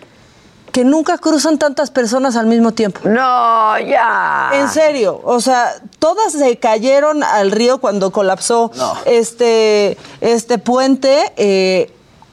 Que 0.73 0.85
nunca 0.85 1.19
cruzan 1.19 1.59
tantas 1.59 1.91
personas 1.91 2.37
al 2.37 2.47
mismo 2.47 2.73
tiempo. 2.73 3.01
No, 3.05 3.79
ya. 3.79 4.51
En 4.55 4.69
serio, 4.69 5.21
o 5.25 5.41
sea, 5.41 5.75
todas 5.99 6.33
se 6.33 6.59
cayeron 6.59 7.23
al 7.23 7.51
río 7.51 7.79
cuando 7.79 8.11
colapsó 8.11 8.71
este, 9.05 9.97
este 10.21 10.59
puente. 10.59 11.33
eh, 11.37 11.93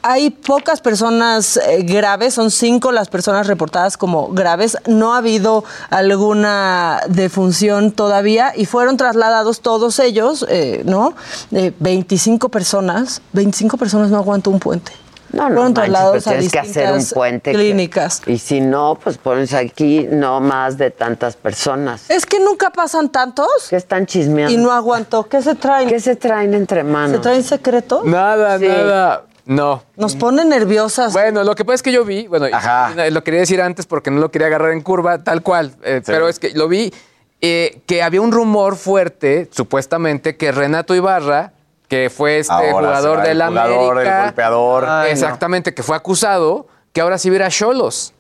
hay 0.10 0.30
pocas 0.30 0.80
personas 0.80 1.58
eh, 1.58 1.84
graves, 1.84 2.34
son 2.34 2.50
cinco 2.50 2.94
las 2.94 3.10
personas 3.10 3.46
reportadas 3.46 3.98
como 3.98 4.30
graves. 4.30 4.78
No 4.88 5.14
ha 5.14 5.18
habido 5.18 5.66
alguna 5.90 7.02
defunción 7.10 7.92
todavía 7.92 8.54
y 8.56 8.66
fueron 8.66 8.96
trasladados 8.96 9.60
todos 9.60 10.00
ellos, 10.00 10.46
eh, 10.48 10.84
¿no? 10.86 11.14
Eh, 11.52 11.74
25 11.80 12.48
personas, 12.48 13.22
25 13.34 13.76
personas 13.78 14.10
no 14.10 14.18
aguantó 14.18 14.50
un 14.50 14.60
puente. 14.60 14.94
No, 15.34 15.50
no, 15.50 15.56
fueron 15.56 15.74
trasladados 15.74 16.28
a 16.28 16.38
que 16.38 16.60
hacer 16.60 16.92
un 16.94 17.06
puente. 17.14 17.52
que- 17.52 17.58
clínicas. 17.58 18.22
y 18.26 18.38
si 18.38 18.62
no, 18.62 18.98
pues 19.04 19.18
pones 19.18 19.54
aquí 19.54 20.08
no 20.10 20.40
más 20.40 20.78
de 20.78 20.92
tantas 20.92 21.36
personas. 21.36 22.10
Es 22.10 22.26
que 22.26 22.40
nunca 22.40 22.70
pasan 22.70 23.10
tantos. 23.10 23.48
Que 23.70 23.76
están 23.76 24.06
chismeando. 24.06 24.54
Y 24.54 24.58
no 24.58 24.72
aguantó. 24.72 25.28
¿Qué 25.28 25.42
se 25.42 25.56
traen? 25.56 25.90
¿Qué 25.90 26.00
se 26.00 26.16
traen 26.16 26.54
entre 26.54 26.84
manos? 26.84 27.12
¿Se 27.12 27.20
traen 27.20 27.44
secretos? 27.44 28.06
Nada, 28.06 28.58
Sí. 28.60 28.68
nada. 28.68 29.24
No. 29.46 29.82
Nos 29.96 30.16
pone 30.18 30.44
nerviosas. 30.44 31.14
Bueno, 31.14 31.44
lo 31.46 31.56
que 31.56 31.64
pasa 31.64 31.76
es 31.76 31.84
que 31.84 31.92
yo 31.94 32.04
vi, 32.04 32.28
bueno, 32.28 32.48
y- 32.50 33.12
lo 33.12 33.24
quería 33.24 33.40
decir 33.40 33.62
antes 33.62 33.86
porque 33.86 34.12
no 34.12 34.20
lo 34.20 34.30
quería 34.30 34.48
agarrar 34.48 34.72
en 34.72 34.82
curva, 34.82 35.24
tal 35.24 35.42
cual, 35.42 35.74
eh, 35.84 36.02
pero 36.06 36.28
es 36.28 36.38
que 36.40 36.52
lo 36.52 36.68
vi 36.68 36.94
eh, 37.40 37.82
que 37.86 38.02
había 38.02 38.20
un 38.20 38.32
rumor 38.32 38.76
fuerte, 38.76 39.48
supuestamente, 39.52 40.36
que 40.38 40.52
Renato 40.52 40.96
Ibarra, 40.96 41.54
que 41.88 42.10
fue 42.10 42.40
este 42.40 42.54
Ahora 42.54 42.72
jugador 42.72 43.22
del 43.22 43.42
jugador, 43.42 44.00
el 44.00 44.08
América, 44.08 44.24
golpeador. 44.24 44.86
Ay, 44.86 45.08
no. 45.08 45.14
exactamente, 45.14 45.74
que 45.74 45.84
fue 45.84 45.96
acusado, 45.96 46.68
que 46.94 47.02
ahora 47.02 47.18
sí 47.18 47.30
verá 47.30 47.50
Cholos. 47.50 48.14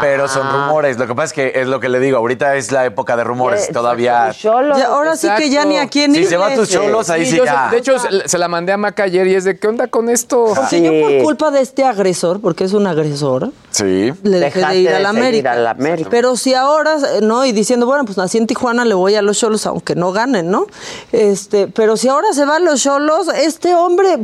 Pero 0.00 0.28
son 0.28 0.50
rumores. 0.50 0.98
Lo 0.98 1.06
que 1.06 1.14
pasa 1.14 1.26
es 1.26 1.32
que 1.32 1.60
es 1.60 1.66
lo 1.66 1.80
que 1.80 1.88
le 1.88 1.98
digo. 2.00 2.18
Ahorita 2.18 2.56
es 2.56 2.72
la 2.72 2.84
época 2.86 3.16
de 3.16 3.24
rumores. 3.24 3.68
Eh, 3.68 3.72
Todavía. 3.72 4.30
Ya, 4.32 4.86
ahora 4.88 5.16
sí 5.16 5.28
que 5.36 5.50
ya 5.50 5.64
ni 5.64 5.76
a 5.78 5.88
quién 5.88 6.14
Si 6.14 6.24
se 6.24 6.36
va 6.36 6.54
tus 6.54 6.68
cholos, 6.68 7.10
ahí 7.10 7.26
sí 7.26 7.36
yo 7.36 7.44
ya. 7.44 7.66
se- 7.68 7.74
De 7.74 7.78
hecho, 7.80 7.94
se, 8.26 8.38
la 8.38 8.48
mandé 8.48 8.72
a 8.72 8.76
Maca 8.76 9.04
ayer 9.04 9.26
y 9.26 9.34
es 9.34 9.44
de, 9.44 9.58
¿qué 9.58 9.66
onda 9.68 9.86
con 9.88 10.08
esto? 10.08 10.52
Porque 10.54 10.82
yo 10.82 10.90
por 11.08 11.22
culpa 11.24 11.50
de 11.50 11.60
este 11.60 11.84
agresor, 11.84 12.40
porque 12.40 12.64
es 12.64 12.72
un 12.72 12.86
agresor, 12.86 13.50
Sí. 13.70 14.12
le 14.22 14.38
dejé 14.40 14.58
Dejaste 14.60 14.74
de 14.76 14.80
ir 14.82 14.88
a 14.90 14.98
la 15.00 15.08
América. 15.10 15.52
a 15.52 15.56
la 15.56 15.70
América. 15.70 16.08
Pero 16.10 16.36
si 16.36 16.54
ahora, 16.54 16.96
eh, 17.16 17.20
¿no? 17.22 17.44
Y 17.44 17.52
diciendo, 17.52 17.86
bueno, 17.86 18.04
pues 18.04 18.16
nací 18.18 18.38
en 18.38 18.46
Tijuana, 18.46 18.84
le 18.84 18.94
voy 18.94 19.14
a 19.14 19.22
los 19.22 19.38
cholos, 19.38 19.66
aunque 19.66 19.94
no 19.94 20.12
ganen, 20.12 20.50
¿no? 20.50 20.66
Este, 21.12 21.66
pero 21.68 21.96
si 21.96 22.08
ahora 22.08 22.32
se 22.32 22.44
van 22.44 22.64
los 22.64 22.82
cholos, 22.82 23.28
este 23.34 23.74
hombre, 23.74 24.18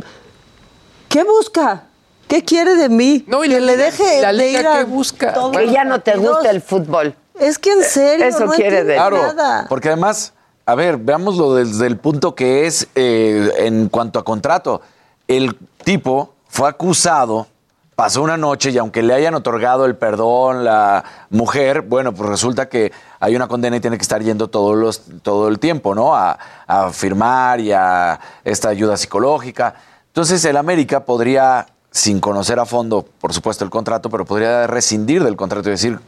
¿qué 1.09 1.23
busca? 1.23 1.83
¿Qué 2.27 2.43
quiere 2.43 2.75
de 2.75 2.89
mí? 2.89 3.21
que 3.21 3.59
le 3.59 3.77
deje 3.77 4.21
la 4.21 4.31
de 4.31 4.33
liga 4.33 4.59
ir 4.59 4.67
a 4.67 4.77
que 4.79 4.83
busca. 4.85 5.33
Que 5.51 5.71
ya 5.71 5.83
no 5.83 5.99
te 5.99 6.15
gusta 6.17 6.49
el 6.49 6.61
fútbol. 6.61 7.15
Es 7.39 7.57
que 7.57 7.71
en 7.71 7.83
serio, 7.83 8.25
Eso 8.25 8.45
no 8.45 8.51
quiere 8.51 8.83
decir. 8.83 8.95
Claro, 8.95 9.33
nada. 9.33 9.65
porque 9.67 9.89
además, 9.89 10.33
a 10.65 10.75
ver, 10.75 10.97
veámoslo 10.97 11.55
desde 11.55 11.87
el 11.87 11.97
punto 11.97 12.35
que 12.35 12.65
es 12.67 12.87
eh, 12.95 13.51
en 13.57 13.89
cuanto 13.89 14.19
a 14.19 14.23
contrato. 14.23 14.81
El 15.27 15.57
tipo 15.83 16.33
fue 16.47 16.69
acusado, 16.69 17.47
pasó 17.95 18.21
una 18.21 18.37
noche 18.37 18.69
y 18.71 18.77
aunque 18.77 19.01
le 19.01 19.13
hayan 19.13 19.33
otorgado 19.33 19.85
el 19.85 19.95
perdón 19.95 20.63
la 20.63 21.03
mujer, 21.31 21.81
bueno, 21.81 22.13
pues 22.13 22.29
resulta 22.29 22.69
que 22.69 22.91
hay 23.19 23.35
una 23.35 23.47
condena 23.47 23.77
y 23.77 23.79
tiene 23.79 23.97
que 23.97 24.03
estar 24.03 24.21
yendo 24.21 24.49
todos 24.49 24.75
los, 24.77 25.01
todo 25.23 25.47
el 25.47 25.57
tiempo, 25.59 25.95
¿no? 25.95 26.15
A, 26.15 26.37
a 26.67 26.91
firmar 26.91 27.59
y 27.59 27.71
a 27.71 28.19
esta 28.43 28.69
ayuda 28.69 28.95
psicológica. 28.97 29.73
Entonces 30.07 30.45
el 30.45 30.57
América 30.57 31.03
podría, 31.05 31.65
sin 31.93 32.19
conocer 32.19 32.59
a 32.59 32.65
fondo, 32.65 33.05
por 33.21 33.33
supuesto, 33.33 33.63
el 33.63 33.69
contrato, 33.69 34.09
pero 34.09 34.25
podría 34.25 34.65
rescindir 34.65 35.23
del 35.23 35.35
contrato 35.35 35.69
y 35.69 35.73
decir, 35.73 35.99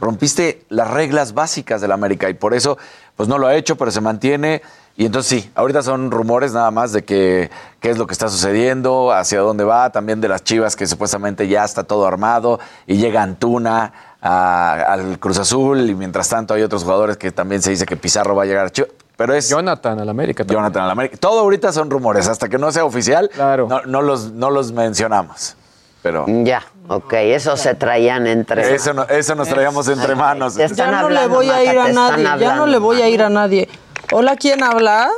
rompiste 0.00 0.64
las 0.68 0.88
reglas 0.88 1.34
básicas 1.34 1.80
del 1.80 1.90
América 1.90 2.30
y 2.30 2.34
por 2.34 2.54
eso 2.54 2.78
pues 3.16 3.28
no 3.28 3.38
lo 3.38 3.48
ha 3.48 3.56
hecho, 3.56 3.76
pero 3.76 3.90
se 3.90 4.00
mantiene. 4.00 4.62
Y 4.96 5.04
entonces 5.04 5.42
sí, 5.42 5.50
ahorita 5.56 5.82
son 5.82 6.12
rumores 6.12 6.52
nada 6.52 6.70
más 6.70 6.92
de 6.92 7.04
que 7.04 7.50
qué 7.80 7.90
es 7.90 7.98
lo 7.98 8.06
que 8.06 8.12
está 8.12 8.28
sucediendo, 8.28 9.10
hacia 9.10 9.40
dónde 9.40 9.64
va, 9.64 9.90
también 9.90 10.20
de 10.20 10.28
las 10.28 10.44
Chivas 10.44 10.76
que 10.76 10.86
supuestamente 10.86 11.48
ya 11.48 11.64
está 11.64 11.82
todo 11.82 12.06
armado 12.06 12.60
y 12.86 12.98
llega 12.98 13.20
Antuna 13.20 13.92
al 14.20 15.18
Cruz 15.18 15.38
Azul 15.38 15.90
y 15.90 15.94
mientras 15.96 16.28
tanto 16.28 16.54
hay 16.54 16.62
otros 16.62 16.84
jugadores 16.84 17.16
que 17.16 17.32
también 17.32 17.62
se 17.62 17.70
dice 17.70 17.84
que 17.84 17.96
Pizarro 17.96 18.36
va 18.36 18.44
a 18.44 18.46
llegar 18.46 18.66
a 18.66 18.70
Chivas. 18.70 18.92
Pero 19.22 19.34
es 19.34 19.48
Jonathan 19.48 20.00
al 20.00 20.08
América. 20.08 20.42
también. 20.44 20.58
Jonathan 20.58 20.82
al 20.82 20.90
América. 20.90 21.16
Todo 21.20 21.40
ahorita 21.40 21.72
son 21.72 21.88
rumores, 21.90 22.26
hasta 22.26 22.48
que 22.48 22.58
no 22.58 22.72
sea 22.72 22.84
oficial, 22.84 23.30
no, 23.38 23.82
no 23.86 24.02
los, 24.02 24.32
no 24.32 24.50
los 24.50 24.72
mencionamos. 24.72 25.56
Pero 26.02 26.24
Ya, 26.26 26.64
ok, 26.88 27.12
eso 27.12 27.56
se 27.56 27.76
traían 27.76 28.26
entre 28.26 28.74
eso, 28.74 28.92
no- 28.92 29.04
eso 29.04 29.36
nos 29.36 29.46
traíamos 29.48 29.86
entre 29.86 30.16
manos. 30.16 30.56
Te 30.56 30.64
están 30.64 30.90
Ya 30.90 31.02
no 31.02 31.08
le 31.08 31.18
hablando, 31.20 31.36
voy 31.36 31.48
a 31.50 31.62
ir 31.62 31.78
a 31.78 31.88
nadie, 31.92 32.24
ya 32.40 32.56
no 32.56 32.66
le 32.66 32.78
voy 32.78 33.00
a 33.00 33.08
ir 33.08 33.22
a 33.22 33.28
nadie. 33.28 33.68
Hola, 34.10 34.34
¿quién 34.34 34.64
habla? 34.64 35.08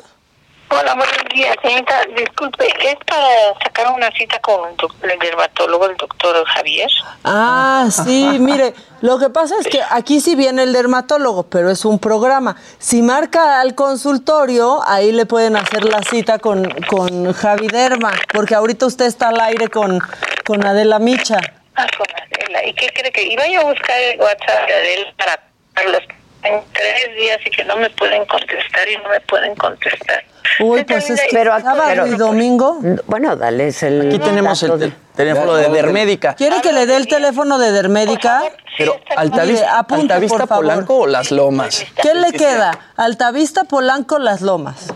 Hola, 0.77 0.95
buenos 0.95 1.25
días, 1.33 1.57
señorita. 1.63 2.01
Disculpe, 2.17 2.67
¿es 2.67 2.97
para 3.07 3.55
sacar 3.63 3.93
una 3.95 4.11
cita 4.11 4.41
con 4.41 4.71
el, 5.03 5.19
dermatólogo, 5.21 5.87
el 5.87 5.97
doctor 5.97 6.45
Javier? 6.47 6.91
Ah, 7.23 7.87
sí, 7.93 8.27
mire, 8.41 8.75
lo 9.01 9.21
que 9.21 9.31
pasa 9.31 9.55
es 9.61 9.69
que 9.69 9.81
aquí 9.89 10.19
sí 10.19 10.35
viene 10.35 10.65
el 10.65 10.73
dermatólogo, 10.73 11.45
pero 11.45 11.71
es 11.71 11.85
un 11.85 12.01
programa. 12.01 12.57
Si 12.79 13.03
marca 13.03 13.61
al 13.61 13.77
consultorio, 13.77 14.81
ahí 14.85 15.13
le 15.13 15.27
pueden 15.27 15.55
hacer 15.55 15.85
la 15.85 16.03
cita 16.03 16.41
con, 16.41 16.69
con 16.89 17.33
Javi 17.33 17.69
Derma, 17.69 18.13
porque 18.33 18.57
ahorita 18.57 18.87
usted 18.87 19.05
está 19.05 19.29
al 19.29 19.41
aire 19.43 19.69
con, 19.69 20.01
con 20.45 20.67
Adela 20.67 20.99
Micha. 20.99 21.39
Ah, 21.77 21.87
con 21.97 22.07
Adela. 22.11 22.67
¿Y 22.67 22.75
qué 22.75 22.89
cree 22.89 23.13
que 23.13 23.23
iba 23.23 23.47
yo 23.47 23.61
a 23.61 23.65
buscar 23.65 23.97
el 24.01 24.21
WhatsApp 24.21 24.67
de 24.67 24.75
Adela 24.75 25.15
para 25.17 25.89
los 25.91 26.03
en 26.45 26.61
tres 26.73 27.17
días 27.17 27.39
y 27.45 27.51
que 27.51 27.65
no 27.65 27.77
me 27.77 27.91
pueden 27.91 28.25
contestar 28.27 28.89
y 28.89 28.97
no 29.03 29.09
me 29.09 29.21
pueden 29.21 29.55
contestar. 29.55 30.25
Uy, 30.61 30.85
pues 30.85 31.11
es 31.11 31.21
que 31.23 31.29
Pero- 31.33 31.59
sábado 31.61 31.83
pero- 31.87 32.07
y 32.07 32.11
domingo. 32.17 32.79
Bueno, 33.07 33.35
dale 33.37 33.69
el. 33.81 34.09
Aquí 34.09 34.19
tenemos 34.19 34.63
el 34.63 34.95
teléfono 35.17 35.55
de 35.55 35.69
Dermédica. 35.69 36.35
¿Quiere 36.35 36.61
que 36.61 36.73
le 36.73 36.87
dé 36.87 36.97
el 36.97 37.09
teléfono 37.09 37.59
de 37.59 37.73
Dermédica? 37.73 38.43
Pero 38.77 39.01
Altavista, 39.17 39.79
apunte, 39.79 40.13
Altavista. 40.15 40.47
Polanco 40.47 40.97
o 40.99 41.07
Las 41.07 41.31
Lomas. 41.31 41.85
¿Qué 42.03 42.15
le 42.15 42.33
queda? 42.33 42.79
Altavista, 42.97 43.65
Polanco, 43.65 44.19
Las 44.19 44.43
Lomas. 44.43 44.93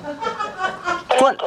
¿Cuál? 1.18 1.38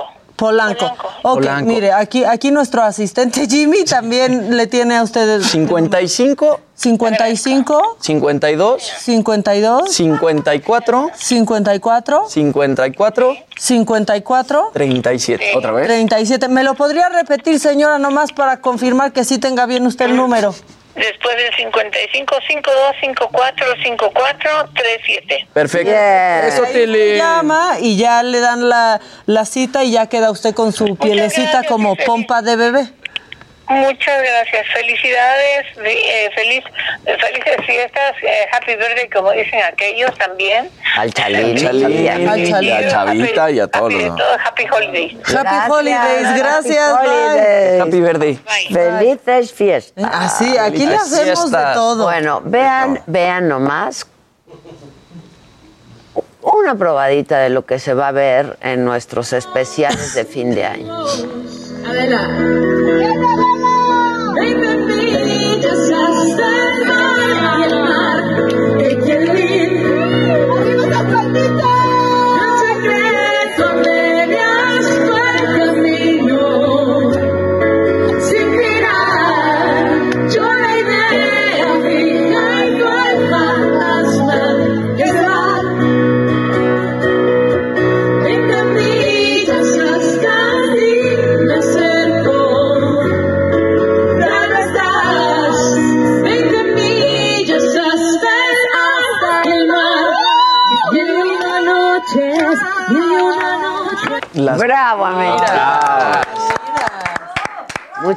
Polanco. 0.41 0.85
Ok, 1.22 1.35
Polanco. 1.35 1.68
mire, 1.68 1.91
aquí, 1.91 2.26
aquí 2.26 2.49
nuestro 2.49 2.81
asistente 2.81 3.47
Jimmy 3.47 3.85
también 3.85 4.57
le 4.57 4.65
tiene 4.65 4.97
a 4.97 5.03
ustedes 5.03 5.45
55 5.45 6.59
55, 6.73 7.97
52 7.99 8.81
52, 8.97 9.93
54 9.93 11.11
54, 11.13 12.26
54 12.27 13.35
54, 13.55 14.72
37. 14.73 15.45
¿Otra 15.55 15.72
vez? 15.73 15.85
37. 15.85 16.47
¿Me 16.47 16.63
lo 16.63 16.73
podría 16.73 17.07
repetir, 17.09 17.59
señora, 17.59 17.99
nomás 17.99 18.31
para 18.31 18.61
confirmar 18.61 19.13
que 19.13 19.23
sí 19.23 19.38
tenga 19.38 19.68
bien 19.68 19.85
usted 19.85 20.05
el 20.05 20.15
número? 20.15 20.55
Después 20.95 21.38
del 21.38 21.55
55, 21.55 22.35
52, 22.47 22.95
54, 23.01 23.65
54, 23.84 24.69
37. 24.76 25.47
Perfecto. 25.53 25.91
Eso 25.91 26.63
te 26.63 27.18
llama 27.18 27.77
y 27.80 27.97
ya 27.97 28.23
le 28.23 28.39
dan 28.39 28.68
la, 28.68 28.99
la 29.26 29.45
cita 29.45 29.84
y 29.84 29.91
ya 29.91 30.07
queda 30.07 30.31
usted 30.31 30.53
con 30.53 30.73
su 30.73 30.95
pielecita 30.97 31.63
como 31.63 31.95
pompa 31.95 32.41
de 32.41 32.55
bebé. 32.55 32.89
Muchas 33.72 34.22
gracias. 34.22 34.68
Felicidades, 34.73 35.65
eh, 35.84 36.30
feliz, 36.35 36.64
eh, 37.06 37.18
felices 37.19 37.65
fiestas, 37.65 38.14
eh, 38.22 38.45
happy 38.52 38.76
birthday, 38.76 39.10
como 39.10 39.31
dicen 39.31 39.61
aquellos 39.64 40.18
también. 40.18 40.69
Al 40.98 41.14
Chalín. 41.14 41.57
Chalín, 41.57 42.27
Al 42.27 42.64
y 42.64 42.72
a 42.72 42.89
Chavita 42.89 43.52
y 43.52 43.60
a 43.60 43.68
todos 43.68 43.93
los 43.93 44.15
Todo 44.15 44.34
happy 44.45 44.65
holidays. 44.72 45.14
Happy 45.35 45.72
holidays, 45.72 46.38
gracias, 46.38 46.89
Happy 46.93 47.07
bye. 47.07 47.18
holidays. 47.18 47.81
Happy 47.81 47.99
birthday. 48.02 48.39
Felices 48.72 49.53
fiestas. 49.53 50.10
Así, 50.14 50.57
aquí 50.57 50.85
le 50.85 50.95
hacemos 50.95 51.52
de 51.52 51.57
todo. 51.73 52.03
Bueno, 52.03 52.41
vean, 52.43 53.02
vean 53.07 53.48
nomás 53.48 54.06
una 56.41 56.76
probadita 56.76 57.38
de 57.39 57.49
lo 57.49 57.65
que 57.65 57.77
se 57.80 57.93
va 57.93 58.07
a 58.10 58.11
ver 58.11 58.57
en 58.61 58.84
nuestros 58.84 59.31
especiales 59.31 60.14
de 60.15 60.26
fin 60.26 60.53
de 60.56 60.65
año. 60.65 61.06
Las- 61.84 63.10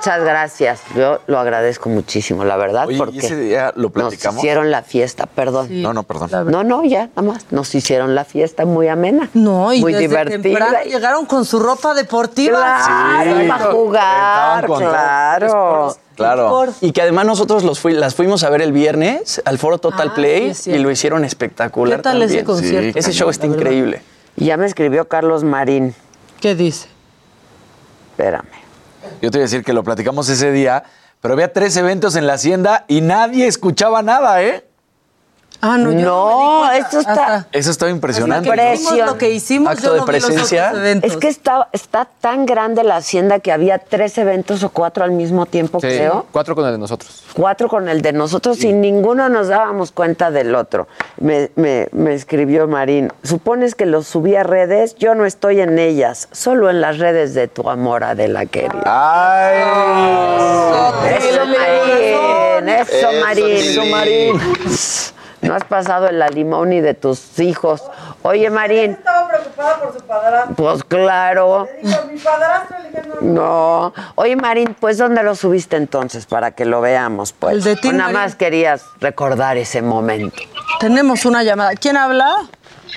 Muchas 0.04 0.22
gracias. 0.22 0.80
Yo 0.94 1.20
lo 1.26 1.38
agradezco 1.38 1.88
muchísimo, 1.88 2.44
la 2.44 2.58
verdad, 2.58 2.86
Oye, 2.86 2.96
¿y 2.96 2.98
porque 2.98 3.18
ese 3.20 3.36
día 3.36 3.72
lo 3.74 3.84
nos 3.84 3.92
platicamos? 3.92 4.38
hicieron 4.38 4.70
la 4.70 4.82
fiesta, 4.82 5.24
perdón. 5.24 5.68
No, 5.80 5.94
no, 5.94 6.02
perdón. 6.02 6.50
No, 6.50 6.62
no, 6.62 6.84
ya, 6.84 7.06
nada 7.16 7.22
más. 7.22 7.46
Nos 7.50 7.74
hicieron 7.74 8.14
la 8.14 8.26
fiesta 8.26 8.66
muy 8.66 8.88
amena. 8.88 9.30
No, 9.32 9.72
y 9.72 9.80
muy 9.80 9.92
desde 9.94 10.08
divertida. 10.08 10.42
temprano 10.42 10.76
llegaron 10.84 11.24
con 11.24 11.46
su 11.46 11.58
ropa 11.58 11.94
deportiva. 11.94 12.58
Claro, 12.84 13.40
Sí. 13.40 13.48
para 13.48 13.64
jugar, 13.72 14.66
claro. 14.66 15.96
Claro. 16.16 16.66
Y 16.82 16.92
que 16.92 17.00
además 17.00 17.24
nosotros 17.24 17.64
los 17.64 17.80
fui- 17.80 17.94
las 17.94 18.14
fuimos 18.14 18.44
a 18.44 18.50
ver 18.50 18.60
el 18.60 18.72
viernes 18.72 19.40
al 19.46 19.56
foro 19.58 19.78
Total 19.78 20.10
Ah, 20.10 20.14
Play 20.14 20.52
sí, 20.54 20.70
y 20.72 20.78
lo 20.78 20.90
hicieron 20.90 21.24
espectacular 21.24 21.96
¿Qué 21.98 22.02
tal 22.02 22.20
ese 22.22 22.44
concierto? 22.44 22.98
Ese 22.98 23.12
show 23.12 23.30
está 23.30 23.46
increíble. 23.46 24.02
Y 24.36 24.44
ya 24.44 24.58
me 24.58 24.66
escribió 24.66 25.08
Carlos 25.08 25.44
Marín. 25.44 25.94
¿Qué 26.42 26.54
dice? 26.54 26.88
Espérame. 28.12 28.63
Yo 29.20 29.30
te 29.30 29.38
voy 29.38 29.42
a 29.42 29.46
decir 29.46 29.64
que 29.64 29.72
lo 29.72 29.82
platicamos 29.84 30.28
ese 30.28 30.52
día, 30.52 30.84
pero 31.20 31.34
había 31.34 31.52
tres 31.52 31.76
eventos 31.76 32.16
en 32.16 32.26
la 32.26 32.34
hacienda 32.34 32.84
y 32.88 33.00
nadie 33.00 33.46
escuchaba 33.46 34.02
nada, 34.02 34.42
¿eh? 34.42 34.64
Ah, 35.66 35.78
no, 35.78 35.92
yo 35.92 35.98
No, 36.04 36.26
me 36.26 36.42
di 36.42 36.58
cuenta. 36.60 36.76
esto 36.78 36.98
está- 37.00 37.12
Hasta- 37.36 37.48
Eso 37.52 37.70
estaba 37.70 37.90
impresionante. 37.90 38.50
que 38.50 38.56
¿no? 38.56 38.72
hicimos 38.74 39.06
lo 39.06 39.16
que 39.18 39.30
hicimos, 39.30 39.70
Acto 39.72 39.82
yo 39.86 39.92
de 39.94 39.98
no 40.00 40.04
vi 40.06 40.12
los 40.12 40.24
presencia. 40.26 40.72
Es 41.02 41.16
que 41.16 41.28
está, 41.28 41.68
está 41.72 42.06
tan 42.20 42.44
grande 42.44 42.84
la 42.84 42.96
hacienda 42.96 43.38
que 43.40 43.50
había 43.50 43.78
tres 43.78 44.18
eventos 44.18 44.62
o 44.62 44.68
cuatro 44.68 45.04
al 45.04 45.12
mismo 45.12 45.46
tiempo, 45.46 45.80
Sí, 45.80 45.86
creo. 45.86 46.26
cuatro 46.32 46.54
con 46.54 46.66
el 46.66 46.72
de 46.72 46.78
nosotros. 46.78 47.24
Cuatro 47.32 47.68
con 47.68 47.88
el 47.88 48.02
de 48.02 48.12
nosotros 48.12 48.62
y 48.62 48.74
ninguno 48.74 49.30
nos 49.30 49.48
dábamos 49.48 49.90
cuenta 49.90 50.30
del 50.30 50.54
otro. 50.54 50.86
Me, 51.18 51.50
me- 51.56 51.88
me 51.92 52.12
escribió 52.12 52.68
Marín, 52.68 53.10
supones 53.22 53.74
que 53.74 53.86
los 53.86 54.06
subí 54.06 54.36
a 54.36 54.42
redes, 54.42 54.96
yo 54.96 55.14
no 55.14 55.24
estoy 55.24 55.60
en 55.62 55.78
ellas, 55.78 56.28
solo 56.32 56.68
en 56.68 56.82
las 56.82 56.98
redes 56.98 57.32
de 57.32 57.48
tu 57.48 57.70
amor, 57.70 58.04
Adela 58.04 58.44
querida. 58.44 58.82
¡Ay! 58.84 59.62
Eso, 61.16 61.46
Marín, 61.46 62.68
eso, 62.68 62.92
Eso, 62.92 63.08
Marín. 63.24 63.56
Eso, 63.56 63.84
Marín. 63.86 65.13
No 65.44 65.54
has 65.54 65.64
pasado 65.64 66.08
el 66.08 66.18
limón 66.34 66.70
ni 66.70 66.80
de 66.80 66.94
tus 66.94 67.38
hijos. 67.38 67.82
Oye, 68.22 68.48
Marín, 68.50 68.92
Estaba 68.92 69.28
preocupada 69.28 69.80
por 69.80 69.92
su 69.92 70.00
padrastro. 70.00 70.54
pues 70.56 70.84
claro. 70.84 71.68
Dijo, 71.82 72.06
mi 72.10 72.18
padrastro, 72.18 72.76
le 72.92 73.02
no. 73.28 73.92
No. 73.92 73.94
Oye, 74.14 74.36
Marín, 74.36 74.74
pues 74.80 74.98
¿dónde 74.98 75.22
lo 75.22 75.34
subiste 75.34 75.76
entonces 75.76 76.26
para 76.26 76.52
que 76.52 76.64
lo 76.64 76.80
veamos? 76.80 77.32
Pues 77.32 77.54
El 77.56 77.62
de 77.62 77.76
Tim 77.76 77.90
O 77.90 77.92
nada 77.94 78.04
Marín. 78.12 78.20
más 78.22 78.36
querías 78.36 78.84
recordar 79.00 79.56
ese 79.56 79.82
momento. 79.82 80.36
Tenemos 80.80 81.24
una 81.26 81.42
llamada. 81.42 81.72
¿Quién 81.74 81.96
habla? 81.96 82.34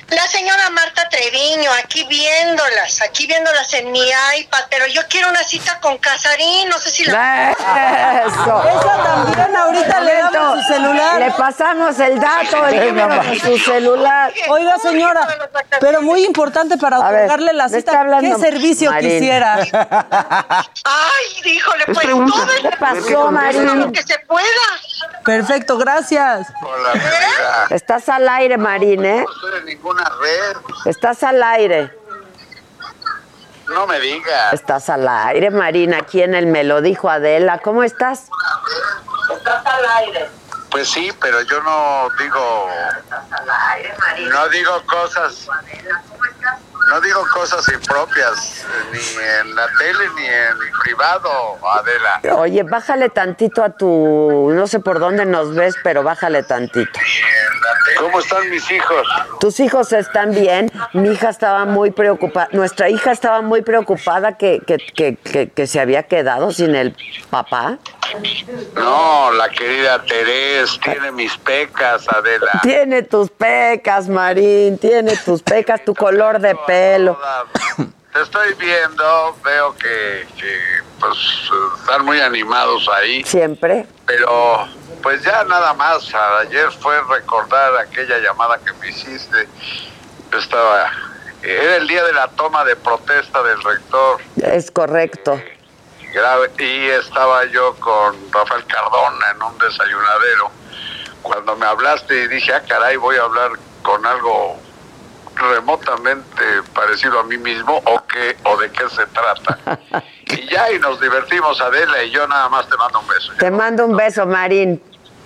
La 0.10 0.26
señora 0.28 0.70
Marta 0.70 1.08
Treviño, 1.10 1.70
aquí 1.84 2.06
viéndolas, 2.06 3.02
aquí 3.02 3.28
viéndolas 3.28 3.74
en 3.74 3.92
mi 3.92 4.02
iPad, 4.40 4.64
pero 4.70 4.88
yo 4.88 5.02
quiero 5.10 5.30
una 5.30 5.44
cita 5.44 5.80
con 5.82 5.98
Casarín, 5.98 6.70
no 6.70 6.78
sé 6.80 6.90
si 6.92 7.04
la... 7.06 7.52
Eso. 7.52 8.64
Esa 8.70 9.04
también, 9.04 9.56
ahorita 9.56 10.00
le 10.02 10.14
damos 10.16 10.62
su 10.62 10.74
celular. 10.74 11.20
Le 11.20 11.32
pasamos 11.32 12.00
el 12.00 12.20
dato, 12.20 12.68
el 12.68 12.96
número 12.96 13.24
de 13.24 13.40
su 13.40 13.58
celular. 13.58 14.34
Oiga, 14.50 14.78
señora, 14.80 15.28
pero 15.82 16.02
muy 16.02 16.24
importante 16.26 16.78
para 16.78 17.00
otorgarle 17.00 17.52
la 17.54 17.68
cita, 17.68 18.06
¿qué 18.22 18.36
servicio 18.36 18.92
Marín. 18.92 19.10
quisiera? 19.10 19.56
Ay, 20.84 21.52
híjole, 21.52 21.86
pues 21.86 22.08
todo 22.08 22.48
¿Qué 22.62 22.68
es- 22.70 22.76
pasó, 22.78 23.08
todo 23.12 23.32
Marín? 23.32 23.80
lo 23.80 23.92
que 23.92 24.04
se 24.04 24.18
pueda. 24.20 24.46
Perfecto, 25.28 25.78
gracias. 25.78 26.48
Estás 27.70 28.08
al 28.08 28.30
aire, 28.30 28.58
Marín, 28.58 29.04
¿eh? 29.04 29.26
No 29.26 29.34
estoy 29.34 29.60
en 29.60 29.66
ninguna 29.66 30.10
red. 30.22 30.58
Estás 30.86 31.22
al 31.22 31.44
aire. 31.44 31.94
No 33.68 33.86
me 33.88 34.00
digas. 34.00 34.54
Estás 34.54 34.90
al 34.90 35.06
aire, 35.06 35.52
Marín, 35.52 35.94
aquí 35.94 36.22
en 36.22 36.34
el 36.34 36.48
Me 36.48 36.64
lo 36.64 36.80
dijo 36.80 37.10
Adela. 37.10 37.60
¿Cómo 37.60 37.84
estás? 37.84 38.30
Pues 40.72 40.90
sí, 40.90 41.12
pero 41.20 41.42
yo 41.42 41.62
no 41.62 42.08
digo. 42.18 42.70
No 44.32 44.48
digo 44.48 44.82
cosas. 44.86 45.50
No 46.90 47.02
digo 47.02 47.22
cosas 47.34 47.68
impropias, 47.70 48.66
ni 48.94 49.00
en 49.42 49.56
la 49.56 49.68
tele 49.78 50.06
ni 50.16 50.26
en 50.26 50.58
privado, 50.84 51.30
Adela. 51.74 52.38
Oye, 52.40 52.64
bájale 52.64 53.10
tantito 53.10 53.64
a 53.64 53.70
tu... 53.72 54.52
No 54.54 54.68
sé 54.68 54.80
por 54.80 55.00
dónde 55.00 55.26
nos 55.26 55.54
ves, 55.54 55.76
pero 55.84 56.02
bájale 56.04 56.44
tantito. 56.44 57.00
¿Cómo 58.00 58.20
están 58.20 58.50
mis 58.50 58.70
hijos? 58.72 59.08
Tus 59.40 59.60
hijos 59.60 59.92
están 59.92 60.32
bien. 60.32 60.72
Mi 60.94 61.10
hija 61.10 61.30
estaba 61.30 61.66
muy 61.66 61.92
preocupada. 61.92 62.48
Nuestra 62.52 62.90
hija 62.90 63.12
estaba 63.12 63.42
muy 63.42 63.62
preocupada 63.64 64.38
que, 64.38 64.62
que, 64.66 64.78
que, 64.78 65.16
que- 65.18 65.50
que 65.50 65.68
se 65.68 65.80
había 65.80 66.04
quedado 66.04 66.52
sin 66.52 66.76
el 66.76 66.96
papá. 67.30 67.78
No, 68.76 69.32
la 69.32 69.50
querida 69.50 70.02
Terés 70.04 70.80
tiene 70.82 71.12
mis 71.12 71.36
pecas, 71.38 72.08
Adela. 72.10 72.60
Tiene 72.62 73.04
tus 73.04 73.30
pecas, 73.30 74.08
Marín. 74.08 74.78
Tiene 74.78 75.16
tus 75.18 75.42
pecas, 75.44 75.84
tu 75.84 75.94
color 75.96 76.40
de 76.40 76.56
pelo. 76.68 77.20
te 78.14 78.22
estoy 78.22 78.54
viendo, 78.56 79.36
veo 79.44 79.76
que, 79.76 80.28
que, 80.38 80.60
pues 81.00 81.18
están 81.80 82.06
muy 82.06 82.20
animados 82.20 82.88
ahí, 82.90 83.24
Siempre. 83.24 83.86
pero 84.06 84.68
pues 85.04 85.22
ya 85.24 85.44
nada 85.44 85.74
más, 85.76 86.12
ayer 86.42 86.72
fue 86.82 87.00
recordar 87.04 87.78
aquella 87.78 88.18
llamada 88.18 88.58
que 88.58 88.74
me 88.74 88.90
hiciste, 88.90 89.48
yo 90.32 90.40
estaba, 90.40 90.92
era 91.44 91.76
el 91.76 91.88
día 91.88 92.04
de 92.04 92.14
la 92.14 92.28
toma 92.30 92.64
de 92.66 92.76
protesta 92.76 93.44
del 93.44 93.62
rector, 93.62 94.20
Es 94.42 94.72
correcto. 94.72 95.40
Grave, 96.14 96.52
y 96.60 96.88
estaba 96.88 97.46
yo 97.46 97.76
con 97.76 98.16
Rafael 98.32 98.66
Cardona 98.66 99.32
en 99.36 99.42
un 99.42 99.58
desayunadero. 99.58 100.52
Cuando 101.22 101.56
me 101.56 101.66
hablaste 101.66 102.24
y 102.24 102.28
dije, 102.28 102.54
ah, 102.54 102.64
caray, 102.68 102.98
voy 102.98 103.18
a 103.18 103.24
hablar 103.24 103.52
con 103.82 104.06
algo 104.06 104.58
remotamente 105.36 106.44
parecido 106.74 107.20
a 107.20 107.24
mí 107.24 107.38
mismo 107.38 107.82
o 107.86 108.04
qué 108.08 108.36
o 108.44 108.58
de 108.58 108.72
qué 108.72 108.90
se 108.90 109.06
trata. 109.08 109.80
y 110.26 110.50
ya 110.50 110.72
y 110.72 110.80
nos 110.80 111.00
divertimos 111.00 111.62
Adela 111.62 112.04
y 112.04 112.12
yo 112.12 112.28
nada 112.28 112.50
más 112.50 112.68
te 112.68 112.76
mando 112.78 113.00
un 113.00 113.08
beso. 113.08 113.34
Te 113.38 113.52
mando 113.52 113.86
un 113.86 113.96
beso, 113.96 114.26
Marín. 114.26 114.82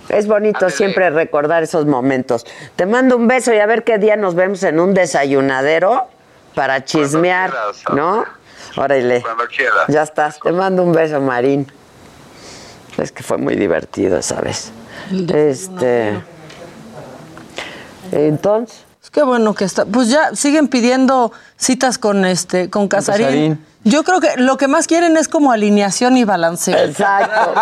Es 0.08 0.26
bonito 0.26 0.68
siempre 0.68 1.10
recordar 1.10 1.62
esos 1.62 1.86
momentos. 1.86 2.44
Te 2.76 2.86
mando 2.86 3.16
un 3.16 3.28
beso 3.28 3.54
y 3.54 3.58
a 3.58 3.66
ver 3.66 3.84
qué 3.84 3.98
día 3.98 4.16
nos 4.16 4.34
vemos 4.34 4.62
en 4.64 4.80
un 4.80 4.94
desayunadero 4.94 6.08
para 6.54 6.84
chismear, 6.84 7.50
quieras, 7.50 7.82
¿no? 7.94 8.26
Órale. 8.76 9.22
Cuando 9.22 9.44
quieras. 9.46 9.84
Ya 9.88 10.02
estás. 10.02 10.38
Te 10.40 10.52
mando 10.52 10.82
un 10.82 10.92
beso, 10.92 11.20
Marín. 11.20 11.70
Es 12.98 13.12
que 13.12 13.22
fue 13.22 13.38
muy 13.38 13.56
divertido 13.56 14.18
esa 14.18 14.40
vez. 14.40 14.70
Este. 15.34 16.20
Entonces. 18.12 18.84
Es 19.02 19.10
que 19.10 19.22
bueno 19.22 19.54
que 19.54 19.64
está. 19.64 19.84
Pues 19.84 20.08
ya 20.08 20.34
siguen 20.34 20.68
pidiendo 20.68 21.32
citas 21.56 21.98
con 21.98 22.24
este, 22.24 22.70
con 22.70 22.88
Casarín. 22.88 23.24
Casarín. 23.26 23.66
Yo 23.84 24.04
creo 24.04 24.20
que 24.20 24.36
lo 24.36 24.56
que 24.56 24.68
más 24.68 24.86
quieren 24.86 25.16
es 25.16 25.26
como 25.26 25.50
alineación 25.50 26.16
y 26.16 26.22
balanceo. 26.22 26.78
Exacto, 26.78 27.52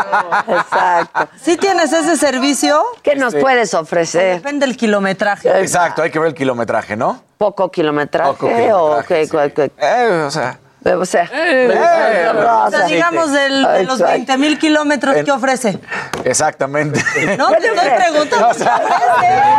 exacto. 0.49 1.29
¿Sí 1.43 1.57
tienes 1.57 1.95
ese 1.95 2.19
servicio? 2.19 2.85
¿Qué 3.03 3.17
nos 3.17 3.33
Sí. 3.33 3.39
puedes 3.41 3.73
ofrecer? 3.73 4.35
Depende 4.35 4.67
del 4.67 4.77
kilometraje. 4.77 5.49
Exacto, 5.61 6.03
hay 6.03 6.11
que 6.11 6.19
ver 6.19 6.29
el 6.29 6.35
kilometraje, 6.35 6.95
¿no? 6.95 7.23
¿Poco 7.39 7.71
kilometraje, 7.71 8.33
Poco 8.33 8.47
o 8.49 8.51
kilometraje, 8.51 9.29
qué? 9.31 9.53
qué- 9.55 9.71
qué- 9.71 9.73
Eh, 9.79 10.25
o 10.27 10.31
sea, 10.31 10.60
O 10.83 11.05
sea, 11.05 11.29
eh, 11.33 11.69
O 12.67 12.71
sea, 12.71 12.87
digamos 12.87 13.31
del- 13.33 13.63
de 13.65 13.85
los 13.85 14.01
Exacto. 14.01 14.13
20 14.13 14.39
mil 14.39 14.59
kilómetros 14.59 15.15
que 15.25 15.31
ofrece. 15.31 15.79
exactamente. 16.25 17.01
No, 17.37 17.49
te 17.51 17.67
estoy 17.67 17.89
preguntando. 17.97 18.49
O 18.49 18.55
sea, 18.55 18.81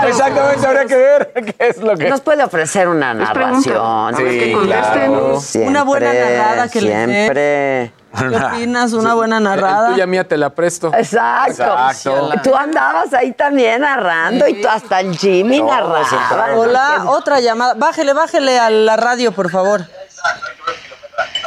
exactamente, 0.08 0.66
habría 0.66 0.86
que 0.86 0.96
ver 0.96 1.32
qué 1.34 1.56
es 1.60 1.78
lo 1.78 1.96
que... 1.96 2.10
Nos 2.10 2.22
puede 2.22 2.44
ofrecer 2.44 2.88
una 2.88 3.14
narración. 3.14 4.16
Sí, 4.18 4.56
claro. 4.64 5.40
Siempre, 5.40 5.70
Una 5.70 5.84
buena 5.84 6.12
narrada 6.14 6.68
que 6.70 6.82
le 6.82 6.90
dé. 6.96 7.06
Siempre. 7.06 7.94
¿Qué 8.18 8.36
opinas? 8.46 8.92
Una 8.94 9.14
buena 9.14 9.38
Eh, 9.38 9.42
narrada. 9.42 9.90
Tuya 9.92 10.06
mía 10.08 10.28
te 10.28 10.38
la 10.38 10.50
presto. 10.50 10.92
Exacto. 10.94 11.64
Exacto. 11.64 12.32
Tú 12.44 12.56
andabas 12.56 13.14
ahí 13.14 13.32
también 13.32 13.82
narrando 13.82 14.48
y 14.48 14.60
tú 14.62 14.68
hasta 14.68 15.00
el 15.00 15.16
Jimmy 15.18 15.60
Todos 15.60 16.12
narraba. 16.12 16.56
Hola, 16.58 17.04
otra 17.08 17.40
llamada. 17.40 17.76
Bájele, 17.76 18.12
bájele 18.14 18.60
a 18.60 18.70
la 18.70 18.98
radio, 18.98 19.32
por 19.32 19.50
favor. 19.52 19.86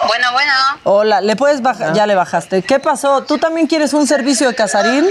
Bueno, 0.06 0.32
bueno. 0.32 0.52
Hola, 0.84 1.20
¿le 1.20 1.36
puedes 1.36 1.62
bajar? 1.62 1.92
Ya 1.94 2.06
le 2.06 2.14
bajaste. 2.14 2.62
¿Qué 2.62 2.78
pasó? 2.78 3.22
¿Tú 3.24 3.38
también 3.38 3.66
quieres 3.66 3.92
un 3.94 4.06
servicio 4.06 4.48
de 4.48 4.54
Casarín? 4.54 5.06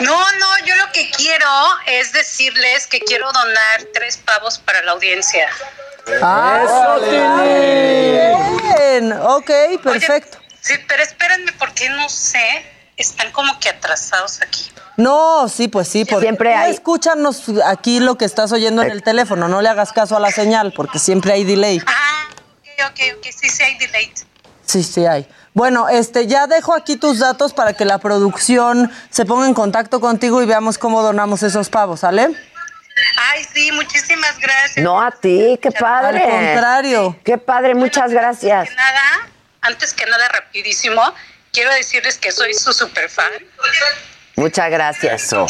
No, 0.00 0.18
no, 0.32 0.66
yo 0.66 0.74
lo 0.76 0.90
que 0.92 1.10
quiero 1.10 1.46
es 1.86 2.12
decirles 2.12 2.86
que 2.86 3.00
quiero 3.00 3.30
donar 3.32 3.84
tres 3.94 4.16
pavos 4.18 4.58
para 4.58 4.82
la 4.82 4.92
audiencia. 4.92 5.46
¡Ah! 6.22 6.96
Bien, 8.76 9.12
ok, 9.12 9.50
perfecto. 9.82 10.38
Sí, 10.60 10.74
pero 10.88 11.02
espérenme 11.02 11.52
porque 11.58 11.88
no 11.90 12.08
sé, 12.08 12.64
están 12.96 13.30
como 13.32 13.58
que 13.60 13.68
atrasados 13.70 14.40
aquí. 14.42 14.70
No, 14.96 15.48
sí, 15.48 15.68
pues 15.68 15.88
sí, 15.88 16.04
porque 16.04 16.26
Siempre 16.26 16.54
hay- 16.54 16.72
escúchanos 16.72 17.44
aquí 17.64 18.00
lo 18.00 18.16
que 18.18 18.24
estás 18.26 18.52
oyendo 18.52 18.82
en 18.82 18.90
el 18.90 19.02
teléfono, 19.02 19.48
no 19.48 19.62
le 19.62 19.68
hagas 19.68 19.92
caso 19.92 20.16
a 20.16 20.20
la 20.20 20.30
señal, 20.30 20.72
porque 20.76 20.98
siempre 20.98 21.32
hay 21.32 21.44
delay. 21.44 21.80
Ah, 21.86 22.24
ok, 22.82 23.24
sí, 23.30 23.48
sí 23.48 23.62
hay 23.62 23.78
delay. 23.78 24.12
Sí, 24.64 24.82
sí 24.82 25.06
hay. 25.06 25.26
Bueno, 25.52 25.88
este, 25.88 26.26
ya 26.26 26.46
dejo 26.46 26.74
aquí 26.74 26.96
tus 26.96 27.18
datos 27.18 27.52
para 27.52 27.72
que 27.72 27.84
la 27.84 27.98
producción 27.98 28.90
se 29.10 29.24
ponga 29.24 29.46
en 29.46 29.54
contacto 29.54 30.00
contigo 30.00 30.40
y 30.42 30.46
veamos 30.46 30.78
cómo 30.78 31.02
donamos 31.02 31.42
esos 31.42 31.68
pavos, 31.68 32.00
¿sale? 32.00 32.28
Ay, 33.16 33.44
sí, 33.52 33.72
muchísimas 33.72 34.38
gracias. 34.38 34.84
No 34.84 35.00
a 35.00 35.10
ti, 35.10 35.58
qué 35.60 35.72
padre. 35.72 36.22
Al 36.22 36.30
contrario. 36.30 37.18
Qué 37.24 37.38
padre, 37.38 37.74
muchas 37.74 38.12
gracias. 38.12 38.70
Nada, 38.76 39.28
antes 39.62 39.92
que 39.92 40.06
nada, 40.06 40.28
rapidísimo, 40.28 41.02
quiero 41.52 41.72
decirles 41.72 42.18
que 42.18 42.30
soy 42.30 42.54
su 42.54 42.72
super 42.72 43.08
fan. 43.08 43.32
Muchas 44.36 44.70
gracias. 44.70 45.24
Eso. 45.24 45.46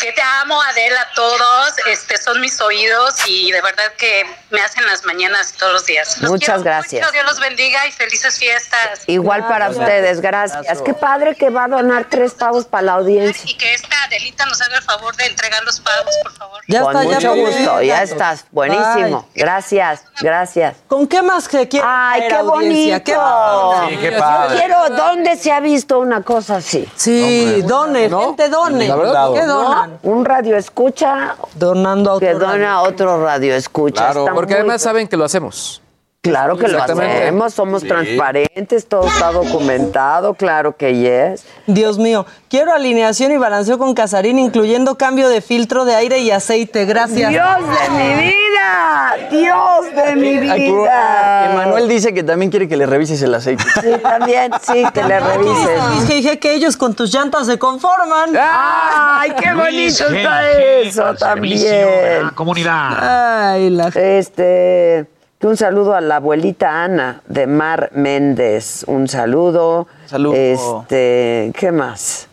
Que 0.00 0.12
te 0.12 0.20
amo, 0.20 0.60
Adela, 0.60 1.00
a 1.00 1.14
todos. 1.14 1.74
Este, 1.86 2.18
son 2.18 2.40
mis 2.40 2.60
oídos 2.60 3.14
y 3.26 3.50
de 3.50 3.62
verdad 3.62 3.92
que 3.96 4.26
me 4.56 4.62
hacen 4.62 4.86
las 4.86 5.04
mañanas 5.04 5.52
todos 5.52 5.70
los 5.74 5.84
días. 5.84 6.18
Los 6.22 6.30
Muchas 6.30 6.46
quiero 6.46 6.62
gracias. 6.64 7.02
mucho, 7.02 7.12
Dios 7.12 7.24
los 7.26 7.38
bendiga 7.40 7.86
y 7.86 7.92
felices 7.92 8.38
fiestas. 8.38 9.00
Igual 9.06 9.46
para 9.46 9.68
ustedes, 9.68 10.22
gracias. 10.22 10.80
Qué 10.80 10.94
padre 10.94 11.34
que 11.34 11.50
va 11.50 11.64
a 11.64 11.68
donar 11.68 12.06
tres 12.08 12.32
pavos 12.32 12.64
para 12.64 12.82
la 12.84 12.92
audiencia. 12.94 13.42
Y 13.50 13.54
que 13.58 13.74
esta 13.74 13.94
Adelita 14.04 14.46
nos 14.46 14.58
haga 14.62 14.76
el 14.76 14.82
favor 14.82 15.14
de 15.16 15.26
entregar 15.26 15.62
los 15.64 15.78
pagos, 15.80 16.16
por 16.22 16.32
favor. 16.32 16.62
Ya 16.68 16.80
Con 16.80 16.96
está, 16.96 17.20
ya 17.20 17.30
mucho 17.30 17.46
gusto, 17.46 17.82
ya 17.82 18.02
estás. 18.02 18.46
Buenísimo. 18.50 19.28
Gracias, 19.34 20.04
gracias. 20.22 20.74
¿Con 20.88 21.06
qué 21.06 21.20
más 21.20 21.48
que 21.48 21.68
quieres? 21.68 21.86
Ay, 21.90 22.22
qué 22.28 22.42
bonito. 22.42 23.04
¿Qué 23.04 23.16
más? 23.16 23.88
Sí, 23.90 23.96
qué 23.98 24.12
padre. 24.12 24.56
Quiero, 24.58 24.88
¿dónde 24.96 25.36
se 25.36 25.52
ha 25.52 25.60
visto 25.60 25.98
una 25.98 26.22
cosa 26.22 26.56
así? 26.56 26.88
Sí, 26.96 27.60
done, 27.62 28.08
gente 28.08 28.48
done. 28.48 28.88
La 28.88 28.96
verdad. 28.96 29.32
¿Qué 29.34 29.42
¿No? 29.42 29.62
donan? 29.62 29.98
Un 30.02 30.24
radio 30.24 30.56
escucha 30.56 31.36
Donando 31.54 32.12
a 32.12 32.14
otro 32.14 32.26
que 32.26 32.32
radio. 32.32 32.46
dona 32.48 32.72
a 32.72 32.80
otro 32.82 33.22
radio 33.22 33.54
escucha. 33.54 34.04
Claro, 34.12 34.24
Porque 34.46 34.60
además 34.60 34.80
saben 34.80 35.08
que 35.08 35.16
lo 35.16 35.24
hacemos. 35.24 35.82
Claro 36.28 36.56
que 36.56 36.68
lo 36.68 36.82
hacemos, 36.82 37.54
somos 37.54 37.82
Sí. 37.82 37.88
transparentes, 37.88 38.86
todo 38.86 39.06
está 39.06 39.32
documentado, 39.32 40.34
claro 40.34 40.76
que 40.76 40.94
yes. 40.96 41.44
Dios 41.66 41.98
mío, 41.98 42.26
quiero 42.48 42.72
alineación 42.72 43.32
y 43.32 43.36
balanceo 43.36 43.78
con 43.78 43.94
Casarín, 43.94 44.38
incluyendo 44.38 44.96
cambio 44.96 45.28
de 45.28 45.40
filtro 45.40 45.84
de 45.84 45.94
aire 45.94 46.18
y 46.18 46.30
aceite. 46.30 46.84
Gracias. 46.84 47.30
Dios 47.30 47.46
de 47.60 47.90
mi 47.96 48.14
vida, 48.14 49.16
Dios 49.30 49.94
de 49.94 50.16
mi 50.16 50.38
vida. 50.38 51.50
Emanuel 51.52 51.88
dice 51.88 52.12
que 52.14 52.22
también 52.22 52.50
quiere 52.50 52.68
que 52.68 52.76
le 52.76 52.86
revises 52.86 53.20
el 53.22 53.34
aceite. 53.34 53.64
Sí, 53.80 53.90
también, 54.02 54.52
sí, 54.62 54.84
que 54.92 55.02
le 55.02 55.20
revises. 55.20 55.80
Es 55.98 56.04
que 56.06 56.14
dije 56.14 56.38
que 56.38 56.54
ellos 56.54 56.76
con 56.76 56.94
tus 56.94 57.12
llantas 57.12 57.46
se 57.46 57.58
conforman. 57.58 58.30
Ay, 58.38 59.32
qué 59.38 59.52
bonito 59.54 60.04
está 60.08 60.50
eso 60.50 61.14
también. 61.14 62.30
comunidad. 62.34 63.52
Ay, 63.52 63.70
la 63.70 63.88
Este, 63.88 65.06
un 65.42 65.56
saludo 65.56 65.94
a 65.94 66.00
la 66.00 66.16
abuelita 66.16 66.82
Ana 66.84 67.22
de 67.26 67.46
Mar 67.46 67.90
Méndez. 67.94 68.84
Un 68.86 69.08
saludo. 69.08 69.86
Saludo. 70.06 70.34
Este, 70.34 71.52
¿qué 71.58 71.72
más? 71.72 72.28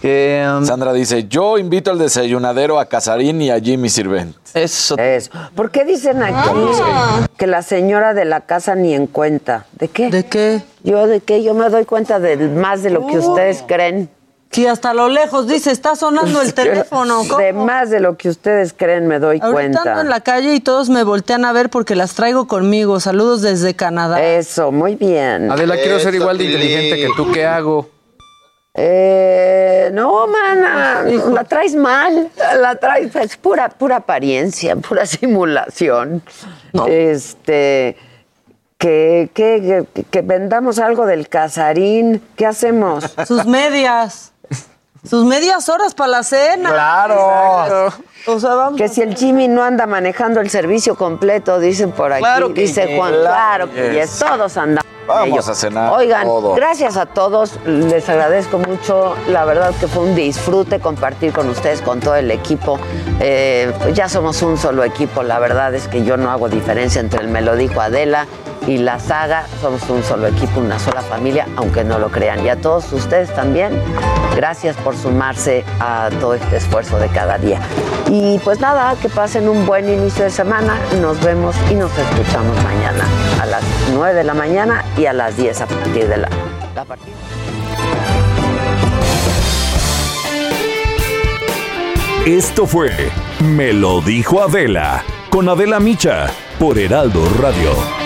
Que 0.00 0.46
um, 0.46 0.64
Sandra 0.64 0.92
dice, 0.92 1.26
yo 1.26 1.56
invito 1.56 1.90
al 1.90 1.98
desayunadero 1.98 2.78
a 2.78 2.86
Casarín 2.86 3.40
y 3.40 3.50
a 3.50 3.58
Jimmy 3.58 3.88
Sirvent. 3.88 4.36
eso. 4.52 4.96
Eso. 4.98 5.30
¿Por 5.54 5.70
qué 5.70 5.84
dicen 5.84 6.22
aquí 6.22 6.50
que 7.38 7.46
la 7.46 7.62
señora 7.62 8.12
de 8.12 8.26
la 8.26 8.42
casa 8.42 8.74
ni 8.74 8.94
en 8.94 9.06
cuenta? 9.06 9.64
¿De 9.72 9.88
qué? 9.88 10.10
¿De 10.10 10.26
qué? 10.26 10.62
Yo 10.82 11.06
de 11.06 11.20
qué? 11.20 11.42
Yo 11.42 11.54
me 11.54 11.68
doy 11.70 11.86
cuenta 11.86 12.20
de 12.20 12.36
más 12.36 12.82
de 12.82 12.90
lo 12.90 13.06
que 13.06 13.18
ustedes 13.18 13.64
creen. 13.66 14.10
Sí, 14.52 14.66
hasta 14.66 14.94
lo 14.94 15.08
lejos 15.08 15.46
dice, 15.48 15.70
está 15.70 15.96
sonando 15.96 16.40
el 16.40 16.54
teléfono. 16.54 17.22
¿cómo? 17.28 17.38
De 17.38 17.52
más 17.52 17.90
de 17.90 18.00
lo 18.00 18.16
que 18.16 18.28
ustedes 18.30 18.72
creen 18.72 19.06
me 19.06 19.18
doy 19.18 19.38
Ahorita 19.42 19.64
ando 19.66 19.82
cuenta. 19.82 20.00
en 20.00 20.08
la 20.08 20.20
calle 20.20 20.54
y 20.54 20.60
todos 20.60 20.88
me 20.88 21.02
voltean 21.02 21.44
a 21.44 21.52
ver 21.52 21.68
porque 21.68 21.94
las 21.94 22.14
traigo 22.14 22.46
conmigo. 22.46 22.98
Saludos 23.00 23.42
desde 23.42 23.74
Canadá. 23.74 24.22
Eso, 24.24 24.72
muy 24.72 24.94
bien. 24.94 25.50
Adela, 25.50 25.74
quiero 25.74 25.98
ser 26.00 26.14
igual 26.14 26.38
de 26.38 26.44
inteligente 26.44 26.96
que 26.96 27.08
tú. 27.16 27.30
¿Qué 27.32 27.44
hago? 27.44 27.90
Eh, 28.78 29.90
no, 29.92 30.26
mana, 30.26 31.02
la 31.32 31.44
traes 31.44 31.74
mal. 31.74 32.28
La 32.60 32.76
traes, 32.76 33.14
es 33.16 33.36
pura, 33.36 33.68
pura 33.70 33.96
apariencia, 33.96 34.76
pura 34.76 35.06
simulación. 35.06 36.22
Este, 36.86 37.96
que, 38.78 39.30
que, 39.32 39.86
que, 39.94 40.02
que 40.04 40.22
vendamos 40.22 40.78
algo 40.78 41.06
del 41.06 41.28
casarín. 41.28 42.22
¿Qué 42.36 42.46
hacemos? 42.46 43.14
Sus 43.26 43.46
medias. 43.46 44.32
Sus 45.08 45.24
medias 45.24 45.68
horas 45.68 45.94
para 45.94 46.08
la 46.08 46.22
cena. 46.22 46.70
Claro. 46.70 47.92
O 48.26 48.40
sea, 48.40 48.54
vamos. 48.54 48.78
Que 48.78 48.88
si 48.88 49.02
el 49.02 49.14
Jimmy 49.14 49.48
no 49.48 49.62
anda 49.62 49.86
manejando 49.86 50.40
el 50.40 50.50
servicio 50.50 50.96
completo, 50.96 51.58
dicen 51.60 51.92
por 51.92 52.12
aquí, 52.12 52.20
Claro 52.22 52.52
que 52.52 52.62
dice 52.62 52.86
yes. 52.86 52.96
Juan, 52.96 53.14
claro 53.14 53.70
que 53.70 53.92
yes, 53.92 54.18
todos 54.18 54.56
andamos. 54.56 54.86
Vamos 55.06 55.48
a 55.48 55.54
cenar 55.54 55.92
Oigan, 55.92 56.26
gracias 56.56 56.96
a 56.96 57.06
todos, 57.06 57.60
les 57.64 58.08
agradezco 58.08 58.58
mucho. 58.58 59.14
La 59.28 59.44
verdad 59.44 59.72
que 59.78 59.86
fue 59.86 60.02
un 60.02 60.16
disfrute 60.16 60.80
compartir 60.80 61.32
con 61.32 61.48
ustedes, 61.48 61.80
con 61.80 62.00
todo 62.00 62.16
el 62.16 62.30
equipo. 62.30 62.78
Eh, 63.20 63.72
pues 63.78 63.94
ya 63.94 64.08
somos 64.08 64.42
un 64.42 64.58
solo 64.58 64.82
equipo, 64.82 65.22
la 65.22 65.38
verdad 65.38 65.74
es 65.74 65.86
que 65.86 66.04
yo 66.04 66.16
no 66.16 66.30
hago 66.30 66.48
diferencia 66.48 67.00
entre 67.00 67.20
el 67.20 67.28
Melodico 67.28 67.80
Adela 67.80 68.26
y 68.66 68.78
la 68.78 68.98
saga. 68.98 69.46
Somos 69.60 69.88
un 69.88 70.02
solo 70.02 70.26
equipo, 70.26 70.60
una 70.60 70.78
sola 70.78 71.02
familia, 71.02 71.46
aunque 71.56 71.84
no 71.84 71.98
lo 71.98 72.10
crean. 72.10 72.44
Y 72.44 72.48
a 72.48 72.60
todos 72.60 72.92
ustedes 72.92 73.32
también, 73.34 73.80
gracias 74.34 74.76
por 74.76 74.96
sumarse 74.96 75.64
a 75.80 76.10
todo 76.20 76.34
este 76.34 76.56
esfuerzo 76.56 76.98
de 76.98 77.08
cada 77.08 77.38
día. 77.38 77.60
Y 78.10 78.15
pues 78.44 78.60
nada, 78.60 78.94
que 79.00 79.08
pasen 79.08 79.48
un 79.48 79.66
buen 79.66 79.88
inicio 79.88 80.24
de 80.24 80.30
semana. 80.30 80.78
Nos 81.00 81.22
vemos 81.22 81.54
y 81.70 81.74
nos 81.74 81.90
escuchamos 81.96 82.56
mañana 82.62 83.04
a 83.40 83.46
las 83.46 83.62
9 83.92 84.14
de 84.14 84.24
la 84.24 84.34
mañana 84.34 84.84
y 84.96 85.06
a 85.06 85.12
las 85.12 85.36
10 85.36 85.60
a 85.60 85.66
partir 85.66 86.08
de 86.08 86.16
la, 86.18 86.28
la 86.74 86.84
partida. 86.84 87.14
Esto 92.26 92.66
fue 92.66 92.90
Me 93.40 93.72
lo 93.72 94.00
dijo 94.00 94.42
Adela 94.42 95.04
con 95.30 95.48
Adela 95.48 95.78
Micha 95.78 96.26
por 96.58 96.78
Heraldo 96.78 97.24
Radio. 97.40 98.05